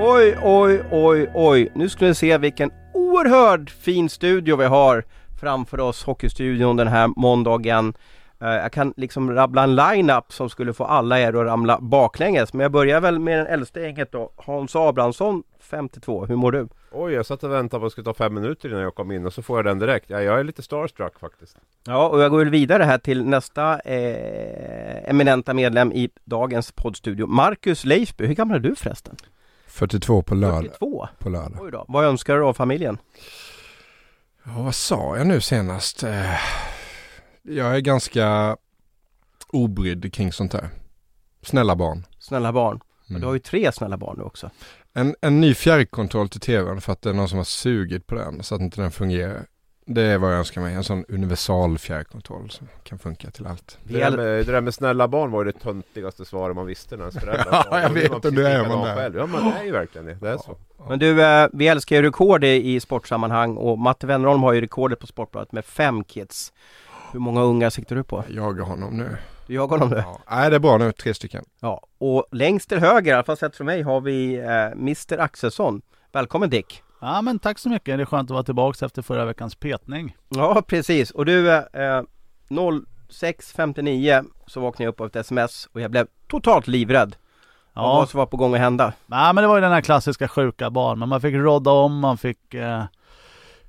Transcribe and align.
Oj, 0.00 0.36
oj, 0.42 0.82
oj, 0.90 1.30
oj. 1.34 1.68
Nu 1.74 1.88
ska 1.88 2.04
ni 2.04 2.14
se 2.14 2.38
vilken 2.38 2.70
oerhört 2.94 3.70
fin 3.70 4.08
studio 4.08 4.56
vi 4.56 4.64
har 4.64 5.04
framför 5.40 5.80
oss, 5.80 6.04
Hockeystudion 6.04 6.76
den 6.76 6.88
här 6.88 7.08
måndagen. 7.16 7.94
Eh, 8.40 8.48
Jag 8.48 8.72
kan 8.72 8.94
liksom 8.96 9.32
rabbla 9.34 9.62
en 9.62 9.74
line-up 9.76 10.32
som 10.32 10.50
skulle 10.50 10.72
få 10.72 10.84
alla 10.84 11.20
er 11.20 11.28
att 11.28 11.46
ramla 11.46 11.78
baklänges. 11.80 12.52
Men 12.52 12.60
jag 12.60 12.72
börjar 12.72 13.00
väl 13.00 13.18
med 13.18 13.38
den 13.38 13.46
äldsta 13.46 13.80
gänget 13.80 14.12
då. 14.12 14.30
Hans 14.36 14.76
Abrahamsson, 14.76 15.42
52. 15.60 16.26
Hur 16.26 16.36
mår 16.36 16.52
du? 16.52 16.68
Oj, 16.92 17.12
jag 17.12 17.26
satt 17.26 17.44
och 17.44 17.52
väntade 17.52 17.80
på 17.80 17.86
att 17.86 17.90
det 17.90 17.92
skulle 17.92 18.04
ta 18.04 18.14
fem 18.14 18.34
minuter 18.34 18.68
innan 18.68 18.80
jag 18.82 18.94
kom 18.94 19.10
in 19.12 19.26
och 19.26 19.32
så 19.32 19.42
får 19.42 19.58
jag 19.58 19.64
den 19.64 19.78
direkt. 19.78 20.10
Ja, 20.10 20.20
jag 20.22 20.40
är 20.40 20.44
lite 20.44 20.62
starstruck 20.62 21.18
faktiskt. 21.20 21.56
Ja, 21.86 22.08
och 22.08 22.20
jag 22.22 22.30
går 22.30 22.38
väl 22.38 22.50
vidare 22.50 22.82
här 22.82 22.98
till 22.98 23.24
nästa 23.24 23.80
eh, 23.80 25.10
eminenta 25.10 25.54
medlem 25.54 25.92
i 25.92 26.10
dagens 26.24 26.72
poddstudio. 26.72 27.26
Marcus 27.26 27.84
Leifby. 27.84 28.26
Hur 28.26 28.34
gammal 28.34 28.56
är 28.56 28.60
du 28.60 28.76
förresten? 28.76 29.16
42 29.78 30.22
på 30.22 30.34
lördag. 30.34 30.62
42? 30.62 31.08
På 31.18 31.28
lördag. 31.28 31.58
Oj 31.62 31.70
då. 31.70 31.84
Vad 31.88 32.04
önskar 32.04 32.36
du 32.36 32.44
av 32.44 32.54
familjen? 32.54 32.98
Ja, 34.44 34.62
vad 34.62 34.74
sa 34.74 35.16
jag 35.16 35.26
nu 35.26 35.40
senast? 35.40 36.02
Eh, 36.02 36.34
Jag 37.42 37.76
är 37.76 37.80
ganska 37.80 38.56
obrydd 39.48 40.14
kring 40.14 40.32
sånt 40.32 40.52
här. 40.52 40.68
Snälla 41.42 41.76
barn. 41.76 42.06
Snälla 42.18 42.52
barn. 42.52 42.80
Mm. 43.08 43.20
Du 43.20 43.26
har 43.26 43.34
ju 43.34 43.40
tre 43.40 43.72
snälla 43.72 43.96
barn 43.96 44.14
nu 44.18 44.24
också. 44.24 44.50
En, 44.92 45.14
en 45.20 45.40
ny 45.40 45.54
fjärrkontroll 45.54 46.28
till 46.28 46.40
tvn 46.40 46.80
för 46.80 46.92
att 46.92 47.02
det 47.02 47.10
är 47.10 47.14
någon 47.14 47.28
som 47.28 47.38
har 47.38 47.44
sugit 47.44 48.06
på 48.06 48.14
den 48.14 48.42
så 48.42 48.54
att 48.54 48.60
inte 48.60 48.80
den 48.80 48.90
fungerar. 48.90 49.46
Det 49.90 50.02
är 50.02 50.18
vad 50.18 50.30
jag 50.32 50.38
önskar 50.38 50.60
mig. 50.60 50.74
En 50.74 50.84
sån 50.84 51.04
universal 51.08 51.78
fjärrkontroll 51.78 52.50
som 52.50 52.68
kan 52.82 52.98
funka 52.98 53.30
till 53.30 53.46
allt. 53.46 53.78
Det 53.84 53.98
där, 53.98 54.10
med, 54.16 54.26
det 54.26 54.52
där 54.52 54.60
med 54.60 54.74
snälla 54.74 55.08
barn 55.08 55.30
var 55.30 55.44
ju 55.44 55.52
det 55.52 55.58
töntigaste 55.58 56.24
svaret 56.24 56.56
man 56.56 56.66
visste 56.66 56.96
när 56.96 57.02
ens 57.04 57.14
föräldrar 57.20 57.66
Ja, 57.70 57.80
jag 57.82 57.90
vet, 57.90 58.10
man 58.10 58.20
och 58.24 58.32
nu 58.32 58.46
är 58.46 58.68
man 58.68 58.84
där. 58.84 58.94
själv. 58.96 59.16
Ja 59.16 59.26
men 59.26 59.44
det 59.44 59.58
är 59.60 59.64
ju 59.64 59.72
verkligen 59.72 60.06
det. 60.06 60.14
Det 60.14 60.28
är 60.30 60.36
så. 60.36 60.56
Men 60.88 60.98
du, 60.98 61.22
eh, 61.24 61.48
vi 61.52 61.68
älskar 61.68 61.96
ju 61.96 62.02
rekord 62.02 62.44
i, 62.44 62.80
sportsammanhang 62.80 63.56
och 63.56 63.78
Matte 63.78 64.06
Wennerholm 64.06 64.42
har 64.42 64.52
ju 64.52 64.60
rekordet 64.60 64.98
på 64.98 65.06
Sportbladet 65.06 65.52
med 65.52 65.64
fem 65.64 66.04
kids. 66.04 66.52
Hur 67.12 67.20
många 67.20 67.42
unga 67.42 67.70
siktar 67.70 67.96
du 67.96 68.02
på? 68.04 68.24
Jag 68.28 68.36
jagar 68.44 68.64
honom 68.64 68.96
nu. 68.96 69.16
Du 69.46 69.54
jagar 69.54 69.78
honom 69.78 69.88
nu? 69.90 70.02
Ja. 70.06 70.18
Nej, 70.30 70.50
det 70.50 70.56
är 70.56 70.60
bra 70.60 70.78
nu. 70.78 70.92
Tre 70.92 71.14
stycken. 71.14 71.44
Ja, 71.60 71.82
och 71.98 72.26
längst 72.32 72.68
till 72.68 72.78
höger, 72.78 73.10
i 73.10 73.14
alla 73.14 73.24
fall 73.24 73.36
sett 73.36 73.56
från 73.56 73.66
mig, 73.66 73.82
har 73.82 74.00
vi 74.00 74.34
eh, 74.34 74.46
Mr 74.72 75.18
Axelsson. 75.20 75.82
Välkommen 76.12 76.50
Dick! 76.50 76.82
Ja 77.00 77.22
men 77.22 77.38
tack 77.38 77.58
så 77.58 77.68
mycket, 77.68 77.98
det 77.98 78.02
är 78.02 78.04
skönt 78.06 78.30
att 78.30 78.34
vara 78.34 78.42
tillbaks 78.42 78.82
efter 78.82 79.02
förra 79.02 79.24
veckans 79.24 79.54
petning. 79.54 80.16
Ja, 80.28 80.62
precis. 80.66 81.10
Och 81.10 81.24
du, 81.26 81.50
eh, 81.52 82.02
06.59 83.10 84.24
så 84.46 84.60
vaknade 84.60 84.84
jag 84.84 84.92
upp 84.92 85.00
av 85.00 85.06
ett 85.06 85.16
sms 85.16 85.68
och 85.72 85.80
jag 85.80 85.90
blev 85.90 86.06
totalt 86.28 86.66
livrädd. 86.66 87.16
Ja. 87.74 87.82
Ja, 87.82 87.82
Vad 87.82 88.08
som 88.08 88.18
var 88.18 88.26
på 88.26 88.36
gång 88.36 88.54
att 88.54 88.60
hända. 88.60 88.92
Nej, 89.06 89.34
men 89.34 89.42
det 89.42 89.48
var 89.48 89.56
ju 89.56 89.60
den 89.60 89.72
här 89.72 89.80
klassiska 89.80 90.28
sjuka 90.28 90.70
barn, 90.70 90.98
men 90.98 91.08
man 91.08 91.20
fick 91.20 91.34
rodda 91.34 91.70
om, 91.70 91.98
man 91.98 92.18
fick 92.18 92.54
eh, 92.54 92.84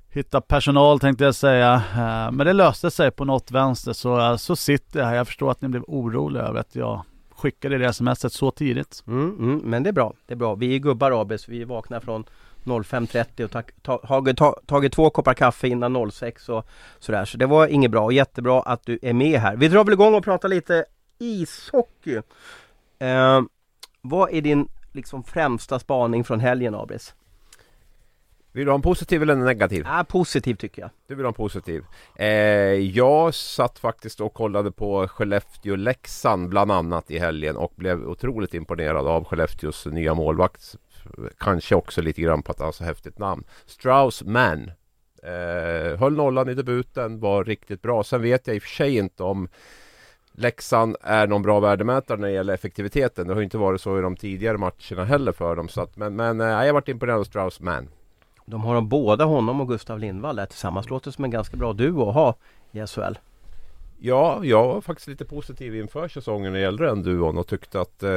hitta 0.08 0.40
personal 0.40 1.00
tänkte 1.00 1.24
jag 1.24 1.34
säga. 1.34 1.74
Eh, 1.74 2.32
men 2.32 2.46
det 2.46 2.52
löste 2.52 2.90
sig 2.90 3.10
på 3.10 3.24
något 3.24 3.50
vänster 3.50 3.92
så, 3.92 4.18
eh, 4.20 4.36
så 4.36 4.56
sitter 4.56 5.00
jag 5.00 5.06
här. 5.06 5.14
Jag 5.14 5.26
förstår 5.26 5.50
att 5.50 5.62
ni 5.62 5.68
blev 5.68 5.82
oroliga 5.86 6.42
över 6.42 6.60
att 6.60 6.76
jag 6.76 7.02
skickade 7.30 7.78
det 7.78 7.92
smset 7.92 8.32
så 8.32 8.50
tidigt. 8.50 9.02
Mm, 9.06 9.38
mm, 9.38 9.58
men 9.58 9.82
det 9.82 9.90
är 9.90 9.92
bra, 9.92 10.12
det 10.26 10.34
är 10.34 10.36
bra. 10.36 10.54
Vi 10.54 10.74
är 10.74 10.78
gubbar 10.78 11.20
Abis, 11.20 11.48
vi 11.48 11.64
vaknar 11.64 12.00
från 12.00 12.24
05.30 12.64 13.44
och 13.44 13.50
tak- 13.50 13.82
ta, 13.82 14.00
har 14.04 14.32
ta, 14.32 14.60
tagit 14.66 14.92
två 14.92 15.10
koppar 15.10 15.34
kaffe 15.34 15.68
innan 15.68 16.10
06 16.10 16.48
och 16.48 16.66
sådär. 16.98 17.24
Så 17.24 17.38
det 17.38 17.46
var 17.46 17.66
inget 17.66 17.90
bra 17.90 18.04
och 18.04 18.12
jättebra 18.12 18.62
att 18.62 18.86
du 18.86 18.98
är 19.02 19.12
med 19.12 19.40
här. 19.40 19.56
Vi 19.56 19.68
drar 19.68 19.84
väl 19.84 19.92
igång 19.92 20.14
och 20.14 20.24
pratar 20.24 20.48
lite 20.48 20.84
ishockey. 21.18 22.20
Eh, 22.98 23.40
vad 24.00 24.34
är 24.34 24.40
din 24.40 24.68
liksom 24.92 25.24
främsta 25.24 25.78
spaning 25.78 26.24
från 26.24 26.40
helgen 26.40 26.74
Abris? 26.74 27.14
Vill 28.52 28.64
du 28.64 28.70
ha 28.70 28.74
en 28.74 28.82
positiv 28.82 29.22
eller 29.22 29.32
en 29.32 29.44
negativ? 29.44 29.84
Ah, 29.88 30.04
positiv 30.04 30.54
tycker 30.54 30.82
jag. 30.82 30.90
Du 31.06 31.14
vill 31.14 31.24
ha 31.24 31.28
en 31.28 31.34
positiv. 31.34 31.84
Eh, 32.16 32.28
jag 32.74 33.34
satt 33.34 33.78
faktiskt 33.78 34.20
och 34.20 34.34
kollade 34.34 34.72
på 34.72 35.06
Skellefteå-Leksand 35.06 36.48
bland 36.48 36.72
annat 36.72 37.10
i 37.10 37.18
helgen 37.18 37.56
och 37.56 37.72
blev 37.76 38.08
otroligt 38.08 38.54
imponerad 38.54 39.06
av 39.06 39.24
Skellefteås 39.24 39.86
nya 39.86 40.14
målvakt. 40.14 40.76
Kanske 41.38 41.74
också 41.74 42.02
lite 42.02 42.20
grann 42.20 42.42
på 42.42 42.52
att 42.52 42.58
han 42.58 42.64
har 42.64 42.72
så 42.72 42.84
häftigt 42.84 43.18
namn. 43.18 43.44
Strauss 43.66 44.22
Mann. 44.22 44.70
Eh, 45.22 45.98
höll 45.98 46.16
nollan 46.16 46.48
i 46.48 46.54
debuten, 46.54 47.20
var 47.20 47.44
riktigt 47.44 47.82
bra. 47.82 48.04
Sen 48.04 48.22
vet 48.22 48.46
jag 48.46 48.56
i 48.56 48.58
och 48.58 48.62
för 48.62 48.70
sig 48.70 48.96
inte 48.96 49.22
om 49.22 49.48
Leksand 50.32 50.96
är 51.02 51.26
någon 51.26 51.42
bra 51.42 51.60
värdemätare 51.60 52.18
när 52.18 52.28
det 52.28 52.34
gäller 52.34 52.54
effektiviteten. 52.54 53.26
Det 53.26 53.32
har 53.32 53.40
ju 53.40 53.44
inte 53.44 53.58
varit 53.58 53.80
så 53.80 53.98
i 53.98 54.02
de 54.02 54.16
tidigare 54.16 54.58
matcherna 54.58 55.04
heller 55.04 55.32
för 55.32 55.56
dem. 55.56 55.68
Så 55.68 55.80
att, 55.80 55.96
men 55.96 56.16
men 56.16 56.40
eh, 56.40 56.46
jag 56.46 56.74
varit 56.74 56.88
imponerad 56.88 57.20
av 57.20 57.24
Strauss 57.24 57.60
Mann. 57.60 57.88
De 58.46 58.64
har 58.64 58.74
de 58.74 58.88
båda 58.88 59.24
honom 59.24 59.60
och 59.60 59.68
Gustav 59.68 59.98
Lindvall 59.98 60.36
där 60.36 60.46
tillsammans. 60.46 60.90
Låter 60.90 61.10
som 61.10 61.24
en 61.24 61.30
ganska 61.30 61.56
bra 61.56 61.72
duo 61.72 62.08
att 62.08 62.14
ha 62.14 62.34
i 62.72 62.86
SHL. 62.86 63.18
Ja, 63.98 64.40
jag 64.44 64.66
var 64.66 64.80
faktiskt 64.80 65.08
lite 65.08 65.24
positiv 65.24 65.76
inför 65.76 66.08
säsongen 66.08 66.52
när 66.52 66.58
det 66.58 66.64
gällde 66.64 66.86
den 66.86 67.02
duon 67.02 67.38
och 67.38 67.46
tyckte 67.46 67.80
att 67.80 68.02
eh, 68.02 68.10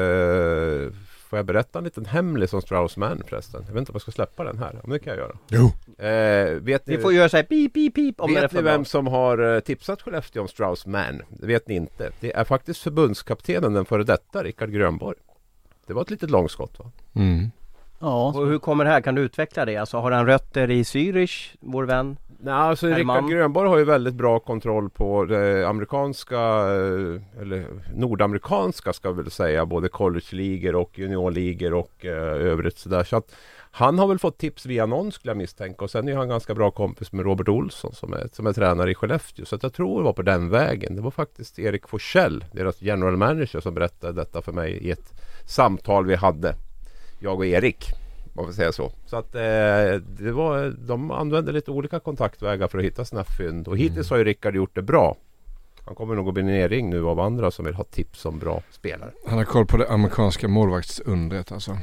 Får 1.33 1.37
jag 1.37 1.45
berätta 1.45 1.79
en 1.79 1.85
liten 1.85 2.05
hemlis 2.05 2.53
om 2.53 2.61
Strauss 2.61 2.97
Mann 2.97 3.23
förresten? 3.27 3.63
Jag 3.67 3.73
vet 3.73 3.79
inte 3.79 3.91
om 3.91 3.95
jag 3.95 4.01
ska 4.01 4.11
släppa 4.11 4.43
den 4.43 4.59
här, 4.59 4.79
men 4.83 4.89
det 4.91 4.99
kan 4.99 5.13
jag 5.13 5.17
göra. 5.17 5.37
Jo. 5.47 5.65
Eh, 6.05 6.61
vet 6.61 6.87
ni, 6.87 6.95
Vi 6.95 7.01
får 7.01 7.13
göra 7.13 7.29
såhär 7.29 7.43
pip 7.43 7.73
pip 7.73 7.95
pip 7.95 8.21
om 8.21 8.33
vet 8.33 8.51
ni 8.53 8.61
bra. 8.61 8.71
vem 8.71 8.85
som 8.85 9.07
har 9.07 9.55
eh, 9.55 9.59
tipsat 9.59 10.01
Skellefteå 10.01 10.41
om 10.41 10.47
Strauss 10.47 10.85
Mann? 10.85 11.21
Det 11.29 11.47
vet 11.47 11.67
ni 11.67 11.75
inte. 11.75 12.11
Det 12.19 12.33
är 12.35 12.43
faktiskt 12.43 12.81
förbundskaptenen, 12.81 13.73
den 13.73 13.85
före 13.85 14.03
detta, 14.03 14.43
Rickard 14.43 14.71
Grönborg. 14.71 15.17
Det 15.87 15.93
var 15.93 16.01
ett 16.01 16.09
litet 16.09 16.29
långskott 16.29 16.79
va? 16.79 16.91
Mm. 17.15 17.51
Ja, 17.99 18.27
Och 18.35 18.47
hur 18.47 18.59
kommer 18.59 18.85
det 18.85 18.91
här? 18.91 19.01
Kan 19.01 19.15
du 19.15 19.21
utveckla 19.21 19.65
det? 19.65 19.77
Alltså 19.77 19.97
har 19.97 20.11
han 20.11 20.25
rötter 20.25 20.71
i 20.71 20.83
Zürich, 20.83 21.55
vår 21.59 21.83
vän? 21.83 22.17
Nej, 22.45 22.53
alltså. 22.53 22.87
Rickard 22.87 23.29
Grönborg 23.29 23.69
har 23.69 23.77
ju 23.77 23.83
väldigt 23.83 24.13
bra 24.13 24.39
kontroll 24.39 24.89
på 24.89 25.25
det 25.25 25.67
amerikanska 25.67 26.39
eh, 26.39 27.41
eller 27.41 27.65
nordamerikanska 27.95 28.93
ska 28.93 29.11
vi 29.11 29.21
väl 29.21 29.31
säga 29.31 29.65
både 29.65 29.89
college-ligor 29.89 30.75
och 30.75 30.99
juniorligor 30.99 31.73
och 31.73 32.05
eh, 32.05 32.11
övrigt 32.23 32.77
sådär 32.77 33.03
så 33.03 33.17
att 33.17 33.35
han 33.71 33.99
har 33.99 34.07
väl 34.07 34.19
fått 34.19 34.37
tips 34.37 34.65
via 34.65 34.85
någon 34.85 35.11
skulle 35.11 35.29
jag 35.29 35.37
misstänka 35.37 35.83
och 35.83 35.91
sen 35.91 36.07
är 36.07 36.15
han 36.15 36.29
ganska 36.29 36.55
bra 36.55 36.71
kompis 36.71 37.11
med 37.11 37.25
Robert 37.25 37.47
Olsson 37.47 37.93
som 37.93 38.13
är, 38.13 38.29
som 38.33 38.47
är 38.47 38.53
tränare 38.53 38.91
i 38.91 38.95
Skellefteå 38.95 39.45
så 39.45 39.55
att 39.55 39.63
jag 39.63 39.73
tror 39.73 39.99
det 39.99 40.05
var 40.05 40.13
på 40.13 40.21
den 40.21 40.49
vägen. 40.49 40.95
Det 40.95 41.01
var 41.01 41.11
faktiskt 41.11 41.59
Erik 41.59 41.87
Forsell, 41.87 42.45
deras 42.51 42.81
general 42.81 43.17
manager 43.17 43.59
som 43.59 43.73
berättade 43.73 44.13
detta 44.13 44.41
för 44.41 44.51
mig 44.51 44.71
i 44.71 44.91
ett 44.91 45.13
samtal 45.45 46.05
vi 46.05 46.15
hade. 46.15 46.55
Jag 47.19 47.35
och 47.35 47.45
Erik. 47.45 48.02
Man 48.33 48.45
får 48.45 48.53
säga 48.53 48.71
så. 48.71 48.91
Så 49.05 49.17
att 49.17 49.35
eh, 49.35 49.41
det 50.17 50.31
var, 50.31 50.75
de 50.87 51.11
använde 51.11 51.51
lite 51.51 51.71
olika 51.71 51.99
kontaktvägar 51.99 52.67
för 52.67 52.77
att 52.77 52.83
hitta 52.83 53.05
sina 53.05 53.23
fynd. 53.23 53.67
Och 53.67 53.77
hittills 53.77 54.09
har 54.09 54.17
ju 54.17 54.23
Rickard 54.23 54.55
gjort 54.55 54.75
det 54.75 54.81
bra. 54.81 55.15
Han 55.85 55.95
kommer 55.95 56.15
nog 56.15 56.27
att 56.27 56.33
bli 56.33 56.43
nerring 56.43 56.89
nu 56.89 57.05
av 57.05 57.19
andra 57.19 57.51
som 57.51 57.65
vill 57.65 57.73
ha 57.73 57.83
tips 57.83 58.25
om 58.25 58.39
bra 58.39 58.61
spelare. 58.71 59.11
Han 59.27 59.37
har 59.37 59.45
koll 59.45 59.65
på 59.65 59.77
det 59.77 59.89
amerikanska 59.89 60.47
målvaktsundret 60.47 61.51
alltså. 61.51 61.77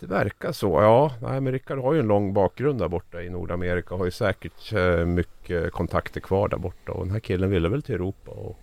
Det 0.00 0.06
verkar 0.06 0.52
så. 0.52 0.80
Ja, 0.82 1.12
nej, 1.22 1.40
men 1.40 1.52
Rickard 1.52 1.78
har 1.78 1.94
ju 1.94 2.00
en 2.00 2.06
lång 2.06 2.32
bakgrund 2.32 2.78
där 2.78 2.88
borta 2.88 3.22
i 3.22 3.30
Nordamerika. 3.30 3.94
Har 3.94 4.04
ju 4.04 4.10
säkert 4.10 4.72
eh, 4.72 5.04
mycket 5.06 5.72
kontakter 5.72 6.20
kvar 6.20 6.48
där 6.48 6.56
borta. 6.56 6.92
Och 6.92 7.04
den 7.04 7.12
här 7.12 7.20
killen 7.20 7.50
ville 7.50 7.68
väl 7.68 7.82
till 7.82 7.94
Europa. 7.94 8.30
Och 8.30 8.58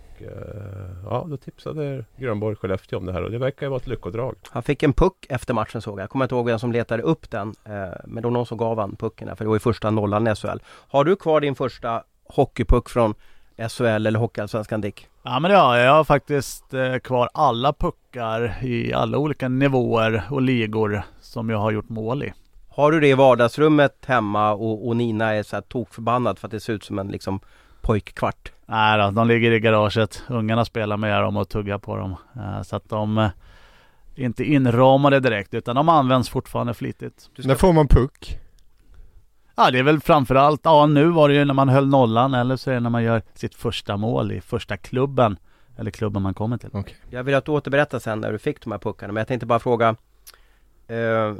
ja, 1.04 1.26
då 1.28 1.36
tipsade 1.36 2.04
Grönborg 2.16 2.56
Skellefteå 2.56 2.98
om 2.98 3.06
det 3.06 3.12
här. 3.12 3.22
Och 3.22 3.30
det 3.30 3.38
verkar 3.38 3.66
ju 3.66 3.70
vara 3.70 3.80
ett 3.80 3.86
lyckodrag. 3.86 4.36
Han 4.50 4.62
fick 4.62 4.82
en 4.82 4.92
puck 4.92 5.26
efter 5.28 5.54
matchen 5.54 5.82
såg 5.82 5.98
jag. 5.98 6.02
Jag 6.02 6.10
kommer 6.10 6.24
inte 6.24 6.34
ihåg 6.34 6.46
vem 6.46 6.58
som 6.58 6.72
letade 6.72 7.02
upp 7.02 7.30
den. 7.30 7.54
Eh, 7.64 7.72
men 8.04 8.14
det 8.14 8.22
var 8.22 8.30
någon 8.30 8.46
som 8.46 8.58
gav 8.58 8.78
han 8.78 8.96
pucken 8.96 9.28
där, 9.28 9.34
för 9.34 9.44
det 9.44 9.48
var 9.48 9.56
ju 9.56 9.60
första 9.60 9.90
nollan 9.90 10.26
i 10.26 10.34
SHL. 10.34 10.58
Har 10.88 11.04
du 11.04 11.16
kvar 11.16 11.40
din 11.40 11.54
första 11.54 12.02
hockeypuck 12.24 12.88
från 12.88 13.14
SHL 13.68 14.06
eller 14.06 14.18
Hockeyallsvenskan 14.18 14.80
Dick? 14.80 15.08
Ja 15.22 15.40
men 15.40 15.50
jag. 15.50 15.78
Jag 15.78 15.92
har 15.92 16.04
faktiskt 16.04 16.74
eh, 16.74 16.98
kvar 16.98 17.28
alla 17.34 17.72
puckar 17.72 18.64
i 18.64 18.92
alla 18.92 19.18
olika 19.18 19.48
nivåer 19.48 20.22
och 20.30 20.42
ligor 20.42 21.02
som 21.20 21.50
jag 21.50 21.58
har 21.58 21.70
gjort 21.70 21.88
mål 21.88 22.22
i. 22.22 22.32
Har 22.68 22.92
du 22.92 23.00
det 23.00 23.08
i 23.08 23.14
vardagsrummet 23.14 24.04
hemma 24.06 24.52
och, 24.52 24.88
och 24.88 24.96
Nina 24.96 25.34
är 25.34 25.42
så 25.42 25.56
här 25.56 25.60
tokförbannad 25.60 26.38
för 26.38 26.48
att 26.48 26.52
det 26.52 26.60
ser 26.60 26.72
ut 26.72 26.84
som 26.84 26.98
en 26.98 27.08
liksom 27.08 27.40
pojkkvart? 27.82 28.52
Nej 28.66 28.98
då, 28.98 29.10
de 29.10 29.28
ligger 29.28 29.52
i 29.52 29.60
garaget. 29.60 30.22
Ungarna 30.28 30.64
spelar 30.64 30.96
med 30.96 31.22
dem 31.22 31.36
och 31.36 31.48
tuggar 31.48 31.78
på 31.78 31.96
dem. 31.96 32.16
Eh, 32.36 32.62
så 32.62 32.76
att 32.76 32.88
de 32.88 33.18
eh, 33.18 33.30
är 34.16 34.24
inte 34.24 34.44
inramade 34.44 35.20
direkt 35.20 35.54
utan 35.54 35.76
de 35.76 35.88
används 35.88 36.28
fortfarande 36.28 36.74
flitigt. 36.74 37.30
När 37.36 37.54
får 37.54 37.72
man 37.72 37.88
puck? 37.88 38.38
Ja 39.56 39.70
det 39.70 39.78
är 39.78 39.82
väl 39.82 40.00
framförallt, 40.00 40.60
ja 40.64 40.86
nu 40.86 41.08
var 41.08 41.28
det 41.28 41.34
ju 41.34 41.44
när 41.44 41.54
man 41.54 41.68
höll 41.68 41.88
nollan 41.88 42.34
eller 42.34 42.56
så 42.56 42.70
är 42.70 42.74
det 42.74 42.80
när 42.80 42.90
man 42.90 43.02
gör 43.02 43.22
sitt 43.34 43.54
första 43.54 43.96
mål 43.96 44.32
i 44.32 44.40
första 44.40 44.76
klubben. 44.76 45.36
Eller 45.76 45.90
klubben 45.90 46.22
man 46.22 46.34
kommer 46.34 46.56
till. 46.56 46.70
Okej. 46.72 46.96
Jag 47.10 47.24
vill 47.24 47.34
att 47.34 47.44
du 47.44 47.52
återberättar 47.52 47.98
sen 47.98 48.20
när 48.20 48.32
du 48.32 48.38
fick 48.38 48.64
de 48.64 48.72
här 48.72 48.78
puckarna 48.78 49.12
men 49.12 49.20
jag 49.20 49.28
tänkte 49.28 49.46
bara 49.46 49.58
fråga 49.58 49.96
eh, 50.88 51.34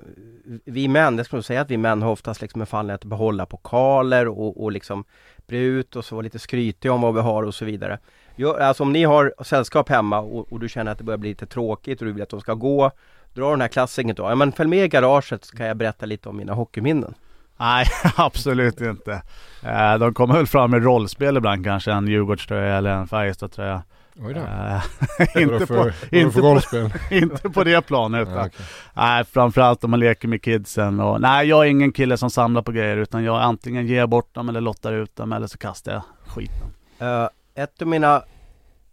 Vi 0.65 0.89
män, 0.89 1.17
jag 1.17 1.27
skulle 1.27 1.39
nog 1.39 1.45
säga 1.45 1.61
att 1.61 1.71
vi 1.71 1.77
män 1.77 2.03
har 2.03 2.11
oftast 2.11 2.41
liksom 2.41 2.61
en 2.61 2.67
fallenhet 2.67 3.01
att 3.01 3.05
behålla 3.05 3.47
pokaler 3.47 4.29
och, 4.29 4.63
och 4.63 4.73
liksom 4.73 5.05
bre 5.47 5.59
ut 5.59 5.97
och 5.97 6.05
så 6.05 6.15
vara 6.15 6.23
lite 6.23 6.39
skrytiga 6.39 6.93
om 6.93 7.01
vad 7.01 7.15
vi 7.15 7.21
har 7.21 7.43
och 7.43 7.55
så 7.55 7.65
vidare. 7.65 7.99
Gör, 8.37 8.59
alltså 8.59 8.83
om 8.83 8.93
ni 8.93 9.05
har 9.05 9.35
sällskap 9.45 9.89
hemma 9.89 10.21
och, 10.21 10.53
och 10.53 10.61
du 10.61 10.69
känner 10.69 10.93
att 10.93 10.99
det 10.99 11.05
börjar 11.05 11.19
bli 11.19 11.29
lite 11.29 11.47
tråkigt 11.47 12.01
och 12.01 12.07
du 12.07 12.13
vill 12.13 12.23
att 12.23 12.29
de 12.29 12.41
ska 12.41 12.55
gå 12.55 12.91
Dra 13.35 13.51
den 13.51 13.61
här 13.61 13.69
klassikern 13.69 14.15
då, 14.15 14.23
ja 14.23 14.35
men 14.35 14.53
följ 14.53 14.71
med 14.71 14.85
i 14.85 14.89
garaget 14.89 15.45
så 15.45 15.57
kan 15.57 15.67
jag 15.67 15.77
berätta 15.77 16.07
lite 16.07 16.29
om 16.29 16.37
mina 16.37 16.53
hockeyminnen. 16.53 17.15
Nej, 17.57 17.87
absolut 18.17 18.81
inte. 18.81 19.23
Eh, 19.63 19.99
de 19.99 20.15
kommer 20.15 20.35
väl 20.35 20.47
fram 20.47 20.71
med 20.71 20.85
rollspel 20.85 21.37
ibland 21.37 21.65
kanske, 21.65 21.93
en 21.93 22.09
Djurgårdströja 22.09 22.77
eller 22.77 22.91
en 22.91 23.09
Färjestadtröja. 23.09 23.83
Oj 24.17 24.35
då. 24.35 24.41
Eh, 24.41 25.43
inte, 25.43 25.67
för, 25.67 25.83
på, 25.83 26.17
inte, 26.17 26.33
för 26.33 26.89
på, 26.89 27.15
inte 27.15 27.51
på 27.51 27.65
det 27.65 27.87
planet. 27.87 28.29
Ja, 28.35 28.47
okej. 28.47 28.67
Nej, 28.95 29.25
framförallt 29.25 29.85
om 29.85 29.91
man 29.91 30.01
leker 30.01 30.29
med 30.29 30.43
kidsen. 30.43 31.01
Och, 31.01 31.21
nej, 31.21 31.49
jag 31.49 31.67
är 31.67 31.71
ingen 31.71 31.93
kille 31.93 32.17
som 32.17 32.31
samlar 32.31 32.63
på 32.63 32.73
grejer 32.73 32.97
utan 32.97 33.25
jag 33.25 33.43
antingen 33.43 33.87
ger 33.87 34.07
bort 34.07 34.35
dem 34.35 34.49
eller 34.49 34.61
lottar 34.61 34.93
ut 34.93 35.17
dem 35.17 35.33
eller 35.33 35.47
så 35.47 35.59
kastar 35.59 35.93
jag 35.93 36.03
skiten. 36.27 36.67
Eh, 36.99 37.29
ett 37.55 37.83
av 37.83 37.89
mina 37.89 38.23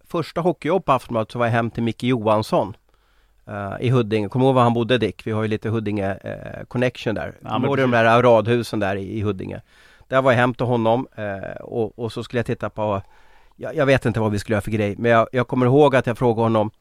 första 0.07 0.41
hockeyjobb 0.41 0.85
på 0.85 0.91
Aftonbladet 0.91 1.31
så 1.31 1.39
var 1.39 1.45
jag 1.45 1.53
hem 1.53 1.71
till 1.71 1.83
Micke 1.83 2.03
Johansson 2.03 2.75
eh, 3.47 3.73
i 3.79 3.89
Huddinge. 3.89 4.29
Kommer 4.29 4.45
du 4.45 4.47
ihåg 4.47 4.55
var 4.55 4.63
han 4.63 4.73
bodde 4.73 4.97
Dick? 4.97 5.27
Vi 5.27 5.31
har 5.31 5.41
ju 5.41 5.47
lite 5.47 5.69
Huddinge 5.69 6.11
eh, 6.11 6.65
connection 6.67 7.15
där. 7.15 7.35
Ja, 7.43 7.49
Kommer 7.49 7.77
de 7.77 7.91
där 7.91 8.23
radhusen 8.23 8.79
där 8.79 8.95
i, 8.95 9.17
i 9.17 9.21
Huddinge? 9.21 9.61
Där 10.07 10.21
var 10.21 10.31
jag 10.31 10.39
hem 10.39 10.53
till 10.53 10.65
honom 10.65 11.07
och, 11.59 11.99
och 11.99 12.11
så 12.11 12.23
skulle 12.23 12.39
jag 12.39 12.45
titta 12.45 12.69
på 12.69 13.01
jag, 13.59 13.75
jag 13.75 13.85
vet 13.85 14.05
inte 14.05 14.19
vad 14.19 14.31
vi 14.31 14.39
skulle 14.39 14.53
göra 14.53 14.61
för 14.61 14.71
grej 14.71 14.95
men 14.97 15.11
jag, 15.11 15.27
jag 15.31 15.47
kommer 15.47 15.65
ihåg 15.65 15.95
att 15.95 16.07
jag 16.07 16.17
frågade 16.17 16.41
honom 16.41 16.71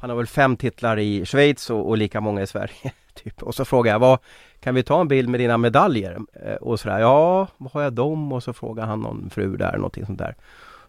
Han 0.00 0.10
har 0.10 0.16
väl 0.16 0.26
fem 0.26 0.56
titlar 0.56 0.98
i 0.98 1.26
Schweiz 1.26 1.70
och, 1.70 1.88
och 1.88 1.98
lika 1.98 2.20
många 2.20 2.42
i 2.42 2.46
Sverige 2.46 2.92
typ. 3.14 3.42
Och 3.42 3.54
så 3.54 3.64
frågade 3.64 3.94
jag 3.94 3.98
vad 3.98 4.18
Kan 4.60 4.74
vi 4.74 4.82
ta 4.82 5.00
en 5.00 5.08
bild 5.08 5.28
med 5.28 5.40
dina 5.40 5.58
medaljer? 5.58 6.18
Eh, 6.32 6.54
och 6.54 6.80
sådär, 6.80 6.98
ja, 6.98 7.48
vad 7.56 7.72
har 7.72 7.82
jag 7.82 7.92
dem? 7.92 8.32
Och 8.32 8.42
så 8.42 8.52
frågade 8.52 8.88
han 8.88 9.00
någon 9.00 9.30
fru 9.30 9.56
där, 9.56 9.76
någonting 9.76 10.06
sånt 10.06 10.18
där 10.18 10.34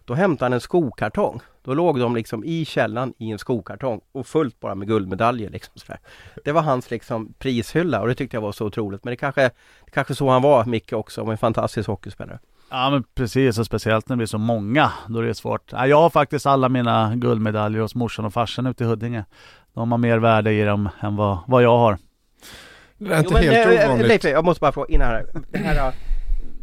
Då 0.04 0.14
hämtade 0.14 0.44
han 0.44 0.52
en 0.52 0.60
skokartong 0.60 1.40
Då 1.62 1.74
låg 1.74 2.00
de 2.00 2.16
liksom 2.16 2.44
i 2.44 2.64
källan 2.64 3.14
i 3.18 3.30
en 3.30 3.38
skokartong 3.38 4.00
och 4.12 4.26
fullt 4.26 4.60
bara 4.60 4.74
med 4.74 4.88
guldmedaljer 4.88 5.50
liksom 5.50 5.72
sådär. 5.76 6.00
Det 6.44 6.52
var 6.52 6.62
hans 6.62 6.90
liksom 6.90 7.34
prishylla 7.38 8.00
och 8.00 8.08
det 8.08 8.14
tyckte 8.14 8.36
jag 8.36 8.42
var 8.42 8.52
så 8.52 8.66
otroligt 8.66 9.04
men 9.04 9.10
det 9.10 9.16
kanske 9.16 9.42
det 9.84 9.90
kanske 9.90 10.14
så 10.14 10.28
han 10.28 10.42
var 10.42 10.64
Micke 10.64 10.92
också, 10.92 11.20
en 11.20 11.38
fantastisk 11.38 11.88
hockeyspelare 11.88 12.38
Ja 12.70 12.90
men 12.90 13.04
precis 13.14 13.58
och 13.58 13.66
speciellt 13.66 14.08
när 14.08 14.16
det 14.16 14.18
blir 14.18 14.26
så 14.26 14.38
många. 14.38 14.92
Då 15.08 15.18
är 15.18 15.22
det 15.22 15.34
svårt. 15.34 15.72
Ja, 15.72 15.86
jag 15.86 16.00
har 16.00 16.10
faktiskt 16.10 16.46
alla 16.46 16.68
mina 16.68 17.12
guldmedaljer 17.16 17.80
hos 17.80 17.94
morsan 17.94 18.24
och 18.24 18.32
farsan 18.32 18.66
ute 18.66 18.84
i 18.84 18.86
Huddinge. 18.86 19.24
De 19.74 19.92
har 19.92 19.98
mer 19.98 20.18
värde 20.18 20.52
i 20.52 20.64
dem 20.64 20.88
än 21.00 21.16
vad, 21.16 21.38
vad 21.46 21.62
jag 21.62 21.78
har. 21.78 21.98
Det 22.98 23.14
är 23.14 23.18
inte 23.18 23.32
men, 23.32 23.42
helt 23.42 23.80
eh, 23.80 23.86
ovanligt. 23.86 24.08
Leif, 24.08 24.24
jag 24.24 24.44
måste 24.44 24.60
bara 24.60 24.72
fråga 24.72 24.94
innan 24.94 25.08
här. 25.08 25.26
Det 25.50 25.58
här 25.58 25.86
eh, 25.86 25.94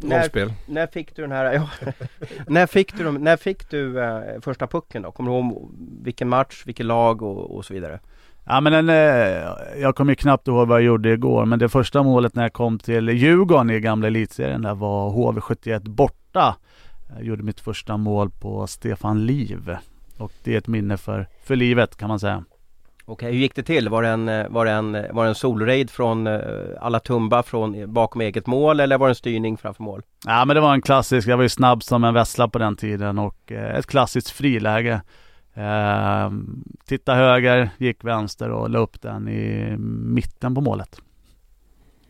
när, 0.00 0.52
när 0.66 0.86
fick 0.86 1.16
du 1.16 1.22
den 1.22 1.32
här, 1.32 1.52
ja, 1.52 1.68
när 2.46 2.66
fick 2.66 2.96
du, 2.96 3.12
när 3.12 3.36
fick 3.36 3.70
du 3.70 4.00
eh, 4.00 4.40
första 4.40 4.66
pucken 4.66 5.02
då? 5.02 5.12
Kommer 5.12 5.30
du 5.30 5.36
ihåg 5.36 5.70
vilken 6.02 6.28
match, 6.28 6.62
vilket 6.66 6.86
lag 6.86 7.22
och, 7.22 7.56
och 7.56 7.64
så 7.64 7.74
vidare? 7.74 8.00
Ja 8.46 8.60
men 8.60 8.72
en, 8.72 8.88
eh, 8.88 9.80
jag 9.80 9.96
kommer 9.96 10.12
ju 10.12 10.16
knappt 10.16 10.48
ihåg 10.48 10.68
vad 10.68 10.78
jag 10.78 10.86
gjorde 10.86 11.12
igår, 11.12 11.44
men 11.44 11.58
det 11.58 11.68
första 11.68 12.02
målet 12.02 12.34
när 12.34 12.42
jag 12.42 12.52
kom 12.52 12.78
till 12.78 13.08
Djurgården 13.08 13.70
i 13.70 13.80
gamla 13.80 14.06
elitserien 14.06 14.62
där 14.62 14.74
var 14.74 15.10
HV71 15.10 15.88
borta. 15.88 16.56
Jag 17.16 17.24
gjorde 17.24 17.42
mitt 17.42 17.60
första 17.60 17.96
mål 17.96 18.30
på 18.30 18.66
Stefan 18.66 19.26
Liv. 19.26 19.76
Och 20.18 20.32
det 20.44 20.54
är 20.54 20.58
ett 20.58 20.66
minne 20.66 20.96
för, 20.96 21.28
för 21.44 21.56
livet 21.56 21.96
kan 21.96 22.08
man 22.08 22.20
säga. 22.20 22.44
Okej, 23.04 23.32
hur 23.32 23.38
gick 23.38 23.54
det 23.54 23.62
till? 23.62 23.88
Var 23.88 24.02
det 24.02 24.08
en, 24.08 24.28
eh, 24.28 24.48
var 24.48 24.64
det 24.64 24.70
en, 24.70 24.94
eh, 24.94 25.12
var 25.12 25.24
det 25.24 25.28
en 25.28 25.34
solraid 25.34 25.90
från 25.90 26.28
alla 26.80 27.00
tumba 27.00 27.42
från 27.42 27.92
bakom 27.92 28.20
eget 28.20 28.46
mål 28.46 28.80
eller 28.80 28.98
var 28.98 29.06
det 29.06 29.10
en 29.10 29.14
styrning 29.14 29.56
framför 29.56 29.82
mål? 29.82 30.02
Ja 30.26 30.44
men 30.44 30.54
det 30.54 30.60
var 30.60 30.74
en 30.74 30.82
klassisk, 30.82 31.28
jag 31.28 31.36
var 31.36 31.42
ju 31.42 31.48
snabb 31.48 31.82
som 31.82 32.04
en 32.04 32.14
vessla 32.14 32.48
på 32.48 32.58
den 32.58 32.76
tiden 32.76 33.18
och 33.18 33.52
ett 33.52 33.86
klassiskt 33.86 34.30
friläge. 34.30 35.00
Eh, 35.54 36.30
titta 36.86 37.14
höger, 37.14 37.70
gick 37.78 38.04
vänster 38.04 38.50
och 38.50 38.70
la 38.70 38.78
upp 38.78 39.02
den 39.02 39.28
i 39.28 39.76
mitten 39.78 40.54
på 40.54 40.60
målet. 40.60 41.00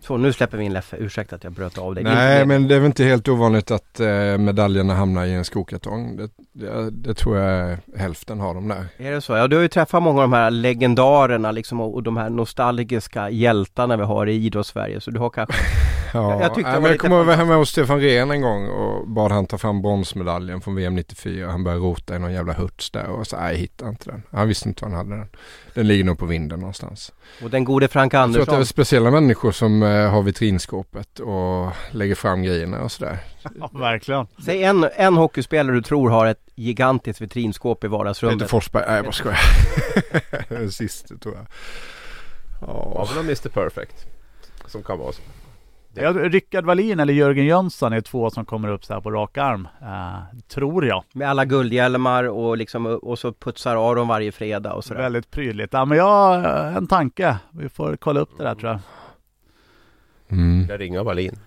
Så 0.00 0.17
nu 0.17 0.32
släpper 0.32 0.58
vi 0.58 0.64
in 0.64 0.73
Leffe, 0.73 0.96
ursäkta 0.96 1.37
att 1.37 1.44
jag 1.44 1.52
bröt 1.52 1.79
av 1.79 1.94
dig. 1.94 2.05
Nej 2.05 2.46
men 2.46 2.69
det 2.69 2.75
är 2.75 2.79
väl 2.79 2.87
inte 2.87 3.05
helt 3.05 3.29
ovanligt 3.29 3.70
att 3.70 4.00
eh, 4.00 4.38
medaljerna 4.38 4.94
hamnar 4.94 5.25
i 5.25 5.35
en 5.35 5.44
skokartong. 5.44 6.17
Det, 6.17 6.31
det, 6.52 6.91
det 6.91 7.14
tror 7.14 7.38
jag 7.38 7.79
hälften 7.96 8.41
har 8.41 8.55
de 8.55 8.69
där. 8.69 8.87
Är 8.96 9.12
det 9.12 9.20
så? 9.20 9.32
Ja, 9.32 9.49
du 9.49 9.56
har 9.56 9.62
ju 9.62 9.69
träffat 9.69 10.02
många 10.02 10.23
av 10.23 10.31
de 10.31 10.32
här 10.32 10.50
legendarerna 10.50 11.52
liksom 11.52 11.81
och, 11.81 11.94
och 11.94 12.02
de 12.02 12.17
här 12.17 12.31
nostalgiska 12.31 13.31
hjältarna 13.31 13.97
vi 13.97 14.02
har 14.02 14.26
i 14.26 14.32
idrottssverige 14.32 15.00
så 15.00 15.11
du 15.11 15.20
har 15.20 15.31
kanske 15.31 15.55
Ja, 16.14 16.31
Jag- 16.32 16.43
jag 16.43 16.55
tyckte 16.55 16.70
jag 16.70 16.82
lite 16.82 16.99
kommer 16.99 17.16
ihåg 17.25 17.28
hemma 17.28 17.55
hos 17.56 17.70
Stefan 17.70 18.00
Rehn 18.00 18.31
en 18.31 18.40
gång 18.40 18.69
och 18.69 19.08
bad 19.08 19.32
han 19.32 19.46
ta 19.46 19.58
fram 19.58 19.82
bronsmedaljen 19.82 20.61
från 20.61 20.75
VM 20.75 20.94
94. 20.94 21.50
Han 21.50 21.64
började 21.64 21.82
rota 21.82 22.16
i 22.16 22.19
någon 22.19 22.32
jävla 22.32 22.52
hurts 22.52 22.90
där 22.90 23.06
och 23.06 23.26
så 23.26 23.37
nej, 23.37 23.52
jag 23.52 23.58
hittar 23.58 23.88
inte 23.88 24.11
den. 24.11 24.22
Han 24.32 24.49
visste 24.49 24.69
inte 24.69 24.84
var 24.84 24.90
han 24.90 24.99
hade 24.99 25.16
den. 25.20 25.28
Den 25.75 25.88
ligger 25.88 26.05
nog 26.05 26.19
på 26.19 26.26
vinden 26.26 26.58
någonstans. 26.61 27.12
Och 27.43 27.50
den 27.50 27.64
gode 27.64 27.88
Frank 27.88 28.14
Jag 28.14 28.32
tror 28.32 28.43
att 28.43 28.46
det 28.46 28.52
är 28.52 28.55
Andersson 28.55 28.66
speciella 28.66 29.11
människor 29.11 29.52
som 29.52 29.82
eh, 29.82 30.11
har 30.11 30.22
vitrinskåpet 30.22 31.19
och 31.20 31.70
lägger 31.90 32.14
fram 32.14 32.43
grejerna 32.43 32.81
och 32.82 32.93
sådär. 32.93 33.19
Ja, 33.61 33.70
verkligen. 33.72 34.26
Säg 34.44 34.62
en, 34.64 34.88
en 34.96 35.14
hockeyspelare 35.16 35.75
du 35.76 35.82
tror 35.82 36.11
har 36.11 36.26
ett 36.26 36.40
gigantiskt 36.55 37.20
vitrinskåp 37.20 37.78
i 37.78 37.81
Peter 37.81 37.88
vardagsrummet 37.99 38.50
Forsberg, 38.50 38.84
nej 38.87 38.96
jag 38.96 39.05
bara 39.05 39.12
skojar. 39.12 39.38
Den 40.49 40.72
sista 40.72 41.16
tror 41.16 41.34
jag. 41.34 41.46
Ja, 42.61 42.93
Ja, 42.94 43.08
men 43.16 43.25
Mr 43.25 43.49
Perfect. 43.49 44.06
Som 44.66 44.82
kan 44.82 44.99
vara 44.99 45.12
så. 45.12 45.22
Ja, 46.02 46.12
Rickard 46.12 46.64
Wallin 46.64 47.00
eller 47.00 47.12
Jörgen 47.12 47.45
Jönsson 47.47 47.92
är 47.92 48.00
två 48.00 48.30
som 48.30 48.45
kommer 48.45 48.68
upp 48.68 48.85
så 48.85 48.95
här 48.95 49.00
på 49.00 49.11
rak 49.11 49.38
arm. 49.38 49.68
Eh, 49.83 50.38
tror 50.49 50.87
jag. 50.87 51.04
Med 51.12 51.28
alla 51.30 51.45
guldhjälmar 51.45 52.25
och 52.25 52.57
liksom 52.57 52.87
och 52.87 53.18
så 53.18 53.33
putsar 53.33 53.76
av 53.76 53.97
dem 53.97 54.09
varje 54.09 54.33
fredag 54.33 54.73
och 54.73 54.85
sådär 54.85 55.00
Väldigt 55.02 55.30
prydligt. 55.30 55.73
Ja, 55.73 55.85
men 55.85 55.99
jag 55.99 56.04
har 56.04 56.42
en 56.76 56.87
tanke. 56.87 57.37
Vi 57.50 57.68
får 57.68 57.97
kolla 57.97 58.21
upp 58.21 58.30
det 58.38 58.45
där 58.45 58.54
tror 58.54 58.71
jag. 58.71 58.80
mm. 60.28 60.66
Jag 60.71 60.80
ringer 60.80 61.04
Wallin. 61.04 61.38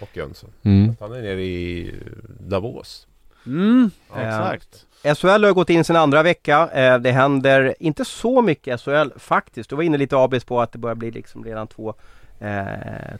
Och 0.00 0.16
Jönsson. 0.16 0.50
Mm. 0.62 0.96
Han 1.00 1.12
är 1.12 1.22
nere 1.22 1.42
i 1.42 1.94
Davos. 2.40 3.06
Mm, 3.46 3.90
Ja. 4.14 4.20
exakt. 4.54 4.84
SHL 5.20 5.44
har 5.44 5.52
gått 5.52 5.70
in 5.70 5.84
sin 5.84 5.96
andra 5.96 6.22
vecka. 6.22 6.68
Eh, 6.72 6.98
det 6.98 7.10
händer 7.12 7.74
inte 7.80 8.04
så 8.04 8.42
mycket 8.42 8.80
SHL 8.80 9.10
faktiskt. 9.16 9.70
Du 9.70 9.76
var 9.76 9.82
inne 9.82 9.96
lite 9.98 10.16
abis 10.16 10.44
på 10.44 10.60
att 10.60 10.72
det 10.72 10.78
börjar 10.78 10.94
bli 10.94 11.10
liksom 11.10 11.44
redan 11.44 11.66
två, 11.66 11.88
eh, 11.88 11.94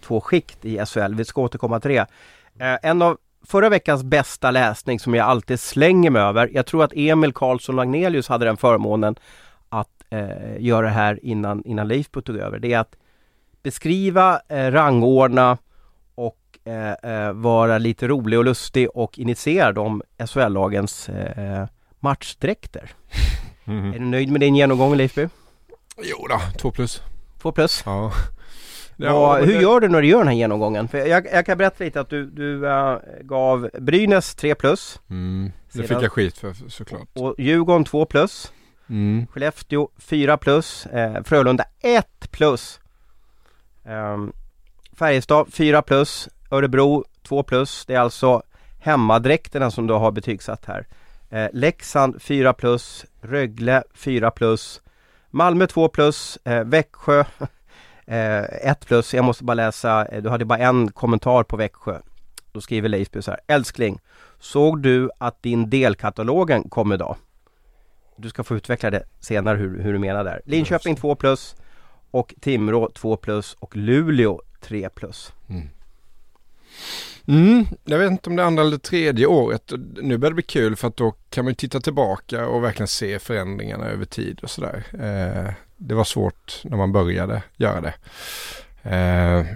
två 0.03 0.21
skikt 0.21 0.65
i 0.65 0.87
SHL. 0.87 1.15
Vi 1.15 1.25
ska 1.25 1.41
återkomma 1.41 1.81
till 1.81 1.91
det. 1.91 2.07
Eh, 2.61 2.79
en 2.83 3.03
av 3.03 3.19
förra 3.47 3.69
veckans 3.69 4.03
bästa 4.03 4.51
läsning 4.51 5.01
som 5.01 5.15
jag 5.15 5.27
alltid 5.27 5.61
slänger 5.61 6.11
mig 6.11 6.23
över. 6.23 6.51
Jag 6.53 6.67
tror 6.67 6.85
att 6.85 6.93
Emil 6.97 7.33
Karlsson 7.33 7.77
Lagnelius 7.77 8.29
hade 8.29 8.45
den 8.45 8.57
förmånen 8.57 9.17
att 9.69 10.05
eh, 10.11 10.61
göra 10.61 10.87
det 10.87 10.93
här 10.93 11.19
innan, 11.23 11.63
innan 11.65 11.89
Leif 11.89 12.11
tog 12.11 12.37
över. 12.37 12.59
Det 12.59 12.73
är 12.73 12.79
att 12.79 12.97
beskriva, 13.63 14.41
eh, 14.49 14.71
rangordna 14.71 15.59
och 16.15 16.59
eh, 16.65 16.93
eh, 16.93 17.33
vara 17.33 17.79
lite 17.79 18.09
rolig 18.09 18.39
och 18.39 18.45
lustig 18.45 18.89
och 18.95 19.19
initiera 19.19 19.73
de 19.73 20.03
SHL-lagens 20.19 21.09
eh, 21.09 21.67
matchdräkter. 22.01 22.91
Mm. 23.69 23.95
Är 23.95 23.99
du 23.99 24.05
nöjd 24.05 24.31
med 24.31 24.41
din 24.41 24.57
genomgång 24.57 24.97
Leifby? 24.97 25.29
Jo 26.03 26.27
då, 26.29 26.41
två 26.59 26.71
plus. 26.71 27.03
Två 27.43 27.53
plus. 27.53 27.83
Ja. 27.87 28.13
Vad- 28.99 29.45
hur 29.45 29.61
gör 29.61 29.81
du 29.81 29.89
när 29.89 30.03
du 30.03 30.09
gör 30.09 30.19
den 30.19 30.29
här 30.29 30.35
genomgången? 30.35 30.89
För 30.89 30.99
jag, 30.99 31.27
jag 31.33 31.47
kan 31.47 31.59
berätta 31.59 31.85
lite 31.85 32.01
att 32.01 32.11
du, 32.11 32.27
du 32.31 32.69
eh, 32.69 32.99
gav 33.23 33.71
Brynäs 33.79 34.35
3 34.35 34.55
plus 34.55 35.01
Mm. 35.11 35.53
Det 35.67 35.73
Sedan- 35.73 35.89
fick 35.89 36.03
jag 36.05 36.13
skit 36.13 36.39
för 36.39 36.53
såklart. 36.69 37.09
och 37.15 37.35
Djurgården 37.39 37.85
2 37.85 38.05
plus. 38.05 38.53
Mm. 38.91 39.27
Skellefteå 39.27 39.89
4 39.99 40.37
plus. 40.37 40.87
Eh, 40.87 41.23
Frölunda 41.23 41.65
1 41.83 42.31
plus. 42.31 42.81
Ehm, 43.85 44.33
Färjestad 44.99 45.47
4 45.53 45.83
plus. 45.83 46.29
Örebro 46.51 47.05
2 47.23 47.43
plus. 47.43 47.87
Det 47.87 47.95
är 47.95 48.01
alltså 48.01 48.43
hemmadräkterna 48.79 49.71
som 49.71 49.87
du 49.87 49.95
har 49.95 50.11
betygsatt 50.11 50.65
här. 50.65 50.87
Eh, 51.31 51.47
Leksand 51.53 52.23
4 52.23 52.53
plus, 52.53 53.05
Rögle 53.21 53.83
4 53.95 54.31
plus, 54.31 54.83
Malmö 55.31 55.67
2 55.67 55.89
plus, 55.89 56.39
eh, 56.45 56.65
Växjö 56.65 57.25
1 58.09 58.87
plus. 58.87 59.15
Jag 59.15 59.25
måste 59.25 59.45
bara 59.45 59.55
läsa, 59.55 60.07
eh, 60.07 60.23
du 60.23 60.29
hade 60.29 60.45
bara 60.45 60.59
en 60.59 60.93
kommentar 60.93 61.43
på 61.43 61.57
Växjö. 61.57 61.99
Då 62.53 62.61
skriver 62.61 62.89
Leifby 62.89 63.23
så 63.23 63.31
här. 63.31 63.41
Älskling, 63.47 64.01
såg 64.39 64.83
du 64.83 65.11
att 65.19 65.43
din 65.43 65.71
delkatalogen 65.71 66.69
kom 66.69 66.93
idag? 66.93 67.17
Du 68.17 68.29
ska 68.29 68.45
få 68.45 68.57
utveckla 68.57 68.91
det 68.91 69.03
senare 69.21 69.57
hur, 69.59 69.83
hur 69.83 69.93
du 69.93 69.99
menar 69.99 70.25
där. 70.25 70.41
Linköping 70.45 70.97
2 70.97 71.15
plus 71.15 71.57
och 72.11 72.35
Timrå 72.41 72.91
2 72.95 73.17
plus 73.17 73.57
och 73.61 73.77
Luleå 73.77 74.41
3 74.61 74.89
plus. 74.89 75.33
Mm. 75.49 75.69
Mm, 77.27 77.67
jag 77.85 77.99
vet 77.99 78.11
inte 78.11 78.31
om 78.31 78.37
det 78.37 78.43
är 78.43 78.47
andra 78.47 78.63
eller 78.63 78.79
tredje 78.79 79.27
året. 79.27 79.73
Nu 80.03 80.19
börjar 80.19 80.31
det 80.31 80.35
bli 80.35 80.43
kul 80.43 80.77
för 80.77 80.89
att 80.89 80.97
då 80.97 81.15
kan 81.31 81.45
man 81.45 81.55
titta 81.55 81.81
tillbaka 81.81 82.47
och 82.47 82.65
verkligen 82.65 82.89
se 82.89 83.19
förändringarna 83.19 83.87
över 83.87 84.05
tid 84.05 84.41
och 84.43 84.51
sådär. 84.51 84.85
Eh, 84.93 85.55
det 85.79 85.95
var 85.95 86.05
svårt 86.05 86.61
när 86.65 86.77
man 86.77 86.93
började 86.93 87.43
göra 87.57 87.81
det. 87.81 87.95
Eh, 88.83 89.47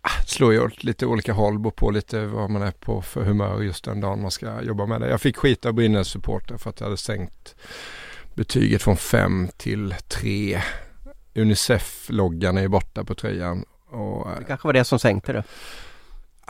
ah, 0.00 0.22
slår 0.26 0.52
ju 0.52 0.60
åt 0.60 0.84
lite 0.84 1.06
olika 1.06 1.32
håll, 1.32 1.58
beror 1.58 1.70
på 1.70 1.90
lite 1.90 2.26
vad 2.26 2.50
man 2.50 2.62
är 2.62 2.70
på 2.70 3.02
för 3.02 3.24
humör 3.24 3.62
just 3.62 3.84
den 3.84 4.00
dagen 4.00 4.22
man 4.22 4.30
ska 4.30 4.62
jobba 4.62 4.86
med 4.86 5.00
det. 5.00 5.08
Jag 5.08 5.20
fick 5.20 5.36
skit 5.36 5.66
av 5.66 5.72
Brynäs 5.72 6.08
supporter 6.08 6.56
för 6.56 6.70
att 6.70 6.80
jag 6.80 6.86
hade 6.86 6.96
sänkt 6.96 7.54
betyget 8.34 8.82
från 8.82 8.96
5 8.96 9.48
till 9.56 9.94
3. 10.08 10.62
Unicef-loggan 11.34 12.56
är 12.56 12.62
ju 12.62 12.68
borta 12.68 13.04
på 13.04 13.14
tröjan. 13.14 13.64
Och, 13.90 14.30
eh, 14.30 14.38
det 14.38 14.44
kanske 14.44 14.68
var 14.68 14.72
det 14.72 14.84
som 14.84 14.98
sänkte 14.98 15.32
det. 15.32 15.44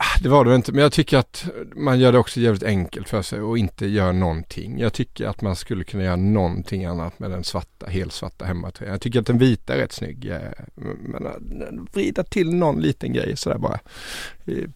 Ah, 0.01 0.19
det 0.21 0.29
var 0.29 0.45
det 0.45 0.55
inte, 0.55 0.71
men 0.71 0.81
jag 0.81 0.91
tycker 0.91 1.17
att 1.17 1.45
man 1.75 1.99
gör 1.99 2.11
det 2.11 2.17
också 2.17 2.39
jävligt 2.39 2.63
enkelt 2.63 3.09
för 3.09 3.21
sig 3.21 3.41
och 3.41 3.57
inte 3.57 3.87
gör 3.87 4.13
någonting. 4.13 4.79
Jag 4.79 4.93
tycker 4.93 5.27
att 5.27 5.41
man 5.41 5.55
skulle 5.55 5.83
kunna 5.83 6.03
göra 6.03 6.15
någonting 6.15 6.85
annat 6.85 7.19
med 7.19 7.31
den 7.31 7.43
svarta, 7.43 7.85
helsvarta 7.85 8.45
hemmatröjan. 8.45 8.91
Jag 8.93 9.01
tycker 9.01 9.19
att 9.19 9.25
den 9.25 9.37
vita 9.37 9.73
är 9.73 9.77
rätt 9.77 9.91
snygg. 9.91 10.33
Men 10.99 11.25
äh, 11.25 11.31
vrida 11.93 12.23
till 12.23 12.55
någon 12.55 12.81
liten 12.81 13.13
grej 13.13 13.37
sådär 13.37 13.57
bara. 13.57 13.79
Eh, 14.45 14.69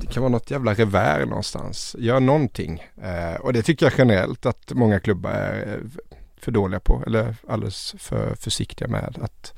det 0.00 0.06
kan 0.12 0.22
vara 0.22 0.32
något 0.32 0.50
jävla 0.50 0.74
revär 0.74 1.26
någonstans. 1.26 1.96
Gör 1.98 2.20
någonting. 2.20 2.82
Eh, 3.02 3.40
och 3.40 3.52
det 3.52 3.62
tycker 3.62 3.86
jag 3.86 3.92
generellt 3.98 4.46
att 4.46 4.72
många 4.72 5.00
klubbar 5.00 5.30
är 5.30 5.68
eh, 5.68 6.02
för 6.36 6.52
dåliga 6.52 6.80
på. 6.80 7.02
Eller 7.06 7.36
alldeles 7.48 7.94
för 7.98 8.34
försiktiga 8.34 8.88
med 8.88 9.18
att 9.20 9.52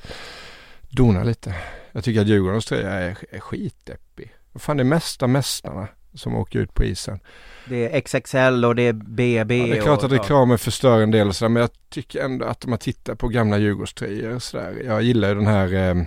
dona 0.90 1.24
lite. 1.24 1.54
Jag 1.92 2.04
tycker 2.04 2.20
att 2.20 2.28
Djurgårdens 2.28 2.66
tröja 2.66 2.90
är, 2.90 3.18
är 3.30 3.40
skitdeppig. 3.40 4.32
Vad 4.52 4.62
fan 4.62 4.80
är 4.80 4.84
mesta 4.84 5.26
mästarna 5.26 5.88
som 6.14 6.36
åker 6.36 6.58
ut 6.58 6.74
på 6.74 6.84
isen? 6.84 7.20
Det 7.68 7.96
är 7.96 8.00
XXL 8.00 8.64
och 8.64 8.74
det 8.74 8.82
är 8.82 8.92
BB. 8.92 9.56
Ja, 9.58 9.66
det 9.66 9.78
är 9.78 9.82
klart 9.82 10.04
att 10.04 10.12
reklamen 10.12 10.58
förstör 10.58 11.00
en 11.00 11.10
del 11.10 11.28
och 11.28 11.36
sådär, 11.36 11.48
men 11.48 11.60
jag 11.60 11.70
tycker 11.88 12.24
ändå 12.24 12.46
att 12.46 12.64
om 12.64 12.70
man 12.70 12.78
tittar 12.78 13.14
på 13.14 13.28
gamla 13.28 13.58
Djurgårdströjor 13.58 14.34
och 14.34 14.42
sådär. 14.42 14.82
Jag 14.86 15.02
gillar 15.02 15.28
ju 15.28 15.34
den 15.34 15.46
här 15.46 15.74
eh, 15.74 16.04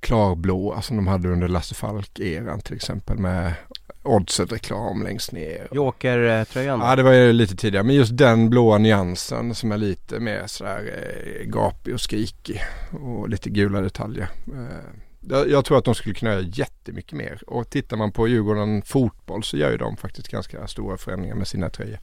klarblåa 0.00 0.82
som 0.82 0.96
de 0.96 1.06
hade 1.06 1.28
under 1.28 1.48
Lasse 1.48 1.74
Falk-eran 1.74 2.60
till 2.60 2.76
exempel 2.76 3.18
med 3.18 3.54
Oddset-reklam 4.02 5.02
längst 5.02 5.32
ner. 5.32 5.68
Joker-tröjan? 5.72 6.80
Ja, 6.80 6.96
det 6.96 7.02
var 7.02 7.12
ju 7.12 7.32
lite 7.32 7.56
tidigare. 7.56 7.84
Men 7.84 7.94
just 7.94 8.16
den 8.16 8.50
blåa 8.50 8.78
nyansen 8.78 9.54
som 9.54 9.72
är 9.72 9.76
lite 9.78 10.20
mer 10.20 10.42
sådär 10.46 10.80
eh, 11.40 11.46
gapig 11.46 11.94
och 11.94 12.00
skrikig 12.00 12.62
och 12.90 13.28
lite 13.28 13.50
gula 13.50 13.80
detaljer. 13.80 14.28
Eh, 14.46 15.05
jag, 15.28 15.64
tror 15.64 15.78
att 15.78 15.84
de 15.84 15.94
skulle 15.94 16.14
kunna 16.14 16.32
göra 16.32 16.42
jättemycket 16.42 17.12
mer. 17.12 17.42
Och 17.46 17.70
tittar 17.70 17.96
man 17.96 18.12
på 18.12 18.28
Djurgården 18.28 18.82
fotboll 18.82 19.44
så 19.44 19.56
gör 19.56 19.70
ju 19.70 19.76
de 19.76 19.96
faktiskt 19.96 20.28
ganska 20.28 20.66
stora 20.66 20.96
förändringar 20.96 21.34
med 21.34 21.48
sina 21.48 21.70
tröjor. 21.70 21.98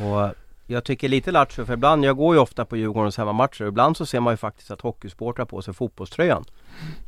Och 0.00 0.34
jag 0.66 0.84
tycker 0.84 1.08
lite 1.08 1.30
lattjo 1.30 1.64
för 1.64 1.72
ibland, 1.72 2.04
jag 2.04 2.16
går 2.16 2.34
ju 2.34 2.40
ofta 2.40 2.64
på 2.64 2.76
Djurgårdens 2.76 3.16
hemmamatcher 3.16 3.62
och 3.62 3.68
ibland 3.68 3.96
så 3.96 4.06
ser 4.06 4.20
man 4.20 4.32
ju 4.32 4.36
faktiskt 4.36 4.70
att 4.70 4.80
hockeysportrar 4.80 5.44
på 5.44 5.62
sig 5.62 5.74
fotbollströjan 5.74 6.44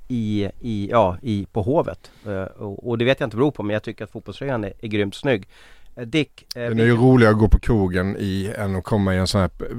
i, 0.08 0.48
i, 0.60 0.88
ja, 0.90 1.16
i, 1.22 1.46
på 1.52 1.62
Hovet. 1.62 2.10
Eh, 2.26 2.42
och, 2.42 2.88
och, 2.88 2.98
det 2.98 3.04
vet 3.04 3.20
jag 3.20 3.26
inte 3.26 3.36
beror 3.36 3.50
på 3.50 3.62
men 3.62 3.74
jag 3.74 3.82
tycker 3.82 4.04
att 4.04 4.10
fotbollströjan 4.10 4.64
är, 4.64 4.72
är 4.80 4.88
grymt 4.88 5.14
snygg. 5.14 5.48
Eh, 6.00 6.06
Dick. 6.06 6.56
Eh, 6.56 6.62
Den 6.62 6.80
är 6.80 6.84
ju 6.84 6.96
roligare 6.96 7.32
att 7.32 7.38
gå 7.38 7.48
på 7.48 7.58
krogen 7.58 8.16
i 8.18 8.52
än 8.56 8.76
att 8.76 8.84
komma 8.84 9.14
i 9.14 9.18
en 9.18 9.26
sån 9.26 9.40
här 9.40 9.50
eh, 9.60 9.76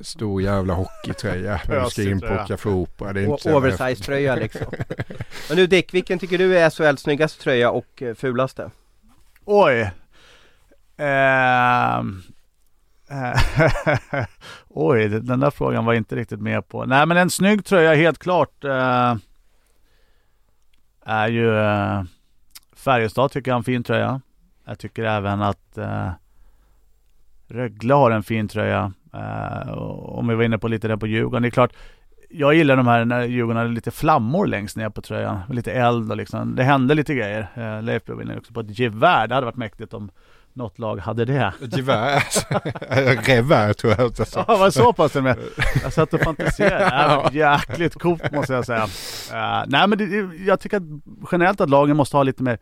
stor 0.00 0.42
jävla 0.42 0.74
hockeytröja 0.74 1.60
när 1.68 1.84
du 1.84 1.90
ska 1.90 2.02
in 2.02 2.20
på 2.20 2.44
Café 2.48 2.68
Opera. 2.68 3.12
Det 3.12 3.20
är 3.20 3.24
inte 3.24 3.54
Oversize-tröja 3.54 4.36
liksom. 4.36 4.66
Men 5.48 5.56
nu 5.56 5.66
Dick, 5.66 5.94
vilken 5.94 6.18
tycker 6.18 6.38
du 6.38 6.58
är 6.58 6.70
SHLs 6.70 7.00
snyggaste 7.00 7.42
tröja 7.42 7.70
och 7.70 8.02
fulaste? 8.16 8.70
Oj. 9.44 9.90
Uh, 11.00 12.02
Oj, 14.68 15.08
den 15.08 15.40
där 15.40 15.50
frågan 15.50 15.84
var 15.84 15.92
jag 15.92 16.00
inte 16.00 16.16
riktigt 16.16 16.40
med 16.40 16.68
på. 16.68 16.84
Nej 16.84 17.06
men 17.06 17.16
en 17.16 17.30
snygg 17.30 17.64
tröja 17.64 17.94
helt 17.94 18.18
klart 18.18 18.64
uh, 18.64 19.14
är 21.04 21.28
ju 21.28 21.50
uh, 21.50 22.02
Färjestad 22.76 23.30
tycker 23.30 23.50
jag 23.50 23.54
är 23.54 23.58
en 23.58 23.64
fin 23.64 23.82
tröja. 23.82 24.20
Jag 24.66 24.78
tycker 24.78 25.04
även 25.04 25.42
att 25.42 25.78
eh, 25.78 26.10
Rögle 27.48 27.94
har 27.94 28.10
en 28.10 28.22
fin 28.22 28.48
tröja. 28.48 28.92
Eh, 29.14 29.72
om 29.78 30.28
vi 30.28 30.34
var 30.34 30.44
inne 30.44 30.58
på 30.58 30.68
lite 30.68 30.88
där 30.88 30.96
på 30.96 31.06
Djurgården. 31.06 31.42
Det 31.42 31.48
är 31.48 31.50
klart, 31.50 31.72
jag 32.30 32.54
gillar 32.54 32.76
de 32.76 32.86
här 32.86 33.04
när 33.04 33.22
Djurgården 33.22 33.56
hade 33.56 33.70
lite 33.70 33.90
flammor 33.90 34.46
längst 34.46 34.76
ner 34.76 34.90
på 34.90 35.02
tröjan. 35.02 35.40
Lite 35.50 35.72
eld 35.72 36.10
och 36.10 36.16
liksom. 36.16 36.54
Det 36.54 36.62
hände 36.62 36.94
lite 36.94 37.14
grejer. 37.14 37.48
Eh, 37.54 37.82
Leif 37.82 38.04
blev 38.04 38.38
också 38.38 38.52
på 38.52 38.60
ett 38.60 38.78
gevär. 38.78 39.28
Det 39.28 39.34
hade 39.34 39.44
varit 39.44 39.56
mäktigt 39.56 39.94
om 39.94 40.10
något 40.56 40.78
lag 40.78 40.98
hade 40.98 41.24
det. 41.24 41.52
Gevär? 41.60 42.22
Revär 43.26 43.72
tror 43.72 43.94
jag 43.98 44.06
att 44.06 44.18
jag 44.18 44.28
sa. 44.28 44.44
Ja, 44.48 44.56
var 44.56 44.70
så 44.70 44.92
pass 44.92 45.12
till 45.12 45.22
med. 45.22 45.38
Jag 45.82 45.92
satt 45.92 46.14
och 46.14 46.20
fantiserade. 46.20 47.28
jäkligt 47.38 47.94
coolt 47.94 48.32
måste 48.32 48.52
jag 48.52 48.66
säga. 48.66 48.84
Uh, 48.84 49.64
nej 49.66 49.88
men 49.88 49.98
det, 49.98 50.36
jag 50.46 50.60
tycker 50.60 50.76
att 50.76 50.82
generellt 51.32 51.60
att 51.60 51.70
lagen 51.70 51.96
måste 51.96 52.16
ha 52.16 52.22
lite 52.22 52.42
mer, 52.42 52.58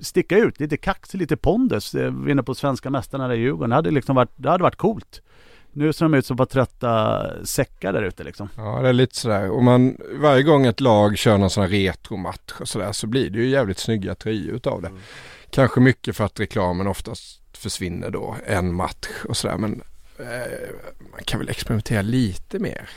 sticka 0.00 0.38
ut, 0.38 0.60
lite 0.60 0.76
kaxig, 0.76 1.18
lite 1.18 1.36
pondus. 1.36 1.94
Eh, 1.94 2.10
vinna 2.10 2.42
på 2.42 2.54
svenska 2.54 2.90
mästarna 2.90 3.28
där 3.28 3.34
i 3.34 3.38
Djurgården. 3.38 3.70
Det 3.70 3.76
hade 3.76 3.90
liksom 3.90 4.16
varit, 4.16 4.32
det 4.36 4.50
hade 4.50 4.62
varit 4.62 4.76
coolt. 4.76 5.22
Nu 5.72 5.92
ser 5.92 6.04
de 6.04 6.14
ut 6.14 6.26
som 6.26 6.36
bara 6.36 6.46
trötta 6.46 7.26
säckar 7.44 7.92
där 7.92 8.02
ute 8.02 8.24
liksom. 8.24 8.48
Ja 8.56 8.80
det 8.82 8.88
är 8.88 8.92
lite 8.92 9.16
sådär. 9.16 9.50
Och 9.50 9.62
man, 9.62 9.96
varje 10.20 10.42
gång 10.42 10.66
ett 10.66 10.80
lag 10.80 11.18
kör 11.18 11.38
någon 11.38 11.50
sån 11.50 11.62
här 11.62 11.70
retromatch 11.70 12.60
och 12.60 12.68
sådär 12.68 12.92
så 12.92 13.06
blir 13.06 13.30
det 13.30 13.38
ju 13.38 13.48
jävligt 13.48 13.78
snygga 13.78 14.14
tröjor 14.14 14.54
utav 14.54 14.82
det. 14.82 14.88
Mm. 14.88 15.00
Kanske 15.54 15.80
mycket 15.80 16.16
för 16.16 16.24
att 16.24 16.40
reklamen 16.40 16.86
oftast 16.86 17.40
försvinner 17.56 18.10
då 18.10 18.36
en 18.46 18.74
match 18.74 19.24
och 19.28 19.36
sådär 19.36 19.56
men 19.56 19.82
eh, 20.18 20.68
man 21.12 21.20
kan 21.24 21.40
väl 21.40 21.48
experimentera 21.48 22.02
lite 22.02 22.58
mer. 22.58 22.88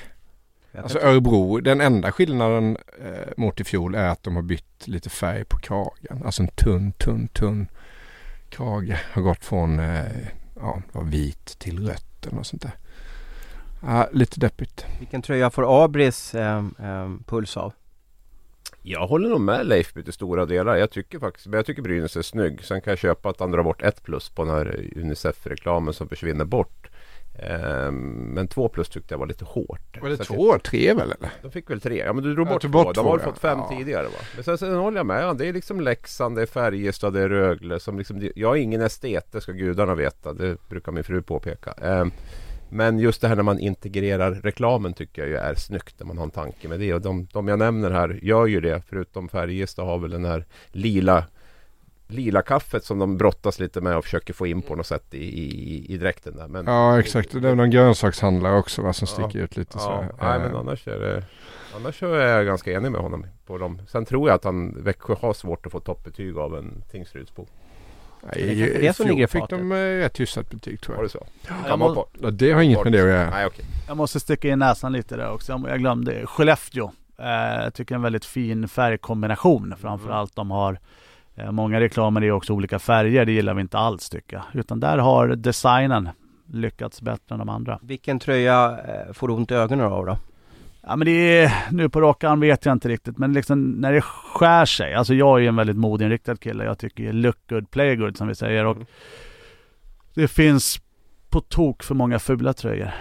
Alltså 0.78 1.00
Örebro, 1.00 1.60
den 1.60 1.82
enda 1.82 2.12
skillnaden 2.12 2.78
eh, 3.02 3.34
mot 3.38 3.60
i 3.60 3.64
fjol 3.64 3.96
är 3.96 4.08
att 4.08 4.24
de 4.24 4.36
har 4.36 4.44
bytt 4.44 4.88
lite 4.88 5.10
färg 5.10 5.46
på 5.46 5.58
kragen. 5.58 6.24
Alltså 6.26 6.42
en 6.42 6.48
tunn, 6.48 6.92
tunn, 6.92 7.28
tunn 7.28 7.68
krage 8.50 8.98
har 9.12 9.22
gått 9.22 9.46
från 9.46 9.80
eh, 9.80 10.28
ja, 10.56 10.82
vit 11.04 11.60
till 11.60 11.88
rött 11.88 12.26
eller 12.26 12.36
något 12.36 12.48
sånt 12.48 12.62
där. 12.62 12.76
Ja, 13.82 14.10
lite 14.12 14.40
deppigt. 14.40 14.86
Vilken 15.00 15.22
tröja 15.22 15.50
får 15.50 15.84
Abris 15.84 16.36
eh, 16.36 16.66
eh, 16.80 17.10
puls 17.26 17.58
av? 17.58 17.74
Jag 18.82 19.08
håller 19.08 19.30
nog 19.30 19.42
med 19.42 19.66
Leif 19.66 19.94
till 19.94 20.14
stora 20.14 20.46
delar. 20.46 20.76
Jag 20.76 20.92
tycker 20.92 21.20
faktiskt, 21.20 21.48
men 21.48 21.58
jag 21.58 21.66
tycker 21.66 21.82
Brynäs 21.82 22.18
är 22.18 22.22
snygg. 22.22 22.64
Sen 22.64 22.82
kan 22.82 22.92
jag 22.92 23.00
köpa 23.00 23.30
att 23.30 23.40
han 23.40 23.52
drar 23.52 23.64
bort 23.64 23.82
ett 23.82 24.04
plus 24.04 24.30
på 24.30 24.44
den 24.44 24.54
här 24.54 24.90
Unicef-reklamen 24.96 25.94
som 25.94 26.10
försvinner 26.10 26.46
bort. 26.46 26.90
Ehm, 27.40 28.06
men 28.10 28.48
två 28.48 28.70
plus 28.70 28.90
tyckte 28.90 29.14
jag 29.14 29.20
var 29.20 29.28
lite 29.28 29.46
hårt. 29.46 30.02
Var 30.02 30.10
det 30.10 30.18
så 30.18 30.24
två? 30.24 30.54
Jag, 30.54 30.64
tre 30.64 30.94
väl 30.94 31.12
eller? 31.12 31.30
De 31.42 31.52
fick 31.52 31.70
väl 31.70 31.82
tre. 31.82 31.98
Ja 32.06 32.14
men 32.14 32.24
du 32.24 32.34
drog 32.34 32.48
bort, 32.48 32.66
bort 32.66 32.96
två. 32.96 33.04
De 33.04 33.06
har 33.06 33.20
fått 33.20 33.40
fem 33.40 33.60
ja. 33.60 33.76
tidigare 33.78 34.04
va. 34.04 34.20
Men 34.36 34.44
sen, 34.44 34.58
sen 34.58 34.76
håller 34.76 34.98
jag 34.98 35.06
med. 35.06 35.38
Det 35.38 35.48
är 35.48 35.54
liksom 35.54 35.82
Leksand, 35.82 36.36
det 36.36 36.42
är 36.42 36.46
Färjestad, 36.46 37.14
det 37.14 37.22
är 37.22 37.30
Rögle. 37.30 37.80
Som 37.80 37.98
liksom, 37.98 38.30
jag 38.36 38.58
är 38.58 38.62
ingen 38.62 38.82
estet, 38.82 39.32
det 39.32 39.42
ska 39.42 39.52
gudarna 39.52 39.96
veta. 39.96 40.34
Det 40.34 40.58
brukar 40.70 40.92
min 40.92 41.04
fru 41.04 41.22
påpeka. 41.22 41.74
Men 42.70 43.00
just 43.00 43.22
det 43.22 43.28
här 43.28 43.36
när 43.36 43.44
man 43.44 43.60
integrerar 43.60 44.32
reklamen 44.32 44.94
tycker 44.94 45.22
jag 45.22 45.30
ju 45.30 45.36
är 45.36 45.56
snyggt 45.56 45.96
när 46.00 46.08
man 46.08 46.18
har 46.18 46.24
en 46.24 46.32
tanke 46.32 46.68
med 46.68 46.80
det. 46.80 46.94
Och 46.94 47.02
de, 47.02 47.28
de 47.34 47.48
jag 47.48 47.60
nämner 47.60 47.92
här 47.92 48.20
gör 48.22 48.46
ju 48.46 48.62
det. 48.62 48.82
Förutom 48.90 49.30
Färjestad 49.30 49.86
har 49.86 49.98
väl 49.98 50.12
den 50.12 50.26
här 50.26 50.46
lila 50.68 51.26
lila 52.10 52.42
kaffet 52.42 52.84
som 52.84 53.00
de 53.00 53.18
brottas 53.18 53.60
lite 53.60 53.82
med 53.82 53.98
och 53.98 54.04
försöker 54.04 54.34
få 54.34 54.48
in 54.48 54.62
på 54.62 54.76
något 54.76 54.88
sätt 54.88 55.14
i, 55.14 55.18
i, 55.18 55.94
i 55.94 55.98
dräkten 55.98 56.36
där. 56.36 56.48
Men, 56.48 56.66
ja 56.66 57.00
exakt, 57.00 57.42
det 57.42 57.50
är 57.50 57.56
någon 57.56 57.70
grönsakshandlare 57.70 58.58
också 58.58 58.82
va, 58.82 58.94
som 58.94 59.08
sticker 59.08 59.40
ut 59.40 59.58
lite 59.58 59.78
ja, 59.78 59.80
så. 59.80 60.26
Nej 60.26 60.40
men 60.40 60.56
annars 60.56 60.88
är 60.88 61.00
det 61.00 61.24
Annars 61.76 62.04
är 62.04 62.08
jag 62.08 62.46
ganska 62.46 62.72
enig 62.72 62.92
med 62.92 63.02
honom 63.02 63.26
på 63.46 63.58
dem. 63.58 63.82
Sen 63.88 64.06
tror 64.06 64.30
jag 64.30 64.36
att 64.36 64.44
han 64.44 64.84
Växjö 64.84 65.16
har 65.22 65.34
svårt 65.34 65.66
att 65.66 65.72
få 65.72 65.80
toppbetyg 65.80 66.38
av 66.38 66.58
en 66.58 66.84
Tingsrydsbo. 66.92 67.48
Nej, 68.36 68.56
det 68.56 68.76
är 68.76 68.82
det 68.82 68.96
som 68.96 69.08
ligger 69.08 69.24
i 69.24 69.28
fick 69.28 69.50
de 69.50 69.72
eh, 69.72 69.76
rätt 69.76 70.20
hyfsat 70.20 70.50
betyg 70.50 70.82
tror 70.82 70.96
jag. 70.96 70.98
Var 70.98 71.04
det 71.04 71.10
så? 71.10 71.26
Ja, 71.68 71.76
må, 71.76 72.08
ja, 72.22 72.32
det 72.32 72.52
har 72.52 72.62
inget 72.62 72.84
med 72.84 72.94
det 72.94 73.02
att 73.02 73.08
göra. 73.08 73.30
Nej, 73.30 73.46
okay. 73.46 73.66
Jag 73.88 73.98
måste 73.98 74.20
sticka 74.20 74.50
in 74.50 74.60
näsan 74.60 74.94
lite 74.94 75.18
där 75.18 75.32
också. 75.32 75.62
Jag 75.68 75.80
glömde 75.80 76.26
Skellefteå. 76.26 76.92
Eh, 77.20 77.64
jag 77.64 77.74
tycker 77.74 77.96
en 77.96 78.02
väldigt 78.02 78.26
fin 78.26 78.68
färgkombination. 78.68 79.76
Framförallt 79.82 80.36
de 80.36 80.52
har 80.52 80.80
Eh, 81.38 81.52
många 81.52 81.80
reklamer 81.80 82.24
är 82.24 82.32
också 82.32 82.54
olika 82.54 82.80
färger, 82.80 83.26
det 83.26 83.32
gillar 83.32 83.54
vi 83.54 83.62
inte 83.62 83.78
alls 83.78 84.10
tycker 84.10 84.36
jag. 84.36 84.46
Utan 84.54 84.80
där 84.80 84.98
har 84.98 85.28
designen 85.28 86.10
lyckats 86.46 87.02
bättre 87.02 87.36
än 87.36 87.40
de 87.40 87.50
andra. 87.50 87.80
Vilken 87.82 88.20
tröja 88.20 88.80
eh, 88.88 89.14
får 89.14 89.28
du 89.28 89.34
ont 89.34 89.52
i 89.52 89.54
ögonen 89.54 89.86
av 89.86 90.06
då? 90.06 90.18
Ja 90.82 90.96
men 90.96 91.06
det 91.06 91.12
är, 91.12 91.52
nu 91.72 91.90
på 91.90 92.02
rak 92.02 92.24
arm 92.24 92.40
vet 92.40 92.66
jag 92.66 92.74
inte 92.74 92.90
riktigt, 92.90 93.18
men 93.18 93.34
liksom 93.34 93.72
när 93.72 93.94
det 93.94 94.02
skär 94.02 94.66
sig. 94.66 94.94
Alltså 94.94 95.14
jag 95.14 95.44
är 95.44 95.48
en 95.48 95.56
väldigt 95.56 95.78
modinriktad 95.78 96.36
kille. 96.36 96.64
Jag 96.64 96.80
tycker 96.80 97.14
look 97.14 97.38
good, 97.50 97.72
play 97.72 97.96
good 97.96 98.18
som 98.18 98.28
vi 98.28 98.36
säger. 98.36 98.66
Och 98.66 98.76
Mm. 98.76 98.88
det 100.14 100.28
finns 100.28 100.82
på 101.30 101.42
tok 101.42 101.84
för 101.84 101.96
många 101.96 102.20
fula 102.20 102.54
tröjor. 102.54 102.92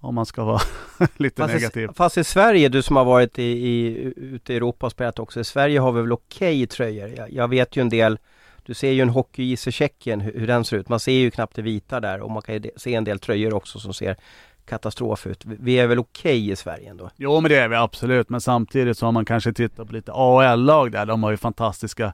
Om 0.00 0.14
man 0.14 0.26
ska 0.26 0.44
vara 0.44 0.60
lite 1.16 1.42
Fast 1.42 1.54
negativ. 1.54 1.90
i, 1.90 1.94
fast 1.94 2.18
i 2.18 2.24
Sverige, 2.24 2.68
du 2.68 2.82
som 2.82 2.96
har 2.96 3.04
varit 3.04 3.38
i, 3.38 3.42
i, 3.42 4.12
ute 4.16 4.52
i 4.52 4.56
Europa 4.56 4.86
och 4.86 4.92
spelat 4.92 5.18
också. 5.18 5.40
I 5.40 5.44
Sverige 5.44 5.78
har 5.78 5.92
vi 5.92 6.00
väl 6.00 6.12
okej 6.12 6.66
tröjor. 6.66 7.08
Jag, 7.16 7.32
jag 7.32 7.48
vet 7.48 7.76
ju 7.76 7.80
en 7.80 7.88
del 7.88 8.18
Du 8.62 8.74
ser 8.74 8.90
ju 8.90 9.00
en 9.00 9.08
hockeyis 9.08 9.66
i 9.68 9.72
Tjeckien 9.72 10.20
hur, 10.20 10.32
hur 10.40 10.46
den 10.46 10.64
ser 10.64 10.76
ut. 10.76 10.88
Man 10.88 11.00
ser 11.00 11.12
ju 11.12 11.30
knappt 11.30 11.56
det 11.56 11.62
vita 11.62 12.00
där 12.00 12.20
och 12.20 12.30
man 12.30 12.42
kan 12.42 12.54
ju 12.54 12.70
se 12.76 12.94
en 12.94 13.04
del 13.04 13.18
tröjor 13.18 13.54
också 13.54 13.78
som 13.78 13.94
ser 13.94 14.16
katastrof 14.66 15.26
ut. 15.26 15.42
Vi- 15.44 15.78
är 15.78 15.86
väl 15.86 15.98
okej 15.98 16.50
i 16.50 16.56
Sverige 16.56 16.90
ändå? 16.90 17.10
Jo 17.16 17.40
men 17.40 17.48
det 17.50 17.56
är 17.56 17.68
vi 17.68 17.76
absolut, 17.76 18.28
men 18.28 18.40
samtidigt 18.40 18.98
så 18.98 19.06
har 19.06 19.12
man 19.12 19.24
kanske 19.24 19.52
tittat 19.52 19.86
på 19.86 19.92
lite 19.92 20.12
AHL-lag 20.14 20.92
där. 20.92 21.06
De 21.06 21.22
har 21.22 21.30
ju 21.30 21.36
fantastiska 21.36 22.12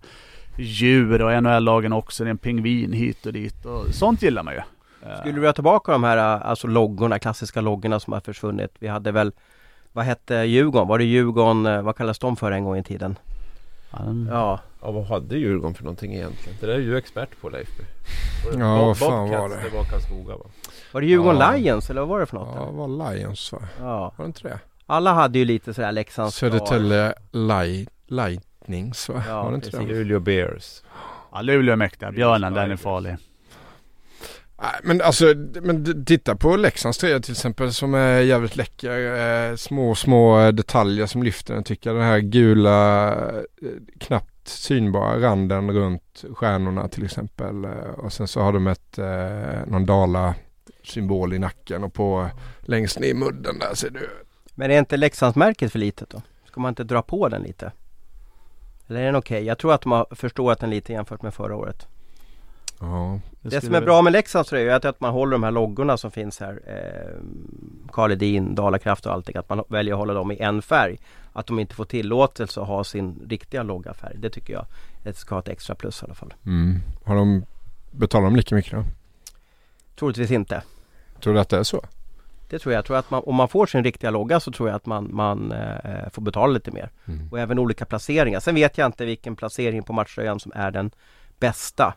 djur 0.58 1.22
och 1.22 1.42
NHL-lagen 1.42 1.92
också. 1.92 2.24
Det 2.24 2.28
är 2.28 2.30
en 2.30 2.38
pingvin 2.38 2.92
hit 2.92 3.26
och 3.26 3.32
dit 3.32 3.64
och 3.66 3.94
sånt 3.94 4.22
gillar 4.22 4.42
man 4.42 4.54
ju. 4.54 4.60
Eh, 5.08 5.18
Skulle 5.18 5.34
du 5.34 5.40
vilja 5.40 5.52
tillbaka 5.52 5.92
de 5.92 6.04
här 6.04 6.16
alltså 6.16 6.66
loggorna, 6.66 7.18
klassiska 7.18 7.60
loggorna 7.60 8.00
som 8.00 8.12
har 8.12 8.20
försvunnit? 8.20 8.70
Vi 8.78 8.88
hade 8.88 9.12
väl 9.12 9.32
vad 9.92 10.04
hette 10.04 10.34
Djurgården? 10.34 10.88
Var 10.88 10.98
det 10.98 11.04
Djurgården, 11.04 11.66
eh, 11.66 11.82
vad 11.82 11.96
kallas 11.96 12.18
de 12.18 12.36
för 12.36 12.52
en 12.52 12.64
gång 12.64 12.76
i 12.78 12.82
tiden? 12.84 13.18
Ja, 13.90 13.98
Ja, 14.30 14.60
Ja, 14.82 14.90
vad 14.90 15.04
hade 15.04 15.36
Djurgården 15.38 15.74
för 15.74 15.84
någonting 15.84 16.14
egentligen? 16.14 16.58
Det 16.60 16.66
där 16.66 16.74
är 16.74 16.78
ju 16.78 16.96
expert 16.96 17.40
på 17.40 17.48
Leif. 17.48 17.68
Ja, 18.58 18.84
vad 18.86 18.98
fan 18.98 19.30
var 19.30 19.48
det? 19.48 19.54
Det 19.56 19.76
var 19.76 19.84
Karlskoga 19.84 20.36
va? 20.36 20.44
Var 20.92 21.00
det 21.00 21.06
Djurgården 21.06 21.40
Ja. 21.40 21.52
Lions 21.56 21.90
eller 21.90 22.00
vad 22.00 22.08
var 22.08 22.20
det 22.20 22.26
för 22.26 22.36
något? 22.36 22.54
Ja, 22.56 22.64
det 22.66 22.72
var 22.72 23.12
Lions 23.14 23.52
va? 23.52 23.58
Ja. 23.80 24.14
Var 24.16 24.24
det 24.24 24.26
inte 24.26 24.48
det? 24.48 24.58
Alla 24.86 25.12
hade 25.12 25.38
ju 25.38 25.44
lite 25.44 25.74
sådär 25.74 25.92
Leksands 25.92 26.36
Södertälje 26.36 27.14
Light, 27.32 27.88
Lightnings 28.06 29.08
va? 29.08 29.22
Ja, 29.28 29.42
var 29.42 29.50
det 29.50 29.54
inte 29.54 29.70
precis. 29.70 29.88
det? 29.88 29.94
Luleå 29.94 30.20
Bears. 30.20 30.82
Ja, 31.32 31.42
Luleå 31.42 31.72
är 31.72 31.76
mäktiga. 31.76 32.12
Björnen, 32.12 32.54
den 32.54 32.70
är 32.70 32.76
farlig. 32.76 33.16
Nej, 34.62 34.80
men 34.82 35.00
alltså, 35.00 35.24
men 35.62 36.04
titta 36.04 36.36
på 36.36 36.56
Leksands 36.56 36.98
tröja 36.98 37.20
till 37.20 37.32
exempel 37.32 37.72
som 37.72 37.94
är 37.94 38.20
jävligt 38.20 38.56
läcker. 38.56 39.16
Eh, 39.50 39.56
små, 39.56 39.94
små 39.94 40.50
detaljer 40.50 41.06
som 41.06 41.22
lyfter 41.22 41.54
den 41.54 41.64
tycker 41.64 41.90
jag. 41.90 41.96
Den 41.96 42.06
här 42.06 42.18
gula, 42.18 43.08
eh, 43.18 43.38
knappt 44.00 44.48
synbara 44.48 45.20
randen 45.20 45.70
runt 45.70 46.24
stjärnorna 46.34 46.88
till 46.88 47.04
exempel. 47.04 47.64
Eh, 47.64 47.70
och 47.96 48.12
sen 48.12 48.28
så 48.28 48.40
har 48.40 48.52
de 48.52 48.66
ett, 48.66 48.98
någon 49.66 49.86
dala 49.86 50.34
symbol 50.90 51.32
i 51.32 51.38
nacken 51.38 51.84
och 51.84 51.94
på 51.94 52.30
längst 52.60 52.98
ner 52.98 53.08
i 53.08 53.14
mudden 53.14 53.58
där 53.58 53.74
ser 53.74 53.90
du. 53.90 54.10
Men 54.54 54.70
är 54.70 54.78
inte 54.78 54.96
Leksandsmärket 54.96 55.72
för 55.72 55.78
litet 55.78 56.10
då? 56.10 56.22
Ska 56.46 56.60
man 56.60 56.68
inte 56.68 56.84
dra 56.84 57.02
på 57.02 57.28
den 57.28 57.42
lite? 57.42 57.72
Eller 58.88 59.00
är 59.00 59.04
den 59.04 59.16
okej? 59.16 59.44
Jag 59.44 59.58
tror 59.58 59.72
att 59.74 59.80
de 59.80 59.92
har 59.92 60.06
förstorat 60.10 60.60
den 60.60 60.70
lite 60.70 60.92
jämfört 60.92 61.22
med 61.22 61.34
förra 61.34 61.56
året. 61.56 61.86
Ja, 62.80 63.20
Det, 63.40 63.48
skulle 63.50 63.60
som 63.60 63.74
är 63.74 63.80
bra 63.80 64.02
med 64.02 64.12
Leksands 64.12 64.50
tröja 64.50 64.74
är 64.76 64.86
att 64.86 65.00
man 65.00 65.12
håller 65.12 65.32
de 65.32 65.42
här 65.42 65.50
loggorna 65.50 65.96
som 65.96 66.10
finns 66.10 66.40
här. 66.40 66.60
Eh, 66.66 67.22
Karl 67.92 68.12
Edin, 68.12 68.54
Dalakraft 68.54 69.06
och 69.06 69.12
allting. 69.12 69.36
Att 69.36 69.48
man 69.48 69.64
väljer 69.68 69.94
att 69.94 69.98
hålla 69.98 70.14
dem 70.14 70.32
i 70.32 70.38
en 70.38 70.62
färg. 70.62 70.98
Att 71.32 71.46
de 71.46 71.58
inte 71.58 71.74
får 71.74 71.84
tillåtelse 71.84 72.60
att 72.60 72.66
ha 72.66 72.84
sin 72.84 73.26
riktiga 73.28 73.62
loggafärg. 73.62 74.16
Det 74.18 74.30
tycker 74.30 74.52
jag 74.52 74.66
det 75.02 75.16
ska 75.16 75.34
ha 75.34 75.40
ett 75.40 75.48
extra 75.48 75.74
plus 75.74 76.02
i 76.02 76.04
alla 76.04 76.14
fall. 76.14 76.34
mm. 76.46 76.80
Har 77.04 77.14
de, 77.14 77.44
betalar 77.90 78.24
de 78.24 78.36
lika 78.36 78.54
mycket 78.54 78.72
då? 78.72 78.84
Troligtvis 79.98 80.30
inte. 80.30 80.62
Tror 81.20 81.34
du 81.34 81.40
att 81.40 81.48
det 81.48 81.56
är 81.56 81.62
så? 81.62 81.84
Det 82.48 82.58
tror 82.58 82.72
jag. 82.72 82.78
jag 82.78 82.84
tror 82.84 82.96
att 82.96 83.10
man, 83.10 83.22
om 83.26 83.34
man 83.34 83.48
får 83.48 83.66
sin 83.66 83.84
riktiga 83.84 84.10
logga 84.10 84.40
så 84.40 84.52
tror 84.52 84.68
jag 84.68 84.76
att 84.76 84.86
man, 84.86 85.14
man 85.14 85.52
eh, 85.52 86.10
får 86.12 86.22
betala 86.22 86.52
lite 86.52 86.70
mer. 86.70 86.90
Mm. 87.06 87.28
Och 87.30 87.38
även 87.38 87.58
olika 87.58 87.84
placeringar. 87.84 88.40
Sen 88.40 88.54
vet 88.54 88.78
jag 88.78 88.86
inte 88.86 89.04
vilken 89.04 89.36
placering 89.36 89.82
på 89.82 89.92
matchtröjan 89.92 90.40
som 90.40 90.52
är 90.54 90.70
den 90.70 90.90
bästa. 91.38 91.94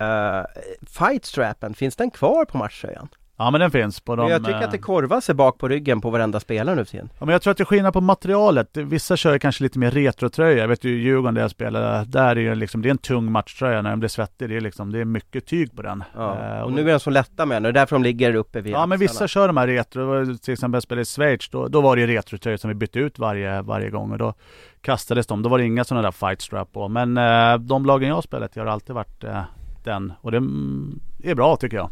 Uh, 0.00 0.44
Fightstrappen, 0.86 1.74
finns 1.74 1.96
den 1.96 2.10
kvar 2.10 2.44
på 2.44 2.58
matchtröjan? 2.58 3.08
Ja 3.38 3.50
men 3.50 3.60
den 3.60 3.70
finns 3.70 4.00
på 4.00 4.16
de... 4.16 4.22
Men 4.22 4.32
jag 4.32 4.44
tycker 4.44 4.58
eh, 4.58 4.64
att 4.64 4.70
det 4.70 4.78
korvar 4.78 5.20
sig 5.20 5.34
bak 5.34 5.58
på 5.58 5.68
ryggen 5.68 6.00
på 6.00 6.10
varenda 6.10 6.40
spelare 6.40 6.74
nu 6.76 6.84
för 6.84 6.90
tiden. 6.90 7.08
Ja, 7.18 7.24
men 7.24 7.32
jag 7.32 7.42
tror 7.42 7.50
att 7.50 7.56
det 7.56 7.62
är 7.62 7.64
skillnad 7.64 7.92
på 7.92 8.00
materialet. 8.00 8.76
Vissa 8.76 9.16
kör 9.16 9.32
ju 9.32 9.38
kanske 9.38 9.62
lite 9.62 9.78
mer 9.78 9.90
retrotröja. 9.90 10.58
Jag 10.58 10.68
vet 10.68 10.84
ju 10.84 10.90
Djurgården 10.90 11.34
där 11.34 11.42
jag 11.42 11.50
spelade, 11.50 12.04
där 12.04 12.36
är 12.36 12.48
det 12.48 12.54
liksom, 12.54 12.82
det 12.82 12.88
är 12.88 12.90
en 12.90 12.98
tung 12.98 13.32
matchtröja 13.32 13.82
när 13.82 13.90
den 13.90 13.98
blir 13.98 14.08
svettig. 14.08 14.48
Det 14.48 14.56
är 14.56 14.60
liksom, 14.60 14.92
det 14.92 15.00
är 15.00 15.04
mycket 15.04 15.46
tyg 15.46 15.76
på 15.76 15.82
den. 15.82 16.04
Ja. 16.14 16.56
Eh, 16.56 16.60
Och 16.60 16.72
nu 16.72 16.88
är 16.88 16.92
de 16.92 17.00
så 17.00 17.10
lätta 17.10 17.46
med 17.46 17.56
den, 17.56 17.62
det 17.62 17.68
är 17.68 17.72
därför 17.72 17.96
de 17.96 18.02
ligger 18.02 18.34
uppe 18.34 18.60
vid 18.60 18.72
Ja 18.72 18.86
men 18.86 18.98
vissa 18.98 19.28
kör 19.28 19.46
de 19.46 19.56
här 19.56 19.66
retro, 19.66 20.36
till 20.36 20.52
exempel 20.52 20.76
jag 20.76 20.82
spelade 20.82 21.02
i 21.02 21.04
Schweiz, 21.04 21.48
då, 21.48 21.68
då 21.68 21.80
var 21.80 21.96
det 21.96 22.02
ju 22.02 22.06
retrotröjor 22.08 22.56
som 22.56 22.68
vi 22.68 22.74
bytte 22.74 22.98
ut 22.98 23.18
varje, 23.18 23.62
varje 23.62 23.90
gång 23.90 24.12
och 24.12 24.18
då 24.18 24.34
kastades 24.80 25.26
de. 25.26 25.42
Då 25.42 25.48
var 25.48 25.58
det 25.58 25.64
inga 25.64 25.84
sådana 25.84 26.02
där 26.02 26.12
fight 26.12 26.40
strap 26.42 26.72
på. 26.72 26.88
Men 26.88 27.16
eh, 27.16 27.58
de 27.58 27.86
lagen 27.86 28.08
jag 28.08 28.24
spelat 28.24 28.56
i 28.56 28.60
har 28.60 28.66
alltid 28.66 28.94
varit 28.94 29.24
eh, 29.24 29.42
den 29.84 30.12
och 30.20 30.30
det 30.30 30.36
mm, 30.36 31.00
är 31.24 31.34
bra 31.34 31.56
tycker 31.56 31.76
jag. 31.76 31.90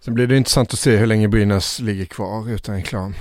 Sen 0.00 0.14
blir 0.14 0.26
det 0.26 0.36
intressant 0.36 0.72
att 0.72 0.78
se 0.78 0.96
hur 0.96 1.06
länge 1.06 1.28
Brynäs 1.28 1.80
ligger 1.80 2.04
kvar 2.04 2.50
utan 2.50 2.74
reklam. 2.76 3.14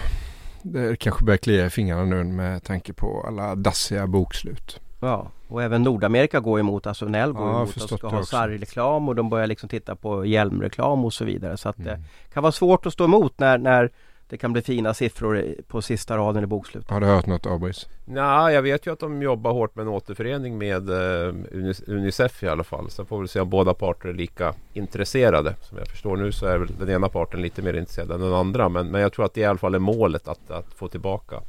Det 0.61 0.99
kanske 0.99 1.25
börjar 1.25 1.37
klia 1.37 1.65
i 1.65 1.69
fingrarna 1.69 2.03
nu 2.05 2.23
med 2.23 2.63
tanke 2.63 2.93
på 2.93 3.23
alla 3.27 3.55
dassiga 3.55 4.07
bokslut. 4.07 4.79
Ja, 4.99 5.31
och 5.47 5.63
även 5.63 5.83
Nordamerika 5.83 6.39
går 6.39 6.59
emot, 6.59 6.87
alltså 6.87 7.05
Nell 7.05 7.31
går 7.33 7.47
Ja, 7.47 7.55
emot 7.55 7.75
och 7.75 7.81
ska 7.99 8.09
det 8.09 8.15
ha 8.15 8.23
sargreklam 8.25 9.07
och 9.09 9.15
de 9.15 9.29
börjar 9.29 9.47
liksom 9.47 9.69
titta 9.69 9.95
på 9.95 10.25
hjälmreklam 10.25 11.05
och 11.05 11.13
så 11.13 11.25
vidare. 11.25 11.57
Så 11.57 11.69
att 11.69 11.77
det 11.77 11.91
Mm. 11.91 12.03
kan 12.33 12.43
vara 12.43 12.51
svårt 12.51 12.85
att 12.85 12.93
stå 12.93 13.03
emot 13.03 13.39
när, 13.39 13.57
när 13.57 13.89
det 14.29 14.37
kan 14.37 14.53
bli 14.53 14.61
fina 14.61 14.93
siffror 14.93 15.55
på 15.67 15.81
sista 15.81 16.17
raden 16.17 16.43
i 16.43 16.47
bokslutet. 16.47 16.89
Har 16.89 17.01
du 17.01 17.07
hört 17.07 17.25
något 17.25 17.45
Abris? 17.45 17.87
Nej, 18.05 18.53
jag 18.53 18.61
vet 18.61 18.87
ju 18.87 18.93
att 18.93 18.99
de 18.99 19.21
jobbar 19.21 19.51
hårt 19.51 19.75
med 19.75 19.83
en 19.83 19.87
återförening 19.87 20.57
med 20.57 20.89
eh, 20.89 21.33
Unicef 21.87 22.43
i 22.43 22.47
alla 22.47 22.63
fall. 22.63 22.89
Så 22.89 23.05
får 23.05 23.21
vi 23.21 23.27
se 23.27 23.39
om 23.39 23.49
båda 23.49 23.73
parter 23.73 24.09
är 24.09 24.13
lika 24.13 24.53
intresserade. 24.73 25.55
Som 25.61 25.77
jag 25.77 25.87
förstår 25.87 26.17
nu 26.17 26.31
så 26.31 26.45
är 26.45 26.57
väl 26.57 26.69
den 26.79 26.89
ena 26.89 27.09
parten 27.09 27.41
lite 27.41 27.61
mer 27.61 27.73
intresserad 27.73 28.11
än 28.11 28.21
den 28.21 28.33
andra. 28.33 28.69
Men, 28.69 28.87
men 28.87 29.01
jag 29.01 29.13
tror 29.13 29.25
att 29.25 29.33
det 29.33 29.41
i 29.41 29.45
alla 29.45 29.57
fall 29.57 29.75
är 29.75 29.79
målet 29.79 30.27
att, 30.27 30.51
att 30.51 30.73
få 30.73 30.87
tillbaka 30.87 31.41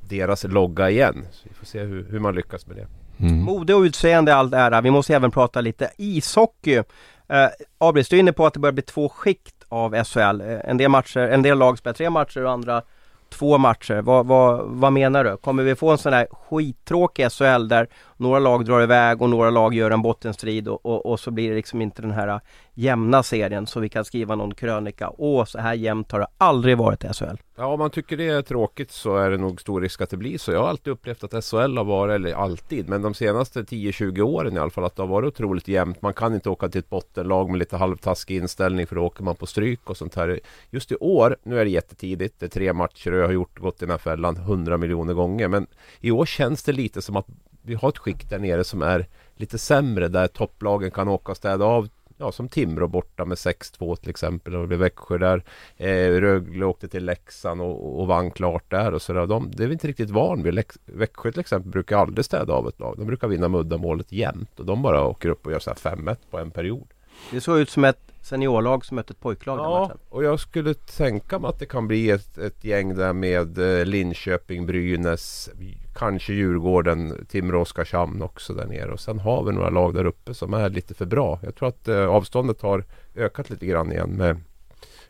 deras 0.00 0.44
logga 0.44 0.90
igen. 0.90 1.26
Så 1.32 1.48
vi 1.48 1.54
får 1.54 1.66
se 1.66 1.80
hur, 1.80 2.06
hur 2.10 2.18
man 2.18 2.34
lyckas 2.34 2.66
med 2.66 2.76
det. 2.76 2.86
Mm. 3.26 3.42
Mode 3.42 3.74
och 3.74 3.80
utseende 3.80 4.30
i 4.30 4.34
all 4.34 4.54
ära, 4.54 4.80
vi 4.80 4.90
måste 4.90 5.14
även 5.14 5.30
prata 5.30 5.60
lite 5.60 5.90
ishockey. 5.96 6.82
Eh, 7.28 7.48
Abris, 7.78 8.08
du 8.08 8.16
är 8.16 8.20
inne 8.20 8.32
på 8.32 8.46
att 8.46 8.54
det 8.54 8.60
börjar 8.60 8.72
bli 8.72 8.82
två 8.82 9.08
skikt 9.08 9.55
av 9.68 10.04
SHL. 10.04 10.40
Eh, 10.40 10.58
en, 10.64 10.76
del 10.76 10.88
matcher, 10.88 11.20
en 11.20 11.42
del 11.42 11.58
lag 11.58 11.78
spelar 11.78 11.94
tre 11.94 12.10
matcher 12.10 12.44
och 12.44 12.50
andra 12.50 12.82
två 13.28 13.58
matcher. 13.58 14.02
Vad, 14.02 14.26
vad, 14.26 14.64
vad 14.64 14.92
menar 14.92 15.24
du? 15.24 15.36
Kommer 15.36 15.62
vi 15.62 15.74
få 15.74 15.90
en 15.90 15.98
sån 15.98 16.12
här 16.12 16.26
skittråkig 16.30 17.32
SHL 17.32 17.68
där 17.68 17.88
några 18.16 18.38
lag 18.38 18.64
drar 18.64 18.82
iväg 18.82 19.22
och 19.22 19.30
några 19.30 19.50
lag 19.50 19.74
gör 19.74 19.90
en 19.90 20.02
bottenstrid 20.02 20.68
och, 20.68 20.86
och, 20.86 21.06
och 21.06 21.20
så 21.20 21.30
blir 21.30 21.48
det 21.48 21.56
liksom 21.56 21.82
inte 21.82 22.02
den 22.02 22.10
här 22.10 22.28
äh, 22.28 22.38
jämna 22.74 23.22
serien 23.22 23.66
så 23.66 23.80
vi 23.80 23.88
kan 23.88 24.04
skriva 24.04 24.34
någon 24.34 24.54
krönika. 24.54 25.10
Åh, 25.18 25.44
så 25.44 25.58
här 25.58 25.74
jämnt 25.74 26.12
har 26.12 26.20
det 26.20 26.26
aldrig 26.38 26.78
varit 26.78 27.04
i 27.04 27.08
SHL. 27.08 27.36
Ja, 27.56 27.66
om 27.66 27.78
man 27.78 27.90
tycker 27.90 28.16
det 28.16 28.28
är 28.28 28.42
tråkigt 28.42 28.90
så 28.90 29.16
är 29.16 29.30
det 29.30 29.36
nog 29.36 29.60
stor 29.60 29.80
risk 29.80 30.00
att 30.00 30.10
det 30.10 30.16
blir 30.16 30.38
så. 30.38 30.52
Jag 30.52 30.60
har 30.60 30.68
alltid 30.68 30.92
upplevt 30.92 31.24
att 31.24 31.44
SHL 31.44 31.76
har 31.76 31.84
varit, 31.84 32.14
eller 32.14 32.34
alltid, 32.34 32.88
men 32.88 33.02
de 33.02 33.14
senaste 33.14 33.62
10-20 33.62 34.20
åren 34.20 34.56
i 34.56 34.58
alla 34.58 34.70
fall, 34.70 34.84
att 34.84 34.96
det 34.96 35.02
har 35.02 35.08
varit 35.08 35.26
otroligt 35.26 35.68
jämnt. 35.68 36.02
Man 36.02 36.14
kan 36.14 36.34
inte 36.34 36.50
åka 36.50 36.68
till 36.68 36.78
ett 36.78 36.90
bottenlag 36.90 37.50
med 37.50 37.58
lite 37.58 37.76
halvtaskig 37.76 38.36
inställning 38.36 38.86
för 38.86 38.96
då 38.96 39.02
åker 39.02 39.24
man 39.24 39.36
på 39.36 39.46
stryk 39.46 39.90
och 39.90 39.96
sånt 39.96 40.14
här. 40.14 40.40
Just 40.70 40.92
i 40.92 40.96
år, 40.96 41.36
nu 41.42 41.60
är 41.60 41.64
det 41.64 41.70
jättetidigt, 41.70 42.40
det 42.40 42.46
är 42.46 42.50
tre 42.50 42.72
matcher 42.72 43.12
och 43.12 43.18
jag 43.18 43.26
har 43.26 43.32
gjort, 43.32 43.58
gått 43.58 43.82
i 43.82 43.84
den 43.84 43.90
här 43.90 43.98
fällan 43.98 44.36
100 44.36 44.76
miljoner 44.76 45.14
gånger. 45.14 45.48
Men 45.48 45.66
i 46.00 46.10
år 46.10 46.26
känns 46.26 46.62
det 46.62 46.72
lite 46.72 47.02
som 47.02 47.16
att 47.16 47.26
vi 47.66 47.74
har 47.74 47.88
ett 47.88 47.98
skikt 47.98 48.30
där 48.30 48.38
nere 48.38 48.64
som 48.64 48.82
är 48.82 49.06
lite 49.36 49.58
sämre, 49.58 50.08
där 50.08 50.26
topplagen 50.26 50.90
kan 50.90 51.08
åka 51.08 51.32
och 51.32 51.36
städa 51.36 51.64
av 51.64 51.88
Ja, 52.18 52.32
som 52.32 52.48
Timrå 52.48 52.88
borta 52.88 53.24
med 53.24 53.36
6-2 53.36 53.96
till 53.96 54.10
exempel 54.10 54.54
och 54.54 54.60
det 54.60 54.66
blev 54.66 54.80
Växjö 54.80 55.18
där. 55.18 55.44
Eh, 55.76 56.20
Rögle 56.20 56.64
åkte 56.64 56.88
till 56.88 57.04
Leksand 57.04 57.60
och, 57.60 58.00
och 58.00 58.06
vann 58.06 58.30
klart 58.30 58.70
där 58.70 58.94
och 58.94 59.02
sådär. 59.02 59.26
De, 59.26 59.50
det 59.50 59.62
är 59.62 59.66
vi 59.66 59.72
inte 59.72 59.88
riktigt 59.88 60.10
van 60.10 60.42
vid. 60.42 60.54
Lex, 60.54 60.78
Växjö 60.84 61.32
till 61.32 61.40
exempel 61.40 61.70
brukar 61.70 61.98
aldrig 61.98 62.24
städa 62.24 62.52
av 62.52 62.68
ett 62.68 62.80
lag. 62.80 62.94
De 62.98 63.06
brukar 63.06 63.28
vinna 63.28 63.48
muddamålet 63.48 64.12
jämt 64.12 64.60
och 64.60 64.66
de 64.66 64.82
bara 64.82 65.04
åker 65.04 65.28
upp 65.28 65.46
och 65.46 65.52
gör 65.52 65.58
så 65.58 65.70
här 65.70 65.96
5-1 65.96 66.16
på 66.30 66.38
en 66.38 66.50
period. 66.50 66.86
Det 67.30 67.40
såg 67.40 67.58
ut 67.58 67.70
som 67.70 67.84
ett 67.84 68.12
seniorlag 68.26 68.84
som 68.84 68.94
mötte 68.94 69.12
ett 69.12 69.20
pojklag 69.20 69.58
den 69.58 69.64
Ja, 69.64 69.80
matchen. 69.80 69.98
och 70.08 70.24
jag 70.24 70.40
skulle 70.40 70.74
tänka 70.74 71.38
mig 71.38 71.48
att 71.48 71.58
det 71.58 71.66
kan 71.66 71.88
bli 71.88 72.10
ett, 72.10 72.38
ett 72.38 72.64
gäng 72.64 72.94
där 72.96 73.12
med 73.12 73.58
eh, 73.58 73.84
Linköping, 73.86 74.66
Brynäs, 74.66 75.50
kanske 75.94 76.32
Djurgården, 76.32 77.26
Timrå, 77.28 77.60
Oskarshamn 77.60 78.22
också 78.22 78.54
där 78.54 78.66
nere. 78.66 78.92
Och 78.92 79.00
sen 79.00 79.18
har 79.18 79.44
vi 79.44 79.52
några 79.52 79.70
lag 79.70 79.94
där 79.94 80.04
uppe 80.04 80.34
som 80.34 80.54
är 80.54 80.68
lite 80.70 80.94
för 80.94 81.06
bra. 81.06 81.38
Jag 81.42 81.54
tror 81.54 81.68
att 81.68 81.88
eh, 81.88 82.06
avståndet 82.06 82.62
har 82.62 82.84
ökat 83.14 83.50
lite 83.50 83.66
grann 83.66 83.92
igen 83.92 84.10
med 84.10 84.40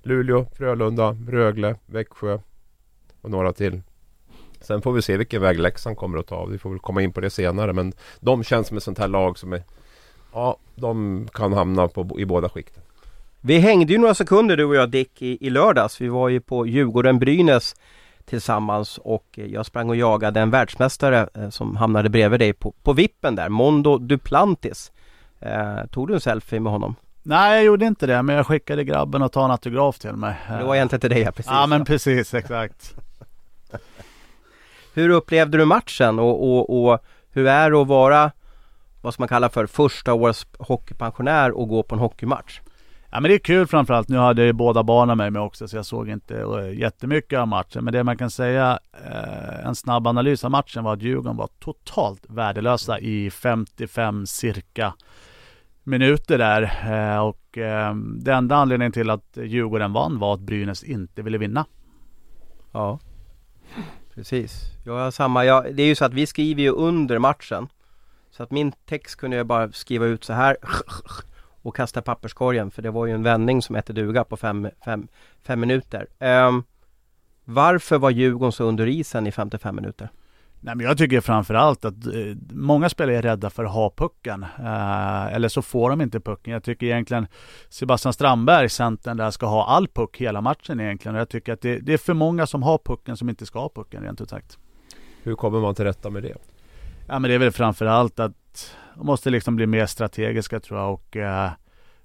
Luleå, 0.03 0.47
Frölunda, 0.55 1.17
Rögle, 1.29 1.77
Växjö 1.87 2.39
och 3.21 3.31
några 3.31 3.53
till. 3.53 3.83
Sen 4.61 4.83
får 4.83 4.93
vi 4.93 5.03
se 5.03 5.17
vilken 5.17 5.43
väg 5.43 5.61
Leksand 5.61 5.97
kommer 5.97 6.19
att 6.19 6.27
ta. 6.27 6.45
Vi 6.47 6.59
får 6.59 6.71
väl 6.71 6.79
komma 6.79 7.03
in 7.03 7.13
på 7.13 7.21
det 7.21 7.31
senare. 7.31 7.73
Men 7.73 7.93
de 8.21 8.45
känns 8.45 8.69
som 8.69 8.77
ett 8.77 8.83
sånt 8.83 8.99
här 8.99 9.09
lag 9.09 9.39
som 9.39 9.53
är... 9.53 9.63
Ja, 10.33 10.57
de 10.75 11.29
kan 11.33 11.53
hamna 11.53 11.89
på, 11.89 12.21
i 12.21 12.25
båda 12.25 12.49
skikten. 12.49 12.83
Vi 13.47 13.59
hängde 13.59 13.93
ju 13.93 13.99
några 13.99 14.15
sekunder 14.15 14.57
du 14.57 14.65
och 14.65 14.75
jag 14.75 14.91
Dick 14.91 15.23
i, 15.23 15.47
i 15.47 15.51
lördags. 15.51 16.01
Vi 16.01 16.09
var 16.09 16.29
ju 16.29 16.41
på 16.41 16.67
Djurgården-Brynäs 16.67 17.77
tillsammans 18.25 18.99
och 18.99 19.27
jag 19.35 19.67
sprang 19.67 19.89
och 19.89 19.97
jagade 19.97 20.41
en 20.41 20.51
världsmästare 20.51 21.29
eh, 21.35 21.49
som 21.49 21.77
hamnade 21.77 22.09
bredvid 22.09 22.41
dig 22.41 22.53
på, 22.53 22.75
på 22.83 22.93
vippen 22.93 23.35
där, 23.35 23.49
Mondo 23.49 23.99
Duplantis. 23.99 24.93
Eh, 25.41 25.87
tog 25.91 26.09
du 26.09 26.15
en 26.15 26.21
selfie 26.21 26.61
med 26.61 26.73
honom? 26.73 26.95
Nej 27.23 27.55
jag 27.55 27.65
gjorde 27.65 27.87
inte 27.87 28.07
det 28.07 28.23
men 28.23 28.37
jag 28.37 28.47
skickade 28.47 28.85
grabben 28.85 29.23
att 29.23 29.33
ta 29.33 29.45
en 29.45 29.51
autograf 29.51 29.99
till 29.99 30.13
mig. 30.13 30.35
Det 30.59 30.65
var 30.65 30.75
egentligen 30.75 31.01
till 31.01 31.11
dig 31.11 31.21
ja, 31.21 31.33
precis. 31.33 31.53
Ja 31.53 31.67
men 31.67 31.85
precis, 31.85 32.35
exakt. 32.35 32.95
hur 34.95 35.11
upplevde 35.11 35.59
du 35.59 35.65
matchen 35.65 36.19
och, 36.19 36.49
och, 36.49 36.91
och 36.91 37.05
hur 37.31 37.47
är 37.47 37.71
det 37.71 37.81
att 37.81 37.87
vara 37.87 38.33
vad 39.03 39.15
ska 39.15 39.21
man 39.21 39.29
kalla 39.29 39.49
för 39.49 39.67
första 39.67 40.15
års 40.15 40.47
hockeypensionär 40.59 41.51
och 41.51 41.69
gå 41.69 41.83
på 41.83 41.95
en 41.95 42.01
hockeymatch? 42.01 42.61
Ja 43.11 43.21
men 43.21 43.29
det 43.29 43.35
är 43.35 43.39
kul 43.39 43.67
framförallt. 43.67 44.09
Nu 44.09 44.19
hade 44.19 44.43
jag 44.43 44.47
ju 44.47 44.53
båda 44.53 44.83
barnen 44.83 45.19
med 45.19 45.33
mig 45.33 45.43
också 45.43 45.69
så 45.69 45.77
jag 45.77 45.87
såg 45.87 46.09
inte 46.09 46.35
uh, 46.35 46.79
jättemycket 46.79 47.39
av 47.39 47.49
matchen. 47.49 47.85
Men 47.85 47.93
det 47.93 48.05
man 48.05 48.17
kan 48.17 48.31
säga, 48.31 48.79
uh, 49.07 49.67
en 49.67 49.75
snabb 49.75 50.07
analys 50.07 50.45
av 50.45 50.51
matchen 50.51 50.85
var 50.85 50.93
att 50.93 51.03
Djurgården 51.03 51.37
var 51.37 51.49
totalt 51.59 52.27
värdelösa 52.29 52.99
i 52.99 53.31
55 53.31 54.27
cirka 54.27 54.95
minuter 55.83 56.39
där. 56.39 56.63
Uh, 56.63 57.19
och 57.19 57.59
ehm, 57.59 58.17
uh, 58.17 58.23
det 58.23 58.33
enda 58.33 58.57
anledningen 58.57 58.93
till 58.93 59.11
att 59.11 59.39
Djurgården 59.43 59.93
vann 59.93 60.19
var 60.19 60.35
att 60.35 60.41
Brynäs 60.41 60.85
inte 60.85 61.23
ville 61.23 61.39
vinna. 61.39 61.67
Ja, 62.73 62.99
precis. 64.15 64.63
Jag 64.85 64.93
har 64.93 65.11
samma. 65.11 65.45
Jag, 65.45 65.75
det 65.77 65.83
är 65.83 65.87
ju 65.87 65.95
så 65.95 66.05
att 66.05 66.15
vi 66.15 66.27
skriver 66.27 66.63
ju 66.63 66.71
under 66.71 67.19
matchen. 67.19 67.69
Så 68.31 68.43
att 68.43 68.51
min 68.51 68.73
text 68.73 69.17
kunde 69.17 69.37
jag 69.37 69.47
bara 69.47 69.73
skriva 69.73 70.07
ut 70.07 70.25
så 70.25 70.33
här 70.33 70.57
och 71.67 71.77
kasta 71.77 72.03
papperskorgen 72.03 72.71
för 72.71 72.83
det 72.83 72.91
var 72.91 73.07
ju 73.07 73.13
en 73.13 73.23
vändning 73.23 73.63
som 73.63 73.75
hette 73.75 73.93
duga 73.93 74.25
på 74.25 74.37
fem, 74.37 74.69
fem, 74.85 75.09
fem 75.43 75.61
minuter. 75.61 76.07
Um, 76.19 76.65
varför 77.45 77.99
var 77.99 78.11
Djurgården 78.11 78.53
så 78.53 78.65
under 78.65 78.87
isen 78.87 79.27
i 79.27 79.33
55 79.33 79.77
minuter? 79.77 80.09
Nej, 80.61 80.75
men 80.75 80.87
jag 80.87 80.99
tycker 80.99 81.21
framförallt 81.21 81.85
att 81.85 82.07
eh, 82.07 82.13
många 82.51 82.89
spelare 82.89 83.17
är 83.17 83.23
rädda 83.23 83.51
för 83.51 83.65
att 83.65 83.73
ha 83.73 83.91
pucken. 83.97 84.43
Eh, 84.43 85.35
eller 85.35 85.49
så 85.49 85.63
får 85.63 85.91
de 85.91 86.01
inte 86.01 86.21
pucken. 86.21 86.53
Jag 86.53 86.65
tycker 86.65 86.87
egentligen 86.87 87.27
Sebastian 87.69 88.13
Strandberg, 88.13 88.69
centern 88.69 89.17
där, 89.17 89.31
ska 89.31 89.47
ha 89.47 89.67
all 89.67 89.89
puck 89.89 90.17
hela 90.17 90.41
matchen 90.41 90.81
egentligen. 90.81 91.15
Och 91.15 91.21
jag 91.21 91.29
tycker 91.29 91.53
att 91.53 91.61
det, 91.61 91.79
det, 91.79 91.93
är 91.93 91.99
för 91.99 92.15
många 92.15 92.47
som 92.47 92.63
har 92.63 92.79
pucken 92.79 93.17
som 93.17 93.29
inte 93.29 93.47
ska 93.47 93.59
ha 93.59 93.69
pucken 93.69 94.03
rent 94.03 94.21
ut 94.21 94.31
sagt. 94.31 94.59
Hur 95.23 95.35
kommer 95.35 95.61
man 95.61 95.75
till 95.75 95.85
rätta 95.85 96.11
med 96.11 96.23
det? 96.23 96.37
Ja 97.07 97.19
men 97.19 97.23
det 97.23 97.35
är 97.35 97.39
väl 97.39 97.53
framförallt 97.53 98.21
att 98.21 98.77
de 98.97 99.07
måste 99.07 99.31
liksom 99.31 99.57
bli 99.57 99.67
mer 99.67 99.87
strategiska 99.87 100.61
tror 100.61 100.81
jag 100.81 100.93
och 100.93 101.17
eh, 101.17 101.51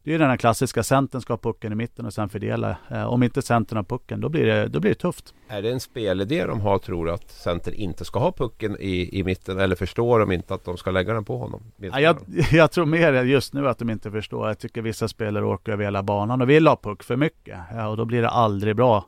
det 0.04 0.13
är 0.13 0.19
den 0.19 0.30
här 0.30 0.38
klassiska 0.38 0.84
centern 0.84 1.21
ska 1.21 1.34
ha 1.34 1.38
pucken 1.38 1.71
i 1.71 1.75
mitten 1.75 2.06
och 2.06 2.13
sen 2.13 2.30
fördela. 2.30 2.77
Eh, 2.91 3.04
om 3.04 3.23
inte 3.23 3.41
centern 3.41 3.77
har 3.77 3.84
pucken 3.84 4.21
då 4.21 4.30
blir, 4.30 4.45
det, 4.45 4.67
då 4.67 4.80
blir 4.80 4.91
det 4.91 4.95
tufft. 4.95 5.34
Är 5.47 5.62
det 5.62 5.71
en 5.71 5.80
spelidé 5.80 6.45
de 6.45 6.62
har 6.62 6.77
tror 6.77 7.10
att 7.10 7.30
center 7.30 7.71
inte 7.71 8.06
ska 8.06 8.19
ha 8.19 8.32
pucken 8.32 8.77
i, 8.80 9.19
i 9.19 9.23
mitten 9.23 9.60
eller 9.60 9.75
förstår 9.75 10.19
de 10.19 10.32
inte 10.32 10.54
att 10.54 10.65
de 10.65 10.77
ska 10.77 10.91
lägga 10.91 11.13
den 11.13 11.25
på 11.25 11.38
honom? 11.38 11.62
Ja, 11.77 11.99
jag, 11.99 12.17
jag, 12.51 12.71
tror 12.71 12.86
mer 12.86 13.23
just 13.23 13.54
nu 13.54 13.69
att 13.69 13.77
de 13.77 13.89
inte 13.89 14.12
förstår. 14.12 14.47
Jag 14.47 14.60
tycker 14.60 14.82
vissa 14.82 15.08
spelare 15.08 15.45
åker 15.45 15.71
över 15.71 15.84
hela 15.84 16.04
banan 16.04 16.41
och 16.41 16.49
vill 16.49 16.67
ha 16.67 16.75
puck 16.75 17.04
för 17.04 17.15
mycket 17.15 17.60
ja, 17.75 17.88
och 17.88 17.97
då 17.97 18.06
blir 18.06 18.21
det 18.21 18.30
aldrig 18.30 18.75
bra. 18.75 19.06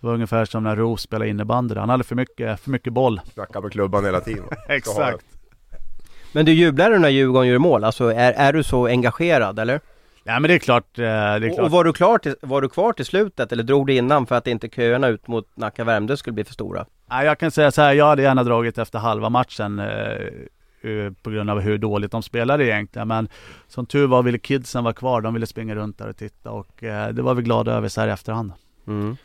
Det 0.00 0.06
var 0.06 0.14
ungefär 0.14 0.44
som 0.44 0.62
när 0.62 0.76
Ros 0.76 1.00
spelade 1.00 1.30
innebandy. 1.30 1.74
Han 1.74 1.88
hade 1.88 2.04
för 2.04 2.14
mycket, 2.14 2.60
för 2.60 2.70
mycket 2.70 2.92
boll. 2.92 3.20
Snackade 3.32 3.62
med 3.62 3.72
klubban 3.72 4.04
hela 4.04 4.20
tiden. 4.20 4.44
Exakt. 4.68 5.31
Men 6.32 6.44
du 6.44 6.52
jublar 6.52 6.90
du 6.90 6.98
när 6.98 7.08
Djurgården 7.08 7.48
gör 7.48 7.58
mål? 7.58 7.84
Alltså 7.84 8.12
är, 8.12 8.32
är 8.32 8.52
du 8.52 8.62
så 8.62 8.86
engagerad 8.86 9.58
eller? 9.58 9.80
Ja 10.24 10.40
men 10.40 10.48
det 10.48 10.54
är 10.54 10.58
klart. 10.58 10.98
Eh, 10.98 11.02
det 11.02 11.08
är 11.08 11.54
klart. 11.54 11.64
Och, 11.64 11.70
var, 11.70 11.84
du 11.84 11.92
klar 11.92 12.18
till, 12.18 12.34
var 12.40 12.60
du 12.60 12.68
kvar 12.68 12.92
till 12.92 13.04
slutet 13.04 13.52
eller 13.52 13.62
drog 13.62 13.86
du 13.86 13.94
innan 13.94 14.26
för 14.26 14.34
att 14.34 14.46
inte 14.46 14.68
köerna 14.68 15.08
ut 15.08 15.28
mot 15.28 15.56
Nacka 15.56 15.84
Värmdö 15.84 16.16
skulle 16.16 16.34
bli 16.34 16.44
för 16.44 16.52
stora? 16.52 16.86
Ja, 17.08 17.24
jag 17.24 17.38
kan 17.38 17.50
säga 17.50 17.70
så 17.70 17.82
här, 17.82 17.92
jag 17.92 18.06
hade 18.06 18.22
gärna 18.22 18.44
dragit 18.44 18.78
efter 18.78 18.98
halva 18.98 19.28
matchen 19.28 19.78
eh, 19.78 21.12
på 21.22 21.30
grund 21.30 21.50
av 21.50 21.60
hur 21.60 21.78
dåligt 21.78 22.10
de 22.10 22.22
spelade 22.22 22.66
egentligen. 22.66 23.08
Men 23.08 23.28
som 23.68 23.86
tur 23.86 24.06
var 24.06 24.22
ville 24.22 24.38
kidsen 24.38 24.84
vara 24.84 24.94
kvar, 24.94 25.20
de 25.20 25.34
ville 25.34 25.46
springa 25.46 25.74
runt 25.74 25.98
där 25.98 26.08
och 26.08 26.16
titta 26.16 26.50
och 26.50 26.84
eh, 26.84 27.08
det 27.08 27.22
var 27.22 27.34
vi 27.34 27.42
glada 27.42 27.72
över 27.72 27.88
så 27.88 28.00
här 28.00 28.08
i 28.08 28.10
efterhand. 28.10 28.52
Mm. 28.86 29.16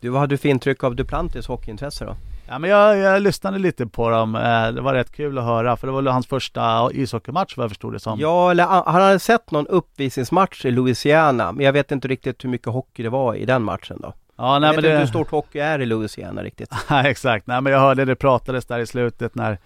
Du, 0.00 0.08
vad 0.08 0.20
hade 0.20 0.34
du 0.34 0.38
för 0.38 0.48
intryck 0.48 0.84
av 0.84 0.96
Duplantis 0.96 1.46
hockeyintresse 1.46 2.04
då? 2.04 2.16
Ja, 2.46 2.58
men 2.58 2.70
jag, 2.70 2.98
jag 2.98 3.22
lyssnade 3.22 3.58
lite 3.58 3.86
på 3.86 4.10
dem. 4.10 4.34
Eh, 4.34 4.72
det 4.72 4.80
var 4.80 4.94
rätt 4.94 5.12
kul 5.12 5.38
att 5.38 5.44
höra 5.44 5.76
för 5.76 5.86
det 5.86 5.92
var 5.92 6.02
hans 6.02 6.26
första 6.26 6.90
ishockeymatch 6.92 7.56
vad 7.56 7.64
jag 7.64 7.70
förstod 7.70 7.92
det 7.92 8.00
som. 8.00 8.20
Ja, 8.20 8.50
eller 8.50 8.64
han 8.64 9.02
hade 9.02 9.18
sett 9.18 9.50
någon 9.50 9.66
uppvisningsmatch 9.66 10.64
i 10.64 10.70
Louisiana. 10.70 11.52
Men 11.52 11.66
jag 11.66 11.72
vet 11.72 11.92
inte 11.92 12.08
riktigt 12.08 12.44
hur 12.44 12.48
mycket 12.48 12.68
hockey 12.72 13.02
det 13.02 13.10
var 13.10 13.34
i 13.34 13.44
den 13.44 13.62
matchen 13.62 13.98
då. 14.00 14.12
Ja, 14.36 14.58
nej, 14.58 14.68
jag 14.68 14.74
vet 14.74 14.76
men 14.76 14.84
det... 14.84 14.90
inte 14.90 15.00
hur 15.00 15.06
stort 15.06 15.30
hockey 15.30 15.58
är 15.58 15.78
i 15.78 15.86
Louisiana 15.86 16.42
riktigt. 16.42 16.74
Nej, 16.90 17.10
exakt. 17.10 17.46
Nej, 17.46 17.60
men 17.60 17.72
jag 17.72 17.80
hörde 17.80 18.04
det 18.04 18.16
pratades 18.16 18.66
där 18.66 18.78
i 18.78 18.86
slutet 18.86 19.34
när 19.34 19.58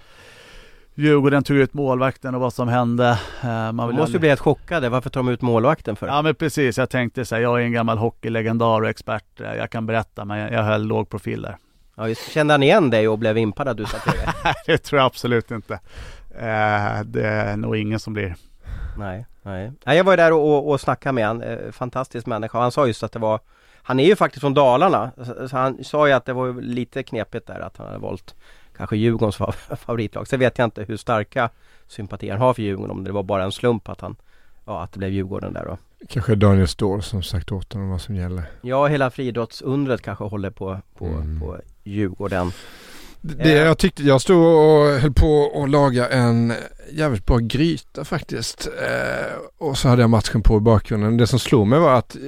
Djurgården 0.98 1.44
tog 1.44 1.56
ut 1.56 1.74
målvakten 1.74 2.34
och 2.34 2.40
vad 2.40 2.52
som 2.52 2.68
hände. 2.68 3.18
Eh, 3.42 3.72
man 3.72 3.94
måste 3.94 4.12
ju 4.12 4.18
bli 4.18 4.28
helt 4.28 4.40
chockade. 4.40 4.88
Varför 4.88 5.10
tar 5.10 5.20
de 5.20 5.28
ut 5.28 5.42
målvakten 5.42 5.96
för? 5.96 6.06
Ja 6.06 6.22
men 6.22 6.34
precis. 6.34 6.78
Jag 6.78 6.90
tänkte 6.90 7.24
så 7.24 7.34
här, 7.34 7.42
jag 7.42 7.60
är 7.60 7.64
en 7.64 7.72
gammal 7.72 7.98
hockeylegendar 7.98 8.82
och 8.82 8.88
expert. 8.88 9.40
Eh, 9.40 9.54
jag 9.54 9.70
kan 9.70 9.86
berätta 9.86 10.24
men 10.24 10.52
jag 10.52 10.62
höll 10.62 10.86
låg 10.86 11.10
profil 11.10 11.42
där. 11.42 11.56
Ja, 11.96 12.09
just, 12.09 12.30
kände 12.32 12.54
han 12.54 12.62
igen 12.62 12.90
dig 12.90 13.09
och 13.09 13.18
blev 13.18 13.38
impad 13.38 13.68
att 13.68 13.76
du 13.76 13.87
satt 13.87 14.04
bredvid? 14.04 14.28
det 14.66 14.78
tror 14.78 14.98
jag 14.98 15.06
absolut 15.06 15.50
inte. 15.50 15.74
Eh, 16.30 17.00
det 17.04 17.26
är 17.26 17.56
nog 17.56 17.76
ingen 17.76 18.00
som 18.00 18.12
blir. 18.12 18.37
Nej, 18.98 19.26
nej. 19.42 19.72
nej 19.85 19.96
jag 19.96 20.04
var 20.04 20.12
ju 20.12 20.16
där 20.16 20.32
och, 20.32 20.56
och, 20.56 20.70
och 20.70 20.80
snackade 20.80 21.12
med 21.12 21.26
han. 21.26 21.42
Eh, 21.42 21.72
fantastisk 21.72 22.26
människa. 22.26 22.59
Han 22.59 22.72
sa 22.72 22.87
just 22.87 23.02
att 23.02 23.12
det 23.12 23.18
var 23.18 23.40
Han 23.82 24.00
är 24.00 24.04
ju 24.04 24.16
faktiskt 24.16 24.40
från 24.40 24.54
Dalarna. 24.54 25.11
Så 25.50 25.56
han 25.56 25.85
sa 25.85 26.06
ju 26.06 26.12
att 26.12 26.24
det 26.24 26.32
var 26.32 26.62
lite 26.62 27.02
knepigt 27.02 27.46
där 27.46 27.61
att 27.61 27.76
han 27.76 27.87
hade 27.87 27.98
valt 27.98 28.35
kanske 28.76 28.96
Djurgårdens 28.96 29.37
favoritlag. 29.76 30.28
Sen 30.28 30.40
vet 30.40 30.59
jag 30.59 30.66
inte 30.66 30.82
hur 30.82 30.96
starka 30.96 31.50
sympatier 31.87 32.32
han 32.32 32.40
har 32.40 32.54
för 32.54 32.62
Djurgården. 32.62 32.90
Om 32.90 33.04
det 33.04 33.12
var 33.12 33.22
bara 33.22 33.44
en 33.44 33.52
slump 33.52 33.88
att 33.88 34.00
han 34.00 34.16
Ja, 34.66 34.82
att 34.82 34.92
det 34.92 34.98
blev 34.98 35.11
Djurgården 35.11 35.52
där 35.52 35.64
då. 35.64 35.78
Kanske 36.09 36.35
Daniel 36.35 36.68
Ståhl 36.68 37.02
som 37.02 37.22
sagt 37.22 37.52
åt 37.52 37.72
honom 37.72 37.90
vad 37.90 38.00
som 38.00 38.16
gäller. 38.16 38.42
Ja, 38.61 38.87
hela 38.87 39.11
friidrottsundret 39.11 40.02
kanske 40.02 40.24
håller 40.24 40.50
på, 40.50 40.80
på, 40.98 41.06
mm. 41.06 41.40
på 41.40 41.56
Djurgården. 41.90 42.53
Det 43.20 43.53
jag 43.53 43.79
tyckte, 43.79 44.03
jag 44.03 44.20
stod 44.20 44.44
och 44.44 45.01
höll 45.01 45.12
på 45.12 45.62
att 45.62 45.70
laga 45.70 46.09
en 46.09 46.53
jävligt 46.92 47.27
bra 47.27 47.38
gryta 47.38 48.05
faktiskt. 48.05 48.68
Eh, 48.83 49.37
och 49.59 49.79
så 49.79 49.88
hade 49.88 50.03
jag 50.03 50.11
matchen 50.11 50.42
på 50.42 50.57
i 50.57 50.61
bakgrunden. 50.61 51.16
Det 51.16 51.27
som 51.27 51.38
slog 51.38 51.66
mig 51.66 51.79
var 51.79 51.94
att 51.94 52.16
eh, 52.16 52.22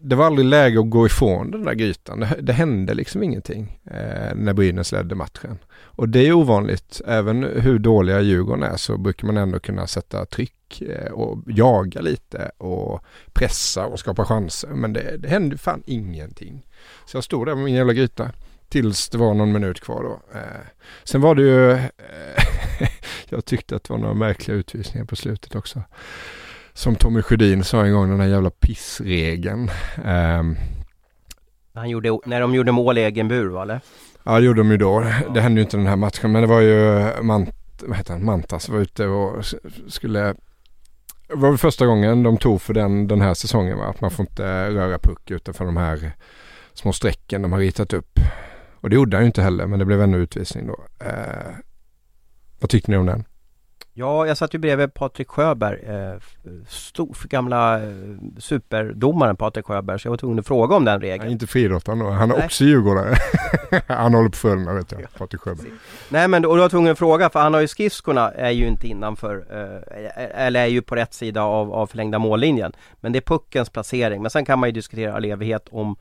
det 0.00 0.16
var 0.16 0.26
aldrig 0.26 0.46
läge 0.46 0.80
att 0.80 0.90
gå 0.90 1.06
ifrån 1.06 1.50
den 1.50 1.64
där 1.64 1.74
grytan. 1.74 2.20
Det, 2.20 2.36
det 2.40 2.52
hände 2.52 2.94
liksom 2.94 3.22
ingenting 3.22 3.80
eh, 3.84 4.34
när 4.34 4.52
Brynäs 4.52 4.92
ledde 4.92 5.14
matchen. 5.14 5.58
Och 5.70 6.08
det 6.08 6.28
är 6.28 6.32
ovanligt. 6.32 7.00
Även 7.06 7.42
hur 7.42 7.78
dåliga 7.78 8.20
Djurgården 8.20 8.62
är 8.62 8.76
så 8.76 8.98
brukar 8.98 9.26
man 9.26 9.36
ändå 9.36 9.58
kunna 9.58 9.86
sätta 9.86 10.24
tryck 10.24 10.82
eh, 10.82 11.12
och 11.12 11.38
jaga 11.46 12.00
lite 12.00 12.50
och 12.58 13.04
pressa 13.32 13.86
och 13.86 14.00
skapa 14.00 14.24
chanser. 14.24 14.68
Men 14.68 14.92
det, 14.92 15.16
det 15.18 15.28
hände 15.28 15.58
fan 15.58 15.82
ingenting. 15.86 16.66
Så 17.06 17.16
jag 17.16 17.24
stod 17.24 17.46
där 17.46 17.54
med 17.54 17.64
min 17.64 17.74
jävla 17.74 17.92
gryta 17.92 18.30
tills 18.68 19.08
det 19.08 19.18
var 19.18 19.34
någon 19.34 19.52
minut 19.52 19.80
kvar 19.80 20.02
då. 20.02 20.38
Eh, 20.38 20.60
sen 21.04 21.20
var 21.20 21.34
det 21.34 21.42
ju, 21.42 21.72
eh, 21.72 21.88
jag 23.28 23.44
tyckte 23.44 23.76
att 23.76 23.84
det 23.84 23.92
var 23.92 23.98
några 24.00 24.14
märkliga 24.14 24.56
utvisningar 24.56 25.04
på 25.06 25.16
slutet 25.16 25.54
också. 25.54 25.82
Som 26.72 26.94
Tommy 26.94 27.22
Sjödin 27.22 27.64
sa 27.64 27.84
en 27.84 27.92
gång, 27.92 28.10
den 28.10 28.20
här 28.20 28.28
jävla 28.28 28.50
pissregeln. 28.50 29.70
Eh, 30.04 30.42
Han 31.74 31.90
gjorde, 31.90 32.18
när 32.24 32.40
de 32.40 32.54
gjorde 32.54 32.72
mål 32.72 32.98
i 32.98 33.04
egen 33.04 33.28
bur 33.28 33.48
va, 33.48 33.62
eller? 33.62 33.80
Ja 34.24 34.38
det 34.38 34.46
gjorde 34.46 34.60
de 34.60 34.70
ju 34.70 34.76
då. 34.76 35.04
Det 35.34 35.40
hände 35.40 35.60
ju 35.60 35.64
inte 35.64 35.76
den 35.76 35.86
här 35.86 35.96
matchen 35.96 36.32
men 36.32 36.42
det 36.42 36.48
var 36.48 36.60
ju 36.60 37.06
Mant, 37.22 37.54
vad 37.82 37.96
heter 37.96 38.12
han? 38.12 38.24
Mantas 38.24 38.68
var 38.68 38.78
ute 38.78 39.06
och 39.06 39.44
skulle 39.88 40.34
det 41.28 41.34
var 41.34 41.48
väl 41.48 41.58
första 41.58 41.86
gången 41.86 42.22
de 42.22 42.36
tog 42.36 42.62
för 42.62 42.74
den, 42.74 43.08
den 43.08 43.20
här 43.20 43.34
säsongen 43.34 43.78
va? 43.78 43.84
Att 43.86 44.00
man 44.00 44.10
får 44.10 44.22
inte 44.22 44.70
röra 44.70 44.98
puck 44.98 45.30
utanför 45.30 45.64
de 45.64 45.76
här 45.76 46.12
små 46.74 46.92
strecken 46.92 47.42
de 47.42 47.52
har 47.52 47.58
ritat 47.58 47.92
upp. 47.92 48.18
Och 48.80 48.90
det 48.90 48.96
gjorde 48.96 49.16
han 49.16 49.24
ju 49.24 49.26
inte 49.26 49.42
heller 49.42 49.66
men 49.66 49.78
det 49.78 49.84
blev 49.84 50.02
ändå 50.02 50.18
utvisning 50.18 50.66
då. 50.66 51.04
Eh, 51.04 51.54
vad 52.60 52.70
tyckte 52.70 52.90
ni 52.90 52.96
om 52.96 53.06
den? 53.06 53.24
Ja, 53.98 54.26
jag 54.26 54.36
satt 54.36 54.54
ju 54.54 54.58
bredvid 54.58 54.94
Patrik 54.94 55.28
Sjöberg, 55.28 55.80
eh, 55.86 56.20
stor, 56.68 57.28
gamla 57.28 57.82
eh, 57.82 57.90
superdomaren 58.38 59.36
Patrik 59.36 59.66
Sjöberg, 59.66 59.98
så 59.98 60.06
jag 60.06 60.10
var 60.10 60.16
tvungen 60.16 60.38
att 60.38 60.46
fråga 60.46 60.76
om 60.76 60.84
den 60.84 61.00
regeln. 61.00 61.28
Är 61.28 61.32
inte 61.32 61.46
friidrottare 61.46 61.98
då, 61.98 62.10
han 62.10 62.30
är 62.30 62.36
Nej. 62.36 62.44
också 62.44 62.64
djurgårdare. 62.64 63.14
han 63.86 64.14
håller 64.14 64.28
på 64.28 64.36
Frölunda 64.36 64.72
vet 64.72 64.92
jag, 64.92 65.00
Patrik 65.18 65.40
Sjöberg. 65.40 65.66
Nej 66.08 66.28
men 66.28 66.42
då, 66.42 66.56
då 66.56 66.62
var 66.62 66.68
tvungen 66.68 66.92
att 66.92 66.98
fråga, 66.98 67.30
för 67.30 67.40
han 67.40 67.54
har 67.54 67.60
ju 67.60 67.68
skridskorna 67.68 68.30
är 68.30 68.50
ju 68.50 68.66
inte 68.66 68.88
innanför, 68.88 69.36
eh, 69.50 70.44
eller 70.46 70.62
är 70.62 70.66
ju 70.66 70.82
på 70.82 70.94
rätt 70.94 71.14
sida 71.14 71.42
av, 71.42 71.72
av 71.72 71.86
förlängda 71.86 72.18
mållinjen. 72.18 72.72
Men 73.00 73.12
det 73.12 73.18
är 73.18 73.20
puckens 73.20 73.70
placering, 73.70 74.22
men 74.22 74.30
sen 74.30 74.44
kan 74.44 74.58
man 74.58 74.68
ju 74.68 74.72
diskutera 74.72 75.14
all 75.14 75.24
evighet 75.24 75.68
om 75.70 75.96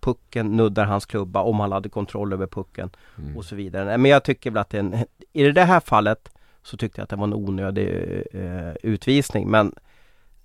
pucken 0.00 0.56
nuddar 0.56 0.84
hans 0.84 1.06
klubba 1.06 1.42
om 1.42 1.60
han 1.60 1.72
hade 1.72 1.88
kontroll 1.88 2.32
över 2.32 2.46
pucken 2.46 2.90
Mm. 3.18 3.36
och 3.36 3.44
så 3.44 3.56
vidare. 3.56 3.98
Men 3.98 4.10
jag 4.10 4.24
tycker 4.24 4.50
väl 4.50 4.60
att 4.60 4.70
det 4.70 4.76
är 4.78 4.80
en, 4.82 4.96
i 5.32 5.50
det 5.50 5.64
här 5.64 5.80
fallet 5.80 6.28
så 6.62 6.76
tyckte 6.76 7.00
jag 7.00 7.02
att 7.04 7.10
det 7.10 7.16
var 7.16 7.24
en 7.24 7.34
onödig 7.34 7.88
eh, 8.32 8.72
utvisning. 8.82 9.48
Men 9.50 9.74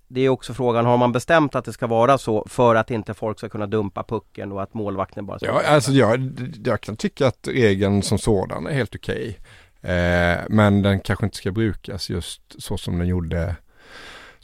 det 0.08 0.20
är 0.20 0.28
också 0.28 0.54
frågan, 0.54 0.86
har 0.86 0.96
man 0.96 1.12
bestämt 1.12 1.54
att 1.54 1.64
det 1.64 1.72
ska 1.72 1.86
vara 1.86 2.18
så 2.18 2.46
för 2.48 2.74
att 2.74 2.90
inte 2.90 3.14
folk 3.14 3.38
ska 3.38 3.48
kunna 3.48 3.66
dumpa 3.66 4.02
pucken 4.02 4.52
och 4.52 4.62
att 4.62 4.74
målvakten 4.74 5.26
bara 5.26 5.38
ska... 5.38 5.46
Ja, 5.46 5.62
alltså 5.66 5.92
jag, 5.92 6.30
jag 6.64 6.80
kan 6.80 6.96
tycka 6.96 7.26
att 7.26 7.48
regeln 7.48 8.02
som 8.02 8.18
sådan 8.18 8.66
är 8.66 8.72
helt 8.72 8.94
okej. 8.94 9.38
Eh, 9.80 10.38
men 10.48 10.82
den 10.82 11.00
kanske 11.00 11.24
inte 11.24 11.36
ska 11.36 11.52
brukas 11.52 12.10
just 12.10 12.62
så 12.62 12.78
som 12.78 12.98
den 12.98 13.08
gjorde 13.08 13.56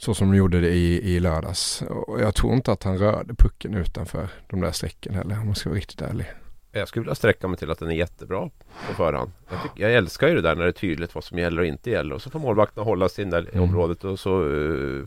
så 0.03 0.13
som 0.13 0.31
de 0.31 0.37
gjorde 0.37 0.61
det 0.61 0.69
i, 0.69 1.15
i 1.15 1.19
lördags. 1.19 1.81
Och 1.89 2.21
jag 2.21 2.35
tror 2.35 2.53
inte 2.53 2.71
att 2.71 2.83
han 2.83 2.97
rörde 2.97 3.33
pucken 3.35 3.73
utanför 3.73 4.27
de 4.49 4.61
där 4.61 4.71
strecken 4.71 5.13
heller 5.13 5.39
om 5.39 5.45
man 5.45 5.55
ska 5.55 5.69
vara 5.69 5.77
riktigt 5.77 6.01
ärlig. 6.01 6.25
Jag 6.71 6.87
skulle 6.87 7.01
vilja 7.03 7.15
sträcka 7.15 7.47
mig 7.47 7.57
till 7.57 7.71
att 7.71 7.79
den 7.79 7.89
är 7.89 7.95
jättebra 7.95 8.49
på 8.87 8.93
förhand. 8.95 9.31
Jag, 9.49 9.63
tycker, 9.63 9.81
jag 9.81 9.93
älskar 9.93 10.27
ju 10.27 10.35
det 10.35 10.41
där 10.41 10.55
när 10.55 10.63
det 10.63 10.69
är 10.69 10.71
tydligt 10.71 11.15
vad 11.15 11.23
som 11.23 11.37
gäller 11.39 11.61
och 11.61 11.67
inte 11.67 11.89
gäller. 11.89 12.15
Och 12.15 12.21
så 12.21 12.29
får 12.29 12.39
målvakterna 12.39 12.85
hålla 12.85 13.09
sig 13.09 13.23
in 13.23 13.29
där 13.29 13.41
i 13.43 13.57
Mm. 13.57 13.63
området 13.63 14.03
och 14.03 14.19
så 14.19 14.41
eh, 14.41 15.03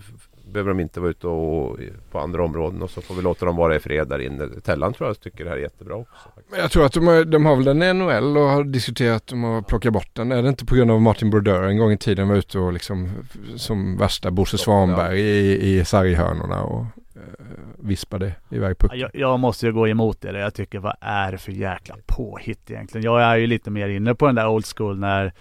behöver 0.47 0.69
de 0.71 0.81
inte 0.81 1.01
vara 1.01 1.11
ute 1.11 1.27
och, 1.27 1.79
på 2.11 2.19
andra 2.19 2.45
områden. 2.45 2.83
Och 2.83 2.91
så 2.91 3.01
får 3.01 3.15
vi 3.15 3.23
låta 3.23 3.47
dem 3.47 3.57
vara 3.57 3.77
i 3.77 3.79
fred 3.79 4.09
där 4.09 4.19
inne. 4.19 4.49
Tellan 4.65 4.93
tror 4.93 5.09
jag 5.09 5.21
tycker 5.21 5.45
det 5.45 5.51
här 5.51 5.57
är 5.57 5.61
jättebra 5.61 5.95
också. 5.97 6.29
Men 6.51 6.61
jag 6.61 6.71
tror 6.71 6.87
att 6.87 6.93
de 6.93 7.07
har, 7.07 7.25
de 7.25 7.47
har 7.47 7.57
väl 7.57 7.65
den 7.65 7.83
i 7.83 7.93
NHL 7.93 8.37
och 8.37 8.49
har 8.49 8.65
diskuterat 8.65 9.33
om 9.33 9.45
att 9.45 9.67
plocka 9.67 9.91
bort 9.91 10.11
den. 10.13 10.33
Är 10.33 10.43
det 10.43 10.49
inte 10.49 10.67
på 10.67 10.75
grund 10.75 10.91
av 10.91 11.03
Martin 11.03 11.31
Brodeur 11.31 11.63
en 11.63 11.79
gång 11.79 11.93
i 11.93 11.99
tiden 11.99 12.29
var 12.29 12.37
ute 12.37 12.59
och 12.59 12.73
liksom 12.73 13.09
som 13.57 13.97
värsta 13.97 14.31
Bosse 14.31 14.59
Svanberg 14.59 15.21
i, 15.21 15.79
i 15.79 15.85
sarghörnorna 15.85 16.63
och 16.63 16.81
eh, 17.17 17.45
vispade 17.79 18.33
iväg 18.51 18.79
pucken. 18.79 18.99
Jag, 18.99 19.11
jag 19.15 19.41
måste 19.41 19.67
ju 19.67 19.73
gå 19.73 19.89
emot 19.89 20.21
det. 20.21 20.39
Jag 20.39 20.55
tycker 20.55 20.79
vad 20.79 20.97
är 21.01 21.33
det 21.33 21.39
för 21.39 21.53
jäkla 21.53 21.97
påhitt 22.07 22.71
egentligen? 22.71 23.05
Jag 23.05 23.23
är 23.23 23.37
ju 23.37 23.47
lite 23.47 23.71
mer 23.71 23.89
inne 23.89 24.15
på 24.15 24.27
den 24.27 24.35
där 24.35 24.49
old 24.49 24.67
school 24.77 24.99
när 24.99 25.33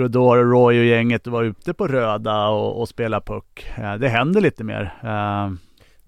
Brodor 0.00 0.38
och 0.38 0.50
Roy 0.50 0.78
och 0.80 0.84
gänget 0.84 1.26
var 1.26 1.42
ute 1.42 1.74
på 1.74 1.86
röda 1.88 2.48
och, 2.48 2.80
och 2.80 2.88
spelade 2.88 3.24
puck. 3.26 3.70
Eh, 3.78 3.94
Det 3.94 4.08
händer 4.08 4.40
lite 4.40 4.64
mer. 4.64 4.82
Eh, 5.02 5.52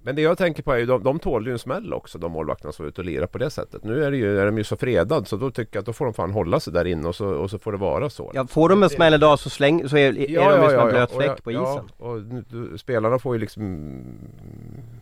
Men 0.04 0.16
det 0.16 0.22
jag 0.22 0.38
tänker 0.38 0.62
på 0.62 0.72
är 0.72 0.78
ju 0.78 0.86
de, 0.86 1.02
de 1.02 1.18
tål 1.18 1.46
ju 1.46 1.52
en 1.52 1.58
smäll 1.58 1.92
också 1.94 2.18
de 2.18 2.32
målvakterna 2.32 2.72
som 2.72 2.84
är 2.84 2.88
ute 2.88 3.00
och 3.00 3.04
lirar 3.04 3.26
på 3.26 3.38
det 3.38 3.50
sättet. 3.50 3.84
Nu 3.84 4.04
är, 4.04 4.10
det 4.10 4.16
ju, 4.16 4.38
är 4.40 4.46
de 4.46 4.58
ju 4.58 4.64
så 4.64 4.76
fredad 4.76 5.28
så 5.28 5.36
då 5.36 5.50
tycker 5.50 5.76
jag 5.76 5.80
att 5.80 5.86
då 5.86 5.92
får 5.92 6.04
de 6.04 6.14
fan 6.14 6.30
hålla 6.30 6.60
sig 6.60 6.72
där 6.72 6.84
inne 6.84 7.08
och 7.08 7.14
så, 7.14 7.26
och 7.28 7.50
så 7.50 7.58
får 7.58 7.72
det 7.72 7.78
vara 7.78 8.10
så. 8.10 8.30
Ja, 8.34 8.46
får 8.46 8.68
de 8.68 8.82
en 8.82 8.90
smäll 8.90 9.14
idag 9.14 9.38
så, 9.38 9.50
släng, 9.50 9.88
så 9.88 9.96
är, 9.96 10.08
är 10.08 10.14
de 10.16 10.62
ju 10.64 10.70
som 10.70 10.80
en 10.80 10.88
blöt 10.88 11.10
fläck 11.12 11.44
på 11.44 11.50
isen. 11.50 11.62
Ja, 11.64 11.84
och 11.98 12.22
nu- 12.22 12.44
du, 12.48 12.78
spelarna 12.78 13.18
får 13.18 13.34
ju 13.34 13.40
liksom 13.40 13.92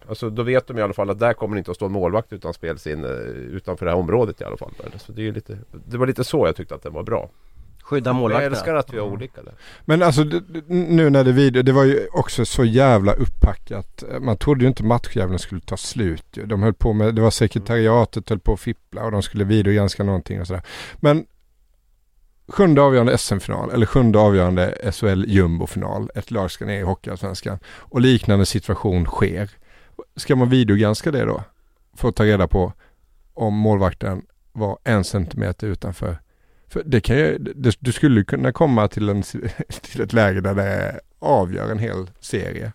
Alltså 0.09 0.31
då 0.31 0.42
vet 0.42 0.66
de 0.66 0.79
i 0.79 0.83
alla 0.83 0.92
fall 0.92 1.11
att 1.11 1.18
där 1.18 1.33
kommer 1.33 1.55
det 1.55 1.59
inte 1.59 1.70
att 1.70 1.76
stå 1.76 1.87
en 1.87 1.92
målvakt 1.92 2.33
utan 2.33 2.55
spels 2.55 2.87
in 2.87 3.05
eh, 3.05 3.11
utanför 3.11 3.87
det 3.87 3.92
här 3.92 3.98
området 3.98 4.40
i 4.40 4.44
alla 4.44 4.57
fall. 4.57 4.70
Så 4.96 5.12
det, 5.12 5.20
är 5.20 5.24
ju 5.24 5.33
lite, 5.33 5.59
det 5.87 5.98
var 5.98 6.07
lite 6.07 6.24
så 6.24 6.46
jag 6.46 6.57
tyckte 6.57 6.74
att 6.74 6.83
den 6.83 6.92
var 6.92 7.03
bra. 7.03 7.29
Skydda 7.90 8.11
Jag 8.11 8.16
målvakterna. 8.16 8.57
älskar 8.57 8.74
att 8.74 8.92
vi 8.92 8.98
har 8.98 9.07
olika 9.07 9.42
där. 9.42 9.55
Men 9.85 10.03
alltså 10.03 10.22
nu 10.68 11.11
när 11.11 11.24
det 11.24 11.33
video, 11.33 11.62
det 11.62 11.72
var 11.72 11.85
ju 11.85 12.07
också 12.12 12.44
så 12.44 12.64
jävla 12.64 13.12
upppackat. 13.12 14.05
Man 14.20 14.37
trodde 14.37 14.64
ju 14.64 14.68
inte 14.68 14.85
matchjäveln 14.85 15.38
skulle 15.38 15.61
ta 15.61 15.76
slut. 15.76 16.38
De 16.44 16.62
höll 16.62 16.74
på 16.74 16.92
med, 16.92 17.14
det 17.14 17.22
var 17.22 17.31
sekretariatet 17.31 18.29
höll 18.29 18.38
på 18.38 18.53
att 18.53 18.61
fippla 18.61 19.05
och 19.05 19.11
de 19.11 19.22
skulle 19.22 19.44
videogranska 19.44 20.05
någonting 20.05 20.40
och 20.40 20.46
sådär. 20.46 20.62
Men 20.96 21.26
sjunde 22.48 22.83
avgörande 22.83 23.18
SM-final 23.18 23.70
eller 23.70 23.87
sjunde 23.87 24.18
avgörande 24.18 24.92
SHL 24.92 25.24
jumbo-final. 25.29 26.11
Ett 26.14 26.31
lag 26.31 26.50
ska 26.50 26.66
ner 26.66 26.81
i 26.81 26.83
Hockeyallsvenskan 26.83 27.59
och 27.66 28.00
liknande 28.00 28.46
situation 28.46 29.07
sker. 29.07 29.50
Ska 30.16 30.37
man 30.37 30.48
videogranska 30.48 31.11
det 31.11 31.24
då? 31.24 31.42
För 31.96 32.09
att 32.09 32.16
ta 32.16 32.24
reda 32.24 32.48
på 32.48 32.72
om 33.35 33.55
målvakten 33.55 34.22
var 34.53 34.79
en 34.85 35.05
centimeter 35.05 35.66
utanför 35.66 36.18
för 36.70 36.83
det 36.87 37.00
kan 37.00 37.16
ju, 37.16 37.38
det, 37.38 37.76
du 37.80 37.92
skulle 37.92 38.24
kunna 38.24 38.52
komma 38.52 38.88
till, 38.88 39.09
en, 39.09 39.22
till 39.83 40.00
ett 40.00 40.12
läge 40.12 40.40
där 40.40 40.54
det 40.54 41.00
avgör 41.18 41.70
en 41.70 41.78
hel 41.78 42.11
serie. 42.20 42.72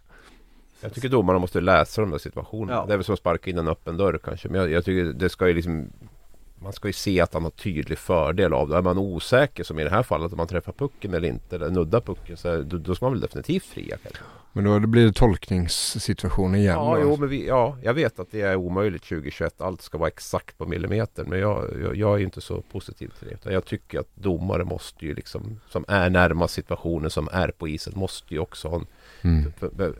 Jag 0.82 0.94
tycker 0.94 1.10
domarna 1.10 1.40
måste 1.40 1.62
läsa 1.62 2.02
de 2.02 2.12
där 2.12 2.18
situationerna. 2.18 2.74
Ja. 2.74 2.86
Det 2.86 2.94
är 2.94 2.98
väl 2.98 3.04
som 3.04 3.14
att 3.14 3.20
sparka 3.20 3.50
in 3.50 3.58
en 3.58 3.68
öppen 3.68 3.98
dörr 3.98 4.20
kanske. 4.24 4.50
Men 4.50 4.62
jag, 4.62 4.72
jag 4.72 4.86
tycker 4.86 5.20
det 5.20 5.30
ska 5.30 5.48
ju 5.48 5.54
liksom 5.54 5.88
Man 6.60 6.74
ska 6.74 6.88
ju 6.88 6.94
se 6.94 7.22
att 7.22 7.34
han 7.34 7.44
har 7.44 7.52
tydlig 7.52 7.98
fördel 7.98 8.54
av 8.54 8.70
det. 8.70 8.78
Är 8.78 8.82
man 8.82 8.98
osäker 8.98 9.64
som 9.64 9.80
i 9.80 9.84
det 9.84 9.90
här 9.90 10.04
fallet 10.04 10.32
om 10.32 10.38
man 10.38 10.48
träffar 10.48 10.72
pucken 10.72 11.14
eller 11.14 11.28
inte 11.28 11.56
eller 11.56 11.70
nuddar 11.70 12.02
pucken 12.02 12.38
så 12.38 12.50
är, 12.50 12.64
då, 12.64 12.78
då 12.78 12.96
ska 12.96 13.06
man 13.06 13.14
väl 13.14 13.22
definitivt 13.22 13.66
fria 13.66 13.98
kanske. 14.04 14.24
Men 14.56 14.64
då 14.64 14.80
blir 14.88 15.06
det 15.06 15.14
tolkningssituation 15.14 16.56
igen. 16.56 16.74
Ja, 16.76 16.96
då. 16.96 17.02
jo, 17.02 17.18
men 17.20 17.30
vi, 17.30 17.48
ja, 17.48 17.78
jag 17.84 17.94
vet 17.94 18.20
att 18.20 18.32
det 18.32 18.42
är 18.42 18.56
omöjligt 18.56 19.04
2021. 19.04 19.62
Allt 19.62 19.82
ska 19.82 19.98
vara 19.98 20.08
exakt 20.08 20.58
på 20.58 20.66
millimeter. 20.66 21.24
Men 21.24 21.40
jag, 21.40 21.66
jag, 21.84 21.96
jag 21.96 22.16
är 22.20 22.24
inte 22.24 22.42
så 22.42 22.62
positiv 22.62 23.12
till 23.20 23.28
det. 23.28 23.34
Utan 23.34 23.54
jag 23.54 23.66
tycker 23.66 24.00
att 24.00 24.10
domare 24.16 24.64
måste 24.64 25.06
ju 25.06 25.14
liksom, 25.16 25.60
som 25.70 25.86
är 25.88 26.10
närmast 26.10 26.54
situationen, 26.54 27.10
som 27.10 27.30
är 27.32 27.48
på 27.48 27.68
isen, 27.68 27.94
måste 27.96 28.34
ju 28.34 28.40
också 28.40 28.68
ha 28.68 28.76
en, 28.76 28.88
Mm. 29.22 29.54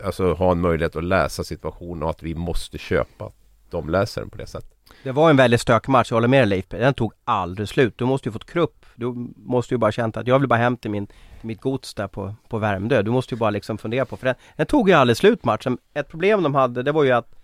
alltså, 0.04 0.32
ha 0.32 0.52
en 0.52 0.60
möjlighet 0.60 0.96
att 0.96 1.04
läsa 1.04 1.44
situationen 1.44 2.02
och 2.02 2.10
att 2.10 2.22
vi 2.22 2.34
måste 2.34 2.78
köpa 2.78 3.24
att 3.24 3.34
de 3.70 3.88
läser 3.88 4.20
den 4.20 4.30
på 4.30 4.36
det 4.38 4.46
sättet. 4.46 4.70
Det 5.02 5.12
var 5.12 5.30
en 5.30 5.36
väldigt 5.36 5.60
stökig 5.60 5.88
match, 5.88 6.10
jag 6.10 6.16
håller 6.16 6.28
med 6.28 6.40
dig 6.40 6.46
Leif. 6.48 6.64
Den 6.68 6.94
tog 6.94 7.12
aldrig 7.24 7.68
slut. 7.68 7.98
Du 7.98 8.04
måste 8.04 8.28
ju 8.28 8.32
fått 8.32 8.46
krupp. 8.46 8.85
Du 8.96 9.32
måste 9.36 9.74
ju 9.74 9.78
bara 9.78 9.92
känt 9.92 10.16
att 10.16 10.26
jag 10.26 10.38
vill 10.38 10.48
bara 10.48 10.58
hem 10.58 10.76
till 10.76 10.90
min, 10.90 11.06
mitt 11.42 11.60
gods 11.60 11.94
där 11.94 12.08
på, 12.08 12.34
på 12.48 12.58
Värmdö. 12.58 13.02
Du 13.02 13.10
måste 13.10 13.34
ju 13.34 13.38
bara 13.38 13.50
liksom 13.50 13.78
fundera 13.78 14.04
på, 14.04 14.16
för 14.16 14.26
den, 14.26 14.34
den 14.56 14.66
tog 14.66 14.88
ju 14.88 14.94
aldrig 14.94 15.16
slut 15.16 15.44
matchen. 15.44 15.78
Ett 15.94 16.08
problem 16.08 16.42
de 16.42 16.54
hade, 16.54 16.82
det 16.82 16.92
var 16.92 17.04
ju 17.04 17.12
att 17.12 17.34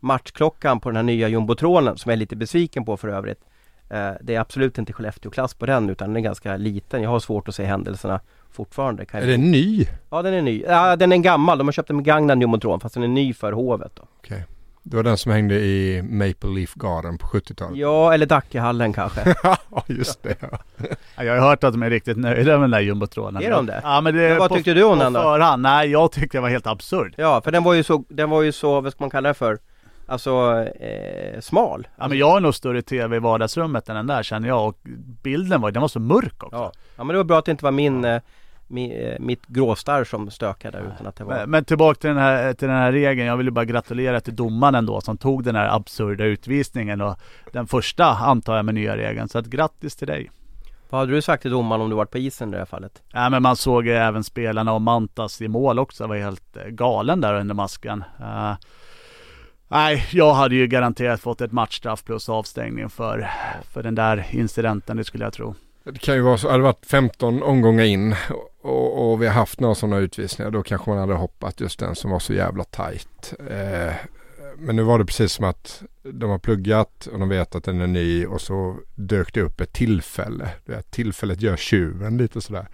matchklockan 0.00 0.80
på 0.80 0.88
den 0.88 0.96
här 0.96 1.02
nya 1.02 1.28
jumbotronen, 1.28 1.98
som 1.98 2.10
jag 2.10 2.16
är 2.16 2.20
lite 2.20 2.36
besviken 2.36 2.84
på 2.84 2.96
för 2.96 3.08
övrigt. 3.08 3.40
Eh, 3.90 4.10
det 4.20 4.34
är 4.34 4.40
absolut 4.40 4.78
inte 4.78 4.92
Skellefteå-klass 4.92 5.54
på 5.54 5.66
den, 5.66 5.90
utan 5.90 6.08
den 6.08 6.16
är 6.16 6.20
ganska 6.20 6.56
liten. 6.56 7.02
Jag 7.02 7.10
har 7.10 7.20
svårt 7.20 7.48
att 7.48 7.54
se 7.54 7.64
händelserna 7.64 8.20
fortfarande. 8.50 9.04
Kan 9.04 9.22
Är 9.22 9.26
det 9.26 9.36
ny? 9.36 9.86
Ja, 10.10 10.22
den 10.22 10.34
är 10.34 10.42
ny. 10.42 10.62
Ja, 10.68 10.96
den 10.96 11.12
är 11.12 11.16
gammal. 11.16 11.58
De 11.58 11.66
har 11.66 11.72
köpt 11.72 11.90
en 11.90 11.96
begagnad 11.96 12.40
jumbotron, 12.40 12.80
fast 12.80 12.94
den 12.94 13.04
är 13.04 13.08
ny 13.08 13.34
för 13.34 13.52
hovet 13.52 13.92
då. 13.94 14.02
Det 14.84 14.96
var 14.96 15.02
den 15.02 15.16
som 15.18 15.32
hängde 15.32 15.54
i 15.54 16.02
Maple 16.02 16.50
Leaf 16.50 16.74
Garden 16.74 17.18
på 17.18 17.26
70-talet. 17.26 17.76
Ja, 17.78 18.14
eller 18.14 18.26
Dackehallen 18.26 18.92
kanske. 18.92 19.34
Ja, 19.70 19.84
just 19.88 20.22
det. 20.22 20.36
Ja. 20.40 20.48
Ja, 21.16 21.24
Jag 21.24 21.40
har 21.40 21.48
hört 21.48 21.64
att 21.64 21.72
de 21.72 21.82
är 21.82 21.90
riktigt 21.90 22.16
nöjda 22.16 22.52
med 22.52 22.60
den 22.60 22.70
där 22.70 22.80
jumbotronen. 22.80 23.42
Är 23.42 23.50
de 23.50 23.66
det? 23.66 23.80
Ja 23.84 24.00
men 24.00 24.14
det 24.14 24.28
Men 24.28 24.38
vad 24.38 24.48
på, 24.48 24.54
tyckte 24.54 24.74
du 24.74 24.82
om 24.82 24.98
den 24.98 25.12
då? 25.12 25.20
förhand, 25.22 25.62
nej 25.62 25.90
jag 25.90 26.12
tyckte 26.12 26.38
det 26.38 26.42
var 26.42 26.48
helt 26.48 26.66
absurd. 26.66 27.14
Ja, 27.16 27.40
för 27.40 27.50
den 27.50 27.64
var 27.64 27.74
ju 27.74 27.82
så, 27.82 28.04
den 28.08 28.30
var 28.30 28.42
ju 28.42 28.52
så, 28.52 28.80
vad 28.80 28.92
ska 28.92 29.02
man 29.04 29.10
kalla 29.10 29.28
det 29.28 29.34
för? 29.34 29.58
Alltså, 30.06 30.64
eh, 30.80 31.40
smal. 31.40 31.88
Ja 31.98 32.08
men 32.08 32.18
jag 32.18 32.30
har 32.30 32.40
nog 32.40 32.54
större 32.54 32.82
tv 32.82 33.16
i 33.16 33.18
vardagsrummet 33.18 33.88
än 33.88 33.96
den 33.96 34.06
där 34.06 34.22
känner 34.22 34.48
jag 34.48 34.68
och 34.68 34.78
bilden 35.22 35.60
var, 35.60 35.70
den 35.70 35.80
var 35.80 35.88
så 35.88 36.00
mörk 36.00 36.44
också. 36.44 36.56
Ja. 36.56 36.72
ja, 36.96 37.04
men 37.04 37.08
det 37.14 37.16
var 37.16 37.24
bra 37.24 37.38
att 37.38 37.44
det 37.44 37.50
inte 37.50 37.64
var 37.64 37.72
min, 37.72 38.00
mi, 38.00 38.08
eh, 38.08 38.20
mitt 39.18 39.46
gråstarr 39.46 40.04
som 40.04 40.30
stökade 40.30 40.78
utan 40.78 41.06
att 41.06 41.16
det 41.16 41.24
var... 41.24 41.46
Men, 41.46 41.64
tillbaka 41.64 42.00
till 42.00 42.08
den, 42.08 42.18
här, 42.18 42.54
till 42.54 42.68
den 42.68 42.76
här 42.76 42.92
regeln. 42.92 43.28
Jag 43.28 43.36
vill 43.36 43.46
ju 43.46 43.50
bara 43.50 43.64
gratulera 43.64 44.20
till 44.20 44.36
domaren 44.36 44.74
ändå 44.74 45.00
som 45.00 45.16
tog 45.16 45.44
den 45.44 45.56
här 45.56 45.76
absurda 45.76 46.24
utvisningen 46.24 47.00
och 47.00 47.18
den 47.52 47.66
första 47.66 48.04
antar 48.04 48.56
jag 48.56 48.64
med 48.64 48.74
nya 48.74 48.96
regeln. 48.96 49.28
Så 49.28 49.38
att 49.38 49.46
grattis 49.46 49.96
till 49.96 50.06
dig. 50.06 50.30
Vad 50.92 51.00
hade 51.00 51.12
du 51.12 51.22
sagt 51.22 51.42
till 51.42 51.50
domaren 51.50 51.80
om 51.80 51.90
du 51.90 51.96
varit 51.96 52.10
på 52.10 52.18
isen 52.18 52.48
i 52.48 52.52
det 52.52 52.58
här 52.58 52.64
fallet? 52.64 53.02
Ja, 53.12 53.30
men 53.30 53.42
man 53.42 53.56
såg 53.56 53.86
även 53.86 54.24
spelarna 54.24 54.72
och 54.72 54.82
Mantas 54.82 55.42
i 55.42 55.48
mål 55.48 55.78
också. 55.78 56.06
var 56.06 56.16
helt 56.16 56.56
eh, 56.56 56.66
galen 56.66 57.20
där 57.20 57.34
under 57.34 57.54
masken. 57.54 58.04
Eh, 58.20 58.54
nej, 59.68 60.06
jag 60.12 60.34
hade 60.34 60.54
ju 60.54 60.66
garanterat 60.66 61.20
fått 61.20 61.40
ett 61.40 61.52
matchstraff 61.52 62.04
plus 62.04 62.28
avstängning 62.28 62.90
för, 62.90 63.30
för 63.70 63.82
den 63.82 63.94
där 63.94 64.26
incidenten, 64.30 64.96
det 64.96 65.04
skulle 65.04 65.24
jag 65.24 65.32
tro. 65.32 65.54
Det 65.84 65.98
kan 65.98 66.14
ju 66.14 66.20
vara 66.20 66.38
så, 66.38 66.46
hade 66.48 66.58
det 66.58 66.62
varit 66.62 66.86
15 66.86 67.42
omgångar 67.42 67.84
in 67.84 68.14
och, 68.62 69.12
och 69.12 69.22
vi 69.22 69.26
har 69.26 69.34
haft 69.34 69.60
några 69.60 69.74
sådana 69.74 69.98
utvisningar 69.98 70.50
då 70.50 70.62
kanske 70.62 70.90
man 70.90 70.98
hade 70.98 71.14
hoppat 71.14 71.60
just 71.60 71.78
den 71.78 71.94
som 71.94 72.10
var 72.10 72.18
så 72.18 72.34
jävla 72.34 72.64
tajt. 72.64 73.34
Eh, 73.50 73.94
men 74.56 74.76
nu 74.76 74.82
var 74.82 74.98
det 74.98 75.04
precis 75.04 75.32
som 75.32 75.44
att 75.44 75.82
de 76.02 76.30
har 76.30 76.38
pluggat 76.38 77.06
och 77.06 77.18
de 77.18 77.28
vet 77.28 77.54
att 77.54 77.64
den 77.64 77.80
är 77.80 77.86
ny 77.86 78.26
och 78.26 78.40
så 78.40 78.76
dök 78.94 79.34
det 79.34 79.40
upp 79.40 79.60
ett 79.60 79.72
tillfälle. 79.72 80.48
Det 80.64 80.74
här 80.74 80.82
tillfället 80.82 81.40
gör 81.40 81.56
tjuven 81.56 82.18
lite 82.18 82.40
sådär. 82.40 82.66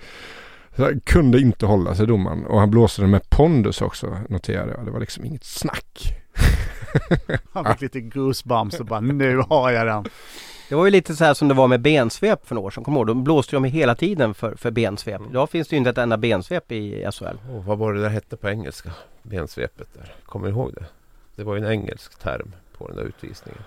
Så 0.77 0.85
han 0.85 1.01
kunde 1.01 1.41
inte 1.41 1.67
hålla 1.67 1.95
sig 1.95 2.07
domaren 2.07 2.47
och 2.47 2.61
han 2.61 2.71
blåste 2.71 3.03
den 3.03 3.11
med 3.11 3.31
pondus 3.31 3.83
också 3.83 4.19
noterade 4.29 4.73
jag. 4.73 4.85
Det 4.85 4.91
var 4.91 5.01
liksom 5.01 5.25
inget 5.25 5.45
snack. 5.45 6.15
Han 7.53 7.65
fick 7.65 7.81
lite 7.81 8.01
goosebumps 8.01 8.81
och 8.81 8.87
bara 8.87 9.01
nu 9.01 9.37
har 9.37 9.71
jag 9.71 9.87
den. 9.87 10.05
Det 10.69 10.75
var 10.75 10.85
ju 10.85 10.91
lite 10.91 11.17
så 11.17 11.25
här 11.25 11.35
som 11.35 11.49
det 11.49 11.55
var 11.55 11.69
med 11.69 11.81
bensvep 11.81 12.47
för 12.47 12.55
några 12.55 12.67
år 12.67 12.71
sedan, 12.71 12.85
kommer 12.85 12.97
du 12.97 13.01
ihåg? 13.01 13.07
De 13.07 13.25
blåste 13.25 13.57
de 13.57 13.65
hela 13.65 13.95
tiden 13.95 14.35
för, 14.35 14.55
för 14.55 14.71
bensvep. 14.71 15.21
Idag 15.31 15.51
finns 15.51 15.69
det 15.69 15.75
ju 15.75 15.79
inte 15.79 15.91
ett 15.91 15.99
enda 15.99 16.17
bensvep 16.17 16.73
i 16.73 17.11
SHL. 17.13 17.25
Åh, 17.51 17.65
vad 17.67 17.79
var 17.79 17.93
det 17.93 18.01
där 18.01 18.09
hette 18.09 18.37
på 18.37 18.49
engelska? 18.49 18.91
Bensvepet 19.23 19.89
där. 19.95 20.15
Kommer 20.27 20.47
du 20.47 20.53
ihåg 20.53 20.75
det? 20.75 20.87
Det 21.37 21.45
var 21.45 21.57
ju 21.57 21.65
en 21.65 21.71
engelsk 21.73 22.19
term 22.19 22.55
på 22.79 22.89
den 22.89 22.97
där 22.97 23.05
utvisningen. 23.05 23.63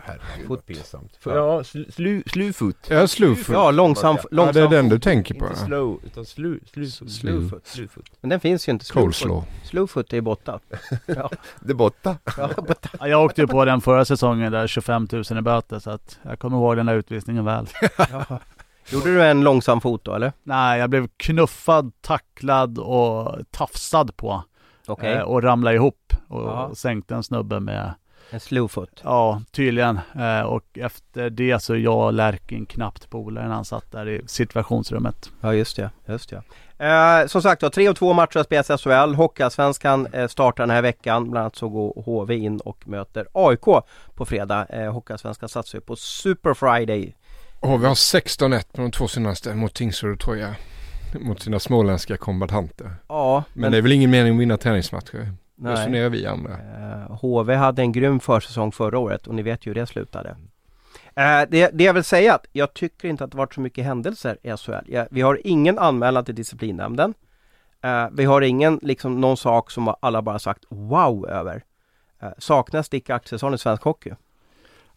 Herregud 0.00 0.66
pinsamt. 0.66 1.16
Fot. 1.20 1.32
Ja, 1.34 1.64
slu, 1.64 1.84
slu, 1.92 2.22
slufot. 2.26 2.76
Ja, 2.88 3.06
slowfoot. 3.08 3.54
Ja, 3.54 3.70
långsam, 3.70 4.16
Ja, 4.22 4.28
långsam 4.30 4.54
det 4.54 4.60
är 4.60 4.68
den 4.68 4.88
du 4.88 4.98
tänker 4.98 5.34
på. 5.34 5.46
Inte 5.46 5.56
ja. 5.60 5.66
slow, 5.66 6.00
utan 6.06 6.24
slu, 6.24 6.60
slufot. 6.72 7.10
Slufot. 7.10 7.66
Slufot. 7.66 8.04
Men 8.20 8.30
den 8.30 8.40
finns 8.40 8.68
ju 8.68 8.72
inte. 8.72 8.92
Coleslaw. 8.92 9.46
Slowfoot 9.64 10.12
är 10.12 10.20
borta. 10.20 10.60
Ja, 11.06 11.30
Det 11.60 11.70
är 11.72 11.74
borta. 11.74 12.16
ja, 12.36 12.50
borta. 12.56 12.88
Ja, 13.00 13.08
Jag 13.08 13.24
åkte 13.24 13.40
ju 13.40 13.46
på 13.46 13.64
den 13.64 13.80
förra 13.80 14.04
säsongen 14.04 14.52
där 14.52 14.66
25 14.66 15.08
000 15.12 15.24
i 15.38 15.42
böter 15.42 15.78
så 15.78 15.90
att 15.90 16.18
jag 16.22 16.38
kommer 16.38 16.56
ihåg 16.56 16.76
den 16.76 16.86
där 16.86 16.94
utvisningen 16.94 17.44
väl. 17.44 17.66
Ja. 18.10 18.40
Gjorde 18.88 19.14
du 19.14 19.22
en 19.22 19.40
långsam 19.44 19.80
fot 19.80 20.04
då 20.04 20.14
eller? 20.14 20.32
Nej, 20.42 20.80
jag 20.80 20.90
blev 20.90 21.08
knuffad, 21.16 21.92
tacklad 22.00 22.78
och 22.78 23.38
tafsad 23.50 24.16
på. 24.16 24.44
Okej, 24.86 25.12
Eh, 25.14 25.22
och 25.22 25.42
ramlade 25.42 25.76
ihop 25.76 26.12
och 26.28 26.42
Ja. 26.42 26.70
sänkte 26.74 27.14
en 27.14 27.22
snubbe 27.22 27.60
med, 27.60 27.94
en 28.30 28.40
slowfoot. 28.40 29.00
ja 29.04 29.42
tydligen. 29.50 30.00
Eh, 30.18 30.40
och 30.40 30.78
efter 30.78 31.30
det 31.30 31.62
så 31.62 31.76
jag 31.76 32.06
och 32.06 32.12
Lärkin 32.12 32.66
knappt 32.66 33.10
polare 33.10 33.48
när 33.48 33.54
han 33.54 33.64
satt 33.64 33.92
där 33.92 34.08
i 34.08 34.20
situationsrummet. 34.26 35.30
Ja 35.40 35.54
just 35.54 35.76
det, 35.76 35.90
just 36.06 36.30
det. 36.30 36.42
Eh, 36.78 37.26
som 37.26 37.42
sagt 37.42 37.60
då, 37.60 37.70
tre 37.70 37.88
och 37.88 37.96
två 37.96 38.12
matcher 38.12 38.36
har 38.36 38.44
spelats 38.44 38.70
i 38.70 38.76
SHL. 38.78 39.14
Hockeyallsvenskan 39.14 40.06
eh, 40.06 40.28
startar 40.28 40.62
den 40.62 40.70
här 40.70 40.82
veckan. 40.82 41.30
Bland 41.30 41.42
annat 41.42 41.56
så 41.56 41.68
går 41.68 42.02
HV 42.06 42.34
in 42.34 42.60
och 42.60 42.88
möter 42.88 43.26
AIK 43.32 43.84
på 44.14 44.24
fredag. 44.26 44.66
Eh, 44.70 44.92
Hockeyallsvenskan 44.92 45.48
satsar 45.48 45.78
ju 45.78 45.82
på 45.82 45.96
Super 45.96 46.54
Friday. 46.54 47.14
Vi 47.62 47.68
har 47.68 47.94
16-1 47.94 48.64
på 48.72 48.82
de 48.82 48.90
två 48.90 49.08
senaste 49.08 49.54
mot 49.54 49.74
Tingsryd 49.74 50.12
och 50.12 50.20
Troja. 50.20 50.54
Mot 51.20 51.42
sina 51.42 51.58
småländska 51.60 52.16
kombatanter. 52.16 52.90
Ja, 53.08 53.44
Men 53.52 53.72
det 53.72 53.78
är 53.78 53.82
väl 53.82 53.92
ingen 53.92 54.10
mening 54.10 54.34
att 54.34 54.40
vinna 54.40 54.56
träningsmatcher. 54.56 55.32
Nej. 55.54 55.72
Resonerar 55.72 56.08
vi 56.08 56.26
andra. 56.26 56.52
Eh, 56.52 57.16
HV 57.20 57.54
hade 57.54 57.82
en 57.82 57.92
grym 57.92 58.20
försäsong 58.20 58.72
förra 58.72 58.98
året 58.98 59.26
och 59.26 59.34
ni 59.34 59.42
vet 59.42 59.66
ju 59.66 59.70
hur 59.70 59.74
det 59.74 59.86
slutade. 59.86 60.36
Eh, 61.16 61.42
det, 61.48 61.70
det 61.72 61.84
jag 61.84 61.94
vill 61.94 62.04
säga 62.04 62.34
att 62.34 62.46
jag 62.52 62.74
tycker 62.74 63.08
inte 63.08 63.24
att 63.24 63.30
det 63.30 63.36
varit 63.36 63.54
så 63.54 63.60
mycket 63.60 63.84
händelser 63.84 64.38
i 64.42 64.56
SHL. 64.56 65.06
Vi 65.10 65.20
har 65.20 65.40
ingen 65.44 65.78
anmälan 65.78 66.24
till 66.24 66.34
disciplinnämnden. 66.34 67.14
Eh, 67.84 68.08
vi 68.12 68.24
har 68.24 68.42
ingen, 68.42 68.78
liksom 68.82 69.20
någon 69.20 69.36
sak 69.36 69.70
som 69.70 69.94
alla 70.00 70.22
bara 70.22 70.38
sagt 70.38 70.64
wow 70.68 71.28
över. 71.28 71.64
Eh, 72.22 72.30
saknas 72.38 72.88
Dick 72.88 73.10
Axelsson 73.10 73.54
i 73.54 73.58
svensk 73.58 73.82
hockey? 73.82 74.10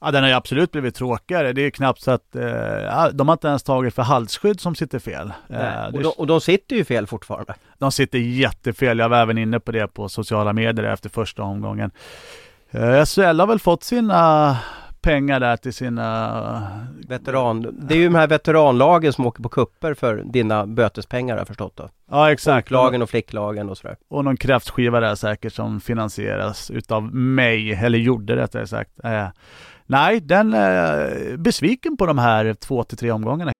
Ja, 0.01 0.12
den 0.12 0.23
har 0.23 0.29
ju 0.29 0.36
absolut 0.36 0.71
blivit 0.71 0.95
tråkigare. 0.95 1.53
Det 1.53 1.62
är 1.62 1.63
ju 1.63 1.71
knappt 1.71 2.01
så 2.01 2.12
att 2.12 2.36
eh, 2.36 3.07
de 3.13 3.27
har 3.27 3.33
inte 3.33 3.47
ens 3.47 3.63
tagit 3.63 3.93
för 3.93 4.01
halsskydd 4.03 4.60
som 4.62 4.75
sitter 4.75 4.99
fel. 4.99 5.31
Eh, 5.49 5.86
Och, 5.93 6.01
de, 6.03 6.07
och 6.17 6.27
de 6.27 6.41
sitter 6.41 6.75
ju 6.75 6.83
fel 6.86 7.07
fortfarande. 7.07 7.53
de 7.77 7.91
sitter 7.91 8.19
jättefel. 8.19 8.99
Jag 8.99 9.10
var 9.10 9.17
även 9.17 9.38
inne 9.38 9.60
på 9.60 9.71
det 9.71 9.88
på 9.88 10.10
sociala 10.10 10.53
medier 10.53 10.86
efter 10.86 11.10
första 11.10 11.43
omgången. 11.43 11.91
Eh, 12.71 13.05
SHL 13.05 13.39
har 13.39 13.47
väl 13.47 13.60
fått 13.60 13.83
sina 13.83 14.57
pengar 15.01 15.39
där 15.39 15.57
till 15.57 15.73
sina... 15.73 16.67
Veteran. 17.07 17.62
Det 17.88 17.93
är 17.93 17.97
ju 17.97 18.03
de 18.10 18.15
här 18.15 18.27
veteranlagen 18.27 19.13
som 19.13 19.25
åker 19.25 19.43
på 19.43 19.49
kupper 19.49 19.93
för 19.93 20.23
dina 20.25 20.65
bötespengar 20.67 21.33
har 21.36 21.39
jag 21.39 21.47
förstått 21.47 21.75
då. 21.75 21.89
Ja 22.12 22.31
exakt. 22.31 22.69
Pojklagen 22.69 23.01
och 23.01 23.10
flicklagen 23.10 23.69
och 23.69 23.77
sådär. 23.77 23.97
Och 24.10 24.25
någon 24.25 24.38
kräftskiva 24.38 24.99
där 24.99 25.15
säkert 25.15 25.53
som 25.53 25.79
finansieras 25.81 26.71
utav 26.71 27.03
mig, 27.15 27.71
eller 27.73 27.97
gjorde 27.99 28.36
rättare 28.36 28.67
sagt. 28.67 28.91
Eh, 29.03 29.27
nej, 29.88 30.19
den 30.19 30.54
är 30.54 31.38
besviken 31.38 31.97
på 31.97 32.06
de 32.06 32.17
här 32.17 32.54
två 32.54 32.84
till 32.84 32.97
tre 32.97 33.12
omgångarna. 33.12 33.52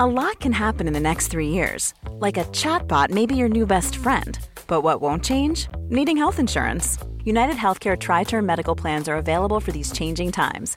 A 0.00 0.06
lot 0.06 0.38
can 0.38 0.52
happen 0.52 0.86
in 0.86 0.92
the 0.92 1.00
next 1.00 1.32
three 1.32 1.48
years. 1.48 1.92
Like 2.20 2.40
a 2.40 2.44
chatbot 2.52 3.10
may 3.10 3.26
be 3.26 3.34
your 3.34 3.48
new 3.48 3.66
best 3.66 3.96
friend. 3.96 4.38
But 4.68 4.84
what 4.84 5.00
won't 5.00 5.24
change? 5.24 5.68
Needing 5.90 6.16
health 6.16 6.38
insurance. 6.38 6.98
United 7.24 7.56
Healthcare 7.56 7.96
Tri 7.96 8.24
Term 8.24 8.46
Medical 8.46 8.76
Plans 8.76 9.08
are 9.08 9.16
available 9.16 9.60
for 9.60 9.72
these 9.72 9.90
changing 9.92 10.30
times. 10.30 10.76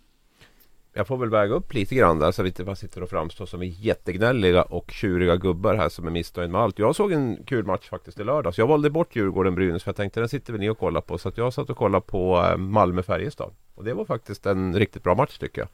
Jag 0.93 1.07
får 1.07 1.17
väl 1.17 1.29
väga 1.29 1.53
upp 1.53 1.73
lite 1.73 1.95
grann 1.95 2.19
där 2.19 2.31
så 2.31 2.43
vi 2.43 2.49
inte 2.49 2.63
bara 2.63 2.75
sitter 2.75 3.03
och 3.03 3.09
framstår 3.09 3.45
som 3.45 3.63
jättegnälliga 3.63 4.63
och 4.63 4.91
tjuriga 4.91 5.35
gubbar 5.35 5.75
här 5.75 5.89
som 5.89 6.07
är 6.07 6.11
missnöjda 6.11 6.51
med 6.51 6.61
allt. 6.61 6.79
Jag 6.79 6.95
såg 6.95 7.11
en 7.11 7.43
kul 7.45 7.65
match 7.65 7.89
faktiskt 7.89 8.19
i 8.19 8.23
lördags. 8.23 8.57
Jag 8.57 8.67
valde 8.67 8.89
bort 8.89 9.15
Djurgården-Brynäs 9.15 9.83
för 9.83 9.89
jag 9.89 9.95
tänkte 9.95 10.19
den 10.19 10.29
sitter 10.29 10.53
väl 10.53 10.59
ni 10.59 10.69
och 10.69 10.77
kollar 10.77 11.01
på. 11.01 11.17
Så 11.17 11.29
att 11.29 11.37
jag 11.37 11.53
satt 11.53 11.69
och 11.69 11.77
kollade 11.77 12.05
på 12.05 12.37
eh, 12.37 12.57
Malmö-Färjestad. 12.57 13.51
Och 13.75 13.83
det 13.83 13.93
var 13.93 14.05
faktiskt 14.05 14.45
en 14.45 14.75
riktigt 14.75 15.03
bra 15.03 15.15
match 15.15 15.37
tycker 15.37 15.61
jag. 15.61 15.69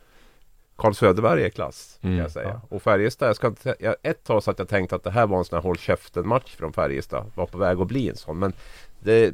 Karl 0.75 0.93
Söderberg 0.93 1.43
är 1.43 1.49
klass 1.49 1.97
kan 2.01 2.09
Mm, 2.09 2.21
jag 2.21 2.31
säga. 2.31 2.61
Och 2.69 2.81
Färjestad, 2.81 3.29
jag 3.29 3.35
ska 3.35 3.47
inte, 3.47 3.75
jag, 3.79 3.95
ett 4.03 4.23
tag 4.23 4.43
så 4.43 4.51
att 4.51 4.59
jag 4.59 4.69
tänkte 4.69 4.95
att 4.95 5.03
det 5.03 5.11
här 5.11 5.27
var 5.27 5.37
en 5.37 5.45
sån 5.45 5.57
här 5.57 5.63
håll 5.63 5.77
käften 5.77 6.27
match 6.27 6.55
från 6.55 6.73
Färjestad. 6.73 7.31
Var 7.35 7.45
på 7.45 7.57
väg 7.57 7.79
att 7.81 7.87
bli 7.87 8.09
en 8.09 8.15
sån. 8.15 8.39
Men 8.39 8.53
det, 8.99 9.33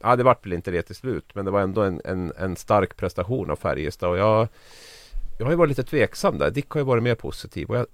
ja, 0.00 0.16
det 0.16 0.22
vart 0.22 0.46
väl 0.46 0.52
inte 0.52 0.70
det 0.70 0.82
till 0.82 0.94
slut. 0.94 1.34
Men 1.34 1.44
det 1.44 1.50
var 1.50 1.60
ändå 1.60 1.82
en, 1.82 2.00
en, 2.04 2.32
en 2.38 2.56
stark 2.56 2.96
prestation 2.96 3.50
av 3.50 3.56
Färjestad. 3.56 4.10
Och 4.10 4.18
jag, 4.18 4.48
jag 5.40 5.46
har 5.46 5.50
ju 5.52 5.56
varit 5.56 5.68
lite 5.68 5.82
tveksam 5.84 6.38
där. 6.38 6.50
Dick 6.50 6.70
har 6.70 6.80
ju 6.80 6.84
varit 6.84 7.02
mer 7.02 7.14
positiv. 7.14 7.68
Och 7.70 7.76
jag 7.76 7.86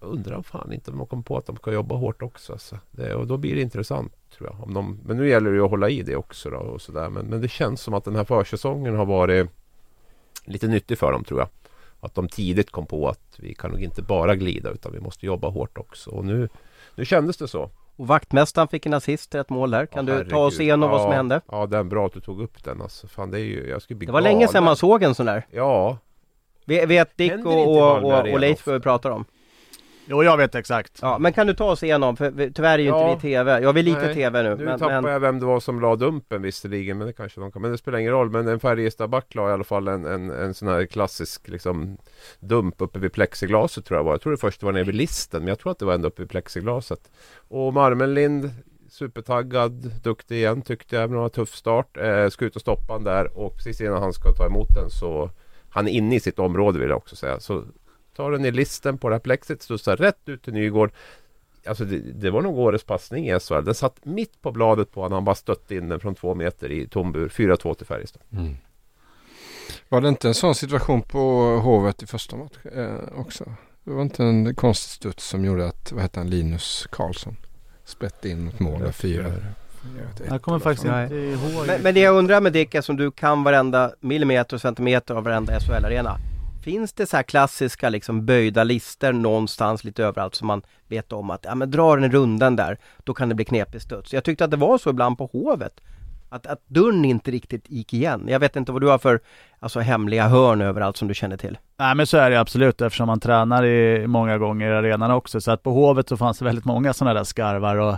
undrar 0.00 0.42
fan 0.42 0.72
inte 0.72 0.90
om 0.90 0.98
de 0.98 1.06
kommer 1.06 1.22
på 1.22 1.36
att 1.36 1.46
de 1.46 1.56
ska 1.56 1.72
jobba 1.72 1.94
hårt 1.94 2.22
också. 2.22 2.52
Alltså. 2.52 2.78
Det, 2.90 3.14
och 3.14 3.26
då 3.26 3.36
blir 3.36 3.54
det 3.54 3.60
intressant 3.62 4.12
tror 4.36 4.50
jag. 4.50 4.62
Om 4.62 4.74
de, 4.74 4.98
men 5.06 5.16
nu 5.16 5.28
gäller 5.28 5.50
det 5.50 5.56
ju 5.56 5.64
att 5.64 5.70
hålla 5.70 5.88
i 5.90 6.02
det 6.02 6.16
också. 6.16 6.50
Då, 6.50 6.56
och 6.56 6.80
så. 6.82 6.92
Men, 6.92 7.12
men 7.12 7.40
det 7.40 7.48
känns 7.48 7.80
som 7.80 7.94
att 7.94 8.04
den 8.04 8.16
här 8.16 8.24
försäsongen 8.24 8.96
har 8.96 9.06
varit 9.06 9.50
lite 10.44 10.66
nyttig 10.68 10.98
för 10.98 11.12
dem 11.12 11.24
tror 11.24 11.40
jag. 11.40 11.48
Att 12.00 12.14
de 12.14 12.28
tidigt 12.28 12.70
kom 12.70 12.86
på 12.86 13.08
att 13.08 13.36
vi 13.38 13.54
kan 13.54 13.70
nog 13.70 13.80
inte 13.82 14.02
bara 14.02 14.36
glida 14.36 14.70
utan 14.70 14.92
vi 14.92 15.00
måste 15.00 15.26
jobba 15.26 15.48
hårt 15.48 15.78
också. 15.78 16.10
Och 16.10 16.24
nu, 16.24 16.48
nu 16.94 17.04
kändes 17.04 17.36
det 17.36 17.48
så. 17.48 17.70
Och 17.96 18.06
vaktmästaren 18.06 18.68
fick 18.68 18.86
en 18.86 18.94
assist, 18.94 19.34
ett 19.34 19.50
mål 19.50 19.70
där. 19.70 19.86
Kan 19.86 20.06
Ja, 20.06 20.14
du 20.22 20.30
ta 20.30 20.36
oss 20.38 20.52
herregud. 20.54 20.60
igenom 20.66 20.90
vad 20.90 21.00
Ja, 21.00 21.04
som 21.04 21.12
hände? 21.12 21.40
Ja, 21.50 21.66
det 21.66 21.78
är 21.78 21.84
bra 21.84 22.06
att 22.06 22.12
du 22.12 22.20
tog 22.20 22.40
upp 22.42 22.64
den. 22.64 22.82
Alltså, 22.82 23.06
fan, 23.08 23.30
det, 23.30 23.40
är 23.40 23.44
ju, 23.44 23.68
jag 23.68 23.82
skulle 23.82 23.98
bli 23.98 24.06
Det 24.06 24.12
var 24.12 24.20
länge 24.20 24.46
sedan 24.46 24.52
galen. 24.52 24.64
man 24.64 24.76
såg 24.76 25.02
en 25.02 25.14
sån 25.14 25.26
där. 25.26 25.46
Ja, 25.50 25.98
Vet 26.68 27.16
Dick 27.16 27.30
Händer 27.30 27.50
och, 27.50 27.76
och, 27.76 28.04
och, 28.04 28.32
och 28.32 28.40
Leif 28.40 28.66
vad 28.66 28.74
vi 28.74 28.80
pratar 28.80 29.10
om? 29.10 29.24
Jo, 30.10 30.24
jag 30.24 30.36
vet 30.36 30.54
exakt. 30.54 30.98
Ja, 31.02 31.18
men 31.18 31.32
kan 31.32 31.46
du 31.46 31.54
ta 31.54 31.64
oss 31.70 31.82
igenom? 31.82 32.16
För 32.16 32.30
vi- 32.30 32.52
tyvärr 32.52 32.78
är 32.78 32.82
ju 32.82 32.88
Ja. 32.88 33.12
inte 33.12 33.26
vi 33.26 33.32
TV. 33.34 33.60
Ja, 33.60 33.72
vi 33.72 33.80
är 33.80 33.84
lite 33.84 34.06
Nej, 34.06 34.14
TV 34.14 34.42
nu. 34.42 34.56
Nu 34.56 34.64
men, 34.64 34.78
tappar 34.78 35.00
men, 35.00 35.12
jag 35.12 35.20
vem 35.20 35.40
det 35.40 35.46
var 35.46 35.60
som 35.60 35.80
la 35.80 35.96
dumpen 35.96 36.42
visserligen 36.42 36.98
men 36.98 37.06
det 37.06 37.12
kanske 37.12 37.40
de 37.40 37.52
kan. 37.52 37.62
Men 37.62 37.70
det 37.70 37.78
spelar 37.78 37.98
ingen 37.98 38.12
roll. 38.12 38.30
Men 38.30 38.48
en 38.48 38.60
Färjestadback 38.60 39.34
la 39.34 39.48
i 39.50 39.52
alla 39.52 39.64
fall 39.64 39.88
en, 39.88 40.04
en, 40.04 40.30
en 40.30 40.54
sån 40.54 40.68
här 40.68 40.86
klassisk 40.86 41.48
liksom, 41.48 41.98
dump 42.40 42.74
uppe 42.78 42.98
vid 42.98 43.12
plexiglaset 43.12 43.84
tror 43.84 43.98
jag 43.98 44.04
var. 44.04 44.12
Jag 44.12 44.20
tror 44.20 44.32
det 44.32 44.38
först 44.38 44.62
var 44.62 44.72
nere 44.72 44.84
vid 44.84 44.94
listen 44.94 45.40
men 45.40 45.48
jag 45.48 45.58
tror 45.58 45.72
att 45.72 45.78
det 45.78 45.84
var 45.84 45.94
ända 45.94 46.08
uppe 46.08 46.22
vid 46.22 46.30
plexiglaset. 46.30 47.10
Och 47.48 47.72
Marmenlind 47.74 48.50
supertaggad, 48.90 49.92
duktig 50.02 50.36
igen 50.36 50.62
tyckte 50.62 50.96
jag. 50.96 51.10
Men 51.10 51.18
har 51.18 51.24
en 51.24 51.30
tuff 51.30 51.54
start. 51.54 51.96
Eh, 51.96 52.28
ska 52.28 52.44
ut 52.44 52.54
och 52.56 52.60
stoppa 52.62 52.92
han 52.92 53.04
där 53.04 53.38
och 53.38 53.56
precis 53.56 53.80
innan 53.80 54.02
han 54.02 54.12
ska 54.12 54.32
ta 54.32 54.46
emot 54.46 54.68
den 54.74 54.90
så 54.90 55.30
han 55.70 55.88
är 55.88 55.92
inne 55.92 56.16
i 56.16 56.20
sitt 56.20 56.38
område 56.38 56.78
vill 56.78 56.88
jag 56.88 56.96
också 56.96 57.16
säga. 57.16 57.40
Så 57.40 57.64
tar 58.16 58.30
den 58.30 58.44
i 58.44 58.50
listen 58.50 58.98
på 58.98 59.08
det 59.08 59.14
här 59.14 59.20
plexit, 59.20 59.62
studsar 59.62 59.96
rätt 59.96 60.28
ut 60.28 60.42
till 60.42 60.52
Nygård. 60.52 60.92
Alltså 61.66 61.84
det, 61.84 61.98
det 61.98 62.30
var 62.30 62.42
nog 62.42 62.58
årets 62.58 62.84
passning 62.84 63.28
i 63.30 63.40
SHL. 63.40 63.64
Den 63.64 63.74
satt 63.74 64.04
mitt 64.04 64.42
på 64.42 64.52
bladet 64.52 64.92
på 64.92 65.00
honom. 65.00 65.16
Han 65.16 65.24
bara 65.24 65.34
stötte 65.34 65.74
in 65.74 65.88
den 65.88 66.00
från 66.00 66.14
två 66.14 66.34
meter 66.34 66.72
i 66.72 66.88
tom 66.88 67.12
bur. 67.12 67.28
4-2 67.28 67.74
till 67.74 67.86
Färjestad. 67.86 68.22
Var 69.88 70.00
det 70.00 70.08
inte 70.08 70.28
en 70.28 70.34
sån 70.34 70.54
situation 70.54 71.02
på 71.02 71.20
Hovet 71.56 72.02
i 72.02 72.06
första 72.06 72.36
matchen 72.36 72.72
eh, 72.72 73.20
också? 73.20 73.44
Det 73.84 73.90
var 73.90 74.02
inte 74.02 74.24
en 74.24 74.54
konstig 74.54 74.90
studs 74.90 75.24
som 75.24 75.44
gjorde 75.44 75.66
att, 75.66 75.92
vad 75.92 76.02
hette 76.02 76.20
han, 76.20 76.30
Linus 76.30 76.86
Karlsson 76.92 77.36
sprätte 77.84 78.28
in 78.28 78.48
ett 78.48 78.60
mål 78.60 78.92
fyra. 78.92 79.32
Jag 80.28 80.42
kommer 80.42 80.58
faktiskt 80.58 80.84
inte 80.84 81.14
ihåg. 81.14 81.66
men, 81.66 81.82
men 81.82 81.94
det 81.94 82.00
jag 82.00 82.14
undrar 82.14 82.40
med 82.40 82.52
Dick, 82.52 82.84
som 82.84 82.96
du 82.96 83.10
kan 83.10 83.44
varenda 83.44 83.92
millimeter 84.00 84.56
och 84.56 84.60
centimeter 84.60 85.14
av 85.14 85.24
varenda 85.24 85.60
SHL-arena. 85.60 86.16
Finns 86.64 86.92
det 86.92 87.06
så 87.06 87.16
här 87.16 87.22
klassiska 87.22 87.88
liksom 87.88 88.26
böjda 88.26 88.64
lister 88.64 89.12
någonstans 89.12 89.84
lite 89.84 90.04
överallt 90.04 90.34
som 90.34 90.46
man 90.46 90.62
vet 90.88 91.12
om 91.12 91.30
att, 91.30 91.44
ja 91.44 91.54
men 91.54 91.70
drar 91.70 91.96
den 91.96 92.12
rundan 92.12 92.56
där, 92.56 92.78
då 93.04 93.14
kan 93.14 93.28
det 93.28 93.34
bli 93.34 93.44
knepig 93.44 93.82
studs. 93.82 94.12
Jag 94.12 94.24
tyckte 94.24 94.44
att 94.44 94.50
det 94.50 94.56
var 94.56 94.78
så 94.78 94.90
ibland 94.90 95.18
på 95.18 95.26
Hovet. 95.26 95.80
Att, 96.30 96.46
att 96.46 96.62
dörren 96.66 97.04
inte 97.04 97.30
riktigt 97.30 97.70
gick 97.70 97.94
igen. 97.94 98.26
Jag 98.28 98.40
vet 98.40 98.56
inte 98.56 98.72
vad 98.72 98.80
du 98.80 98.86
har 98.86 98.98
för 98.98 99.20
alltså, 99.58 99.80
hemliga 99.80 100.28
hörn 100.28 100.60
överallt 100.60 100.96
som 100.96 101.08
du 101.08 101.14
känner 101.14 101.36
till. 101.36 101.58
Nej 101.78 101.94
men 101.94 102.06
så 102.06 102.16
är 102.16 102.30
det 102.30 102.40
absolut 102.40 102.80
eftersom 102.80 103.06
man 103.06 103.20
tränar 103.20 103.64
i 103.64 104.06
många 104.06 104.38
gånger 104.38 104.70
i 104.70 104.74
arenan 104.74 105.10
också. 105.10 105.40
Så 105.40 105.50
att 105.50 105.62
på 105.62 105.70
Hovet 105.70 106.08
så 106.08 106.16
fanns 106.16 106.38
det 106.38 106.44
väldigt 106.44 106.64
många 106.64 106.92
sådana 106.92 107.14
där 107.14 107.24
skarvar 107.24 107.76
och 107.76 107.96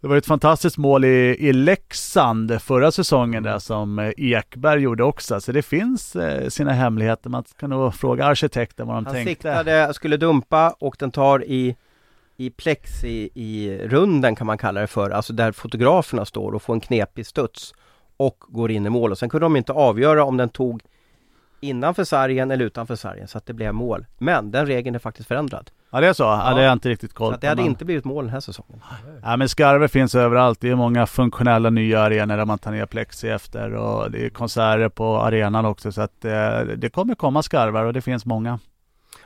Det 0.00 0.08
var 0.08 0.16
ett 0.16 0.26
fantastiskt 0.26 0.78
mål 0.78 1.04
i, 1.04 1.36
i 1.38 1.52
Leksand 1.52 2.62
förra 2.62 2.92
säsongen 2.92 3.42
där 3.42 3.58
som 3.58 3.98
eh, 3.98 4.12
Ekberg 4.16 4.80
gjorde 4.80 5.04
också. 5.04 5.40
Så 5.40 5.52
det 5.52 5.62
finns 5.62 6.16
eh, 6.16 6.48
sina 6.48 6.72
hemligheter. 6.72 7.30
Man 7.30 7.44
kan 7.58 7.70
nog 7.70 7.94
fråga 7.94 8.24
arkitekten 8.24 8.86
vad 8.86 8.96
de 8.96 9.06
Han 9.06 9.14
tänkte. 9.14 9.30
siktade, 9.30 9.94
skulle 9.94 10.16
dumpa 10.16 10.74
och 10.78 10.96
den 10.98 11.10
tar 11.10 11.44
i 11.44 11.76
i 12.36 12.50
plex 12.50 13.04
i, 13.04 13.30
i 13.34 13.78
runden 13.84 14.36
kan 14.36 14.46
man 14.46 14.58
kalla 14.58 14.80
det 14.80 14.86
för, 14.86 15.10
alltså 15.10 15.32
där 15.32 15.52
fotograferna 15.52 16.24
står 16.24 16.52
och 16.52 16.62
får 16.62 16.74
en 16.74 16.80
knepig 16.80 17.26
studs 17.26 17.74
och 18.16 18.44
går 18.48 18.70
in 18.70 18.86
i 18.86 18.90
mål 18.90 19.10
och 19.10 19.18
sen 19.18 19.28
kunde 19.28 19.44
de 19.44 19.56
inte 19.56 19.72
avgöra 19.72 20.24
om 20.24 20.36
den 20.36 20.48
tog 20.48 20.82
innanför 21.60 22.04
sargen 22.04 22.50
eller 22.50 22.64
utanför 22.64 22.96
sargen 22.96 23.28
så 23.28 23.38
att 23.38 23.46
det 23.46 23.52
blev 23.52 23.74
mål. 23.74 24.06
Men 24.18 24.50
den 24.50 24.66
regeln 24.66 24.94
är 24.94 24.98
faktiskt 24.98 25.28
förändrad. 25.28 25.70
Ja 25.90 26.00
det 26.00 26.06
är 26.06 26.12
så? 26.12 26.22
Ja, 26.22 26.42
Ja. 26.44 26.48
det 26.48 26.54
har 26.54 26.60
jag 26.62 26.72
inte 26.72 26.88
riktigt 26.88 27.14
koll 27.14 27.26
Så 27.26 27.30
på. 27.30 27.34
att 27.34 27.40
det 27.40 27.48
hade 27.48 27.62
men- 27.62 27.70
inte 27.70 27.84
blivit 27.84 28.04
mål 28.04 28.24
den 28.24 28.32
här 28.32 28.40
säsongen. 28.40 28.80
Ja 29.22 29.36
men 29.36 29.48
skarvar 29.48 29.88
finns 29.88 30.14
överallt. 30.14 30.60
Det 30.60 30.68
är 30.70 30.74
många 30.74 31.06
funktionella 31.06 31.70
nya 31.70 32.00
arenor 32.00 32.36
där 32.36 32.44
man 32.44 32.58
tar 32.58 32.70
ner 32.72 32.86
plexi 32.86 33.28
efter 33.28 33.74
och 33.74 34.10
det 34.10 34.24
är 34.26 34.30
konserter 34.30 34.88
på 34.88 35.16
arenan 35.20 35.64
också 35.64 35.92
så 35.92 36.02
att 36.02 36.24
eh, 36.24 36.58
det 36.76 36.90
kommer 36.92 37.14
komma 37.14 37.42
skarvar 37.42 37.84
och 37.84 37.92
det 37.92 38.00
finns 38.00 38.24
många. 38.26 38.58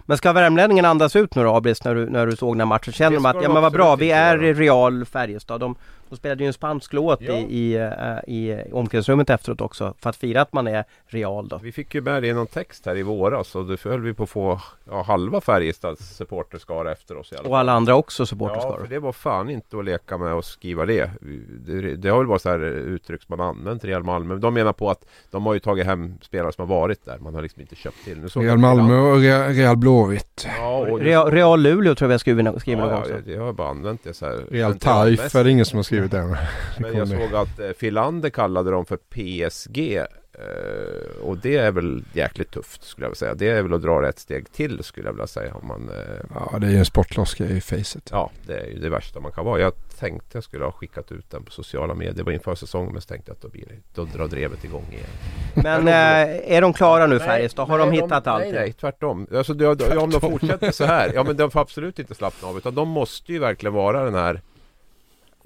Men 0.07 0.16
ska 0.18 0.32
värmlänningen 0.32 0.85
andas 0.85 1.16
ut 1.16 1.35
nu 1.35 1.43
då 1.45 1.55
Abris 1.55 1.85
när 1.85 1.95
du, 1.95 2.11
när 2.11 2.26
du 2.26 2.37
såg 2.37 2.55
den 2.55 2.61
här 2.61 2.66
matchen? 2.66 2.93
Känner 2.93 3.16
de 3.16 3.26
att, 3.26 3.43
ja 3.43 3.53
men 3.53 3.62
vad 3.62 3.72
bra, 3.72 3.97
vi 3.97 4.11
är 4.11 4.43
i 4.45 4.55
Real 4.55 5.05
Färjestad. 5.05 5.61
De, 5.61 5.74
de 6.09 6.16
spelade 6.16 6.42
ju 6.44 6.46
en 6.46 6.52
spansk 6.52 6.92
låt 6.92 7.20
Ja. 7.20 7.32
i, 7.32 7.36
i, 7.59 7.76
eh, 7.76 8.34
i 8.34 8.62
omklädningsrummet 8.72 9.30
efteråt 9.30 9.61
också 9.61 9.94
för 9.98 10.11
att 10.11 10.16
fira 10.16 10.40
att 10.40 10.52
man 10.52 10.66
är 10.66 10.84
Real 11.07 11.48
då. 11.48 11.59
Vi 11.62 11.72
fick 11.72 11.94
ju 11.94 12.00
med 12.00 12.22
det 12.22 12.28
i 12.28 12.32
någon 12.32 12.46
text 12.46 12.86
här 12.86 12.96
i 12.96 13.02
våras 13.02 13.55
och 13.55 13.66
då 13.66 13.76
höll 13.84 14.00
vi 14.00 14.14
på 14.14 14.22
att 14.22 14.28
få 14.30 14.61
ja, 14.90 15.02
halva 15.02 15.40
Färjestads 15.40 16.16
supporterskara 16.16 16.92
efter 16.92 17.16
oss 17.18 17.32
i 17.32 17.34
alla 17.34 17.42
fall. 17.42 17.50
Och 17.52 17.59
alla 17.59 17.72
andra 17.72 17.94
också 17.96 18.22
Ja, 18.22 18.26
supporterskaror. 18.26 18.80
för 18.80 18.88
det 18.88 18.98
var 18.98 19.12
fan 19.12 19.50
inte 19.50 19.78
att 19.78 19.84
leka 19.84 20.18
med 20.18 20.32
och 20.34 20.44
skriva 20.44 20.86
det. 20.86 21.11
Det, 21.66 21.96
det 21.96 22.09
har 22.09 22.18
väl 22.18 22.26
varit 22.26 22.42
så 22.42 22.48
här 22.50 22.61
uttryck 22.64 23.22
som 23.22 23.36
man 23.38 23.48
använt 23.48 23.84
i 23.84 23.86
Real 23.88 24.02
Malmö. 24.02 24.34
De 24.36 24.55
menar 24.55 24.72
på 24.72 24.90
att 24.90 25.05
de 25.30 25.46
har 25.46 25.55
ju 25.55 25.61
tagit 25.61 25.86
hem 25.86 26.14
spelare 26.22 26.52
som 26.52 26.68
har 26.68 26.76
varit 26.76 27.05
där. 27.05 27.18
Man 27.18 27.34
har 27.34 27.42
liksom 27.42 27.61
inte 27.62 27.74
köpt 27.74 28.05
till. 28.05 28.22
Real 28.28 28.44
jag- 28.46 28.59
Malmö 28.59 28.98
och 28.98 29.18
Real, 29.20 29.52
Real 29.52 29.76
Blåvitt. 29.76 30.46
Ja, 30.59 30.76
och 30.78 31.00
Real, 31.00 31.30
Real 31.30 31.61
Luleå 31.62 31.94
tror 31.94 32.05
jag 32.07 32.09
vi 32.09 32.14
har 32.14 32.18
skrivit, 32.18 32.44
någon 32.44 32.59
ja, 32.66 32.76
gång 32.80 32.90
ja, 32.90 32.98
också. 32.98 33.30
jag 33.30 33.42
har 33.42 33.52
bara 33.52 33.68
använt 33.68 34.05
det 34.05 34.14
så 34.14 34.26
här. 34.26 34.40
Real 34.50 34.78
Taif 34.78 35.34
är 35.34 35.44
det 35.44 35.50
ingen 35.50 35.64
som 35.64 35.76
har 35.76 35.82
skrivit 35.82 35.93
det. 36.11 36.38
Men 36.78 36.97
jag 36.97 37.09
såg 37.09 37.34
att 37.34 37.59
eh, 37.59 37.70
Filander 37.70 38.30
kallade 38.30 38.70
dem 38.70 38.86
för 38.86 38.97
PSG 38.97 39.97
eh, 39.97 41.22
Och 41.22 41.36
det 41.38 41.57
är 41.57 41.72
väl 41.72 42.05
jäkligt 42.12 42.51
tufft 42.51 42.84
skulle 42.84 43.05
jag 43.05 43.11
vilja 43.11 43.16
säga 43.16 43.34
Det 43.34 43.49
är 43.49 43.62
väl 43.62 43.74
att 43.74 43.82
dra 43.82 44.09
ett 44.09 44.18
steg 44.18 44.53
till 44.53 44.84
skulle 44.84 45.09
jag 45.09 45.12
vilja 45.12 45.26
säga 45.26 45.55
om 45.55 45.66
man 45.66 45.88
eh, 45.88 46.38
Ja, 46.53 46.59
det 46.59 46.66
är 46.66 46.70
ju 46.70 46.78
en 46.78 46.84
sportloska 46.84 47.45
i 47.45 47.61
facet. 47.61 48.09
Ja, 48.11 48.30
det 48.47 48.59
är 48.59 48.66
ju 48.66 48.78
det 48.78 48.90
värsta 48.90 49.20
man 49.20 49.32
kan 49.32 49.45
vara 49.45 49.61
Jag 49.61 49.72
tänkte 49.99 50.36
jag 50.36 50.45
skulle 50.45 50.64
ha 50.64 50.72
skickat 50.72 51.12
ut 51.12 51.30
den 51.30 51.45
på 51.45 51.51
sociala 51.51 51.95
medier 51.95 52.14
Det 52.14 52.22
var 52.22 52.32
inför 52.32 52.55
säsongen 52.55 52.92
men 52.92 53.03
så 53.03 53.09
tänkte 53.09 53.30
jag 53.30 53.34
att 53.34 53.42
då, 53.42 53.49
blir 53.49 53.64
det, 53.68 53.74
då 53.95 54.05
drar 54.05 54.28
drevet 54.28 54.64
igång 54.64 54.86
igen 54.90 55.07
Men 55.55 55.88
är 55.88 56.61
de 56.61 56.72
klara 56.72 57.07
nu 57.07 57.18
Färjestad? 57.18 57.68
Har 57.68 57.78
de 57.78 57.88
nej, 57.88 58.01
hittat 58.01 58.26
allt? 58.26 58.45
Nej, 58.45 58.53
nej, 58.53 58.72
tvärtom. 58.72 59.26
Alltså, 59.34 59.55
det, 59.55 59.74
det, 59.74 59.97
om 59.97 60.11
de 60.11 60.20
fortsätter 60.20 60.70
så 60.70 60.84
här, 60.84 61.12
ja 61.14 61.24
men 61.24 61.36
de 61.36 61.51
får 61.51 61.61
absolut 61.61 61.99
inte 61.99 62.14
slappna 62.14 62.49
av 62.49 62.59
utan 62.59 62.74
de 62.74 62.88
måste 62.88 63.32
ju 63.32 63.38
verkligen 63.38 63.74
vara 63.74 64.05
den 64.05 64.14
här 64.14 64.40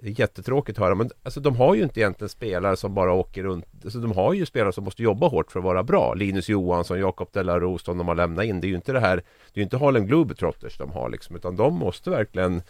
det 0.01 0.09
är 0.09 0.20
jättetråkigt 0.20 0.78
att 0.78 0.84
höra 0.84 0.94
men 0.94 1.11
alltså, 1.22 1.40
de 1.40 1.57
har 1.57 1.74
ju 1.74 1.82
inte 1.82 2.01
egentligen 2.01 2.28
spelare 2.28 2.76
som 2.76 2.94
bara 2.94 3.12
åker 3.12 3.42
runt 3.42 3.64
alltså, 3.84 3.99
De 3.99 4.12
har 4.12 4.34
ju 4.34 4.46
spelare 4.46 4.72
som 4.72 4.84
måste 4.84 5.03
jobba 5.03 5.28
hårt 5.28 5.53
för 5.53 5.61
att 5.61 5.64
vara 5.64 5.82
bra. 5.82 6.14
Linus 6.14 6.49
Johansson, 6.49 7.01
Jakob 7.01 7.28
Delaros 7.32 7.84
de 7.84 8.09
har 8.09 8.14
lämnat 8.14 8.44
in. 8.44 8.61
Det 8.61 8.66
är 8.66 8.68
ju 8.68 8.74
inte 8.74 8.92
det 8.92 9.01
här 9.01 9.16
Det 9.16 9.22
är 9.55 9.59
ju 9.59 9.62
inte 9.62 9.76
Harlem 9.76 10.07
Globetrotters 10.07 10.78
de 10.78 10.90
har 10.90 11.11
liksom 11.11 11.36
Utan 11.36 11.57
de 11.57 11.74
måste 11.74 12.11
verkligen 12.11 12.62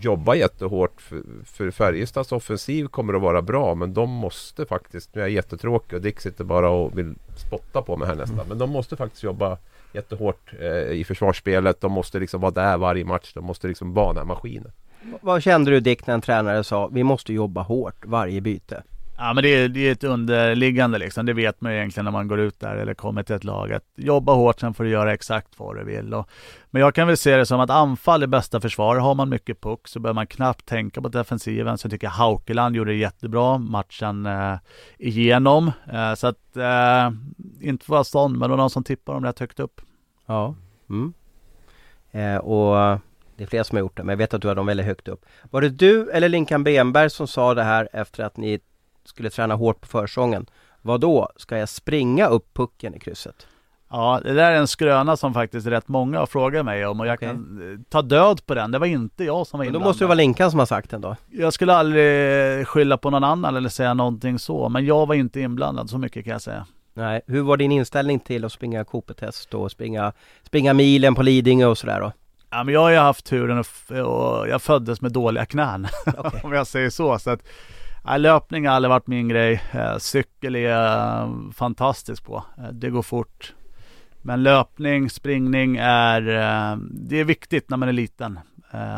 Jobba 0.00 0.34
jättehårt 0.34 1.00
för, 1.00 1.22
för 1.44 1.70
Färjestads 1.70 2.32
offensiv 2.32 2.86
kommer 2.86 3.14
att 3.14 3.22
vara 3.22 3.42
bra 3.42 3.74
men 3.74 3.94
de 3.94 4.10
måste 4.10 4.66
faktiskt 4.66 5.14
Nu 5.14 5.20
är 5.20 5.24
jag 5.24 5.32
jättetråkig 5.32 5.96
och 5.96 6.02
Dick 6.02 6.20
sitter 6.20 6.44
bara 6.44 6.70
och 6.70 6.98
vill 6.98 7.14
spotta 7.36 7.82
på 7.82 7.96
mig 7.96 8.08
här 8.08 8.14
nästan 8.14 8.48
Men 8.48 8.58
de 8.58 8.70
måste 8.70 8.96
faktiskt 8.96 9.22
jobba 9.22 9.58
jättehårt 9.92 10.52
eh, 10.60 10.90
i 10.90 11.04
försvarsspelet. 11.04 11.80
De 11.80 11.92
måste 11.92 12.18
liksom 12.18 12.40
vara 12.40 12.52
där 12.52 12.78
varje 12.78 13.04
match. 13.04 13.32
De 13.34 13.44
måste 13.44 13.68
liksom 13.68 13.94
vara 13.94 14.08
den 14.08 14.16
här 14.16 14.24
maskinen 14.24 14.72
Vad 15.20 15.42
kände 15.42 15.70
du 15.70 15.80
Dick 15.80 16.06
när 16.06 16.14
en 16.14 16.20
tränare 16.20 16.64
sa 16.64 16.86
vi 16.86 17.04
måste 17.04 17.32
jobba 17.32 17.62
hårt 17.62 18.06
varje 18.06 18.40
byte? 18.40 18.82
Ja 19.16 19.32
men 19.34 19.42
det 19.44 19.48
är, 19.48 19.68
det 19.68 19.88
är 19.88 19.92
ett 19.92 20.04
underliggande 20.04 20.98
liksom. 20.98 21.26
Det 21.26 21.32
vet 21.32 21.60
man 21.60 21.72
ju 21.72 21.78
egentligen 21.78 22.04
när 22.04 22.12
man 22.12 22.28
går 22.28 22.40
ut 22.40 22.60
där 22.60 22.76
eller 22.76 22.94
kommer 22.94 23.22
till 23.22 23.34
ett 23.34 23.44
lag. 23.44 23.72
Att 23.72 23.84
jobba 23.96 24.34
hårt, 24.34 24.60
sen 24.60 24.74
får 24.74 24.84
du 24.84 24.90
göra 24.90 25.12
exakt 25.12 25.48
vad 25.56 25.76
du 25.76 25.84
vill. 25.84 26.14
Och, 26.14 26.28
men 26.70 26.82
jag 26.82 26.94
kan 26.94 27.06
väl 27.06 27.16
se 27.16 27.36
det 27.36 27.46
som 27.46 27.60
att 27.60 27.70
anfall 27.70 28.22
är 28.22 28.26
bästa 28.26 28.60
försvar. 28.60 28.96
Har 28.96 29.14
man 29.14 29.28
mycket 29.28 29.60
puck 29.60 29.88
så 29.88 30.00
behöver 30.00 30.14
man 30.14 30.26
knappt 30.26 30.66
tänka 30.66 31.02
på 31.02 31.08
defensiven. 31.08 31.78
Så 31.78 31.86
jag 31.86 31.90
tycker 31.90 32.08
Haukeland 32.08 32.76
gjorde 32.76 32.90
det 32.90 32.96
jättebra 32.96 33.58
matchen 33.58 34.26
eh, 34.26 34.56
igenom. 34.98 35.72
Eh, 35.92 36.14
så 36.14 36.26
att, 36.26 36.56
eh, 36.56 37.10
inte 37.60 37.90
vara 37.90 38.04
sån, 38.04 38.32
men 38.32 38.40
det 38.40 38.48
var 38.48 38.56
någon 38.56 38.70
som 38.70 38.84
tippar 38.84 39.14
dem 39.14 39.24
rätt 39.24 39.38
högt 39.38 39.60
upp. 39.60 39.80
Ja. 40.26 40.54
Mm. 40.90 41.12
Eh, 42.10 42.36
och 42.36 43.00
det 43.36 43.42
är 43.44 43.46
flera 43.48 43.64
som 43.64 43.76
har 43.76 43.80
gjort 43.80 43.96
det, 43.96 44.02
men 44.04 44.12
jag 44.12 44.16
vet 44.16 44.34
att 44.34 44.42
du 44.42 44.48
har 44.48 44.54
dem 44.54 44.66
väldigt 44.66 44.86
högt 44.86 45.08
upp. 45.08 45.24
Var 45.50 45.60
det 45.60 45.68
du 45.68 46.10
eller 46.10 46.28
Linkan 46.28 46.64
Bremberg 46.64 47.10
som 47.10 47.26
sa 47.26 47.54
det 47.54 47.62
här 47.62 47.88
efter 47.92 48.24
att 48.24 48.36
ni 48.36 48.60
skulle 49.04 49.30
träna 49.30 49.54
hårt 49.54 49.80
på 49.80 49.86
försången? 49.86 50.46
Vad 50.82 51.00
då? 51.00 51.28
Ska 51.36 51.58
jag 51.58 51.68
springa 51.68 52.26
upp 52.26 52.54
pucken 52.54 52.94
i 52.94 52.98
krysset? 52.98 53.46
Ja, 53.90 54.20
det 54.24 54.32
där 54.34 54.50
är 54.50 54.56
en 54.56 54.66
skröna 54.68 55.16
som 55.16 55.34
faktiskt 55.34 55.66
rätt 55.66 55.88
många 55.88 56.18
har 56.18 56.26
frågat 56.26 56.64
mig 56.64 56.86
om 56.86 57.00
och 57.00 57.06
jag 57.06 57.14
Okej. 57.14 57.28
kan 57.28 57.72
eh, 57.72 57.78
ta 57.88 58.02
död 58.02 58.46
på 58.46 58.54
den. 58.54 58.70
Det 58.70 58.78
var 58.78 58.86
inte 58.86 59.24
jag 59.24 59.46
som 59.46 59.58
var 59.58 59.64
Men 59.64 59.72
då 59.72 59.76
inblandad. 59.76 59.88
måste 59.90 60.04
det 60.04 60.08
vara 60.08 60.14
Linkan 60.14 60.50
som 60.50 60.58
har 60.58 60.66
sagt 60.66 60.90
den 60.90 61.00
då? 61.00 61.16
Jag 61.30 61.52
skulle 61.52 61.74
aldrig 61.74 62.68
skylla 62.68 62.96
på 62.96 63.10
någon 63.10 63.24
annan 63.24 63.56
eller 63.56 63.68
säga 63.68 63.94
någonting 63.94 64.38
så, 64.38 64.68
men 64.68 64.86
jag 64.86 65.06
var 65.06 65.14
inte 65.14 65.40
inblandad, 65.40 65.90
så 65.90 65.98
mycket 65.98 66.24
kan 66.24 66.32
jag 66.32 66.42
säga. 66.42 66.66
Nej, 66.94 67.20
hur 67.26 67.42
var 67.42 67.56
din 67.56 67.72
inställning 67.72 68.20
till 68.20 68.44
att 68.44 68.52
springa 68.52 68.84
Cooper-test 68.84 69.54
och 69.54 69.70
springa, 69.70 70.12
springa 70.42 70.72
milen 70.74 71.14
på 71.14 71.22
Lidingö 71.22 71.66
och 71.66 71.78
sådär 71.78 72.00
då? 72.00 72.12
Ja, 72.54 72.64
men 72.64 72.74
jag 72.74 72.80
har 72.80 72.90
ju 72.90 72.96
haft 72.96 73.24
turen 73.24 73.58
och, 73.58 73.90
och 73.90 74.48
jag 74.48 74.62
föddes 74.62 75.00
med 75.00 75.12
dåliga 75.12 75.46
knän, 75.46 75.86
Okej. 76.18 76.40
om 76.44 76.52
jag 76.52 76.66
säger 76.66 76.90
så. 76.90 77.18
så 77.18 77.30
att, 77.30 77.40
ja, 78.04 78.16
löpning 78.16 78.66
har 78.66 78.74
aldrig 78.74 78.88
varit 78.88 79.06
min 79.06 79.28
grej. 79.28 79.62
Eh, 79.72 79.98
cykel 79.98 80.56
är 80.56 80.68
jag 80.68 81.30
fantastisk 81.54 82.24
på. 82.24 82.44
Eh, 82.58 82.68
det 82.72 82.90
går 82.90 83.02
fort. 83.02 83.54
Men 84.22 84.42
löpning, 84.42 85.10
springning 85.10 85.76
är, 85.80 86.28
eh, 86.28 86.76
det 86.90 87.20
är 87.20 87.24
viktigt 87.24 87.70
när 87.70 87.76
man 87.76 87.88
är 87.88 87.92
liten 87.92 88.38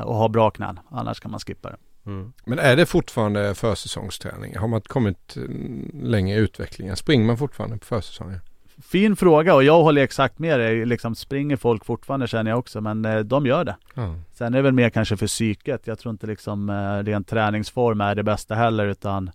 och 0.05 0.15
har 0.15 0.29
bra 0.29 0.51
knän. 0.51 0.81
Annars 0.91 1.21
kan 1.21 1.31
man 1.31 1.41
skippa 1.41 1.71
det. 1.71 1.77
Mm. 2.07 2.33
Men 2.45 2.59
är 2.59 2.77
det 2.77 2.87
fortfarande 2.87 3.55
försäsongsträning? 3.55 4.57
Har 4.57 4.69
man 4.69 4.81
kommit 4.81 5.37
mm, 5.37 5.91
längre 6.03 6.39
i 6.39 6.41
utvecklingen? 6.41 6.97
Springer 6.97 7.27
man 7.27 7.39
fortfarande 7.39 7.79
på 7.79 7.85
försäsongen? 7.85 8.41
Fin 8.83 9.17
fråga 9.17 9.55
och 9.55 9.65
jag 9.65 9.83
håller 9.83 10.03
exakt 10.03 10.39
med 10.39 10.61
dig. 10.61 10.87
Liksom 10.87 11.15
springer 11.15 11.57
folk 11.57 11.85
fortfarande 11.85 12.27
känner 12.29 12.51
jag 12.51 12.59
också, 12.59 12.81
men 12.81 13.05
eh, 13.05 13.19
de 13.19 13.47
gör 13.47 13.65
det. 13.65 13.77
Ja. 13.95 14.15
Sen 14.33 14.55
är 14.55 14.59
det 14.59 14.63
väl 14.63 14.73
mer 14.73 14.91
kanske 14.91 15.17
för 15.17 15.27
psyket. 15.27 15.87
Jag 15.87 15.99
tror 15.99 16.11
inte 16.13 16.27
liksom 16.27 16.71
eh, 16.71 17.05
ren 17.05 17.25
träningsform 17.25 18.01
är 18.01 18.15
det 18.15 18.23
bästa 18.23 18.55
heller 18.55 18.87
utan 18.87 19.31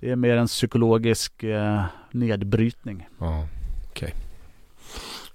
det 0.00 0.10
är 0.10 0.16
mer 0.16 0.36
en 0.36 0.46
psykologisk 0.46 1.42
eh, 1.42 1.82
nedbrytning. 2.10 3.06
Ja, 3.18 3.46
okej. 3.90 4.14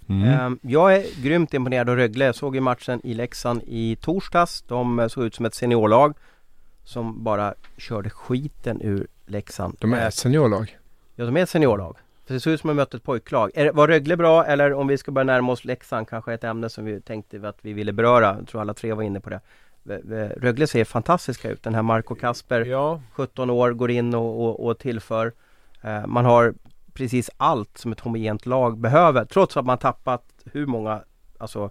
Mm. 0.10 0.28
Ehm, 0.28 0.60
Jag 0.62 0.96
är 0.96 1.22
grymt 1.24 1.54
imponerad 1.54 1.90
av 1.90 1.96
Rögle. 1.96 2.26
Jag 2.26 2.36
såg 2.36 2.56
ju 2.56 2.62
matchen 2.62 3.02
i 3.04 3.14
Leksand 3.14 3.62
i 3.68 3.96
torsdags. 3.96 4.62
De 4.68 5.10
såg 5.10 5.24
ut 5.24 5.36
som 5.36 5.46
ett 5.46 5.56
seniorlag 5.56 6.14
som 6.84 7.24
bara 7.24 7.54
körde 7.78 8.10
skiten 8.10 8.82
ur 8.82 9.08
Leksand. 9.26 9.78
De 9.80 9.94
är 9.94 10.08
ett 10.08 10.14
seniorlag. 10.14 10.78
Ja, 11.16 11.26
de 11.26 11.38
är 11.38 11.44
ett 11.44 11.50
seniorlag. 11.50 11.96
För 12.26 12.34
det 12.34 12.40
ser 12.40 12.52
ut 12.52 12.62
som 12.62 12.70
att 12.70 12.72
de 12.72 12.76
mötte 12.76 12.98
ett 12.98 13.04
pojklag. 13.04 13.52
Är, 13.54 13.72
var 13.72 13.88
Rögle 13.88 14.18
bra 14.18 14.46
eller 14.46 14.74
om 14.74 14.88
vi 14.88 14.98
ska 14.98 15.12
börja 15.12 15.26
närma 15.26 15.52
oss 15.52 15.66
Leksand 15.66 16.10
kanske 16.10 16.34
ett 16.34 16.44
ämne 16.44 16.70
som 16.70 16.86
vi 16.86 17.02
tänkte 17.02 17.50
att 17.50 17.58
vi 17.62 17.74
ville 17.74 17.94
beröra. 17.94 18.36
Jag 18.40 18.48
tror 18.48 18.62
alla 18.62 18.74
tre 18.74 18.94
var 18.94 19.04
inne 19.04 19.20
på 19.20 19.30
det. 19.30 19.40
Rögle 20.38 20.68
ser 20.68 20.84
fantastiska 20.84 21.50
ut. 21.50 21.64
Den 21.64 21.76
här 21.76 21.82
Marco 21.82 22.16
Kasper, 22.16 22.66
Ja, 22.66 23.02
17 23.14 23.50
år, 23.50 23.72
går 23.72 23.92
in 23.92 24.16
och, 24.16 24.46
och, 24.46 24.66
och 24.66 24.80
tillför. 24.80 25.34
Eh, 25.82 26.08
man 26.08 26.26
har 26.26 26.54
precis 26.94 27.30
allt 27.38 27.78
som 27.78 27.92
ett 27.92 28.00
homogent 28.00 28.46
lag 28.46 28.78
behöver. 28.78 29.26
Trots 29.26 29.58
att 29.58 29.66
man 29.66 29.78
tappat 29.78 30.24
hur 30.46 30.66
många 30.66 31.04
alltså, 31.38 31.70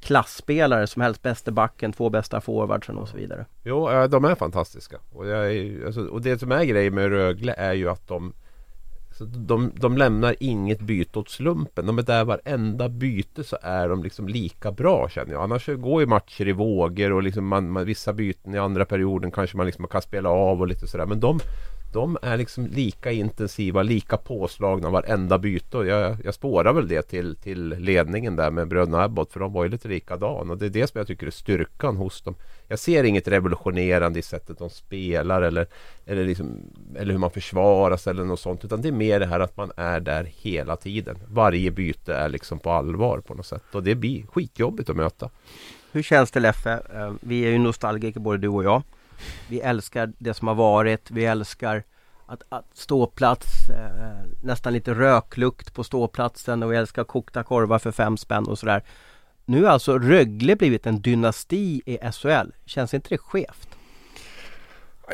klassspelare 0.00 0.86
som 0.86 1.02
helst. 1.02 1.22
Bäste 1.22 1.52
backen, 1.52 1.92
två 1.92 2.10
bästa 2.10 2.40
forwardsen 2.40 2.98
och 2.98 3.08
så 3.08 3.16
vidare. 3.16 3.46
Jo, 3.64 3.90
eh, 3.90 4.04
de 4.04 4.24
är 4.24 4.34
fantastiska. 4.34 4.98
Och, 5.12 5.26
är, 5.26 5.86
alltså, 5.86 6.00
och 6.00 6.22
det 6.22 6.38
som 6.38 6.52
är 6.52 6.64
grejen 6.64 6.94
med 6.94 7.08
Rögle 7.08 7.52
är 7.52 7.72
ju 7.72 7.90
att 7.90 8.08
de 8.08 8.32
så 9.20 9.26
de, 9.26 9.72
de 9.74 9.98
lämnar 9.98 10.36
inget 10.40 10.80
byte 10.80 11.18
åt 11.18 11.28
slumpen. 11.28 11.86
De 11.86 11.98
är 11.98 12.02
där 12.02 12.24
varenda 12.24 12.88
byte 12.88 13.44
så 13.44 13.58
är 13.62 13.88
de 13.88 14.02
liksom 14.02 14.28
lika 14.28 14.72
bra 14.72 15.08
känner 15.08 15.32
jag. 15.32 15.42
Annars 15.42 15.66
går 15.66 16.00
ju 16.00 16.06
matcher 16.06 16.48
i 16.48 16.52
vågor 16.52 17.12
och 17.12 17.22
liksom 17.22 17.46
man, 17.46 17.70
man, 17.70 17.84
vissa 17.84 18.12
byten 18.12 18.54
i 18.54 18.58
andra 18.58 18.84
perioden 18.84 19.30
kanske 19.30 19.56
man 19.56 19.66
liksom 19.66 19.86
kan 19.86 20.02
spela 20.02 20.28
av 20.28 20.60
och 20.60 20.66
lite 20.66 20.86
sådär. 20.86 21.06
Men 21.06 21.20
de, 21.20 21.40
de 21.92 22.18
är 22.22 22.36
liksom 22.36 22.66
lika 22.66 23.12
intensiva, 23.12 23.82
lika 23.82 24.16
påslagna 24.16 24.90
varenda 24.90 25.38
byte. 25.38 25.76
Och 25.76 25.86
jag, 25.86 26.16
jag 26.24 26.34
spårar 26.34 26.72
väl 26.72 26.88
det 26.88 27.02
till, 27.02 27.36
till 27.36 27.68
ledningen 27.68 28.36
där 28.36 28.50
med 28.50 28.68
bröderna 28.68 29.02
Abbott 29.02 29.32
för 29.32 29.40
de 29.40 29.52
var 29.52 29.64
ju 29.64 29.70
lite 29.70 29.88
likadana. 29.88 30.52
Och 30.52 30.58
det 30.58 30.66
är 30.66 30.70
det 30.70 30.86
som 30.86 30.98
jag 30.98 31.06
tycker 31.06 31.26
är 31.26 31.30
styrkan 31.30 31.96
hos 31.96 32.22
dem. 32.22 32.34
Jag 32.68 32.78
ser 32.78 33.04
inget 33.04 33.28
revolutionerande 33.28 34.18
i 34.18 34.22
sättet 34.22 34.58
de 34.58 34.70
spelar 34.70 35.42
eller, 35.42 35.66
eller, 36.06 36.24
liksom, 36.24 36.56
eller 36.96 37.12
hur 37.12 37.18
man 37.18 37.30
försvarar 37.30 37.96
sig 37.96 38.10
eller 38.10 38.24
något 38.24 38.40
sånt. 38.40 38.64
Utan 38.64 38.82
det 38.82 38.88
är 38.88 38.92
mer 38.92 39.20
det 39.20 39.26
här 39.26 39.40
att 39.40 39.56
man 39.56 39.72
är 39.76 40.00
där 40.00 40.24
hela 40.24 40.76
tiden. 40.76 41.18
Varje 41.28 41.70
byte 41.70 42.14
är 42.14 42.28
liksom 42.28 42.58
på 42.58 42.70
allvar 42.70 43.18
på 43.18 43.34
något 43.34 43.46
sätt. 43.46 43.62
Och 43.72 43.82
det 43.82 43.94
blir 43.94 44.26
skitjobbigt 44.26 44.90
att 44.90 44.96
möta. 44.96 45.30
Hur 45.92 46.02
känns 46.02 46.30
det 46.30 46.40
Leffe? 46.40 46.80
Eh, 46.94 47.12
vi 47.20 47.40
är 47.40 47.50
ju 47.50 47.58
nostalgiker 47.58 48.20
både 48.20 48.38
du 48.38 48.48
och 48.48 48.64
jag. 48.64 48.82
Vi 49.48 49.60
älskar 49.60 50.12
det 50.18 50.34
som 50.34 50.48
har 50.48 50.54
varit. 50.54 51.10
Vi 51.10 51.24
älskar 51.24 51.82
att, 52.26 52.42
att 52.48 52.66
ståplats, 52.74 53.70
eh, 53.70 54.26
nästan 54.42 54.72
lite 54.72 54.94
röklukt 54.94 55.74
på 55.74 55.84
ståplatsen 55.84 56.62
och 56.62 56.72
vi 56.72 56.76
älskar 56.76 57.04
kokta 57.04 57.42
korvar 57.42 57.78
för 57.78 57.92
fem 57.92 58.16
spänn 58.16 58.46
och 58.46 58.58
sådär. 58.58 58.82
Nu 59.44 59.64
har 59.64 59.70
alltså 59.70 59.98
Rögle 59.98 60.56
blivit 60.56 60.86
en 60.86 61.02
dynasti 61.02 61.82
i 61.86 61.98
SHL. 62.12 62.50
Känns 62.64 62.94
inte 62.94 63.08
det 63.08 63.18
skevt? 63.18 63.69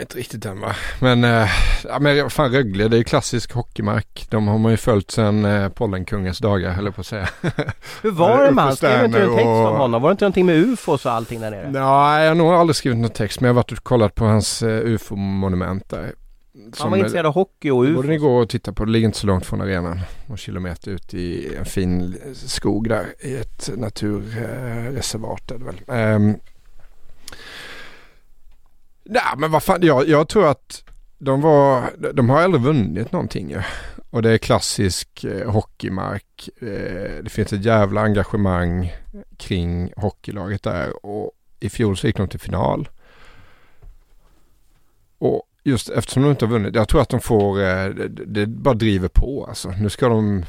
Inte 0.01 0.16
riktigt 0.16 0.47
än 0.47 0.61
va. 0.61 0.74
Men, 1.01 1.24
äh, 1.24 1.49
ja, 1.84 1.99
men 1.99 2.30
fan 2.30 2.53
Rögle 2.53 2.88
det 2.88 2.97
är 2.97 2.99
ju 2.99 3.05
klassisk 3.05 3.53
hockeymark. 3.53 4.26
De 4.30 4.49
har 4.49 4.59
man 4.59 4.70
ju 4.70 4.76
följt 4.76 5.11
sedan 5.11 5.44
äh, 5.44 5.68
Pollenkungens 5.68 6.38
dagar 6.38 6.70
höll 6.70 6.84
jag 6.84 6.94
på 6.94 7.01
att 7.01 7.07
säga. 7.07 7.28
Hur 8.03 8.11
var 8.11 8.44
det 8.44 8.51
med 8.51 8.64
han? 8.64 8.76
Skrev 8.76 9.05
inte 9.05 9.22
en 9.22 9.30
text 9.30 9.47
om 9.47 9.76
honom? 9.76 10.03
Var 10.03 10.11
det 10.11 10.12
inte 10.12 10.24
någonting 10.24 10.47
med 10.47 10.57
ufos 10.57 11.07
och 11.07 11.12
allting 11.12 11.40
där 11.40 11.51
nere? 11.51 11.70
Nej, 11.70 12.22
jag 12.22 12.30
har 12.30 12.34
nog 12.34 12.53
aldrig 12.53 12.76
skrivit 12.76 12.99
någon 12.99 13.11
text 13.11 13.40
men 13.40 13.47
jag 13.49 13.55
har 13.55 13.57
varit 13.57 13.72
och 13.72 13.84
kollat 13.84 14.14
på 14.14 14.24
hans 14.24 14.62
uh, 14.62 14.68
ufo-monument 14.68 15.88
där. 15.88 16.14
Han 16.78 16.90
var 16.90 16.99
intresserad 16.99 17.26
av 17.26 17.34
hockey 17.34 17.70
och 17.70 17.82
ufo. 17.82 17.94
Borde 17.94 18.09
ni 18.09 18.16
gå 18.16 18.36
och 18.36 18.49
titta 18.49 18.72
på. 18.72 18.84
Det 18.84 18.90
ligger 18.90 19.07
inte 19.07 19.18
så 19.18 19.26
långt 19.26 19.47
från 19.47 19.61
arenan. 19.61 20.01
Någon 20.26 20.36
kilometer 20.36 20.90
ut 20.90 21.14
i 21.14 21.57
en 21.57 21.64
fin 21.64 22.16
skog 22.34 22.88
där 22.88 23.07
i 23.20 23.36
ett 23.36 23.70
naturreservat 23.76 25.51
är 25.51 25.59
det 25.59 25.64
väl. 25.64 26.14
Um, 26.14 26.36
Nej 29.09 29.22
men 29.38 29.50
vad 29.50 29.62
fan, 29.62 29.78
jag, 29.82 30.09
jag 30.09 30.28
tror 30.28 30.46
att 30.48 30.82
de 31.18 31.40
var, 31.40 31.90
de 32.12 32.30
har 32.30 32.40
aldrig 32.40 32.62
vunnit 32.62 33.12
någonting 33.12 33.50
ju. 33.50 33.62
Och 34.11 34.22
det 34.22 34.30
är 34.30 34.38
klassisk 34.38 35.24
eh, 35.24 35.50
hockeymark. 35.50 36.48
Eh, 36.61 37.22
det 37.22 37.30
finns 37.30 37.52
ett 37.52 37.64
jävla 37.64 38.00
engagemang 38.00 38.92
kring 39.36 39.92
hockeylaget 39.96 40.62
där. 40.62 41.07
Och 41.07 41.32
i 41.61 41.68
fjol 41.68 41.96
så 41.96 42.07
gick 42.07 42.16
de 42.16 42.28
till 42.28 42.40
final. 42.40 42.88
Och 45.18 45.42
just 45.64 45.88
eftersom 45.88 46.22
de 46.22 46.30
inte 46.30 46.44
har 46.44 46.52
vunnit, 46.52 46.74
jag 46.74 46.88
tror 46.88 47.00
att 47.00 47.09
de 47.09 47.20
får, 47.20 47.61
eh, 47.61 47.88
det, 47.88 48.09
det 48.09 48.46
bara 48.46 48.74
driver 48.74 49.09
på 49.09 49.46
alltså. 49.48 49.70
Nu 49.70 49.90
ska 49.90 50.09
de, 50.09 50.44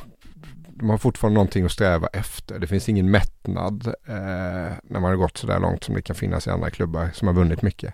de 0.70 0.90
har 0.90 0.98
fortfarande 0.98 1.34
någonting 1.34 1.66
att 1.66 1.72
sträva 1.72 2.08
efter. 2.08 2.60
Det 2.60 2.68
finns 2.68 2.90
ingen 2.90 3.12
mättnad 3.12 3.88
eh, 3.88 4.74
när 4.84 5.00
man 5.00 5.04
har 5.04 5.16
gått 5.16 5.38
så 5.38 5.48
där 5.48 5.60
långt 5.60 5.84
som 5.84 5.96
det 5.96 6.02
kan 6.02 6.16
finnas 6.16 6.48
i 6.48 6.50
andra 6.50 6.70
klubbar 6.70 7.10
som 7.14 7.28
har 7.28 7.36
vunnit 7.36 7.62
mycket. 7.62 7.94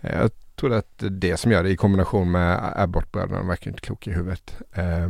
Jag 0.00 0.30
tror 0.56 0.72
att 0.72 1.02
det 1.10 1.36
som 1.36 1.52
gör 1.52 1.62
det 1.62 1.70
i 1.70 1.76
kombination 1.76 2.30
med 2.30 2.72
Abbott-bröderna. 2.76 3.38
De 3.38 3.48
verkar 3.48 3.70
inte 3.70 3.80
kloka 3.80 4.10
i 4.10 4.14
huvudet. 4.14 4.56
Eh, 4.72 5.08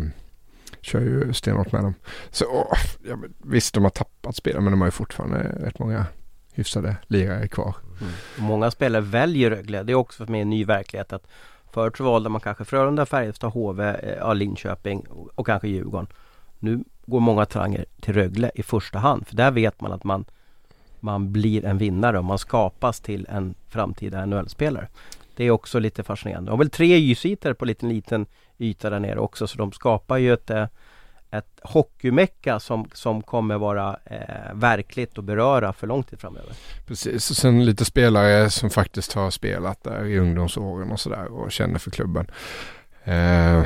kör 0.81 1.01
ju 1.01 1.33
stenhårt 1.33 1.73
med 1.73 1.83
dem. 1.83 1.95
Så 2.31 2.45
åh, 2.51 2.79
ja, 3.09 3.17
visst, 3.39 3.75
de 3.75 3.83
har 3.83 3.91
tappat 3.91 4.37
spelare 4.37 4.63
men 4.63 4.73
de 4.73 4.81
har 4.81 4.89
ju 4.89 4.93
fortfarande 4.93 5.39
rätt 5.39 5.79
många 5.79 6.07
hyfsade 6.53 6.97
lirare 7.07 7.49
kvar. 7.49 7.77
Mm. 8.01 8.13
Många 8.39 8.71
spelare 8.71 9.03
väljer 9.03 9.51
Rögle. 9.51 9.83
Det 9.83 9.93
är 9.93 9.95
också 9.95 10.25
för 10.25 10.33
mig 10.33 10.41
en 10.41 10.51
ny 10.51 10.65
verklighet. 10.65 11.13
att 11.13 11.27
Förut 11.73 11.97
så 11.97 12.05
valde 12.05 12.29
man 12.29 12.41
kanske 12.41 12.65
Frölunda, 12.65 13.07
Färjestad, 13.07 13.53
HV, 13.53 13.85
eh, 13.85 14.35
Linköping 14.35 15.01
och, 15.01 15.29
och 15.35 15.47
kanske 15.47 15.69
Djurgården. 15.69 16.07
Nu 16.59 16.85
går 17.07 17.21
många 17.21 17.45
talanger 17.45 17.85
till 18.01 18.15
Rögle 18.15 18.51
i 18.55 18.63
första 18.63 18.99
hand. 18.99 19.27
För 19.27 19.37
där 19.37 19.51
vet 19.51 19.81
man 19.81 19.93
att 19.93 20.05
man 20.05 20.25
man 21.03 21.33
blir 21.33 21.65
en 21.65 21.79
vinnare 21.79 22.19
och 22.19 22.25
man 22.25 22.39
skapas 22.39 23.01
till 23.01 23.27
en 23.29 23.55
framtida 23.69 24.27
NHL-spelare. 24.27 24.89
Det 25.37 25.45
är 25.45 25.51
också 25.51 25.79
lite 25.79 26.03
fascinerande. 26.03 26.49
De 26.49 26.51
har 26.51 26.59
väl 26.59 26.71
tre 26.71 26.97
ysytor 26.97 27.53
på 27.53 27.65
liten 27.65 27.89
liten 27.89 28.27
yta 28.59 28.91
där 28.91 29.01
nere 29.01 29.19
också 29.19 29.47
så 29.47 29.59
de 29.59 29.73
skapar 29.73 30.19
ju 30.19 30.33
ett, 30.33 30.51
eh, 30.51 30.67
ett 31.31 31.61
hockeymecka 31.63 32.61
som, 32.61 32.91
som 32.93 33.23
kommer 33.23 33.59
vara 33.59 33.99
eh, 34.05 34.55
verkligt 34.55 35.19
och 35.19 35.25
beröra 35.25 35.73
för 35.73 35.87
lång 35.87 36.03
tid 36.03 36.21
framöver. 36.21 36.53
Precis, 36.87 37.31
och 37.31 37.37
sen 37.37 37.65
lite 37.65 37.85
spelare 37.85 38.51
som 38.51 38.71
faktiskt 38.71 39.13
har 39.13 39.31
spelat 39.31 39.85
där 39.85 40.05
i 40.05 40.19
ungdomsåren 40.19 40.91
och 40.91 41.01
sådär 41.01 41.33
och 41.33 41.53
känner 41.53 41.79
för 41.79 41.91
klubben. 41.91 42.27
Eh, 43.05 43.63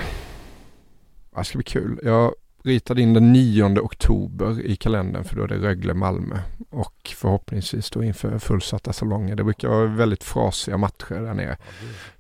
det 1.37 1.45
ska 1.45 1.59
bli 1.59 1.65
kul. 1.65 2.01
Jag 2.03 2.35
ritade 2.65 3.03
in 3.03 3.15
den 3.15 3.33
9 3.33 3.81
oktober 3.81 4.61
i 4.67 4.77
kalendern 4.77 5.25
för 5.25 5.37
då 5.37 5.43
är 5.43 5.49
det 5.49 5.59
Rögle-Malmö. 5.59 6.39
Och 6.71 7.15
förhoppningsvis 7.17 7.91
då 7.91 8.05
inför 8.05 8.39
fullsatta 8.39 8.93
salonger. 8.93 9.37
Det 9.37 9.45
brukar 9.45 9.69
vara 9.69 9.87
väldigt 9.87 10.25
frasiga 10.25 10.77
matcher 10.77 11.15
där 11.15 11.35
nere. 11.35 11.57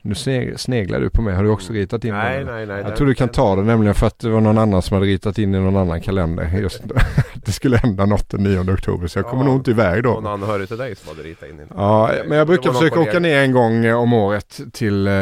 Nu 0.02 0.14
sneglar 0.56 1.00
du 1.00 1.10
på 1.10 1.22
mig. 1.22 1.34
Har 1.34 1.42
du 1.42 1.50
också 1.50 1.72
ritat 1.72 2.04
in 2.04 2.14
nej, 2.14 2.38
den? 2.38 2.46
Nej, 2.46 2.66
nej, 2.66 2.82
Jag 2.82 2.96
tror 2.96 3.06
du 3.06 3.14
kan 3.14 3.28
ta 3.28 3.56
det 3.56 3.62
nämligen 3.62 3.94
för 3.94 4.06
att 4.06 4.18
det 4.18 4.30
var 4.30 4.40
någon 4.40 4.58
annan 4.58 4.82
som 4.82 4.94
hade 4.94 5.06
ritat 5.06 5.38
in 5.38 5.54
i 5.54 5.58
någon 5.58 5.76
annan 5.76 6.00
kalender. 6.00 6.58
Just 6.58 6.82
det 7.34 7.52
skulle 7.52 7.76
hända 7.76 8.06
något 8.06 8.30
den 8.30 8.42
9 8.42 8.72
oktober 8.74 9.06
så 9.06 9.18
jag 9.18 9.26
kommer 9.26 9.44
ja, 9.44 9.48
nog 9.48 9.60
inte 9.60 9.70
iväg 9.70 10.02
då. 10.02 10.10
Någon 10.10 10.26
anhörig 10.26 10.68
till 10.68 10.78
dig 10.78 10.96
som 10.96 11.16
hade 11.16 11.28
ritat 11.28 11.48
in? 11.48 11.60
Ja, 11.74 12.10
men 12.26 12.38
jag 12.38 12.46
brukar 12.46 12.72
försöka 12.72 13.00
åka 13.00 13.18
ner 13.18 13.38
en 13.38 13.52
gång 13.52 13.92
om 13.92 14.12
året 14.12 14.60
till 14.72 15.06
eh, 15.06 15.12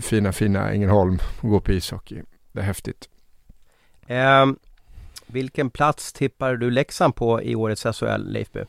fina, 0.00 0.32
fina 0.32 0.70
Ängelholm 0.70 1.18
och 1.40 1.48
gå 1.48 1.60
på 1.60 1.72
ishockey. 1.72 2.22
Det 2.52 2.60
är 2.60 2.64
häftigt. 2.64 3.08
Eh, 4.12 4.46
vilken 5.26 5.70
plats 5.70 6.12
tippar 6.12 6.56
du 6.56 6.70
Leksand 6.70 7.14
på 7.14 7.42
i 7.42 7.54
årets 7.54 7.82
SHL, 7.82 8.32
Leifby? 8.32 8.60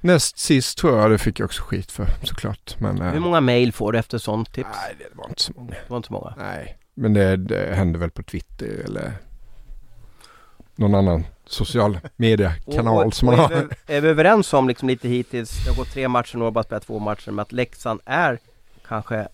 Näst 0.00 0.38
sist 0.38 0.78
tror 0.78 0.98
jag, 0.98 1.10
det 1.10 1.18
fick 1.18 1.40
jag 1.40 1.44
också 1.44 1.62
skit 1.62 1.92
för 1.92 2.06
såklart. 2.22 2.76
Men, 2.78 3.00
Hur 3.00 3.20
många 3.20 3.40
mail 3.40 3.72
får 3.72 3.92
du 3.92 3.98
efter 3.98 4.18
sånt 4.18 4.52
tips? 4.52 4.68
Nej, 4.82 4.96
det 4.98 5.18
var 5.18 5.28
inte 5.28 5.42
så 5.42 5.52
många. 5.56 5.70
Det 5.70 5.88
var 5.90 5.96
inte 5.96 6.06
så 6.06 6.12
många? 6.12 6.34
Nej, 6.38 6.78
men 6.94 7.14
det, 7.14 7.36
det 7.36 7.74
hände 7.74 7.98
väl 7.98 8.10
på 8.10 8.22
Twitter 8.22 8.82
eller 8.84 9.12
någon 10.74 10.94
annan 10.94 11.26
social 11.46 11.98
mediekanal 12.16 13.12
som 13.12 13.26
man 13.26 13.38
har. 13.38 13.52
Är 13.52 13.68
vi, 13.86 13.94
är 13.94 14.00
vi 14.00 14.08
överens 14.08 14.52
om 14.54 14.68
liksom 14.68 14.88
lite 14.88 15.08
hittills, 15.08 15.64
det 15.64 15.70
har 15.70 15.76
gått 15.76 15.92
tre 15.92 16.08
matcher, 16.08 16.42
och 16.42 16.52
bara 16.52 16.64
spelat 16.64 16.86
två 16.86 16.98
matcher, 16.98 17.30
med 17.30 17.42
att 17.42 17.52
Leksand 17.52 18.00
är 18.04 18.38
kanske, 18.88 19.28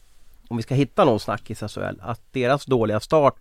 om 0.48 0.56
vi 0.56 0.62
ska 0.62 0.74
hitta 0.74 1.04
någon 1.04 1.20
snackis 1.20 1.62
i 1.62 1.68
SHL, 1.68 2.00
att 2.00 2.20
deras 2.32 2.64
dåliga 2.64 3.00
start 3.00 3.34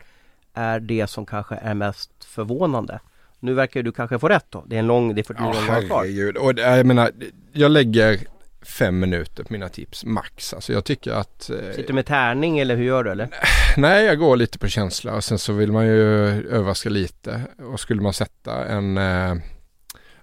är 0.53 0.79
det 0.79 1.07
som 1.07 1.25
kanske 1.25 1.55
är 1.55 1.73
mest 1.73 2.11
förvånande. 2.25 2.99
Nu 3.39 3.53
verkar 3.53 3.83
du 3.83 3.91
kanske 3.91 4.19
få 4.19 4.27
rätt 4.27 4.45
då. 4.49 4.63
Det 4.67 4.75
är 4.75 4.79
en 4.79 4.87
lång, 4.87 5.15
det 5.15 5.21
är 5.21 5.23
49 5.23 5.53
ja, 5.55 5.81
kvar. 5.81 5.97
Herregud. 5.97 6.37
Och 6.37 6.59
jag 6.59 6.85
menar, 6.85 7.11
jag 7.51 7.71
lägger 7.71 8.19
fem 8.61 8.99
minuter 8.99 9.43
på 9.43 9.53
mina 9.53 9.69
tips 9.69 10.05
max. 10.05 10.53
Alltså 10.53 10.73
jag 10.73 10.85
tycker 10.85 11.11
att... 11.11 11.49
Eh, 11.49 11.57
Sitter 11.57 11.87
du 11.87 11.93
med 11.93 12.05
tärning 12.05 12.59
eller 12.59 12.75
hur 12.75 12.83
gör 12.83 13.03
du 13.03 13.11
eller? 13.11 13.29
Nej, 13.77 14.05
jag 14.05 14.19
går 14.19 14.35
lite 14.35 14.59
på 14.59 14.67
känsla 14.67 15.13
och 15.13 15.23
sen 15.23 15.39
så 15.39 15.53
vill 15.53 15.71
man 15.71 15.85
ju 15.85 16.01
överraska 16.49 16.89
lite. 16.89 17.41
Och 17.57 17.79
skulle 17.79 18.01
man 18.01 18.13
sätta 18.13 18.65
en 18.65 18.97
eh, 18.97 19.35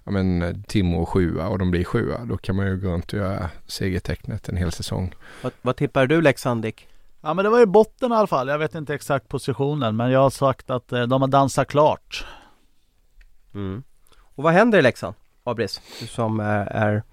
ja 0.03 0.11
men 0.11 0.63
Timrå 0.63 1.05
sjua 1.05 1.47
och 1.47 1.59
de 1.59 1.71
blir 1.71 1.83
sjua 1.83 2.25
då 2.25 2.37
kan 2.37 2.55
man 2.55 2.67
ju 2.67 2.77
gå 2.77 2.89
runt 2.89 3.13
och 3.13 3.19
göra 3.19 3.49
segertecknet 3.67 4.49
en 4.49 4.57
hel 4.57 4.71
säsong. 4.71 5.15
Vad, 5.41 5.51
vad 5.61 5.75
tippar 5.75 6.07
du 6.07 6.21
Leksand 6.21 6.61
Dick? 6.61 6.87
Ja 7.21 7.33
men 7.33 7.45
det 7.45 7.49
var 7.49 7.59
ju 7.59 7.65
botten 7.65 8.11
i 8.11 8.15
alla 8.15 8.27
fall. 8.27 8.47
Jag 8.47 8.57
vet 8.57 8.75
inte 8.75 8.93
exakt 8.93 9.27
positionen 9.27 9.95
men 9.95 10.11
jag 10.11 10.19
har 10.19 10.29
sagt 10.29 10.69
att 10.69 10.91
eh, 10.91 11.03
de 11.03 11.21
har 11.21 11.29
dansat 11.29 11.67
klart. 11.67 12.25
Mm. 13.53 13.83
Och 14.35 14.43
vad 14.43 14.53
händer 14.53 14.79
i 14.79 14.81
Leksand? 14.81 15.15
Abris, 15.43 15.81
du 15.99 16.07
som 16.07 16.39
eh, 16.39 16.45
är, 16.45 17.03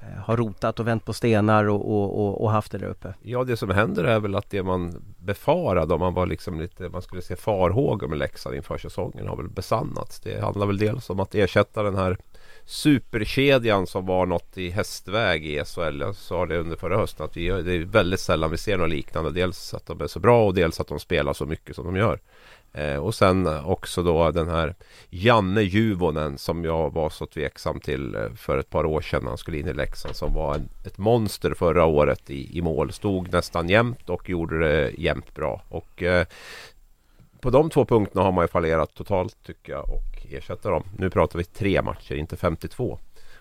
eh, 0.00 0.22
har 0.24 0.36
rotat 0.36 0.80
och 0.80 0.86
vänt 0.86 1.04
på 1.04 1.12
stenar 1.12 1.64
och, 1.64 1.94
och, 1.94 2.44
och, 2.44 2.50
haft 2.50 2.72
det 2.72 2.78
där 2.78 2.86
uppe. 2.86 3.14
Ja 3.22 3.44
det 3.44 3.56
som 3.56 3.70
händer 3.70 4.04
är 4.04 4.20
väl 4.20 4.34
att 4.34 4.50
det 4.50 4.62
man 4.62 5.14
befarade 5.18 5.94
om 5.94 6.00
man 6.00 6.14
var 6.14 6.26
liksom 6.26 6.60
lite 6.60 6.88
Man 6.88 7.02
skulle 7.02 7.22
se 7.22 7.36
farhågor 7.36 8.08
med 8.08 8.18
Leksand 8.18 8.56
inför 8.56 8.78
säsongen 8.78 9.28
har 9.28 9.36
väl 9.36 9.48
besannats. 9.48 10.20
Det 10.20 10.40
handlar 10.40 10.66
väl 10.66 10.78
dels 10.78 11.10
om 11.10 11.20
att 11.20 11.34
ersätta 11.34 11.82
den 11.82 11.96
här 11.96 12.18
superkedjan 12.66 13.86
som 13.86 14.06
var 14.06 14.26
något 14.26 14.58
i 14.58 14.70
hästväg 14.70 15.46
i 15.46 15.64
SHL. 15.64 16.00
Jag 16.00 16.14
sa 16.14 16.46
det 16.46 16.58
under 16.58 16.76
förra 16.76 16.96
hösten 16.96 17.26
att 17.26 17.36
vi, 17.36 17.48
det 17.48 17.72
är 17.72 17.84
väldigt 17.84 18.20
sällan 18.20 18.50
vi 18.50 18.56
ser 18.56 18.78
något 18.78 18.90
liknande. 18.90 19.30
Dels 19.30 19.74
att 19.74 19.86
de 19.86 20.00
är 20.00 20.06
så 20.06 20.20
bra 20.20 20.46
och 20.46 20.54
dels 20.54 20.80
att 20.80 20.88
de 20.88 21.00
spelar 21.00 21.32
så 21.32 21.46
mycket 21.46 21.76
som 21.76 21.84
de 21.84 21.96
gör. 21.96 22.18
Eh, 22.72 22.96
och 22.96 23.14
sen 23.14 23.46
också 23.46 24.02
då 24.02 24.30
den 24.30 24.48
här 24.48 24.74
Janne 25.10 25.62
Juvonen 25.62 26.38
som 26.38 26.64
jag 26.64 26.92
var 26.92 27.10
så 27.10 27.26
tveksam 27.26 27.80
till 27.80 28.14
eh, 28.14 28.32
för 28.36 28.58
ett 28.58 28.70
par 28.70 28.86
år 28.86 29.00
sedan 29.00 29.22
när 29.22 29.28
han 29.28 29.38
skulle 29.38 29.58
in 29.58 29.68
i 29.68 29.72
Leksand 29.72 30.16
som 30.16 30.34
var 30.34 30.54
en, 30.54 30.68
ett 30.86 30.98
monster 30.98 31.54
förra 31.54 31.84
året 31.84 32.30
i, 32.30 32.58
i 32.58 32.62
mål. 32.62 32.92
Stod 32.92 33.32
nästan 33.32 33.68
jämnt 33.68 34.10
och 34.10 34.28
gjorde 34.28 34.58
det 34.58 34.90
jämnt 34.98 35.34
bra. 35.34 35.62
Och 35.68 36.02
eh, 36.02 36.26
på 37.40 37.50
de 37.50 37.70
två 37.70 37.84
punkterna 37.84 38.24
har 38.24 38.32
man 38.32 38.44
ju 38.44 38.48
fallerat 38.48 38.94
totalt 38.94 39.36
tycker 39.42 39.72
jag 39.72 39.84
och 39.84 40.13
ersätta 40.30 40.70
dem. 40.70 40.84
Nu 40.98 41.10
pratar 41.10 41.38
vi 41.38 41.44
tre 41.44 41.82
matcher, 41.82 42.14
inte 42.14 42.36
52. 42.36 42.98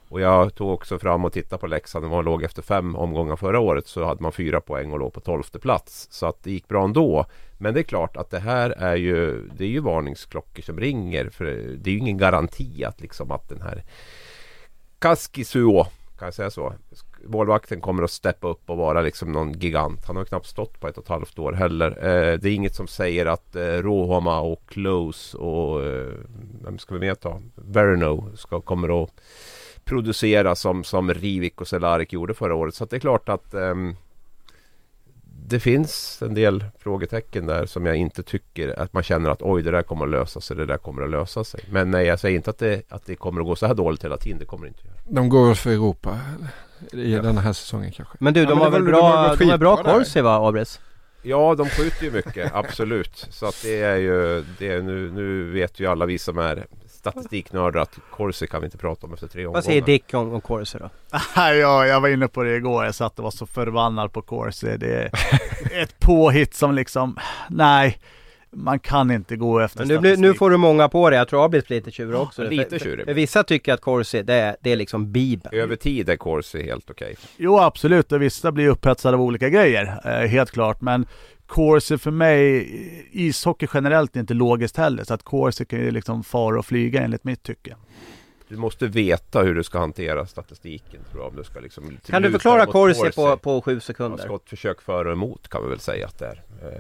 Och 0.10 0.22
jag 0.22 0.56
tog 0.56 0.74
också 0.74 1.00
fram 1.00 1.26
och 1.26 1.34
tittade 1.34 1.60
på 1.60 1.68
Leksand. 1.68 2.08
Man 2.08 2.26
låg 2.26 2.44
efter 2.44 2.62
fem 2.62 2.96
omgångar 2.96 3.36
förra 3.36 3.60
året 3.60 3.88
så 3.88 4.06
hade 4.06 4.24
man 4.24 4.32
fyra 4.32 4.62
poäng 4.62 4.92
och 4.92 5.00
låg 5.00 5.14
på 5.14 5.20
tolfte 5.20 5.60
plats. 5.60 6.08
Så 6.12 6.26
att 6.26 6.44
det 6.44 6.52
gick 6.52 6.68
bra 6.68 6.84
ändå. 6.84 7.26
Men 7.58 7.74
det 7.74 7.80
är 7.80 7.84
klart 7.84 8.18
att 8.18 8.30
det 8.30 8.40
här 8.40 8.70
är 8.70 8.96
ju, 8.96 9.48
det 9.58 9.64
är 9.64 9.70
ju 9.70 9.80
varningsklockor 9.80 10.64
som 10.64 10.80
ringer. 10.80 11.30
För 11.30 11.46
det 11.78 11.90
är 11.90 11.94
ju 11.94 12.00
ingen 12.00 12.18
garanti 12.18 12.84
att 12.84 13.02
liksom 13.02 13.32
att 13.32 13.50
den 13.50 13.62
här 13.62 13.84
Kaskisuo, 15.00 15.84
kan 16.20 16.26
jag 16.26 16.34
säga 16.34 16.52
så? 16.52 16.74
Målvakten 17.24 17.82
kommer 17.82 18.04
att 18.04 18.12
steppa 18.12 18.48
upp 18.48 18.70
och 18.70 18.78
vara 18.78 19.02
liksom 19.02 19.32
någon 19.32 19.52
gigant. 19.52 20.06
Han 20.08 20.16
har 20.16 20.26
knappt 20.26 20.48
stått 20.48 20.80
på 20.80 20.88
ett 20.88 20.98
och 20.98 21.04
ett 21.04 21.10
halvt 21.10 21.40
år 21.40 21.54
heller. 21.54 21.90
Eh, 21.90 22.40
det 22.40 22.50
är 22.50 22.54
inget 22.54 22.76
som 22.76 22.88
säger 22.88 23.26
att 23.26 23.56
eh, 23.56 23.62
Rohoma 23.62 24.40
och 24.40 24.62
Close 24.68 25.38
och 25.38 25.86
eh, 25.86 26.14
vem 26.64 26.80
ska 26.80 26.94
vi 26.94 27.00
mer 27.00 27.16
ta? 27.16 27.42
Verno 27.56 28.30
ska, 28.36 28.62
kommer 28.62 29.04
att 29.04 29.12
producera 29.86 30.56
som, 30.56 30.84
som 30.84 31.14
Rivik 31.14 31.62
och 31.62 31.68
Cehlárik 31.68 32.14
gjorde 32.14 32.34
förra 32.34 32.56
året. 32.56 32.76
Så 32.76 32.86
det 32.86 32.96
är 32.96 33.00
klart 33.00 33.30
att 33.30 33.54
ehm, 33.54 33.96
det 35.48 35.60
finns 35.60 36.22
en 36.22 36.34
del 36.34 36.66
frågetecken 36.80 37.46
där 37.46 37.66
som 37.66 37.86
jag 37.86 37.96
inte 37.96 38.24
tycker 38.24 38.80
att 38.80 38.94
man 38.94 39.04
känner 39.04 39.30
att 39.30 39.42
oj 39.42 39.64
det 39.64 39.72
där 39.72 39.84
kommer 39.84 40.06
att 40.06 40.12
lösa 40.12 40.42
sig, 40.42 40.58
det 40.58 40.66
där 40.66 40.78
kommer 40.78 41.02
att 41.02 41.10
lösa 41.10 41.44
sig. 41.44 41.62
Men 41.72 41.92
nej, 41.92 42.06
jag 42.06 42.20
säger 42.20 42.36
inte 42.36 42.50
att 42.50 42.58
det, 42.58 42.82
att 42.90 43.06
det 43.06 43.16
kommer 43.16 43.42
att 43.42 43.48
gå 43.48 43.56
så 43.56 43.68
här 43.68 43.74
dåligt 43.74 44.04
hela 44.04 44.18
tiden. 44.18 44.40
Det 44.40 44.46
kommer 44.46 44.66
det 44.66 44.68
inte 44.68 44.80
att 44.80 44.86
göra. 44.86 45.22
De 45.22 45.30
går 45.30 45.54
för 45.54 45.72
Europa 45.72 46.20
i 46.92 47.14
ja. 47.14 47.22
den 47.22 47.38
här 47.38 47.54
säsongen 47.54 47.92
kanske. 47.92 48.18
Men 48.20 48.34
du, 48.34 48.46
de 48.46 48.58
ja, 48.58 48.64
har 48.64 48.72
väl 48.72 48.84
bra, 48.84 49.36
de 49.40 49.50
har 49.50 49.58
bra 49.58 49.78
Corsi 49.78 50.22
va, 50.22 50.48
Abres? 50.48 50.80
Ja, 51.22 51.56
de 51.56 51.70
skjuter 51.70 52.06
ju 52.06 52.12
mycket, 52.12 52.52
absolut. 52.54 53.28
Så 53.30 53.46
att 53.46 53.62
det 53.64 53.82
är 53.82 53.96
ju, 53.96 54.46
det 54.60 54.68
är, 54.70 54.82
nu, 54.82 55.12
nu 55.12 55.52
vet 55.52 55.80
ju 55.80 55.88
alla 55.88 56.06
vi 56.06 56.20
som 56.20 56.38
är 56.38 56.66
statistiknördar 56.88 57.82
att 57.82 58.00
Corsi 58.12 58.48
kan 58.48 58.62
vi 58.62 58.66
inte 58.66 58.78
prata 58.78 59.08
om 59.08 59.14
efter 59.14 59.28
tre 59.28 59.46
omgångar. 59.46 59.58
Vad 59.58 59.64
säger 59.64 59.82
Dick 59.82 60.14
om, 60.14 60.34
om 60.34 60.42
Corsi 60.42 60.78
då? 60.78 60.90
ja, 61.36 61.86
jag 61.86 62.02
var 62.02 62.10
inne 62.10 62.28
på 62.28 62.44
det 62.44 62.56
igår. 62.56 62.86
Jag 62.86 62.96
satt 62.96 63.20
och 63.20 63.24
var 63.24 63.32
så 63.32 63.46
förbannad 63.46 64.14
på 64.14 64.22
Corsi. 64.22 64.78
Det 64.78 64.96
är 64.96 65.12
ett 65.84 66.00
påhitt 66.00 66.54
som 66.54 66.76
liksom, 66.76 67.20
nej. 67.50 68.00
Man 68.54 68.80
kan 68.80 69.12
inte 69.12 69.36
gå 69.36 69.60
efter 69.60 69.86
Men 69.86 70.04
nu, 70.04 70.18
nu 70.18 70.34
får 70.34 70.50
du 70.50 70.58
många 70.58 70.90
på 70.90 71.10
dig. 71.10 71.20
Jag 71.20 71.28
tror 71.28 71.46
Abis 71.46 71.68
blir 71.68 71.78
lite 71.78 71.92
tjurig 71.92 72.20
också. 72.20 72.44
lite 72.44 72.80
tjurig. 72.80 73.16
Vissa 73.16 73.44
tycker 73.44 73.74
att 73.74 73.82
Corsi, 73.82 74.24
det 74.24 74.34
är, 74.34 74.56
det 74.62 74.72
är 74.72 74.76
liksom 74.76 75.12
bibeln. 75.12 75.56
Över 75.56 75.76
tid 75.76 76.10
är 76.10 76.16
Corsi 76.16 76.64
helt 76.64 76.90
okej. 76.90 77.06
Okay. 77.06 77.26
Jo 77.38 77.60
absolut, 77.60 78.12
och 78.12 78.22
vissa 78.22 78.52
blir 78.52 78.68
upphetsade 78.68 79.18
av 79.18 79.22
olika 79.22 79.50
grejer. 79.50 80.02
Eh, 80.06 80.28
helt 80.30 80.52
klart. 80.52 80.82
Men 80.82 81.06
Corsi 81.46 81.98
för 81.98 82.12
mig, 82.12 82.68
ishockey 83.12 83.68
generellt 83.74 84.16
är 84.16 84.20
inte 84.20 84.34
logiskt 84.34 84.78
heller. 84.78 85.04
Så 85.04 85.14
att 85.14 85.24
Corsi 85.24 85.66
kan 85.66 85.80
ju 85.80 85.92
liksom 85.92 86.24
fara 86.24 86.60
och 86.60 86.66
flyga 86.66 87.02
enligt 87.02 87.24
mitt 87.24 87.44
tycke. 87.44 87.76
Du 88.48 88.58
måste 88.58 88.88
veta 88.88 89.42
hur 89.42 89.56
du 89.56 89.64
ska 89.64 89.80
hantera 89.80 90.26
statistiken 90.26 91.02
tror 91.12 91.24
jag, 91.24 91.30
om 91.30 91.36
du 91.36 91.44
ska 91.44 91.60
liksom 91.60 91.98
Kan 92.06 92.22
du 92.22 92.32
förklara 92.32 92.66
Corsi 92.66 93.12
på, 93.12 93.38
på 93.38 93.62
sju 93.62 93.80
sekunder? 93.80 94.18
Ja, 94.18 94.26
skottförsök 94.26 94.82
före 94.82 95.08
och 95.08 95.14
emot 95.14 95.48
kan 95.48 95.64
vi 95.64 95.70
väl 95.70 95.80
säga 95.80 96.08
att 96.08 96.20
det 96.20 96.26
är. 96.26 96.44
Eh, 96.62 96.80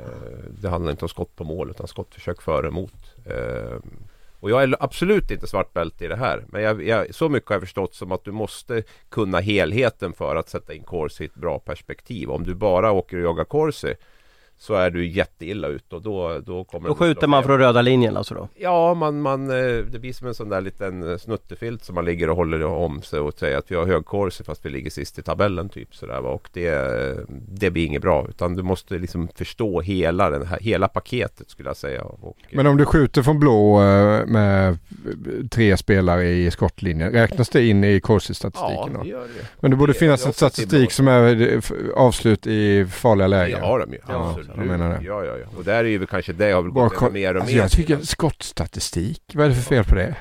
det 0.61 0.69
handlar 0.69 0.91
inte 0.91 1.05
om 1.05 1.09
skott 1.09 1.35
på 1.35 1.43
mål 1.43 1.69
utan 1.69 1.87
skottförsök 1.87 2.41
före 2.41 2.67
och 2.67 2.73
emot. 2.73 3.15
Eh, 3.25 3.79
och 4.39 4.49
jag 4.49 4.63
är 4.63 4.75
absolut 4.79 5.31
inte 5.31 5.47
svart 5.47 5.73
bälte 5.73 6.05
i 6.05 6.07
det 6.07 6.15
här. 6.15 6.45
Men 6.47 6.61
jag, 6.61 6.87
jag, 6.87 7.15
så 7.15 7.29
mycket 7.29 7.49
har 7.49 7.55
jag 7.55 7.61
förstått 7.61 7.95
som 7.95 8.11
att 8.11 8.23
du 8.23 8.31
måste 8.31 8.83
kunna 9.09 9.39
helheten 9.39 10.13
för 10.13 10.35
att 10.35 10.49
sätta 10.49 10.73
in 10.73 10.83
Corsi 10.83 11.23
i 11.23 11.27
ett 11.27 11.35
bra 11.35 11.59
perspektiv. 11.59 12.29
Om 12.29 12.43
du 12.43 12.55
bara 12.55 12.91
åker 12.91 13.17
och 13.17 13.23
jagar 13.23 13.43
Corsi 13.43 13.95
så 14.63 14.73
är 14.73 14.89
du 14.89 15.07
jätteilla 15.07 15.67
ute 15.67 15.95
och 15.95 16.01
då, 16.01 16.39
då 16.45 16.63
kommer 16.63 16.89
Då 16.89 16.95
skjuter 16.95 17.27
man 17.27 17.43
från 17.43 17.57
röda 17.59 17.81
linjen 17.81 18.17
alltså 18.17 18.33
då? 18.33 18.47
Ja, 18.55 18.93
man, 18.93 19.21
man, 19.21 19.49
eh, 19.49 19.85
det 19.91 19.99
blir 19.99 20.13
som 20.13 20.27
en 20.27 20.33
sån 20.33 20.49
där 20.49 20.61
liten 20.61 21.11
eh, 21.11 21.17
snuttefilt 21.17 21.83
som 21.83 21.95
man 21.95 22.05
ligger 22.05 22.29
och 22.29 22.35
håller 22.35 22.63
om 22.63 23.01
sig 23.01 23.19
och 23.19 23.39
säger 23.39 23.57
att 23.57 23.71
vi 23.71 23.75
har 23.75 23.85
hög 23.85 24.05
korsi 24.05 24.43
fast 24.43 24.65
vi 24.65 24.69
ligger 24.69 24.89
sist 24.89 25.19
i 25.19 25.21
tabellen 25.21 25.69
typ 25.69 25.95
sådär 25.95 26.25
Och 26.25 26.49
det, 26.53 27.17
det 27.29 27.71
blir 27.71 27.85
inget 27.85 28.01
bra 28.01 28.25
utan 28.29 28.55
du 28.55 28.63
måste 28.63 28.93
liksom 28.93 29.27
förstå 29.35 29.81
hela, 29.81 30.29
den 30.29 30.47
här, 30.47 30.59
hela 30.59 30.87
paketet 30.87 31.49
skulle 31.49 31.69
jag 31.69 31.77
säga. 31.77 32.03
Och, 32.03 32.37
Men 32.51 32.67
om 32.67 32.77
du 32.77 32.85
skjuter 32.85 33.23
från 33.23 33.39
blå 33.39 33.81
eh, 33.81 34.25
med 34.25 34.77
tre 35.51 35.77
spelare 35.77 36.29
i 36.29 36.51
skottlinjen, 36.51 37.11
räknas 37.11 37.49
det 37.49 37.65
in 37.65 37.83
i 37.83 37.99
korsi-statistiken? 37.99 38.91
Ja, 38.93 39.03
det 39.03 39.09
gör 39.09 39.21
det. 39.21 39.47
Men 39.59 39.71
det 39.71 39.77
borde 39.77 39.93
det, 39.93 39.99
finnas 39.99 40.25
en 40.25 40.33
statistik 40.33 40.91
som 40.91 41.07
är 41.07 41.61
avslut 41.95 42.47
i 42.47 42.85
farliga 42.85 43.27
lägen? 43.27 43.59
Det 43.59 43.65
har 43.65 43.79
de 43.79 43.93
ju. 43.93 43.99
Ja. 44.07 44.35
Jag 44.57 44.65
menar 44.65 44.89
det. 44.89 44.99
Ja, 45.05 45.25
ja, 45.25 45.37
ja. 45.37 45.45
Och 45.57 45.63
där 45.63 45.75
är 45.83 45.83
ju 45.83 46.05
kanske 46.05 46.33
det 46.33 46.51
har 46.51 46.61
väl 46.61 46.71
gått 46.71 46.93
kon- 46.95 47.13
mer 47.13 47.35
och 47.35 47.41
alltså 47.41 47.55
mer. 47.55 47.61
Jag 47.61 47.71
tycker 47.71 47.97
skottstatistik, 47.97 49.21
vad 49.33 49.45
är 49.45 49.49
det 49.49 49.55
för 49.55 49.61
fel 49.61 49.83
på 49.83 49.95
det? 49.95 50.15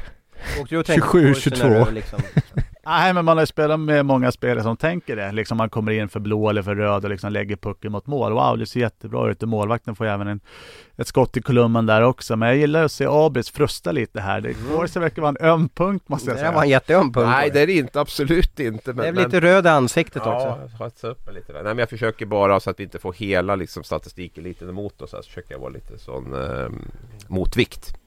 27, 0.86 1.34
22. 1.34 1.90
Liksom. 1.90 2.20
Nej 2.86 3.12
men 3.12 3.24
man 3.24 3.36
har 3.36 3.42
ju 3.42 3.46
spelat 3.46 3.80
med 3.80 4.06
många 4.06 4.32
spelare 4.32 4.62
som 4.62 4.76
tänker 4.76 5.16
det. 5.16 5.32
Liksom 5.32 5.56
man 5.56 5.70
kommer 5.70 5.92
in 5.92 6.08
för 6.08 6.20
blå 6.20 6.50
eller 6.50 6.62
för 6.62 6.74
röd 6.74 7.04
och 7.04 7.10
liksom 7.10 7.32
lägger 7.32 7.56
pucken 7.56 7.92
mot 7.92 8.06
mål. 8.06 8.32
Wow, 8.32 8.58
det 8.58 8.66
ser 8.66 8.80
jättebra 8.80 9.30
ut. 9.30 9.42
Målvakten 9.42 9.96
får 9.96 10.06
ju 10.06 10.12
även 10.12 10.28
en, 10.28 10.40
ett 10.96 11.06
skott 11.06 11.36
i 11.36 11.42
kolumnen 11.42 11.86
där 11.86 12.02
också. 12.02 12.36
Men 12.36 12.48
jag 12.48 12.58
gillar 12.58 12.84
att 12.84 12.92
se 12.92 13.06
Abris 13.08 13.50
frusta 13.50 13.92
lite 13.92 14.20
här. 14.20 14.40
Det 14.40 14.52
går 14.52 14.86
så 14.86 15.00
verkar 15.00 15.22
vara 15.22 15.34
en 15.40 15.46
öm 15.46 15.68
punkt 15.68 16.08
måste 16.08 16.30
jag 16.30 16.38
säga. 16.38 16.50
Det 16.50 16.56
var 16.56 16.62
en 16.62 16.68
jätteöm 16.68 17.12
punkt. 17.12 17.26
Nej 17.26 17.50
det 17.50 17.60
är 17.60 17.66
det 17.66 17.72
inte, 17.72 18.00
absolut 18.00 18.60
inte. 18.60 18.92
Men, 18.92 19.14
det 19.14 19.20
är 19.20 19.24
lite 19.24 19.40
röd 19.40 19.66
i 19.66 19.68
ansiktet 19.68 20.22
ja, 20.24 20.34
också. 20.34 21.02
Ja, 21.02 21.10
upp 21.10 21.34
lite 21.34 21.52
där. 21.52 21.62
Nej 21.62 21.74
men 21.74 21.78
jag 21.78 21.90
försöker 21.90 22.26
bara 22.26 22.60
så 22.60 22.70
att 22.70 22.80
vi 22.80 22.84
inte 22.84 22.98
får 22.98 23.12
hela 23.12 23.56
liksom, 23.56 23.84
statistiken 23.84 24.44
lite 24.44 24.64
emot 24.64 25.02
oss. 25.02 25.10
Så 25.10 25.22
försöker 25.22 25.52
jag 25.52 25.58
vara 25.58 25.70
lite 25.70 25.98
sån 25.98 26.34
eh, 26.34 26.68
motvikt. 27.26 27.98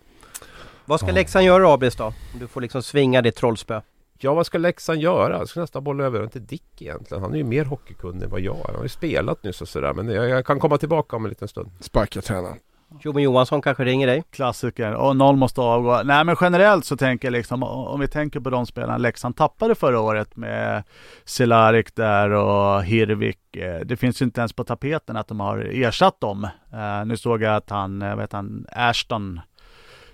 Vad 0.86 1.00
ska. 1.00 1.12
Leksand 1.12 1.46
göra 1.46 1.74
Abris 1.74 1.96
då? 1.96 2.14
Du 2.40 2.48
får 2.48 2.62
liksom 2.62 2.84
svinga 2.84 3.22
ditt 3.22 3.36
trollspö. 3.36 3.82
Ja, 4.20 4.34
vad 4.34 4.46
ska 4.46 4.58
Leksand 4.58 5.00
göra? 5.00 5.38
Jag 5.38 5.48
ska 5.48 5.60
nästan 5.60 5.84
bolla 5.84 6.04
över 6.04 6.28
till 6.28 6.46
Dick 6.46 6.82
egentligen. 6.82 7.24
Han 7.24 7.34
är 7.34 7.38
ju 7.38 7.44
mer 7.44 7.66
hockeykunnig 7.66 8.24
än 8.24 8.30
vad 8.30 8.42
jag 8.42 8.58
är. 8.58 8.64
Han 8.66 8.76
har 8.76 8.84
ju 8.84 8.90
spelat 8.90 9.44
nyss 9.44 9.62
och 9.62 9.68
sådär. 9.68 9.94
Men 9.94 10.10
jag, 10.10 10.30
jag 10.30 10.46
kan 10.46 10.60
komma 10.60 10.78
tillbaka 10.78 11.16
om 11.16 11.26
en 11.26 11.30
liten 11.30 11.48
stund. 11.48 11.72
Sparka 11.80 12.22
tränaren. 12.22 12.58
Tjomme 13.04 13.22
Johansson 13.22 13.62
kanske 13.62 13.84
ringer 13.84 14.08
dig? 14.08 14.24
Klassiker. 14.32 14.94
Och 14.94 15.16
någon 15.16 15.40
måste 15.40 15.62
avgå. 15.62 16.02
Nej 16.04 16.24
men 16.24 16.36
generellt 16.42 16.86
så 16.86 16.98
tänker 16.98 17.28
jag 17.28 17.32
liksom, 17.32 17.64
om 17.64 18.00
vi 18.00 18.08
tänker 18.08 18.40
på 18.40 18.50
de 18.50 18.66
spelarna 18.66 18.98
Leksand 18.98 19.36
tappade 19.36 19.76
förra 19.76 20.00
året 20.00 20.36
med 20.36 20.84
Cehlárik 21.26 21.96
där 21.96 22.30
och 22.30 22.84
Hirvik. 22.84 23.56
Eh, 23.56 23.80
det 23.80 23.98
finns 23.98 24.22
ju 24.22 24.26
inte 24.26 24.42
ens 24.42 24.54
på 24.54 24.64
tapeten 24.64 25.18
att 25.18 25.28
de 25.28 25.40
har 25.40 25.58
ersatt 25.58 26.20
dem. 26.20 26.44
Uh, 26.74 27.06
nu 27.06 27.18
såg 27.18 27.42
jag 27.42 27.56
att 27.56 27.70
han, 27.70 28.02
eh, 28.02 28.16
vet 28.16 28.32
han, 28.32 28.66
Ashton 28.72 29.40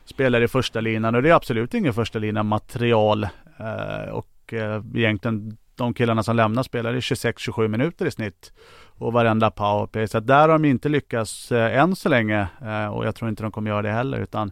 spelar 0.06 0.42
i 0.42 0.48
första 0.48 0.82
linan 0.82 1.16
och 1.16 1.22
det 1.22 1.30
är 1.30 1.34
absolut 1.34 1.74
ingen 1.74 1.94
första 1.94 2.20
linan 2.20 2.46
material 2.46 3.24
Eh, 3.24 3.41
Eh, 3.62 4.10
och 4.10 4.54
eh, 4.54 4.84
egentligen 4.96 5.58
de 5.76 5.94
killarna 5.94 6.24
som 6.24 6.36
lämnar 6.36 6.64
spelar 6.64 6.94
i 6.94 7.00
26-27 7.00 7.68
minuter 7.68 8.06
i 8.06 8.12
snitt. 8.12 8.54
Och 8.98 9.14
varenda 9.14 9.52
powerplay. 9.52 10.08
Så 10.08 10.20
där 10.20 10.50
har 10.50 10.60
de 10.60 10.66
inte 10.66 10.90
lyckats 10.90 11.52
eh, 11.52 11.80
än 11.80 11.96
så 11.96 12.10
länge. 12.10 12.48
Eh, 12.62 12.88
och 12.88 13.06
jag 13.06 13.16
tror 13.16 13.30
inte 13.30 13.44
de 13.44 13.52
kommer 13.52 13.70
göra 13.70 13.82
det 13.82 13.92
heller. 13.92 14.18
Utan 14.18 14.52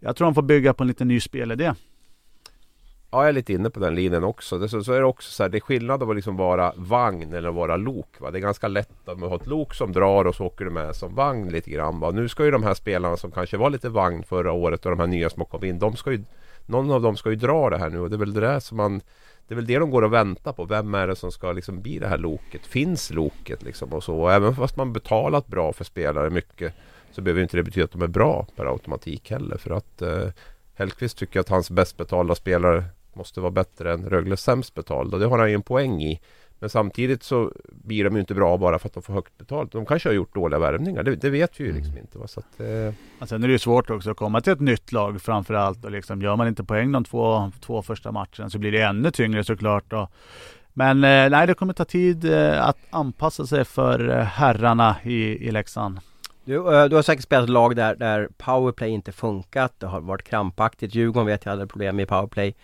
jag 0.00 0.16
tror 0.16 0.26
de 0.26 0.34
får 0.34 0.42
bygga 0.42 0.74
på 0.74 0.82
en 0.82 0.88
liten 0.88 1.08
ny 1.08 1.20
spelidé. 1.20 1.72
Ja, 3.10 3.20
jag 3.20 3.28
är 3.28 3.32
lite 3.32 3.52
inne 3.52 3.70
på 3.70 3.80
den 3.80 3.94
linjen 3.94 4.24
också. 4.24 4.58
Det, 4.58 4.68
så, 4.68 4.84
så 4.84 4.92
är 4.92 5.00
det 5.00 5.06
också 5.06 5.30
så 5.30 5.42
här, 5.42 5.50
det 5.50 5.58
är 5.58 5.60
skillnad 5.60 6.02
att 6.02 6.16
liksom 6.16 6.36
vara 6.36 6.72
vagn 6.76 7.32
eller 7.32 7.50
vara 7.50 7.76
lok. 7.76 8.20
Va? 8.20 8.30
Det 8.30 8.38
är 8.38 8.40
ganska 8.40 8.68
lätt 8.68 9.08
att 9.08 9.18
man 9.18 9.28
har 9.28 9.36
ett 9.36 9.46
lok 9.46 9.74
som 9.74 9.92
drar 9.92 10.24
och 10.24 10.34
så 10.34 10.44
åker 10.44 10.64
du 10.64 10.70
med 10.70 10.96
som 10.96 11.14
vagn 11.14 11.48
lite 11.48 11.70
grann. 11.70 12.00
Va? 12.00 12.10
Nu 12.10 12.28
ska 12.28 12.44
ju 12.44 12.50
de 12.50 12.62
här 12.62 12.74
spelarna 12.74 13.16
som 13.16 13.30
kanske 13.30 13.56
var 13.56 13.70
lite 13.70 13.88
vagn 13.88 14.22
förra 14.22 14.52
året 14.52 14.86
och 14.86 14.90
de 14.90 15.00
här 15.00 15.06
nya 15.06 15.30
som 15.30 15.40
har 15.40 15.46
kommit 15.46 15.68
in. 15.68 15.78
De 15.78 15.96
ska 15.96 16.12
ju 16.12 16.24
någon 16.66 16.90
av 16.90 17.02
dem 17.02 17.16
ska 17.16 17.30
ju 17.30 17.36
dra 17.36 17.70
det 17.70 17.78
här 17.78 17.90
nu 17.90 18.00
och 18.00 18.10
det 18.10 18.16
är 18.16 18.18
väl 18.18 18.34
det 18.34 18.40
där 18.40 18.60
som 18.60 18.76
man 18.76 19.00
det 19.48 19.54
är 19.54 19.56
väl 19.56 19.66
det 19.66 19.78
de 19.78 19.90
går 19.90 20.02
och 20.02 20.12
väntar 20.12 20.52
på. 20.52 20.64
Vem 20.64 20.94
är 20.94 21.06
det 21.06 21.16
som 21.16 21.32
ska 21.32 21.52
liksom 21.52 21.82
bli 21.82 21.98
det 21.98 22.08
här 22.08 22.18
loket? 22.18 22.66
Finns 22.66 23.10
loket 23.10 23.62
liksom 23.62 23.92
och 23.92 24.04
så? 24.04 24.16
Och 24.16 24.32
även 24.32 24.54
fast 24.54 24.76
man 24.76 24.92
betalat 24.92 25.46
bra 25.46 25.72
för 25.72 25.84
spelare 25.84 26.30
mycket 26.30 26.74
så 27.12 27.22
behöver 27.22 27.42
inte 27.42 27.56
det 27.56 27.62
betyda 27.62 27.84
att 27.84 27.92
de 27.92 28.02
är 28.02 28.06
bra 28.06 28.46
per 28.56 28.64
automatik 28.64 29.30
heller. 29.30 29.56
För 29.56 29.70
att 29.70 30.02
eh, 30.02 30.28
Hellkvist 30.74 31.18
tycker 31.18 31.40
att 31.40 31.48
hans 31.48 31.70
bäst 31.70 31.96
betalda 31.96 32.34
spelare 32.34 32.84
måste 33.12 33.40
vara 33.40 33.50
bättre 33.50 33.92
än 33.92 34.08
Rögles 34.08 34.40
sämst 34.40 34.74
betalda. 34.74 35.18
Det 35.18 35.26
har 35.26 35.38
han 35.38 35.48
ju 35.48 35.54
en 35.54 35.62
poäng 35.62 36.02
i. 36.02 36.20
Men 36.64 36.70
samtidigt 36.70 37.22
så 37.22 37.52
blir 37.66 38.04
de 38.04 38.14
ju 38.14 38.20
inte 38.20 38.34
bra 38.34 38.56
bara 38.58 38.78
för 38.78 38.88
att 38.88 38.94
de 38.94 39.02
får 39.02 39.12
högt 39.12 39.38
betalt. 39.38 39.72
De 39.72 39.86
kanske 39.86 40.08
har 40.08 40.14
gjort 40.14 40.34
dåliga 40.34 40.58
värvningar. 40.58 41.02
Det, 41.02 41.16
det 41.16 41.30
vet 41.30 41.60
vi 41.60 41.64
ju 41.64 41.72
liksom 41.72 41.98
inte. 41.98 42.18
Va? 42.18 42.26
Så 42.26 42.40
att, 42.40 42.60
eh... 42.60 42.86
alltså, 43.18 43.34
sen 43.34 43.42
är 43.42 43.48
det 43.48 43.52
ju 43.52 43.58
svårt 43.58 43.90
också 43.90 44.10
att 44.10 44.16
komma 44.16 44.40
till 44.40 44.52
ett 44.52 44.60
nytt 44.60 44.92
lag 44.92 45.22
framförallt. 45.22 45.84
Och 45.84 45.90
liksom, 45.90 46.22
gör 46.22 46.36
man 46.36 46.48
inte 46.48 46.64
poäng 46.64 46.92
de 46.92 47.04
två, 47.04 47.50
två 47.60 47.82
första 47.82 48.12
matcherna 48.12 48.50
så 48.50 48.58
blir 48.58 48.72
det 48.72 48.82
ännu 48.82 49.10
tyngre 49.10 49.44
såklart. 49.44 49.92
Och, 49.92 50.10
men 50.72 50.96
eh, 51.04 51.30
nej, 51.30 51.46
det 51.46 51.54
kommer 51.54 51.72
ta 51.72 51.84
tid 51.84 52.24
eh, 52.24 52.66
att 52.68 52.78
anpassa 52.90 53.46
sig 53.46 53.64
för 53.64 54.08
eh, 54.08 54.24
herrarna 54.24 54.96
i, 55.02 55.48
i 55.48 55.50
Leksand. 55.50 56.00
Du, 56.44 56.56
eh, 56.56 56.84
du 56.84 56.96
har 56.96 57.02
säkert 57.02 57.24
spelat 57.24 57.48
lag 57.48 57.76
där, 57.76 57.94
där 57.94 58.28
powerplay 58.36 58.90
inte 58.90 59.12
funkat. 59.12 59.72
Det 59.78 59.86
har 59.86 60.00
varit 60.00 60.22
krampaktigt. 60.22 60.94
Djurgården 60.94 61.26
vet 61.26 61.44
jag 61.44 61.52
hade 61.52 61.66
problem 61.66 61.96
med 61.96 62.08
powerplay. 62.08 62.54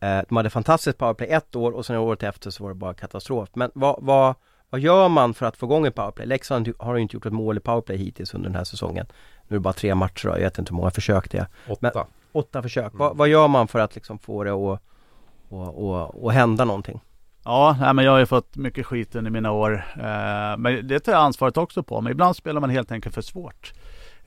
Eh, 0.00 0.20
de 0.28 0.36
hade 0.36 0.50
fantastiskt 0.50 0.98
powerplay 0.98 1.28
ett 1.28 1.56
år 1.56 1.72
och 1.72 1.86
sen 1.86 1.96
året 1.96 2.22
efter 2.22 2.50
så 2.50 2.62
var 2.62 2.70
det 2.70 2.74
bara 2.74 2.94
katastrof. 2.94 3.48
Men 3.52 3.70
vad, 3.74 3.96
vad, 3.98 4.34
vad 4.70 4.80
gör 4.80 5.08
man 5.08 5.34
för 5.34 5.46
att 5.46 5.56
få 5.56 5.66
igång 5.66 5.86
ett 5.86 5.94
powerplay? 5.94 6.26
Leksand 6.26 6.72
har 6.78 6.96
ju 6.96 7.02
inte 7.02 7.16
gjort 7.16 7.26
ett 7.26 7.32
mål 7.32 7.56
i 7.56 7.60
powerplay 7.60 7.96
hittills 7.96 8.34
under 8.34 8.48
den 8.48 8.56
här 8.56 8.64
säsongen. 8.64 9.06
Nu 9.48 9.54
är 9.54 9.58
det 9.58 9.60
bara 9.60 9.72
tre 9.72 9.94
matcher 9.94 10.28
jag 10.28 10.38
vet 10.38 10.58
inte 10.58 10.72
hur 10.72 10.76
många 10.76 10.90
försök 10.90 11.30
det 11.30 11.38
är. 11.38 11.46
Åtta. 11.68 11.90
Men, 11.94 12.04
åtta 12.32 12.62
försök. 12.62 12.92
Mm. 12.92 12.98
Vad, 12.98 13.16
vad, 13.16 13.28
gör 13.28 13.48
man 13.48 13.68
för 13.68 13.78
att 13.78 13.94
liksom 13.94 14.18
få 14.18 14.44
det 14.44 14.50
att 14.50 14.80
och, 15.48 15.84
och, 15.84 16.24
och 16.24 16.32
hända 16.32 16.64
någonting. 16.64 17.00
Ja, 17.44 17.76
nej, 17.80 17.94
men 17.94 18.04
jag 18.04 18.12
har 18.12 18.18
ju 18.18 18.26
fått 18.26 18.56
mycket 18.56 18.86
skit 18.86 19.14
under 19.14 19.30
mina 19.30 19.52
år. 19.52 19.84
Eh, 19.96 20.56
men 20.58 20.88
det 20.88 21.00
tar 21.00 21.12
jag 21.12 21.20
ansvaret 21.20 21.56
också 21.56 21.82
på. 21.82 22.00
Men 22.00 22.12
ibland 22.12 22.36
spelar 22.36 22.60
man 22.60 22.70
helt 22.70 22.92
enkelt 22.92 23.14
för 23.14 23.22
svårt. 23.22 23.72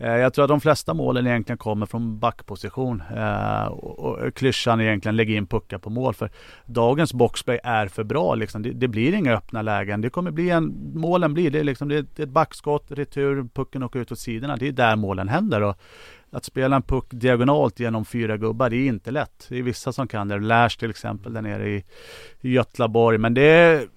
Eh, 0.02 0.18
jag 0.18 0.34
tror 0.34 0.46
att 0.46 0.50
de 0.50 0.62
flesta 0.62 0.94
målen 0.94 1.28
egentligen 1.28 1.58
kommer 1.58 1.86
från 1.86 2.20
backposition. 2.20 3.04
Eh, 3.16 3.66
och, 3.66 4.36
klyschan 4.36 4.82
egentligen 4.82 5.16
lägga 5.16 5.36
in 5.36 5.48
puckar 5.48 5.78
på 5.78 5.90
mål. 5.90 6.14
För 6.14 6.30
dagens 6.66 7.14
boxplay 7.14 7.60
är 7.64 7.88
för 7.88 8.04
bra. 8.04 8.36
Liksom. 8.36 8.62
Det, 8.62 8.72
det, 8.72 8.88
blir 8.88 9.14
inga 9.14 9.34
öppna 9.34 9.62
lägen. 9.62 10.02
Det 10.02 10.10
kommer 10.10 10.32
bli 10.32 10.50
en, 10.50 10.92
målen 10.96 11.34
blir 11.34 11.52
det, 11.52 11.64
liksom, 11.64 11.88
det 11.88 11.96
är 11.96 12.24
ett 12.24 12.30
backskott, 12.30 12.86
retur, 12.92 13.48
pucken 13.54 13.84
åker 13.84 14.00
ut 14.00 14.12
åt 14.12 14.20
sidorna. 14.20 14.58
Det 14.58 14.68
är 14.68 14.72
där 14.72 14.96
målen 14.96 15.30
händer. 15.30 15.62
Och 15.62 15.78
att 16.32 16.46
spela 16.46 16.76
en 16.76 16.82
puck 16.82 17.06
diagonalt 17.10 17.80
genom 17.80 18.06
fyra 18.06 18.38
gubbar, 18.38 18.70
det 18.70 18.76
är 18.76 18.88
inte 18.88 19.12
lätt. 19.12 19.46
Det 19.50 19.58
är 19.58 19.64
vissa 19.64 19.94
som 19.94 20.08
kan 20.08 20.28
det. 20.28 20.40
Lash 20.40 20.80
till 20.80 20.90
exempel 20.90 21.34
där 21.34 21.42
nere 21.42 21.70
i 21.70 21.84
Götlaborg. 22.42 23.18
Men 23.18 23.34
det 23.34 23.42
är, 23.42 23.88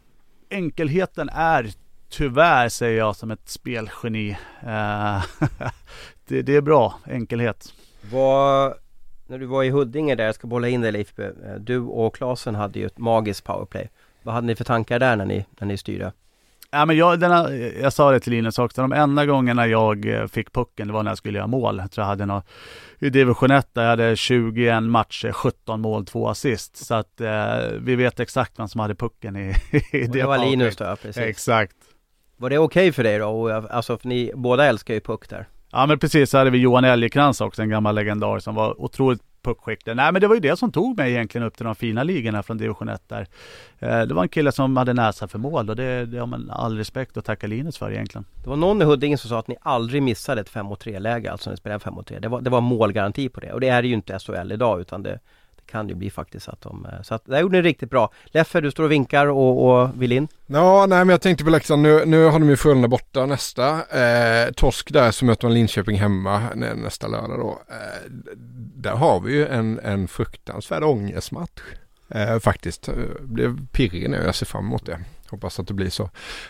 enkelheten 0.50 1.28
är 1.28 1.70
tyvärr, 2.16 2.68
säger 2.68 2.98
jag 2.98 3.16
som 3.16 3.30
ett 3.30 3.48
spelgeni. 3.48 4.30
Uh, 4.62 5.24
det, 6.28 6.42
det, 6.42 6.56
är 6.56 6.60
bra, 6.60 6.94
enkelhet. 7.06 7.74
Vad, 8.12 8.74
när 9.26 9.38
du 9.38 9.46
var 9.46 9.62
i 9.62 9.70
Huddinge 9.70 10.14
där, 10.14 10.24
jag 10.24 10.34
ska 10.34 10.46
bolla 10.46 10.68
in 10.68 10.80
dig 10.80 10.92
Leif. 10.92 11.18
Eh, 11.18 11.30
du 11.60 11.78
och 11.78 12.14
Klasen 12.14 12.54
hade 12.54 12.78
ju 12.78 12.86
ett 12.86 12.98
magiskt 12.98 13.44
powerplay. 13.44 13.90
Vad 14.22 14.34
hade 14.34 14.46
ni 14.46 14.56
för 14.56 14.64
tankar 14.64 14.98
där 14.98 15.16
när 15.16 15.24
ni, 15.24 15.46
när 15.58 15.66
ni 15.66 15.76
styrde? 15.76 16.12
Ja, 16.70 16.86
men 16.86 16.96
jag, 16.96 17.20
denna, 17.20 17.54
jag 17.56 17.92
sa 17.92 18.12
det 18.12 18.20
till 18.20 18.32
Linus 18.32 18.58
också, 18.58 18.80
de 18.80 18.92
enda 18.92 19.26
gångerna 19.26 19.66
jag 19.66 20.06
eh, 20.06 20.26
fick 20.26 20.52
pucken, 20.52 20.86
det 20.86 20.92
var 20.92 21.02
när 21.02 21.10
jag 21.10 21.18
skulle 21.18 21.38
göra 21.38 21.46
mål. 21.46 21.78
Jag 21.78 21.90
tror 21.90 22.02
jag 22.02 22.08
hade 22.08 22.26
något, 22.26 22.46
i 22.98 23.10
division 23.10 23.50
1 23.50 23.74
där 23.74 23.82
jag 23.82 23.90
hade 23.90 24.16
21 24.16 24.82
matcher, 24.82 25.32
17 25.32 25.80
mål, 25.80 26.06
2 26.06 26.28
assist. 26.28 26.76
Så 26.76 26.94
att 26.94 27.20
eh, 27.20 27.56
vi 27.80 27.96
vet 27.96 28.20
exakt 28.20 28.58
vem 28.58 28.68
som 28.68 28.80
hade 28.80 28.94
pucken 28.94 29.36
i, 29.36 29.54
i 29.72 29.82
det. 29.90 30.06
Det 30.06 30.22
var 30.22 30.38
Linus 30.38 30.76
då, 30.76 30.96
precis. 31.02 31.16
Exakt. 31.16 31.76
Var 32.36 32.50
det 32.50 32.58
okej 32.58 32.80
okay 32.80 32.92
för 32.92 33.02
dig 33.02 33.18
då? 33.18 33.50
Alltså, 33.70 33.98
för 33.98 34.08
ni 34.08 34.32
båda 34.34 34.66
älskar 34.66 34.94
ju 34.94 35.00
puck 35.00 35.28
där. 35.28 35.48
Ja 35.72 35.86
men 35.86 35.98
precis, 35.98 36.30
så 36.30 36.38
hade 36.38 36.50
vi 36.50 36.58
Johan 36.58 36.84
Elgekrans 36.84 37.40
också, 37.40 37.62
en 37.62 37.68
gammal 37.68 37.94
legendar 37.94 38.38
som 38.38 38.54
var 38.54 38.80
otroligt 38.80 39.22
puckskicklig. 39.44 39.96
Nej 39.96 40.12
men 40.12 40.20
det 40.20 40.28
var 40.28 40.34
ju 40.34 40.40
det 40.40 40.56
som 40.56 40.72
tog 40.72 40.98
mig 40.98 41.12
egentligen 41.12 41.46
upp 41.46 41.56
till 41.56 41.66
de 41.66 41.74
fina 41.74 42.02
ligorna 42.02 42.42
från 42.42 42.58
division 42.58 42.88
1 42.88 43.08
där. 43.08 43.26
Eh, 43.78 44.02
det 44.02 44.14
var 44.14 44.22
en 44.22 44.28
kille 44.28 44.52
som 44.52 44.76
hade 44.76 44.92
näsa 44.92 45.28
för 45.28 45.38
mål 45.38 45.70
och 45.70 45.76
det, 45.76 46.06
det 46.06 46.18
har 46.18 46.26
man 46.26 46.50
all 46.50 46.76
respekt 46.76 47.16
att 47.16 47.24
tacka 47.24 47.46
Linus 47.46 47.78
för 47.78 47.92
egentligen. 47.92 48.24
Det 48.42 48.50
var 48.50 48.56
någon 48.56 48.82
i 48.82 48.84
Huddinge 48.84 49.18
som 49.18 49.30
sa 49.30 49.38
att 49.38 49.48
ni 49.48 49.56
aldrig 49.60 50.02
missade 50.02 50.40
ett 50.40 50.48
5 50.48 50.66
3 50.80 50.98
läge, 50.98 51.32
alltså 51.32 51.50
när 51.50 51.52
ni 51.52 51.56
spelade 51.56 51.80
5 51.80 51.94
3. 52.06 52.18
Det 52.18 52.28
var, 52.28 52.40
det 52.40 52.50
var 52.50 52.60
målgaranti 52.60 53.28
på 53.28 53.40
det 53.40 53.52
och 53.52 53.60
det 53.60 53.68
är 53.68 53.82
det 53.82 53.88
ju 53.88 53.94
inte 53.94 54.18
SHL 54.18 54.52
idag 54.52 54.80
utan 54.80 55.02
det, 55.02 55.20
kan 55.74 55.88
ju 55.88 55.94
bli 55.94 56.10
faktiskt 56.10 56.48
att 56.48 56.60
de... 56.60 56.86
Eh, 56.86 57.02
så 57.02 57.14
att 57.14 57.22
det 57.26 57.40
gjorde 57.40 57.56
ni 57.56 57.62
riktigt 57.62 57.90
bra. 57.90 58.10
Leffe, 58.26 58.60
du 58.60 58.70
står 58.70 58.84
och 58.84 58.90
vinkar 58.90 59.26
och, 59.26 59.66
och 59.66 60.02
vill 60.02 60.12
in. 60.12 60.28
Ja, 60.46 60.86
nej 60.86 60.98
men 60.98 61.08
jag 61.08 61.20
tänkte 61.20 61.44
på 61.44 61.50
Leksand, 61.50 61.82
nu, 61.82 62.04
nu 62.04 62.24
har 62.24 62.38
de 62.38 62.48
ju 62.48 62.56
Frölunda 62.56 62.88
borta 62.88 63.26
nästa. 63.26 63.68
Eh, 63.70 64.52
torsk 64.52 64.92
där 64.92 65.10
så 65.10 65.24
möter 65.24 65.46
man 65.46 65.54
Linköping 65.54 65.96
hemma 65.96 66.42
nästa 66.54 67.08
lördag 67.08 67.38
då. 67.38 67.58
Eh, 67.68 68.10
där 68.76 68.92
har 68.96 69.20
vi 69.20 69.32
ju 69.32 69.46
en, 69.46 69.80
en 69.84 70.08
fruktansvärd 70.08 70.82
ångestmatch. 70.82 71.62
Eh, 72.08 72.38
faktiskt. 72.38 72.88
Eh, 72.88 72.94
blev 73.20 73.66
pirrig 73.66 74.10
nu, 74.10 74.22
jag 74.24 74.34
ser 74.34 74.46
fram 74.46 74.64
emot 74.64 74.86
det. 74.86 74.98
Hoppas 75.30 75.60
att 75.60 75.68
det 75.68 75.74
blir 75.74 75.90
så. 75.90 76.02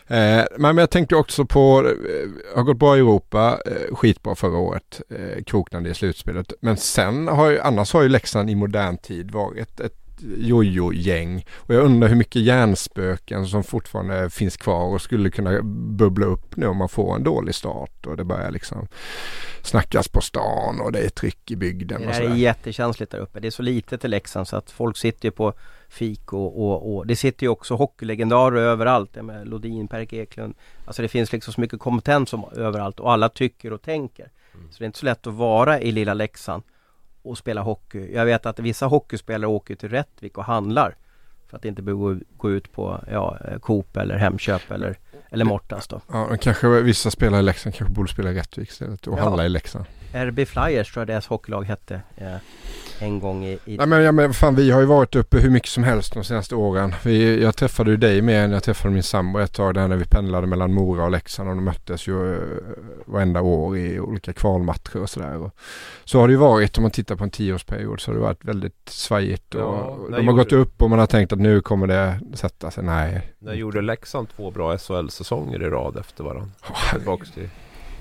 Eh, 0.06 0.44
men 0.58 0.78
jag 0.78 0.90
tänkte 0.90 1.16
också 1.16 1.44
på, 1.44 1.78
eh, 1.78 2.56
har 2.56 2.62
gått 2.62 2.78
bra 2.78 2.96
i 2.96 3.00
Europa, 3.00 3.58
eh, 3.66 3.94
skitbra 3.94 4.34
förra 4.34 4.58
året, 4.58 5.00
eh, 5.10 5.44
kroknade 5.44 5.90
i 5.90 5.94
slutspelet. 5.94 6.52
Men 6.60 6.76
sen 6.76 7.28
har 7.28 7.50
ju, 7.50 7.60
annars 7.60 7.92
har 7.92 8.02
ju 8.02 8.08
Leksand 8.08 8.50
i 8.50 8.54
modern 8.54 8.98
tid 8.98 9.30
varit 9.30 9.80
ett 9.80 10.04
jojo-gäng. 10.36 11.46
Och 11.54 11.74
jag 11.74 11.84
undrar 11.84 12.08
hur 12.08 12.16
mycket 12.16 12.42
hjärnspöken 12.42 13.46
som 13.46 13.64
fortfarande 13.64 14.30
finns 14.30 14.56
kvar 14.56 14.84
och 14.84 15.02
skulle 15.02 15.30
kunna 15.30 15.62
bubbla 15.62 16.26
upp 16.26 16.56
nu 16.56 16.66
om 16.66 16.76
man 16.76 16.88
får 16.88 17.14
en 17.14 17.24
dålig 17.24 17.54
start 17.54 18.06
och 18.06 18.16
det 18.16 18.24
börjar 18.24 18.50
liksom 18.50 18.88
snackas 19.62 20.08
på 20.08 20.20
stan 20.20 20.80
och 20.80 20.92
det 20.92 20.98
är 20.98 21.08
tryck 21.08 21.50
i 21.50 21.56
bygden. 21.56 22.02
Det 22.02 22.12
är 22.12 22.34
jättekänsligt 22.34 23.12
där 23.12 23.18
uppe. 23.18 23.40
Det 23.40 23.46
är 23.46 23.50
så 23.50 23.62
litet 23.62 24.04
i 24.04 24.08
Leksand 24.08 24.48
så 24.48 24.56
att 24.56 24.70
folk 24.70 24.96
sitter 24.96 25.28
ju 25.28 25.32
på 25.32 25.54
fik 25.94 26.32
och, 26.32 26.64
och, 26.64 26.96
och 26.96 27.06
det 27.06 27.16
sitter 27.16 27.46
ju 27.46 27.50
också 27.50 27.74
hockeylegendarer 27.74 28.60
överallt. 28.60 29.14
Med 29.22 29.48
Lodin, 29.48 29.88
Per 29.88 30.14
Eklund. 30.14 30.54
Alltså 30.84 31.02
det 31.02 31.08
finns 31.08 31.32
liksom 31.32 31.52
så 31.54 31.60
mycket 31.60 31.80
kompetens 31.80 32.30
som, 32.30 32.44
överallt 32.56 33.00
och 33.00 33.12
alla 33.12 33.28
tycker 33.28 33.72
och 33.72 33.82
tänker. 33.82 34.30
Mm. 34.54 34.72
Så 34.72 34.78
det 34.78 34.84
är 34.84 34.86
inte 34.86 34.98
så 34.98 35.06
lätt 35.06 35.26
att 35.26 35.34
vara 35.34 35.80
i 35.80 35.92
lilla 35.92 36.14
Leksand 36.14 36.62
och 37.22 37.38
spela 37.38 37.60
hockey. 37.60 38.14
Jag 38.14 38.24
vet 38.24 38.46
att 38.46 38.58
vissa 38.58 38.86
hockeyspelare 38.86 39.50
åker 39.50 39.74
till 39.74 39.88
Rättvik 39.88 40.38
och 40.38 40.44
handlar 40.44 40.96
för 41.50 41.56
att 41.56 41.64
inte 41.64 41.82
behöva 41.82 42.20
gå 42.36 42.50
ut 42.50 42.72
på 42.72 43.04
ja, 43.10 43.38
Coop 43.60 43.96
eller 43.96 44.16
Hemköp 44.16 44.70
eller, 44.70 44.98
eller 45.30 45.44
Mortans 45.44 45.88
då. 45.88 46.00
Ja, 46.12 46.36
kanske 46.40 46.68
vissa 46.68 47.10
spelare 47.10 47.40
i 47.40 47.42
Leksand 47.42 47.74
kanske 47.74 47.94
borde 47.94 48.08
spela 48.08 48.30
i 48.30 48.34
Rättvik 48.34 48.68
istället 48.68 49.06
och 49.06 49.18
ja. 49.18 49.22
handla 49.22 49.46
i 49.46 49.48
Leksand. 49.48 49.84
RB 50.14 50.46
Flyers 50.46 50.92
tror 50.92 51.00
jag 51.00 51.06
deras 51.06 51.26
hockeylag 51.26 51.62
hette. 51.62 52.00
Eh, 52.16 52.36
en 52.98 53.20
gång 53.20 53.44
i... 53.44 53.58
i... 53.64 53.76
Nej 53.76 53.86
men, 53.86 54.02
ja, 54.02 54.12
men 54.12 54.34
fan 54.34 54.54
vi 54.54 54.70
har 54.70 54.80
ju 54.80 54.86
varit 54.86 55.16
uppe 55.16 55.38
hur 55.38 55.50
mycket 55.50 55.68
som 55.68 55.84
helst 55.84 56.14
de 56.14 56.24
senaste 56.24 56.54
åren. 56.54 56.94
Vi, 57.04 57.42
jag 57.42 57.56
träffade 57.56 57.90
ju 57.90 57.96
dig 57.96 58.22
mer 58.22 58.40
än 58.40 58.52
jag 58.52 58.62
träffade 58.62 58.94
min 58.94 59.02
sambo 59.02 59.38
ett 59.38 59.52
tag 59.52 59.74
där 59.74 59.88
när 59.88 59.96
vi 59.96 60.04
pendlade 60.04 60.46
mellan 60.46 60.72
Mora 60.72 61.04
och 61.04 61.10
Leksand 61.10 61.48
och 61.48 61.54
de 61.54 61.64
möttes 61.64 62.08
ju 62.08 62.12
uh, 62.12 62.38
varenda 63.06 63.40
år 63.40 63.78
i 63.78 64.00
olika 64.00 64.32
kvalmatcher 64.32 64.96
och 65.02 65.10
sådär. 65.10 65.50
Så 66.04 66.20
har 66.20 66.28
det 66.28 66.32
ju 66.32 66.38
varit 66.38 66.78
om 66.78 66.82
man 66.82 66.90
tittar 66.90 67.16
på 67.16 67.24
en 67.24 67.30
tioårsperiod 67.30 68.00
så 68.00 68.10
har 68.10 68.14
det 68.14 68.20
varit 68.20 68.44
väldigt 68.44 68.88
svajigt 68.88 69.54
och 69.54 69.60
ja, 69.60 69.98
de 70.16 70.28
har 70.28 70.34
gått 70.34 70.52
upp 70.52 70.82
och 70.82 70.90
man 70.90 70.98
har 70.98 71.06
tänkt 71.06 71.32
att 71.32 71.40
nu 71.40 71.60
kommer 71.60 71.86
det 71.86 72.20
sätta 72.34 72.70
sig. 72.70 72.84
Nej. 72.84 73.32
När 73.38 73.54
gjorde 73.54 73.82
Leksand 73.82 74.28
två 74.36 74.50
bra 74.50 74.78
SHL-säsonger 74.78 75.62
i 75.62 75.70
rad 75.70 75.96
efter 75.96 76.24
varandra? 76.24 76.50
Oh, 76.70 77.04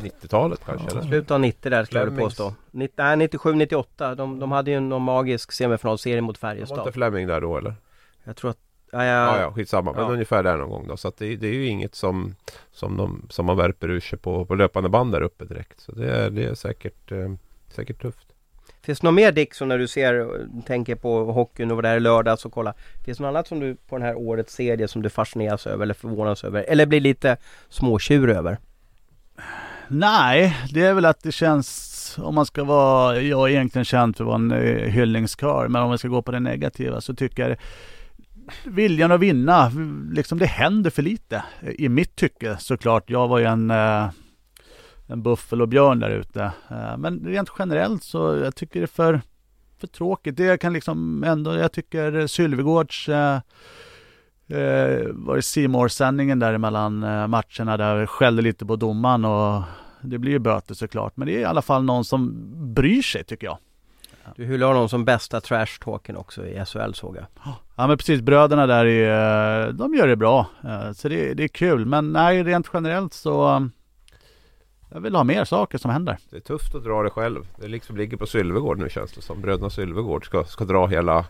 90-talet 0.01 0.61
kanske? 0.65 0.87
Ja. 0.97 1.03
Slutet 1.03 1.31
av 1.31 1.39
90 1.39 1.69
där 1.69 1.85
skulle 1.85 1.99
jag 1.99 2.17
påstå. 2.17 2.53
90, 2.71 2.93
nej, 2.97 3.17
97, 3.17 3.53
98. 3.53 4.15
De, 4.15 4.39
de 4.39 4.51
hade 4.51 4.71
ju 4.71 4.79
någon 4.79 5.01
magisk 5.01 5.51
semifinalserie 5.51 6.21
mot 6.21 6.37
Färjestad. 6.37 6.77
Var 6.77 6.83
inte 6.83 6.93
Fleming 6.93 7.27
där 7.27 7.41
då 7.41 7.57
eller? 7.57 7.75
Jag 8.23 8.35
tror 8.35 8.51
att 8.51 8.57
Ja, 8.95 9.05
ja, 9.05 9.37
ja, 9.37 9.41
ja 9.41 9.51
skitsamma. 9.51 9.93
Men 9.93 10.01
ja. 10.01 10.09
ungefär 10.09 10.43
där 10.43 10.57
någon 10.57 10.69
gång 10.69 10.87
då. 10.87 10.97
Så 10.97 11.07
att 11.07 11.17
det, 11.17 11.35
det, 11.35 11.47
är 11.47 11.53
ju 11.53 11.67
inget 11.67 11.95
som, 11.95 12.35
som, 12.71 12.97
de, 12.97 13.27
som 13.29 13.45
man 13.45 13.57
värper 13.57 13.89
ur 13.89 13.99
sig 13.99 14.19
på, 14.19 14.45
på 14.45 14.55
löpande 14.55 14.89
band 14.89 15.11
där 15.11 15.21
uppe 15.21 15.45
direkt. 15.45 15.79
Så 15.79 15.91
det 15.91 16.11
är, 16.11 16.29
det 16.29 16.43
är 16.43 16.55
säkert, 16.55 17.11
eh, 17.11 17.33
säkert 17.69 18.01
tufft. 18.01 18.27
Finns 18.81 18.99
det 18.99 19.07
något 19.07 19.13
mer 19.13 19.31
Dixon 19.31 19.67
när 19.67 19.77
du 19.77 19.87
ser, 19.87 20.27
tänker 20.65 20.95
på 20.95 21.31
hockeyn 21.31 21.71
och 21.71 21.77
vad 21.77 21.83
det 21.83 21.89
är 21.89 21.99
lördags 21.99 22.45
och 22.45 22.53
kolla? 22.53 22.73
Finns 23.05 23.17
det 23.17 23.23
något 23.23 23.29
annat 23.29 23.47
som 23.47 23.59
du 23.59 23.75
på 23.75 23.97
den 23.97 24.07
här 24.07 24.15
årets 24.15 24.53
serie 24.53 24.87
som 24.87 25.01
du 25.01 25.09
fascineras 25.09 25.67
över 25.67 25.83
eller 25.83 25.93
förvånas 25.93 26.43
över? 26.43 26.63
Eller 26.63 26.85
blir 26.85 26.99
lite 26.99 27.37
småtjur 27.69 28.29
över? 28.29 28.57
Nej, 29.87 30.57
det 30.69 30.81
är 30.81 30.93
väl 30.93 31.05
att 31.05 31.23
det 31.23 31.31
känns, 31.31 32.15
om 32.21 32.35
man 32.35 32.45
ska 32.45 32.63
vara, 32.63 33.21
jag 33.21 33.49
är 33.49 33.53
egentligen 33.53 33.85
känd 33.85 34.17
för 34.17 34.23
att 34.23 34.27
vara 34.27 34.35
en 34.35 34.51
eh, 34.51 34.89
hyllningskör, 34.89 35.67
men 35.67 35.81
om 35.81 35.89
man 35.89 35.97
ska 35.97 36.07
gå 36.07 36.21
på 36.21 36.31
det 36.31 36.39
negativa 36.39 37.01
så 37.01 37.15
tycker 37.15 37.49
jag 37.49 37.57
viljan 38.63 39.11
att 39.11 39.19
vinna, 39.19 39.71
liksom 40.11 40.39
det 40.39 40.45
händer 40.45 40.89
för 40.89 41.01
lite. 41.01 41.43
I 41.61 41.89
mitt 41.89 42.15
tycke 42.15 42.57
såklart. 42.59 43.09
Jag 43.09 43.27
var 43.27 43.39
ju 43.39 43.45
en, 43.45 43.71
eh, 43.71 44.09
buffel 45.15 45.61
och 45.61 45.67
björn 45.67 45.99
där 45.99 46.09
ute. 46.09 46.51
Eh, 46.69 46.97
men 46.97 47.25
rent 47.25 47.49
generellt 47.59 48.03
så 48.03 48.35
jag 48.43 48.55
tycker 48.55 48.79
det 48.79 48.85
är 48.85 48.87
för, 48.87 49.21
för 49.79 49.87
tråkigt. 49.87 50.37
Det 50.37 50.61
kan 50.61 50.73
liksom 50.73 51.23
ändå, 51.23 51.55
jag 51.55 51.71
tycker 51.71 52.27
Sylvegårds 52.27 53.09
eh, 54.47 55.07
var 55.11 55.35
det 55.35 55.41
simor 55.41 55.87
sändningen 55.87 56.39
där 56.39 56.53
emellan 56.53 57.03
eh, 57.03 57.27
matcherna 57.27 57.77
där 57.77 58.05
skällde 58.05 58.41
lite 58.41 58.65
på 58.65 58.75
domaren 58.75 59.25
och 59.25 59.63
det 60.01 60.17
blir 60.17 60.31
ju 60.31 60.39
böter 60.39 60.75
såklart. 60.75 61.17
Men 61.17 61.27
det 61.27 61.35
är 61.35 61.39
i 61.39 61.45
alla 61.45 61.61
fall 61.61 61.83
någon 61.83 62.05
som 62.05 62.33
bryr 62.73 63.01
sig 63.01 63.23
tycker 63.23 63.47
jag. 63.47 63.57
Du 64.35 64.45
hyllar 64.45 64.67
honom 64.67 64.89
som 64.89 65.05
bästa 65.05 65.39
trash-talken 65.39 66.17
också 66.17 66.45
i 66.45 66.65
SHL 66.65 66.93
såg 66.93 67.17
jag. 67.17 67.25
Ja 67.75 67.87
men 67.87 67.97
precis, 67.97 68.21
bröderna 68.21 68.67
där 68.67 68.85
är, 68.85 69.67
eh, 69.67 69.73
de 69.73 69.93
gör 69.93 70.07
det 70.07 70.15
bra. 70.15 70.47
Eh, 70.63 70.91
så 70.91 71.09
det, 71.09 71.33
det 71.33 71.43
är 71.43 71.47
kul. 71.47 71.85
Men 71.85 72.13
nej, 72.13 72.43
rent 72.43 72.69
generellt 72.73 73.13
så 73.13 73.69
jag 74.93 75.01
vill 75.01 75.15
ha 75.15 75.23
mer 75.23 75.45
saker 75.45 75.77
som 75.77 75.91
händer. 75.91 76.17
Det 76.29 76.35
är 76.35 76.41
tufft 76.41 76.75
att 76.75 76.83
dra 76.83 77.03
det 77.03 77.09
själv. 77.09 77.47
Det 77.61 77.67
liksom 77.67 77.97
ligger 77.97 78.17
på 78.17 78.25
Sylvegård 78.25 78.79
nu 78.79 78.89
känns 78.89 79.11
det 79.11 79.21
som. 79.21 79.41
Bröderna 79.41 79.69
Sylvegård 79.69 80.25
ska, 80.25 80.43
ska 80.43 80.65
dra 80.65 80.87
hela 80.87 81.25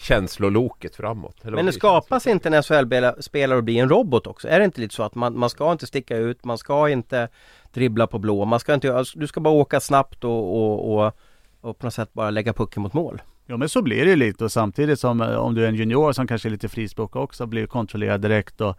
känsloloket 0.00 0.96
framåt. 0.96 1.36
Men 1.42 1.66
det 1.66 1.72
skapas 1.72 2.26
inte 2.26 2.48
en 2.48 2.62
SHL-spelare 2.62 3.58
att 3.58 3.64
bli 3.64 3.78
en 3.78 3.88
robot 3.88 4.26
också? 4.26 4.48
Är 4.48 4.58
det 4.58 4.64
inte 4.64 4.80
lite 4.80 4.94
så 4.94 5.02
att 5.02 5.14
man, 5.14 5.38
man 5.38 5.50
ska 5.50 5.72
inte 5.72 5.86
sticka 5.86 6.16
ut, 6.16 6.44
man 6.44 6.58
ska 6.58 6.88
inte 6.88 7.28
dribbla 7.72 8.06
på 8.06 8.18
blå, 8.18 8.44
man 8.44 8.60
ska 8.60 8.74
inte, 8.74 8.96
alltså, 8.96 9.18
du 9.18 9.26
ska 9.26 9.40
bara 9.40 9.54
åka 9.54 9.80
snabbt 9.80 10.24
och, 10.24 10.56
och, 10.56 10.94
och, 10.94 11.12
och 11.60 11.78
på 11.78 11.86
något 11.86 11.94
sätt 11.94 12.12
bara 12.12 12.30
lägga 12.30 12.52
pucken 12.52 12.82
mot 12.82 12.92
mål? 12.92 13.22
Ja 13.46 13.56
men 13.56 13.68
så 13.68 13.82
blir 13.82 14.04
det 14.04 14.16
lite 14.16 14.44
och 14.44 14.52
samtidigt 14.52 15.00
som 15.00 15.20
eh, 15.20 15.34
om 15.34 15.54
du 15.54 15.64
är 15.64 15.68
en 15.68 15.74
junior 15.74 16.12
som 16.12 16.26
kanske 16.26 16.48
är 16.48 16.50
lite 16.50 16.68
frispråkig 16.68 17.22
också 17.22 17.46
blir 17.46 17.66
kontrollerad 17.66 18.20
direkt 18.20 18.60
och 18.60 18.78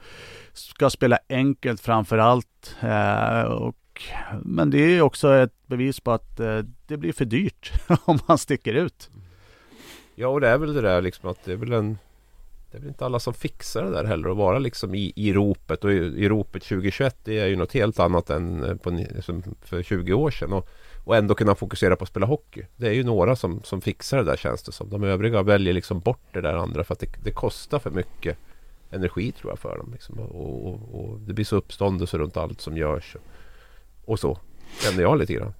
ska 0.53 0.89
spela 0.89 1.19
enkelt 1.30 1.82
framför 1.82 2.17
allt. 2.17 2.76
Eh, 2.82 3.41
och, 3.41 4.01
men 4.41 4.69
det 4.69 4.80
är 4.80 5.01
också 5.01 5.34
ett 5.34 5.67
bevis 5.67 5.99
på 5.99 6.11
att 6.11 6.39
eh, 6.39 6.57
det 6.88 6.97
blir 6.97 7.13
för 7.13 7.26
dyrt 7.26 7.72
om 8.05 8.19
man 8.28 8.38
sticker 8.38 8.74
ut. 8.74 9.09
Ja 10.22 10.28
och 10.28 10.41
det 10.41 10.47
är 10.47 10.57
väl 10.57 10.74
det 10.74 10.82
där 10.82 11.01
liksom 11.01 11.30
att 11.30 11.45
det 11.45 11.51
är 11.51 11.55
väl 11.55 11.74
en 11.74 11.97
Det 12.72 12.78
är 12.78 12.80
väl 12.80 12.89
inte 12.89 13.05
alla 13.05 13.19
som 13.19 13.34
fixar 13.34 13.84
det 13.84 13.91
där 13.91 14.03
heller 14.03 14.30
att 14.30 14.38
vara 14.38 14.59
liksom 14.59 14.95
i, 14.95 15.13
i 15.15 15.34
ropet 15.34 15.84
och 15.84 15.91
i, 15.91 15.95
i 15.95 16.30
ropet 16.30 16.63
2021 16.63 17.17
det 17.24 17.39
är 17.39 17.47
ju 17.47 17.55
något 17.55 17.74
helt 17.74 17.99
annat 17.99 18.30
än 18.30 18.63
eh, 18.63 18.76
på, 18.76 18.89
liksom 18.89 19.43
för 19.61 19.84
20 19.84 20.13
år 20.13 20.32
sedan. 20.32 20.53
Och, 20.53 20.69
och 21.03 21.15
ändå 21.15 21.36
kunna 21.36 21.55
fokusera 21.55 21.95
på 21.95 22.03
att 22.03 22.09
spela 22.09 22.26
hockey. 22.26 22.65
Det 22.76 22.88
är 22.88 22.91
ju 22.91 23.03
några 23.03 23.36
som, 23.36 23.63
som 23.63 23.82
fixar 23.82 24.17
det 24.17 24.24
där 24.24 24.36
känns 24.38 24.63
det 24.63 24.72
som. 24.72 24.89
De 24.89 25.03
övriga 25.03 25.43
väljer 25.43 25.74
liksom 25.74 25.99
bort 25.99 26.34
det 26.34 26.41
där 26.41 26.53
andra 26.53 26.84
för 26.84 26.93
att 26.93 26.99
det, 26.99 27.24
det 27.24 27.32
kostar 27.32 27.80
för 27.80 27.91
mycket 27.91 28.38
energi 28.91 29.32
tror 29.32 29.51
jag 29.51 29.59
för 29.59 29.78
dem. 29.78 29.89
Liksom. 29.91 30.19
Och, 30.19 30.67
och, 30.67 30.80
och, 30.91 31.19
det 31.19 31.34
blir 31.34 31.45
så 31.45 31.55
uppståndelse 31.55 32.17
runt 32.17 32.38
allt 32.38 32.61
som 32.61 32.78
görs. 32.78 33.15
Och, 34.05 34.19
så 34.19 34.38
känner 34.84 35.01
jag 35.01 35.17
lite 35.17 35.34
grann. 35.34 35.53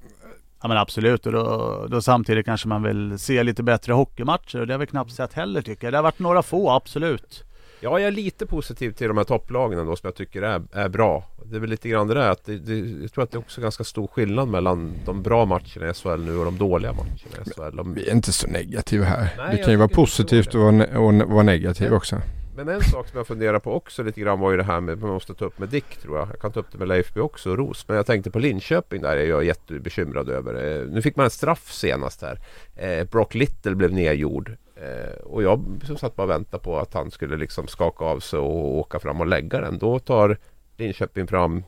Ja 0.62 0.68
men 0.68 0.78
absolut 0.78 1.26
och 1.26 1.32
då, 1.32 1.88
då, 1.90 2.02
samtidigt 2.02 2.46
kanske 2.46 2.68
man 2.68 2.84
vill 2.84 3.20
se 3.20 3.44
lite 3.44 3.64
bättre 3.64 3.94
hockeymatcher 3.94 4.60
och 4.60 4.68
det 4.68 4.74
har 4.74 4.80
vi 4.80 4.88
knappt 4.88 5.12
sett 5.12 5.34
heller 5.34 5.62
tycker 5.62 5.88
jag. 5.88 5.94
Det 5.94 5.98
har 5.98 6.04
varit 6.04 6.20
några 6.20 6.44
få, 6.44 6.70
absolut. 6.70 7.44
Ja, 7.84 8.00
jag 8.00 8.08
är 8.08 8.12
lite 8.12 8.46
positiv 8.46 8.92
till 8.92 9.08
de 9.08 9.18
här 9.18 9.24
topplagen 9.24 9.80
ändå 9.80 9.96
som 9.96 10.08
jag 10.08 10.16
tycker 10.16 10.42
är, 10.42 10.62
är 10.72 10.90
bra. 10.90 11.24
Det 11.46 11.56
är 11.56 11.60
väl 11.60 11.70
lite 11.70 11.90
grann 11.90 12.08
det 12.08 12.14
där 12.14 12.30
att 12.30 12.46
det, 12.46 12.58
det, 12.58 13.02
jag 13.02 13.14
tror 13.14 13.24
att 13.24 13.32
det 13.32 13.36
är 13.36 13.40
också 13.40 13.62
ganska 13.62 13.84
stor 13.84 14.08
skillnad 14.08 14.48
mellan 14.48 14.94
de 15.06 15.22
bra 15.22 15.46
matcherna 15.46 15.90
i 15.90 15.94
SHL 15.94 16.20
nu 16.20 16.38
och 16.38 16.46
de 16.46 16.58
dåliga 16.58 16.94
matcherna 16.94 17.46
i 17.46 17.50
SHL. 17.50 17.78
De... 17.78 17.94
Vi 17.94 18.10
är 18.10 18.14
inte 18.14 18.32
så 18.32 18.48
negativa 18.48 19.06
här. 19.06 19.30
Nej, 19.38 19.56
det 19.56 19.64
kan 19.64 19.72
ju 19.72 19.78
vara 19.78 19.88
positivt 19.88 20.56
och 20.56 20.62
vara, 20.62 21.00
och 21.00 21.14
vara 21.14 21.44
negativ 21.44 21.94
också. 21.94 22.22
Men 22.66 22.76
en 22.76 22.84
sak 22.84 23.08
som 23.08 23.18
jag 23.18 23.28
funderar 23.28 23.60
på 23.60 23.74
också 23.74 24.04
lite 24.04 24.22
grann 24.22 24.40
var 24.40 24.52
ju 24.52 24.58
det 24.58 24.64
här 24.64 24.82
med, 24.82 25.02
man 25.02 25.10
måste 25.10 25.34
ta 25.34 25.46
upp 25.46 25.60
med 25.60 25.70
Dick 25.70 25.98
tror 25.98 26.18
jag. 26.18 26.30
Jag 26.30 26.40
kan 26.40 26.52
ta 26.52 26.60
upp 26.60 26.72
det 26.72 26.78
med 26.78 26.88
Leifby 26.88 27.20
också 27.20 27.52
och 27.52 27.58
Ros. 27.58 27.88
Men 27.88 27.98
jag 27.98 28.06
tänkte 28.06 28.32
på 28.32 28.40
Linköping 28.40 29.02
där 29.02 29.18
är 29.18 29.26
jag 29.26 29.44
jättebekymrad 29.44 30.30
över. 30.30 30.54
Eh, 30.54 30.88
nu 30.88 31.02
fick 31.02 31.16
man 31.16 31.24
en 31.24 31.30
straff 31.30 31.72
senast 31.72 32.22
här. 32.22 32.40
Eh, 32.76 33.08
Brock 33.08 33.36
Little 33.36 33.76
blev 33.76 33.94
nedgjord. 33.94 34.56
Eh, 34.76 35.14
och 35.24 35.44
jag 35.44 35.82
som 35.84 35.98
satt 35.98 36.16
bara 36.16 36.24
och 36.24 36.30
väntade 36.30 36.64
på 36.64 36.80
att 36.80 36.94
han 36.94 37.12
skulle 37.12 37.38
liksom 37.38 37.68
skaka 37.68 38.06
av 38.06 38.20
sig 38.20 38.40
och 38.40 38.78
åka 38.78 39.00
fram 39.00 39.22
och 39.22 39.28
lägga 39.28 39.62
den. 39.62 39.78
Då 39.78 40.00
tar 40.00 40.38
Linköping 40.78 41.28
fram 41.28 41.64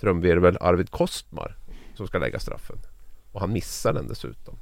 trumvirvel 0.00 0.56
Arvid 0.60 0.90
Kostmar 0.90 1.56
som 1.94 2.06
ska 2.06 2.18
lägga 2.18 2.38
straffen. 2.38 2.76
Och 3.32 3.40
han 3.40 3.52
missar 3.52 3.92
den 3.92 4.08
dessutom. 4.08 4.58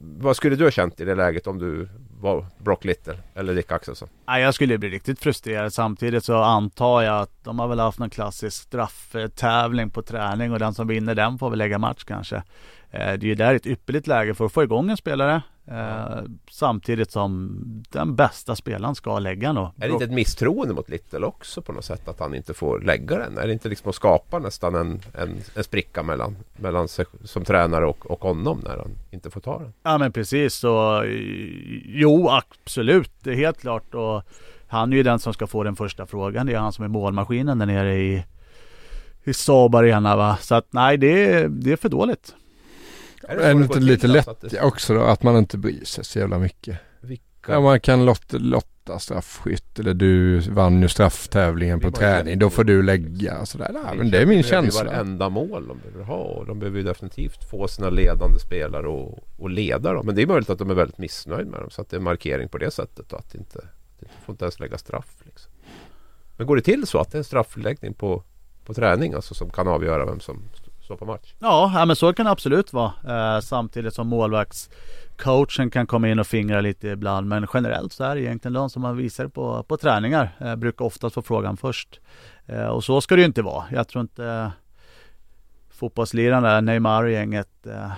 Vad 0.00 0.36
skulle 0.36 0.56
du 0.56 0.64
ha 0.64 0.70
känt 0.70 1.00
i 1.00 1.04
det 1.04 1.14
läget 1.14 1.46
om 1.46 1.58
du 1.58 1.88
var 2.20 2.46
Brock 2.58 2.84
Little 2.84 3.18
eller 3.34 3.54
Dick 3.54 3.72
Axelsson? 3.72 4.08
Nej, 4.26 4.42
jag 4.42 4.54
skulle 4.54 4.78
bli 4.78 4.88
riktigt 4.88 5.20
frustrerad. 5.20 5.72
Samtidigt 5.72 6.24
så 6.24 6.36
antar 6.36 7.02
jag 7.02 7.20
att 7.20 7.44
de 7.44 7.58
har 7.58 7.68
väl 7.68 7.78
haft 7.78 7.98
någon 7.98 8.10
klassisk 8.10 8.62
strafftävling 8.62 9.90
på 9.90 10.02
träning 10.02 10.52
och 10.52 10.58
den 10.58 10.74
som 10.74 10.86
vinner 10.86 11.14
den 11.14 11.38
får 11.38 11.50
väl 11.50 11.58
lägga 11.58 11.78
match 11.78 12.04
kanske. 12.04 12.36
Eh, 12.90 13.12
det 13.12 13.26
är 13.26 13.28
ju 13.28 13.34
där 13.34 13.54
ett 13.54 13.66
ypperligt 13.66 14.06
läge 14.06 14.34
för 14.34 14.44
att 14.44 14.52
få 14.52 14.62
igång 14.62 14.90
en 14.90 14.96
spelare 14.96 15.42
Eh, 15.70 16.22
samtidigt 16.50 17.10
som 17.10 17.60
den 17.88 18.16
bästa 18.16 18.56
spelaren 18.56 18.94
ska 18.94 19.18
lägga 19.18 19.52
då. 19.52 19.72
Är 19.80 19.88
det 19.88 19.92
inte 19.92 20.04
ett 20.04 20.12
misstroende 20.12 20.74
mot 20.74 20.88
Little 20.88 21.26
också 21.26 21.62
på 21.62 21.72
något 21.72 21.84
sätt 21.84 22.08
att 22.08 22.20
han 22.20 22.34
inte 22.34 22.54
får 22.54 22.80
lägga 22.80 23.18
den? 23.18 23.38
Är 23.38 23.46
det 23.46 23.52
inte 23.52 23.68
liksom 23.68 23.88
att 23.88 23.94
skapa 23.94 24.38
nästan 24.38 24.74
en, 24.74 25.00
en, 25.14 25.36
en 25.54 25.64
spricka 25.64 26.02
mellan, 26.02 26.36
mellan 26.56 26.88
sig 26.88 27.04
som 27.24 27.44
tränare 27.44 27.86
och, 27.86 28.10
och 28.10 28.20
honom 28.20 28.60
när 28.64 28.76
han 28.76 28.90
inte 29.10 29.30
får 29.30 29.40
ta 29.40 29.58
den? 29.58 29.72
Ja 29.82 29.98
men 29.98 30.12
precis 30.12 30.54
så 30.54 31.04
jo 31.84 32.28
absolut 32.28 33.10
det 33.22 33.30
är 33.30 33.36
helt 33.36 33.60
klart 33.60 33.94
och 33.94 34.22
han 34.68 34.92
är 34.92 34.96
ju 34.96 35.02
den 35.02 35.18
som 35.18 35.32
ska 35.32 35.46
få 35.46 35.62
den 35.62 35.76
första 35.76 36.06
frågan. 36.06 36.46
Det 36.46 36.54
är 36.54 36.58
han 36.58 36.72
som 36.72 36.84
är 36.84 36.88
målmaskinen 36.88 37.58
där 37.58 37.66
nere 37.66 37.96
i 37.96 38.24
i 39.24 39.34
Saab 39.34 39.74
Arena 39.74 40.16
va. 40.16 40.38
Så 40.40 40.54
att 40.54 40.66
nej 40.70 40.96
det, 40.96 41.48
det 41.48 41.72
är 41.72 41.76
för 41.76 41.88
dåligt. 41.88 42.34
Är 43.28 43.36
det, 43.36 43.42
det 43.42 43.52
inte 43.52 43.80
lite 43.80 44.06
lätt 44.06 44.40
det... 44.40 44.60
också 44.60 44.94
då 44.94 45.00
att 45.00 45.22
man 45.22 45.36
inte 45.36 45.58
bryr 45.58 45.84
sig 45.84 46.04
så 46.04 46.18
jävla 46.18 46.38
mycket? 46.38 46.78
Vilka? 47.00 47.52
Ja, 47.52 47.60
man 47.60 47.80
kan 47.80 48.04
lotta, 48.04 48.38
lotta 48.38 48.98
straffskytt 48.98 49.78
eller 49.78 49.94
du 49.94 50.40
vann 50.40 50.82
ju 50.82 50.88
strafftävlingen 50.88 51.80
på 51.80 51.90
träning. 51.90 52.38
Då 52.38 52.50
får 52.50 52.64
du 52.64 52.82
lägga 52.82 53.46
sådär. 53.46 53.70
Nej, 53.72 53.96
men 53.96 54.10
det 54.10 54.18
är 54.18 54.26
min 54.26 54.42
känsla. 54.42 54.84
Det 54.84 54.90
är 54.90 54.94
varenda 54.94 55.28
mål 55.28 55.68
de 55.68 55.78
behöver 55.78 56.04
ha 56.04 56.22
och 56.22 56.46
de 56.46 56.58
behöver 56.58 56.78
ju 56.78 56.84
definitivt 56.84 57.50
få 57.50 57.68
sina 57.68 57.90
ledande 57.90 58.38
spelare 58.38 58.88
och, 58.88 59.18
och 59.38 59.50
leda 59.50 59.92
dem. 59.92 60.06
Men 60.06 60.14
det 60.14 60.22
är 60.22 60.26
möjligt 60.26 60.50
att 60.50 60.58
de 60.58 60.70
är 60.70 60.74
väldigt 60.74 60.98
missnöjda 60.98 61.50
med 61.50 61.60
dem 61.60 61.70
så 61.70 61.82
att 61.82 61.90
det 61.90 61.96
är 61.96 62.00
markering 62.00 62.48
på 62.48 62.58
det 62.58 62.70
sättet 62.70 63.12
och 63.12 63.18
att 63.18 63.34
inte, 63.34 63.60
inte 64.00 64.14
får 64.24 64.32
inte 64.32 64.44
ens 64.44 64.60
lägga 64.60 64.78
straff. 64.78 65.16
Liksom. 65.24 65.52
Men 66.36 66.46
går 66.46 66.56
det 66.56 66.62
till 66.62 66.86
så 66.86 66.98
att 66.98 67.12
det 67.12 67.16
är 67.16 67.20
en 67.20 67.24
straffläggning 67.24 67.94
på, 67.94 68.22
på 68.64 68.74
träning 68.74 69.14
alltså 69.14 69.34
som 69.34 69.50
kan 69.50 69.68
avgöra 69.68 70.06
vem 70.06 70.20
som 70.20 70.42
så 70.88 70.96
på 70.96 71.04
match. 71.04 71.34
Ja, 71.38 71.84
men 71.86 71.96
så 71.96 72.12
kan 72.12 72.26
det 72.26 72.32
absolut 72.32 72.72
vara. 72.72 72.92
Eh, 73.08 73.40
samtidigt 73.40 73.94
som 73.94 74.08
målvaktscoachen 74.08 75.70
kan 75.70 75.86
komma 75.86 76.08
in 76.08 76.18
och 76.18 76.26
fingra 76.26 76.60
lite 76.60 76.88
ibland. 76.88 77.28
Men 77.28 77.46
generellt 77.54 77.92
så 77.92 78.04
är 78.04 78.14
det 78.14 78.20
egentligen 78.20 78.52
de 78.52 78.70
som 78.70 78.82
man 78.82 78.96
visar 78.96 79.28
på, 79.28 79.62
på 79.62 79.76
träningar. 79.76 80.36
Eh, 80.40 80.56
brukar 80.56 80.84
oftast 80.84 81.14
få 81.14 81.22
frågan 81.22 81.56
först. 81.56 82.00
Eh, 82.46 82.66
och 82.66 82.84
så 82.84 83.00
ska 83.00 83.14
det 83.14 83.20
ju 83.20 83.26
inte 83.26 83.42
vara. 83.42 83.64
Jag 83.72 83.88
tror 83.88 84.02
inte 84.02 84.26
eh, 84.26 84.48
fotbollslirarna, 85.70 86.60
Neymar 86.60 87.04
och 87.04 87.10
gänget 87.10 87.66
eh, 87.66 87.92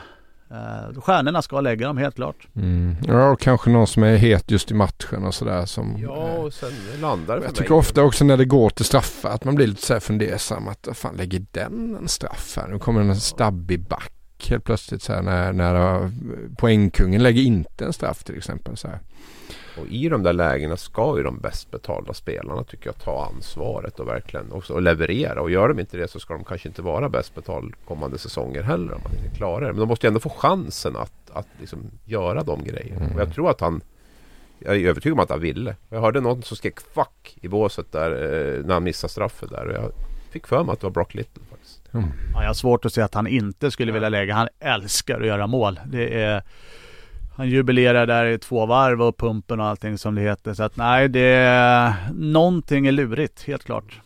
eh, 0.51 0.57
Uh, 0.57 1.01
stjärnorna 1.01 1.43
ska 1.43 1.61
lägga 1.61 1.87
dem 1.87 1.99
helt 1.99 2.15
klart. 2.15 2.49
Mm. 2.57 2.97
Ja, 3.07 3.31
och 3.31 3.41
kanske 3.41 3.71
någon 3.71 3.87
som 3.87 4.03
är 4.03 4.17
het 4.17 4.51
just 4.51 4.71
i 4.71 4.75
matchen 4.75 5.25
och 5.25 5.35
sådär. 5.35 5.67
Som, 5.67 5.97
ja, 5.99 6.33
och 6.33 6.53
sen 6.53 6.73
landar 7.01 7.37
det 7.37 7.45
Jag 7.45 7.55
tycker 7.55 7.75
ofta 7.75 8.03
också 8.03 8.25
när 8.25 8.37
det 8.37 8.45
går 8.45 8.71
till 8.71 8.85
straffar 8.85 9.31
att 9.31 9.45
man 9.45 9.55
blir 9.55 9.67
lite 9.67 9.87
så 9.87 9.93
här 9.93 10.01
fundersam. 10.01 10.69
Att 10.69 10.89
fan 10.93 11.17
lägger 11.17 11.47
den 11.51 11.97
en 12.01 12.09
straff 12.09 12.57
här? 12.57 12.69
Nu 12.69 12.79
kommer 12.79 13.01
en 13.01 13.17
stabbig 13.17 13.89
back 13.89 14.13
helt 14.49 14.65
plötsligt 14.65 15.03
så 15.03 15.13
här 15.13 15.23
när, 15.23 15.53
när 15.53 16.11
poängkungen 16.57 17.23
lägger 17.23 17.43
inte 17.43 17.85
en 17.85 17.93
straff 17.93 18.25
till 18.25 18.37
exempel. 18.37 18.77
Så 18.77 18.89
här. 18.89 18.99
Och 19.81 19.87
i 19.87 20.09
de 20.09 20.23
där 20.23 20.33
lägena 20.33 20.77
ska 20.77 21.17
ju 21.17 21.23
de 21.23 21.39
bäst 21.39 21.71
betalda 21.71 22.15
spelarna 22.15 22.65
tycker 22.65 22.87
jag 22.87 22.99
ta 22.99 23.31
ansvaret 23.35 24.01
och 24.01 24.09
verkligen 24.09 24.53
också 24.53 24.75
och 24.75 24.83
leverera. 24.83 25.41
Och 25.41 25.51
gör 25.51 25.69
de 25.69 25.79
inte 25.79 25.97
det 25.97 26.09
så 26.09 26.21
ska 26.21 26.35
de 26.35 26.45
kanske 26.45 26.69
inte 26.69 26.83
vara 26.83 27.09
bäst 27.09 27.35
betald 27.35 27.75
kommande 27.85 28.19
säsonger 28.19 28.63
heller 28.63 28.95
om 28.95 29.01
man 29.05 29.13
inte 29.13 29.37
klarar 29.37 29.67
det. 29.67 29.73
Men 29.73 29.81
de 29.81 29.89
måste 29.89 30.07
ju 30.07 30.09
ändå 30.09 30.21
få 30.21 30.31
chansen 30.31 30.97
att, 30.97 31.31
att 31.33 31.49
liksom 31.61 31.79
göra 32.05 32.43
de 32.43 32.65
grejerna. 32.65 33.01
Mm. 33.05 33.15
Och 33.15 33.21
jag 33.21 33.35
tror 33.35 33.51
att 33.51 33.61
han 33.61 33.83
jag 34.59 34.77
är 34.77 34.89
övertygad 34.89 35.13
om 35.13 35.23
att 35.23 35.31
han 35.31 35.41
ville. 35.41 35.77
Jag 35.89 36.01
hörde 36.01 36.21
någon 36.21 36.43
som 36.43 36.57
skrek 36.57 36.79
'fuck' 36.95 37.39
i 37.41 37.49
båset 37.49 37.93
där 37.93 38.11
eh, 38.11 38.65
när 38.65 38.75
han 38.75 38.85
missade 38.85 39.11
straffet 39.11 39.51
där. 39.51 39.67
Och 39.67 39.75
jag 39.75 39.93
fick 40.31 40.47
för 40.47 40.65
mig 40.65 40.73
att 40.73 40.81
det 40.81 40.87
var 40.87 40.91
Brock 40.91 41.15
Little 41.15 41.43
faktiskt. 41.51 41.95
Mm. 41.95 42.07
Ja, 42.35 42.41
jag 42.41 42.49
har 42.49 42.55
svårt 42.55 42.85
att 42.85 42.93
se 42.93 43.01
att 43.01 43.15
han 43.15 43.27
inte 43.27 43.71
skulle 43.71 43.93
vilja 43.93 44.09
lägga. 44.09 44.35
Han 44.35 44.49
älskar 44.61 45.21
att 45.21 45.27
göra 45.27 45.47
mål. 45.47 45.81
Det 45.87 46.23
är 46.23 46.43
han 47.41 47.49
jubilerar 47.49 48.07
där 48.07 48.27
i 48.27 48.39
två 48.39 48.67
varv 48.67 49.03
och 49.03 49.17
pumpen 49.17 49.61
och 49.61 49.67
allting 49.67 49.99
som 49.99 50.15
det 50.15 50.21
heter. 50.21 50.55
Så 50.55 50.63
att 50.63 50.77
nej, 50.77 51.09
det 51.09 51.21
är 51.21 51.95
någonting 52.15 52.87
är 52.87 52.93
lurigt, 52.93 53.43
helt 53.43 53.65
klart. 53.65 54.01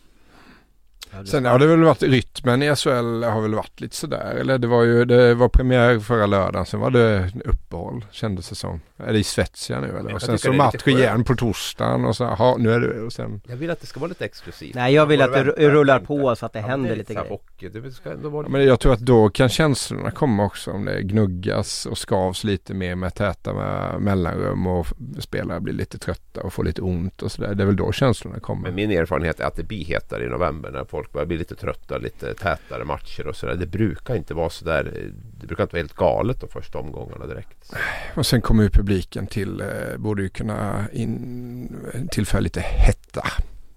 Sen 1.25 1.45
har 1.45 1.59
det 1.59 1.67
väl 1.67 1.83
varit 1.83 2.03
rytmen 2.03 2.63
i 2.63 2.75
SHL 2.75 3.23
har 3.23 3.41
väl 3.41 3.55
varit 3.55 3.81
lite 3.81 3.95
sådär. 3.95 4.35
Eller 4.39 4.57
det 4.57 4.67
var 4.67 4.83
ju, 4.83 5.05
det 5.05 5.33
var 5.33 5.49
premiär 5.49 5.99
förra 5.99 6.25
lördagen. 6.25 6.65
Sen 6.65 6.79
var 6.79 6.89
det 6.91 7.31
uppehåll 7.45 8.05
kändes 8.11 8.49
det 8.49 8.55
som. 8.55 8.81
Eller 8.97 9.19
i 9.19 9.23
Svezia 9.23 9.79
nu 9.79 9.97
eller? 9.99 10.13
Och 10.13 10.21
sen 10.21 10.37
så 10.37 10.53
match 10.53 10.87
igen 10.87 11.23
på 11.23 11.35
torsdagen 11.35 12.05
och 12.05 12.15
så, 12.15 12.23
aha, 12.23 12.55
nu 12.59 12.71
är 12.71 12.79
det 12.79 13.01
och 13.01 13.13
sen. 13.13 13.41
Jag 13.47 13.55
vill 13.55 13.69
att 13.69 13.81
det 13.81 13.87
ska 13.87 13.99
vara 13.99 14.09
lite 14.09 14.25
exklusivt. 14.25 14.75
Nej 14.75 14.93
jag 14.93 15.05
vill 15.05 15.21
att 15.21 15.33
det 15.33 15.69
rullar 15.69 15.99
på 15.99 16.35
så 16.35 16.45
att 16.45 16.53
det 16.53 16.59
ja, 16.59 16.67
händer 16.67 16.89
det 16.89 16.95
lite 16.95 17.13
grejer. 17.13 17.29
Hockey. 17.29 17.69
Det 17.69 17.91
ska 17.91 18.11
ändå 18.11 18.29
vara 18.29 18.45
ja, 18.45 18.49
men 18.49 18.65
jag 18.65 18.79
tror 18.79 18.93
att 18.93 18.99
då 18.99 19.29
kan 19.29 19.49
känslorna 19.49 20.11
komma 20.11 20.45
också 20.45 20.71
om 20.71 20.85
det 20.85 21.01
gnuggas 21.01 21.85
och 21.85 21.97
skavs 21.97 22.43
lite 22.43 22.73
mer 22.73 22.95
med 22.95 23.13
täta 23.13 23.53
med 23.53 24.01
mellanrum 24.01 24.67
och 24.67 24.87
spelare 25.19 25.59
blir 25.59 25.73
lite 25.73 25.97
trötta 25.97 26.41
och 26.41 26.53
får 26.53 26.63
lite 26.63 26.81
ont 26.81 27.21
och 27.21 27.31
sådär. 27.31 27.55
Det 27.55 27.63
är 27.63 27.67
väl 27.67 27.75
då 27.75 27.91
känslorna 27.91 28.39
kommer. 28.39 28.61
Men 28.61 28.75
min 28.75 28.91
erfarenhet 28.91 29.39
är 29.39 29.45
att 29.45 29.55
det 29.55 29.63
blir 29.63 29.85
hetare 29.85 30.25
i 30.25 30.27
november 30.27 30.71
när 30.71 30.85
folk 30.85 31.04
Folk 31.05 31.13
börjar 31.13 31.25
bli 31.25 31.37
lite 31.37 31.55
trötta, 31.55 31.97
lite 31.97 32.33
tätare 32.33 32.85
matcher 32.85 33.27
och 33.27 33.35
sådär. 33.35 33.55
Det 33.55 33.65
brukar 33.65 34.15
inte 34.15 34.33
vara 34.33 34.49
sådär, 34.49 35.11
det 35.39 35.47
brukar 35.47 35.63
inte 35.63 35.73
vara 35.75 35.81
helt 35.81 35.93
galet 35.93 36.41
de 36.41 36.49
första 36.49 36.77
omgångarna 36.77 37.27
direkt. 37.27 37.73
Och 38.15 38.25
sen 38.25 38.41
kommer 38.41 38.63
ju 38.63 38.69
publiken 38.69 39.27
till, 39.27 39.61
eh, 39.61 39.97
borde 39.97 40.21
ju 40.21 40.29
kunna 40.29 40.85
in, 40.93 42.07
tillföra 42.11 42.41
lite 42.41 42.59
hetta. 42.59 43.27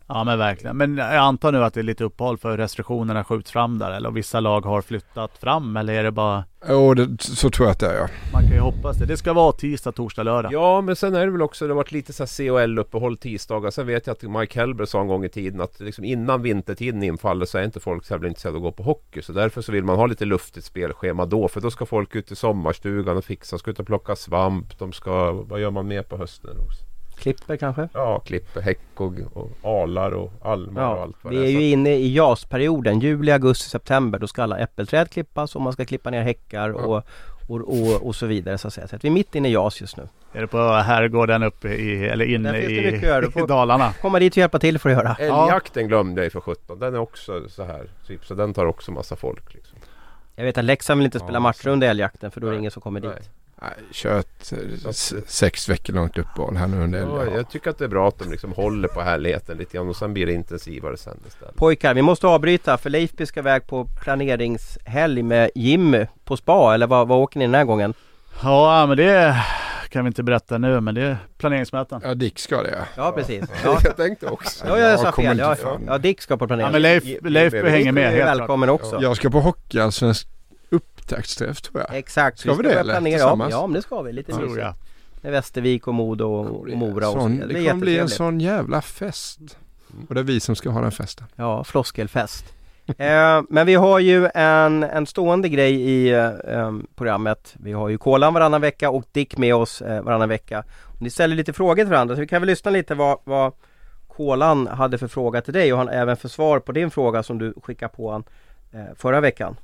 Ja 0.08 0.24
men 0.24 0.38
verkligen. 0.38 0.76
Men 0.76 0.96
jag 0.96 1.14
antar 1.14 1.52
nu 1.52 1.64
att 1.64 1.74
det 1.74 1.80
är 1.80 1.84
lite 1.84 2.04
uppehåll 2.04 2.38
för 2.38 2.56
restriktionerna 2.56 3.24
skjuts 3.24 3.50
fram 3.50 3.78
där 3.78 3.90
eller 3.90 4.10
vissa 4.10 4.40
lag 4.40 4.60
har 4.60 4.82
flyttat 4.82 5.38
fram 5.38 5.76
eller 5.76 5.94
är 5.94 6.04
det 6.04 6.10
bara 6.10 6.44
Jo, 6.68 6.94
det, 6.94 7.22
så 7.22 7.50
tror 7.50 7.66
jag 7.66 7.72
att 7.72 7.80
det 7.80 7.86
är 7.86 7.98
ja. 7.98 8.08
Man 8.32 8.42
kan 8.42 8.52
ju 8.52 8.60
hoppas 8.60 8.96
det. 8.96 9.06
Det 9.06 9.16
ska 9.16 9.32
vara 9.32 9.52
tisdag, 9.52 9.92
torsdag, 9.92 10.22
lördag. 10.22 10.52
Ja, 10.52 10.80
men 10.80 10.96
sen 10.96 11.14
är 11.14 11.26
det 11.26 11.32
väl 11.32 11.42
också, 11.42 11.66
det 11.66 11.72
har 11.72 11.76
varit 11.76 11.92
lite 11.92 12.12
så 12.12 12.26
CHL-uppehåll 12.26 13.16
tisdagar. 13.16 13.70
Sen 13.70 13.86
vet 13.86 14.06
jag 14.06 14.14
att 14.14 14.22
Mike 14.22 14.60
Helber 14.60 14.84
sa 14.84 15.00
en 15.00 15.06
gång 15.06 15.24
i 15.24 15.28
tiden 15.28 15.60
att 15.60 15.80
liksom 15.80 16.04
innan 16.04 16.42
vintertiden 16.42 17.02
infaller 17.02 17.46
så 17.46 17.58
är 17.58 17.62
inte 17.62 17.80
folk 17.80 18.04
så 18.04 18.14
jävla 18.14 18.28
intresserade 18.28 18.58
av 18.58 18.66
att 18.66 18.76
gå 18.76 18.82
på 18.82 18.90
hockey. 18.90 19.22
Så 19.22 19.32
därför 19.32 19.62
så 19.62 19.72
vill 19.72 19.84
man 19.84 19.96
ha 19.96 20.06
lite 20.06 20.24
luftigt 20.24 20.64
spelschema 20.64 21.26
då. 21.26 21.48
För 21.48 21.60
då 21.60 21.70
ska 21.70 21.86
folk 21.86 22.16
ut 22.16 22.32
i 22.32 22.36
sommarstugan 22.36 23.16
och 23.16 23.24
fixa, 23.24 23.58
ska 23.58 23.70
ut 23.70 23.80
och 23.80 23.86
plocka 23.86 24.16
svamp. 24.16 24.78
De 24.78 24.92
ska, 24.92 25.32
vad 25.32 25.60
gör 25.60 25.70
man 25.70 25.88
mer 25.88 26.02
på 26.02 26.16
hösten? 26.16 26.58
Också? 26.58 26.87
Klipper 27.18 27.56
kanske? 27.56 27.88
Ja, 27.92 28.18
klipper, 28.20 28.60
häck 28.60 28.80
och, 28.94 29.12
och 29.32 29.50
alar 29.62 30.10
och 30.12 30.32
almar 30.42 30.82
och 30.82 30.98
Ja, 30.98 31.02
allt 31.02 31.16
vad 31.22 31.32
vi 31.32 31.38
det 31.38 31.46
är 31.46 31.50
ju 31.50 31.56
Så- 31.56 31.62
inne 31.62 31.90
i 31.94 32.14
jasperioden. 32.14 33.00
Juli, 33.00 33.32
augusti, 33.32 33.68
september. 33.70 34.18
Då 34.18 34.26
ska 34.26 34.42
alla 34.42 34.58
äppelträd 34.58 35.10
klippas 35.10 35.56
och 35.56 35.62
man 35.62 35.72
ska 35.72 35.84
klippa 35.84 36.10
ner 36.10 36.22
häckar 36.22 36.70
och, 36.70 36.96
och, 37.48 37.60
och, 37.60 38.06
och 38.06 38.14
så 38.16 38.26
vidare 38.26 38.58
så 38.58 38.68
att 38.68 38.74
säga. 38.74 38.88
Så 38.88 38.96
att 38.96 39.04
vi 39.04 39.08
är 39.08 39.12
mitt 39.12 39.34
inne 39.34 39.48
i 39.48 39.52
jas 39.52 39.80
just 39.80 39.96
nu. 39.96 40.08
Är 40.32 40.40
det 40.40 40.46
på 40.46 40.58
herrgården 40.72 41.42
uppe 41.42 41.68
i, 41.68 42.08
eller 42.08 42.24
inne 42.24 42.58
i, 42.58 42.96
i 43.42 43.46
Dalarna? 43.48 43.92
Komma 44.02 44.18
dit 44.18 44.32
och 44.32 44.36
hjälpa 44.36 44.58
till 44.58 44.78
för 44.78 44.90
att 44.90 44.96
göra. 44.96 45.16
Älgjakten 45.18 45.88
glömde 45.88 46.22
jag 46.22 46.32
för 46.32 46.40
17. 46.40 46.78
Den 46.78 46.94
är 46.94 46.98
också 46.98 47.48
så 47.48 47.64
här. 47.64 47.86
Typ, 48.06 48.26
så 48.26 48.34
den 48.34 48.54
tar 48.54 48.66
också 48.66 48.92
massa 48.92 49.16
folk. 49.16 49.54
Liksom. 49.54 49.78
Jag 50.36 50.44
vet 50.44 50.58
att 50.58 50.64
Leksand 50.64 50.98
vill 50.98 51.04
inte 51.04 51.18
spela 51.18 51.36
Ja, 51.36 51.40
matcher 51.40 51.68
under 51.68 51.88
älgjakten 51.88 52.30
för 52.30 52.40
då 52.40 52.46
är 52.46 52.50
det 52.50 52.58
ingen 52.58 52.70
som 52.70 52.82
kommer 52.82 53.00
nej. 53.00 53.10
dit. 53.10 53.30
Nej, 53.62 53.70
kör 53.92 54.18
ett 54.18 54.52
sex 55.26 55.68
veckor 55.68 55.94
långt 55.94 56.18
uppehåll 56.18 56.56
här 56.56 56.66
nu 56.66 56.76
under 56.82 56.98
Ja, 57.00 57.24
jag 57.36 57.50
tycker 57.50 57.70
att 57.70 57.78
det 57.78 57.84
är 57.84 57.88
bra 57.88 58.08
att 58.08 58.18
de 58.18 58.30
liksom 58.30 58.52
håller 58.52 58.88
på 58.88 59.00
härligheten 59.00 59.58
lite 59.58 59.76
grann 59.76 59.88
och 59.88 59.96
sen 59.96 60.12
blir 60.14 60.26
det 60.26 60.32
intensivare 60.32 60.96
sen 60.96 61.20
istället. 61.28 61.56
Pojkar, 61.56 61.94
vi 61.94 62.02
måste 62.02 62.26
avbryta 62.26 62.76
för 62.78 62.90
Leifby 62.90 63.26
ska 63.26 63.40
iväg 63.40 63.66
på 63.66 63.86
planeringshelg 64.02 65.22
med 65.22 65.50
Jimmy 65.54 66.06
på 66.24 66.36
spa 66.36 66.74
eller 66.74 66.86
vad, 66.86 67.08
vad 67.08 67.18
åker 67.18 67.38
ni 67.38 67.44
den 67.44 67.54
här 67.54 67.64
gången? 67.64 67.94
Ja, 68.42 68.86
men 68.86 68.96
det 68.96 69.36
kan 69.88 70.04
vi 70.04 70.08
inte 70.08 70.22
berätta 70.22 70.58
nu, 70.58 70.80
men 70.80 70.94
det 70.94 71.02
är 71.02 71.16
planeringsmöten. 71.38 72.00
Ja, 72.04 72.14
Dick 72.14 72.38
ska 72.38 72.62
det 72.62 72.70
ja. 72.70 72.84
Ja 72.96 73.12
precis. 73.12 73.44
Ja, 73.64 73.78
jag 73.84 73.96
tänkte 73.96 74.26
också. 74.26 74.66
ja 74.66 74.78
jag 74.78 75.00
sa 75.00 75.12
fel. 75.12 75.38
Ja, 75.38 75.56
ja 75.86 75.98
Dick 75.98 76.20
ska 76.20 76.36
på 76.36 76.42
Ja, 76.44 76.46
planering. 76.46 76.72
men 76.72 76.82
Leif, 76.82 77.04
ge- 77.04 77.70
hänger 77.70 77.92
med 77.92 78.04
är 78.04 78.10
helt 78.10 78.22
klart. 78.24 78.38
välkommen 78.38 78.68
också. 78.68 78.98
Jag 79.02 79.16
ska 79.16 79.30
på 79.30 79.40
hockeyallsvensk 79.40 80.28
upptaktsträff 81.12 81.60
tror 81.60 81.84
jag. 81.88 81.98
Exakt. 81.98 82.38
Ska 82.38 82.50
vi 82.50 82.56
det, 82.56 82.62
börja 82.62 82.80
eller? 82.80 82.92
planera. 82.92 83.18
Ja, 83.18 83.48
ja, 83.50 83.66
men 83.66 83.74
det 83.74 83.82
ska 83.82 84.02
vi. 84.02 84.12
Lite 84.12 84.32
Tror 84.32 84.48
mysigt. 84.48 84.66
Med 85.22 85.32
Västervik 85.32 85.86
och 85.86 85.94
Modo 85.94 86.24
och, 86.24 86.60
och 86.60 86.68
Mora 86.68 87.08
och 87.08 87.14
så 87.14 87.20
sån, 87.20 87.32
vidare. 87.32 87.52
Det 87.52 87.58
är 87.58 87.70
kommer 87.70 87.80
bli 87.80 87.98
en 87.98 88.08
sån 88.08 88.40
jävla 88.40 88.82
fest. 88.82 89.40
Och 90.08 90.14
det 90.14 90.20
är 90.20 90.24
vi 90.24 90.40
som 90.40 90.56
ska 90.56 90.70
ha 90.70 90.80
den 90.80 90.92
festen. 90.92 91.26
Ja, 91.36 91.64
floskelfest. 91.64 92.44
eh, 92.98 93.42
men 93.48 93.66
vi 93.66 93.74
har 93.74 93.98
ju 93.98 94.28
en, 94.34 94.82
en 94.82 95.06
stående 95.06 95.48
grej 95.48 95.74
i 95.74 96.10
eh, 96.10 96.72
programmet. 96.94 97.54
Vi 97.60 97.72
har 97.72 97.88
ju 97.88 97.98
Kolan 97.98 98.34
varannan 98.34 98.60
vecka 98.60 98.90
och 98.90 99.04
Dick 99.12 99.38
med 99.38 99.54
oss 99.54 99.82
eh, 99.82 100.02
varannan 100.02 100.28
vecka. 100.28 100.64
Och 100.82 101.02
ni 101.02 101.10
ställer 101.10 101.36
lite 101.36 101.52
frågor 101.52 101.82
till 101.82 101.90
varandra 101.90 102.14
så 102.14 102.20
vi 102.20 102.26
kan 102.26 102.42
väl 102.42 102.46
lyssna 102.46 102.70
lite 102.70 102.94
vad, 102.94 103.18
vad 103.24 103.52
Kolan 104.08 104.66
hade 104.66 104.98
för 104.98 105.08
fråga 105.08 105.40
till 105.40 105.54
dig 105.54 105.72
och 105.72 105.78
han 105.78 105.88
även 105.88 106.16
för 106.16 106.28
svar 106.28 106.60
på 106.60 106.72
din 106.72 106.90
fråga 106.90 107.22
som 107.22 107.38
du 107.38 107.54
skickade 107.62 107.94
på 107.94 108.10
han 108.10 108.24
eh, 108.72 108.94
förra 108.96 109.20
veckan. 109.20 109.56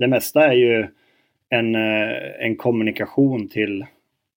Det 0.00 0.08
mesta 0.08 0.46
är 0.46 0.52
ju 0.52 0.86
en, 1.48 1.74
eh, 1.74 2.46
en 2.46 2.56
kommunikation 2.56 3.48
till, 3.48 3.86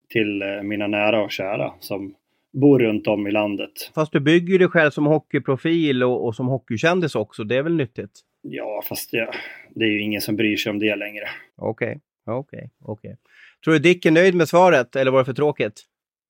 till 0.10 0.42
eh, 0.42 0.62
mina 0.64 0.88
nära 0.88 1.24
och 1.24 1.32
kära 1.32 1.74
som 1.80 2.16
bor 2.54 2.80
runt 2.80 3.08
om 3.08 3.28
i 3.28 3.32
landet. 3.32 3.72
Fast 3.96 4.12
du 4.12 4.20
bygger 4.20 4.60
dig 4.60 4.68
själv 4.68 4.92
som 4.92 5.06
hockeyprofil 5.06 6.04
och, 6.04 6.26
och 6.26 6.36
som 6.36 6.48
hockeykändis 6.48 7.16
också. 7.16 7.44
Det 7.44 7.56
är 7.56 7.64
väl 7.64 7.76
nyttigt? 7.76 8.12
Ja, 8.42 8.82
fast 8.90 9.14
jag, 9.14 9.36
det 9.76 9.86
är 9.86 9.90
ju 9.90 10.02
ingen 10.02 10.22
som 10.22 10.36
bryr 10.36 10.58
sig 10.58 10.70
om 10.70 10.80
det 10.80 10.96
längre. 10.96 11.26
Okej, 11.56 12.00
okej, 12.26 12.70
okej. 12.82 13.18
Tror 13.64 13.74
du 13.74 13.80
Dick 13.80 14.06
är 14.06 14.12
nöjd 14.12 14.36
med 14.36 14.50
svaret 14.50 14.96
eller 14.96 15.12
var 15.12 15.20
det 15.20 15.26
för 15.26 15.34
tråkigt? 15.34 15.82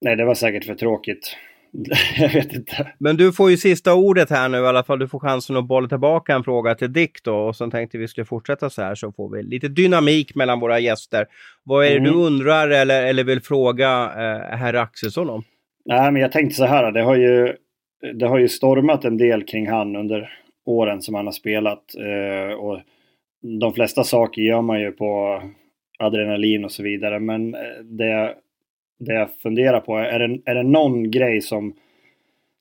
Nej, 0.02 0.16
det 0.16 0.26
var 0.26 0.36
säkert 0.36 0.66
för 0.66 0.76
tråkigt. 0.76 1.38
jag 2.18 2.34
vet 2.34 2.54
inte. 2.54 2.94
Men 2.98 3.18
du 3.18 3.34
får 3.34 3.52
ju 3.52 3.58
sista 3.58 3.94
ordet 3.94 4.30
här 4.30 4.50
nu 4.50 4.58
i 4.58 4.66
alla 4.66 4.84
fall. 4.84 5.00
Du 5.00 5.08
får 5.08 5.20
chansen 5.20 5.58
att 5.58 5.68
bolla 5.68 5.88
tillbaka 5.88 6.36
en 6.36 6.44
fråga 6.44 6.76
till 6.76 6.94
Dick 6.94 7.24
då. 7.24 7.36
Och 7.36 7.56
sen 7.56 7.72
tänkte 7.72 7.98
vi 7.98 8.08
skulle 8.08 8.26
fortsätta 8.26 8.70
så 8.70 8.82
här 8.82 8.96
så 8.96 9.12
får 9.12 9.30
vi 9.30 9.44
lite 9.44 9.68
dynamik 9.68 10.36
mellan 10.36 10.60
våra 10.60 10.80
gäster. 10.80 11.26
Vad 11.64 11.86
är 11.86 11.90
det 11.90 11.96
Mm. 11.98 12.12
du 12.12 12.18
undrar 12.18 12.70
eller, 12.70 13.04
eller 13.06 13.24
vill 13.24 13.42
fråga 13.42 14.04
eh, 14.04 14.58
herr 14.58 14.74
Axelsson 14.74 15.30
om? 15.30 15.44
Nej, 15.86 16.12
men 16.12 16.22
jag 16.22 16.32
tänkte 16.32 16.56
så 16.56 16.66
här. 16.66 16.92
Det 16.92 17.02
har 17.02 17.16
ju, 17.16 17.56
det 18.14 18.28
har 18.28 18.38
ju 18.38 18.50
stormat 18.50 19.06
en 19.06 19.18
del 19.18 19.44
kring 19.44 19.70
han 19.70 19.96
under 19.96 20.30
åren 20.66 21.02
som 21.02 21.16
han 21.16 21.26
har 21.26 21.34
spelat. 21.34 21.84
Eh, 21.96 22.54
och 22.54 22.80
de 23.60 23.74
flesta 23.74 24.04
saker 24.04 24.42
gör 24.42 24.62
man 24.62 24.82
ju 24.82 24.92
på 24.92 25.42
adrenalin 26.00 26.66
och 26.66 26.72
så 26.72 26.84
vidare. 26.84 27.20
Men 27.20 27.56
eh, 27.56 27.62
det, 27.84 28.34
det 29.06 29.14
jag 29.14 29.30
funderar 29.42 29.80
på 29.80 29.98
är, 29.98 30.04
är 30.04 30.28
det, 30.28 30.40
är 30.46 30.56
det 30.56 30.64
någon 30.64 31.12
grej 31.12 31.42
som, 31.42 31.74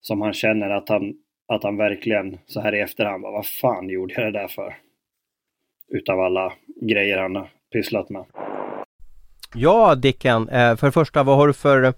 som 0.00 0.20
han 0.20 0.32
känner 0.32 0.70
att 0.70 0.88
han, 0.88 1.14
att 1.48 1.62
han 1.62 1.76
verkligen 1.76 2.38
så 2.46 2.60
här 2.60 2.74
i 2.74 2.80
efterhand, 2.80 3.22
bara, 3.22 3.32
vad 3.32 3.46
fan 3.46 3.88
gjorde 3.88 4.14
jag 4.14 4.32
det 4.32 4.38
där 4.38 4.48
för? 4.48 4.74
Utav 5.88 6.20
alla 6.20 6.52
grejer 6.80 7.18
han 7.18 7.36
har 7.36 7.48
pysslat 7.72 8.10
med. 8.10 8.24
Ja 9.54 9.94
Dicken, 9.94 10.48
eh, 10.48 10.76
för 10.76 10.86
det 10.86 10.92
första 10.92 11.22
vad 11.22 11.36
har 11.36 11.46
du 11.46 11.52
för 11.52 11.94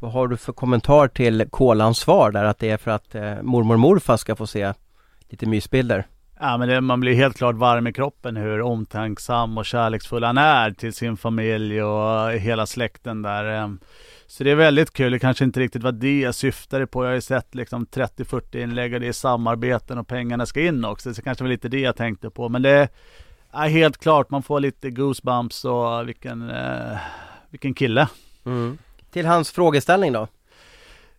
vad 0.00 0.12
har 0.12 0.28
du 0.28 0.36
för 0.36 0.52
kommentar 0.52 1.08
till 1.08 1.46
Kolans 1.50 1.98
svar 1.98 2.30
där 2.30 2.44
att 2.44 2.58
det 2.58 2.70
är 2.70 2.76
för 2.76 2.90
att 2.90 3.14
eh, 3.14 3.42
mormor 3.42 3.74
och 3.74 3.80
morfar 3.80 4.16
ska 4.16 4.36
få 4.36 4.46
se 4.46 4.72
lite 5.28 5.46
mysbilder? 5.46 6.06
Ja, 6.40 6.56
men 6.56 6.68
det, 6.68 6.80
man 6.80 7.00
blir 7.00 7.14
helt 7.14 7.36
klart 7.36 7.56
varm 7.56 7.86
i 7.86 7.92
kroppen 7.92 8.36
hur 8.36 8.60
omtänksam 8.60 9.58
och 9.58 9.66
kärleksfull 9.66 10.24
han 10.24 10.38
är 10.38 10.70
till 10.70 10.92
sin 10.92 11.16
familj 11.16 11.82
och 11.82 12.32
hela 12.32 12.66
släkten 12.66 13.22
där. 13.22 13.44
Ehm, 13.44 13.80
så 14.26 14.44
det 14.44 14.50
är 14.50 14.54
väldigt 14.54 14.92
kul. 14.92 15.12
Det 15.12 15.18
kanske 15.18 15.44
inte 15.44 15.60
riktigt 15.60 15.82
var 15.82 15.92
det 15.92 16.20
jag 16.20 16.34
syftade 16.34 16.86
på. 16.86 17.04
Jag 17.04 17.08
har 17.08 17.14
ju 17.14 17.20
sett 17.20 17.54
liksom 17.54 17.86
30-40 17.86 18.62
inlägg 18.62 18.94
och 18.94 19.00
det 19.00 19.08
är 19.08 19.12
samarbeten 19.12 19.98
och 19.98 20.08
pengarna 20.08 20.46
ska 20.46 20.60
in 20.60 20.84
också. 20.84 21.14
Så 21.14 21.20
det 21.20 21.24
kanske 21.24 21.44
var 21.44 21.48
lite 21.48 21.68
det 21.68 21.80
jag 21.80 21.96
tänkte 21.96 22.30
på. 22.30 22.48
Men 22.48 22.62
det 22.62 22.88
är 23.52 23.68
helt 23.68 23.98
klart, 23.98 24.30
man 24.30 24.42
får 24.42 24.60
lite 24.60 24.90
goosebumps 24.90 25.64
och 25.64 26.08
vilken, 26.08 26.50
eh, 26.50 26.98
vilken 27.50 27.74
kille. 27.74 28.08
Mm. 28.46 28.78
Till 29.10 29.26
hans 29.26 29.50
frågeställning 29.50 30.12
då? 30.12 30.28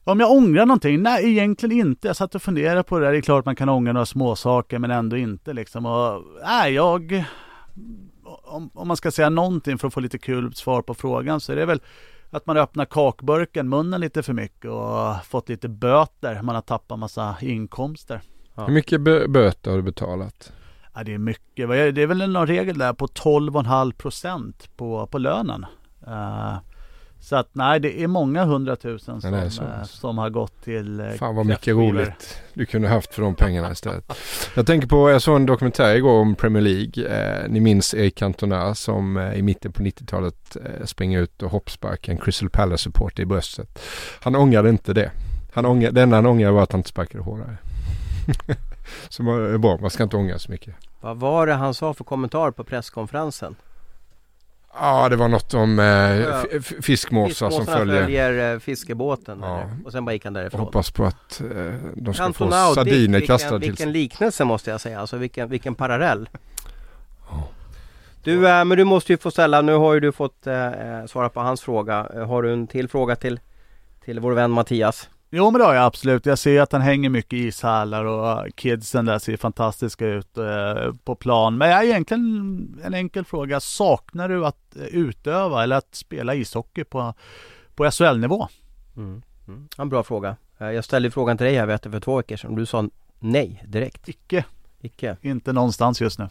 Om 0.07 0.19
jag 0.19 0.31
ångrar 0.31 0.65
någonting? 0.65 1.01
Nej, 1.01 1.29
egentligen 1.31 1.77
inte. 1.87 2.07
Jag 2.07 2.15
satt 2.15 2.35
och 2.35 2.41
funderade 2.41 2.83
på 2.83 2.99
det 2.99 3.05
där. 3.05 3.11
Det 3.11 3.17
är 3.17 3.21
klart 3.21 3.45
man 3.45 3.55
kan 3.55 3.69
ångra 3.69 3.93
några 3.93 4.05
småsaker 4.05 4.79
men 4.79 4.91
ändå 4.91 5.17
inte 5.17 5.53
liksom. 5.53 5.85
Och, 5.85 6.23
nej, 6.43 6.73
jag... 6.73 7.25
Om, 8.43 8.69
om 8.73 8.87
man 8.87 8.97
ska 8.97 9.11
säga 9.11 9.29
någonting 9.29 9.77
för 9.77 9.87
att 9.87 9.93
få 9.93 9.99
lite 9.99 10.17
kul 10.17 10.53
svar 10.53 10.81
på 10.81 10.93
frågan 10.93 11.39
så 11.39 11.51
är 11.51 11.55
det 11.55 11.65
väl 11.65 11.81
att 12.29 12.45
man 12.45 12.57
öppnar 12.57 12.85
kakburken, 12.85 13.69
munnen 13.69 14.01
lite 14.01 14.23
för 14.23 14.33
mycket 14.33 14.71
och 14.71 15.25
fått 15.25 15.49
lite 15.49 15.69
böter. 15.69 16.41
Man 16.41 16.55
har 16.55 16.61
tappat 16.61 16.99
massa 16.99 17.35
inkomster. 17.41 18.21
Ja. 18.55 18.65
Hur 18.65 18.73
mycket 18.73 19.01
bö- 19.01 19.27
böter 19.27 19.71
har 19.71 19.77
du 19.77 19.83
betalat? 19.83 20.53
Ja, 20.93 21.03
det 21.03 21.13
är 21.13 21.17
mycket. 21.17 21.69
Det? 21.69 22.01
Är 22.01 22.07
väl 22.07 22.31
någon 22.31 22.47
regel 22.47 22.77
där 22.77 22.93
på 22.93 23.07
12,5 23.07 23.91
procent 23.91 24.69
på, 24.77 25.07
på 25.07 25.17
lönen. 25.17 25.65
Eh, 26.07 26.57
så 27.27 27.35
att 27.35 27.49
nej, 27.51 27.79
det 27.79 28.03
är 28.03 28.07
många 28.07 28.45
hundratusen 28.45 29.21
som, 29.21 29.51
så, 29.51 29.63
eh, 29.63 29.83
som 29.83 30.17
har 30.17 30.29
gått 30.29 30.63
till 30.63 30.99
eh, 30.99 31.09
Fan 31.09 31.35
vad 31.35 31.45
mycket 31.45 31.75
roligt 31.75 32.41
du 32.53 32.65
kunde 32.65 32.87
haft 32.87 33.13
för 33.13 33.21
de 33.21 33.35
pengarna 33.35 33.71
istället. 33.71 34.13
Jag 34.55 34.67
tänker 34.67 34.87
på, 34.87 35.09
jag 35.09 35.21
såg 35.21 35.35
en 35.35 35.45
dokumentär 35.45 35.95
igår 35.95 36.19
om 36.19 36.35
Premier 36.35 36.63
League. 36.63 37.07
Eh, 37.07 37.49
ni 37.49 37.59
minns 37.59 37.93
Eric 37.93 38.15
Cantona 38.15 38.75
som 38.75 39.17
eh, 39.17 39.33
i 39.33 39.41
mitten 39.41 39.71
på 39.71 39.83
90-talet 39.83 40.57
eh, 40.65 40.85
springer 40.85 41.19
ut 41.19 41.43
och 41.43 41.51
hoppsparkar 41.51 42.13
en 42.13 42.19
Crystal 42.19 42.49
Palace-supporter 42.49 43.23
i 43.23 43.25
bröstet. 43.25 43.79
Han 44.21 44.35
ångrade 44.35 44.69
inte 44.69 44.93
det. 44.93 45.11
Han 45.53 45.65
ångrade, 45.65 45.95
det 45.95 46.01
enda 46.01 46.17
han 46.17 46.25
ångrade 46.25 46.53
var 46.53 46.63
att 46.63 46.71
han 46.71 46.79
inte 46.79 46.89
sparkade 46.89 47.23
hårdare. 47.23 47.57
Som 49.09 49.27
är 49.27 49.57
bra, 49.57 49.77
man 49.81 49.89
ska 49.89 50.03
inte 50.03 50.17
ångra 50.17 50.39
så 50.39 50.51
mycket. 50.51 50.75
Vad 51.01 51.17
var 51.17 51.47
det 51.47 51.53
han 51.53 51.73
sa 51.73 51.93
för 51.93 52.03
kommentar 52.03 52.51
på 52.51 52.63
presskonferensen? 52.63 53.55
Ja, 54.79 55.09
det 55.09 55.15
var 55.15 55.27
något 55.27 55.53
om 55.53 55.79
eh, 55.79 56.61
fiskmåsar 56.81 57.49
som 57.49 57.65
följer. 57.65 58.01
följer 58.03 58.53
eh, 58.53 58.59
fiskebåten 58.59 59.39
Ja. 59.41 59.57
eller? 59.61 59.69
och 59.85 59.91
sen 59.91 60.05
bara 60.05 60.13
gick 60.13 60.25
han 60.25 60.35
Jag 60.35 60.43
därifrån. 60.43 60.59
hoppas 60.59 60.91
på 60.91 61.05
att 61.05 61.41
eh, 61.41 61.73
de 61.95 62.13
ska 62.13 62.23
Cantona 62.23 62.65
få 62.67 62.73
sardiner 62.75 63.19
vilken, 63.19 63.21
kastade 63.37 63.59
till 63.59 63.69
vilken 63.69 63.91
liknelse 63.91 64.45
måste 64.45 64.69
jag 64.71 64.81
säga, 64.81 64.99
alltså 64.99 65.17
vilken, 65.17 65.49
vilken 65.49 65.75
parallell. 65.75 66.29
Du, 68.23 68.47
äh, 68.49 68.65
men 68.65 68.77
du 68.77 68.83
måste 68.83 69.13
ju 69.13 69.17
få 69.17 69.31
ställa, 69.31 69.61
nu 69.61 69.73
har 69.73 69.93
ju 69.93 69.99
du 69.99 70.11
fått 70.11 70.47
äh, 70.47 70.69
svara 71.07 71.29
på 71.29 71.39
hans 71.39 71.61
fråga. 71.61 72.07
Eh, 72.15 72.27
Har 72.27 72.43
du 72.43 72.53
en 72.53 72.67
till 72.67 72.87
fråga 72.89 73.15
till, 73.15 73.39
till 74.05 74.19
vår 74.19 74.31
vän 74.31 74.51
Mattias? 74.51 75.09
Jo 75.29 75.51
men 75.51 75.59
det 75.59 75.65
har 75.65 75.73
jag 75.73 75.85
absolut. 75.85 76.25
Jag 76.25 76.39
ser 76.39 76.61
att 76.61 76.71
han 76.71 76.81
hänger 76.81 77.09
mycket 77.09 77.33
i 77.33 77.37
ishallar 77.47 78.05
och 78.05 78.55
kidsen 78.55 79.05
där 79.05 79.19
ser 79.19 79.37
fantastiska 79.37 80.05
ut 80.07 80.37
eh, 80.37 80.93
på 81.03 81.15
plan. 81.15 81.57
Men 81.57 81.69
jag 81.69 81.85
egentligen 81.85 82.81
en 82.83 82.93
enkel 82.93 83.25
fråga. 83.25 83.59
Saknar 83.59 84.29
du 84.29 84.45
att 84.45 84.75
eh, 84.75 84.83
utöva 84.85 85.63
eller 85.63 85.75
att 85.75 85.95
spela 85.95 86.35
ishockey 86.35 86.83
på, 86.83 87.13
på 87.75 87.91
SHL-nivå? 87.91 88.47
Mm. 88.97 89.21
Mm. 89.47 89.67
En 89.77 89.89
bra 89.89 90.03
fråga. 90.03 90.35
Eh, 90.57 90.71
Jag 90.71 90.85
ställde 90.85 91.11
frågan 91.11 91.37
till 91.37 91.45
dig 91.45 91.55
här 91.55 91.65
vet 91.65 91.81
du, 91.83 91.91
för 91.91 91.99
två 91.99 92.17
veckor 92.17 92.35
sedan. 92.35 92.55
Du 92.55 92.65
sa 92.65 92.89
nej 93.19 93.63
direkt. 93.67 94.09
Icke, 94.09 94.45
Icke. 94.81 95.17
inte 95.21 95.53
någonstans 95.53 96.01
just 96.01 96.19
nu. 96.19 96.29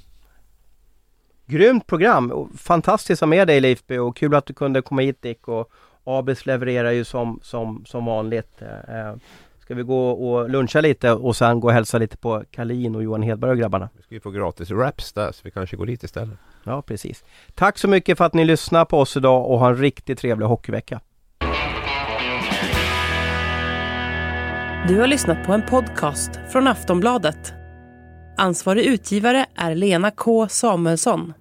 Grymt 1.46 1.86
program! 1.86 2.50
Fantastiskt 2.56 3.22
att 3.22 3.26
ha 3.26 3.30
med 3.30 3.46
dig 3.46 3.60
Leifby 3.60 3.98
och 3.98 4.16
kul 4.16 4.34
att 4.34 4.46
du 4.46 4.54
kunde 4.54 4.82
komma 4.82 5.02
hit 5.02 5.22
Dick 5.22 5.48
och 5.48 5.70
Abis 6.06 6.46
levererar 6.46 6.90
ju 6.90 7.04
som, 7.04 7.40
som, 7.42 7.84
som 7.86 8.04
vanligt. 8.04 8.62
Eh, 8.62 9.16
Ska 9.58 9.74
vi 9.74 9.82
gå 9.82 10.10
och 10.10 10.50
luncha 10.50 10.80
lite 10.80 11.12
och 11.12 11.36
sen 11.36 11.60
gå 11.60 11.68
och 11.68 11.74
hälsa 11.74 11.98
lite 11.98 12.16
på 12.16 12.44
Kalin 12.50 12.94
och 12.96 13.02
Johan 13.02 13.22
Hedberg 13.22 13.50
och 13.50 13.58
grabbarna? 13.58 13.88
Vi 13.96 14.02
ska 14.02 14.14
ju 14.14 14.20
få 14.20 14.30
gratis 14.30 14.70
wraps 14.70 15.12
där 15.12 15.32
så 15.32 15.40
vi 15.44 15.50
kanske 15.50 15.76
går 15.76 15.86
dit 15.86 16.02
istället. 16.02 16.38
Ja 16.64 16.82
precis. 16.82 17.24
Tack 17.54 17.78
så 17.78 17.88
mycket 17.88 18.18
för 18.18 18.24
att 18.24 18.34
ni 18.34 18.44
lyssnar 18.44 18.84
på 18.84 18.98
oss 18.98 19.16
idag 19.16 19.50
och 19.50 19.58
ha 19.58 19.68
en 19.68 19.76
riktigt 19.76 20.18
trevlig 20.18 20.46
hockeyvecka. 20.46 21.00
Du 24.88 25.00
har 25.00 25.06
lyssnat 25.06 25.46
på 25.46 25.52
en 25.52 25.62
podcast 25.62 26.30
från 26.52 26.66
Aftonbladet. 26.68 27.52
Ansvarig 28.36 28.84
utgivare 28.84 29.46
är 29.54 29.74
Lena 29.74 30.10
K 30.10 30.48
Samuelsson. 30.48 31.32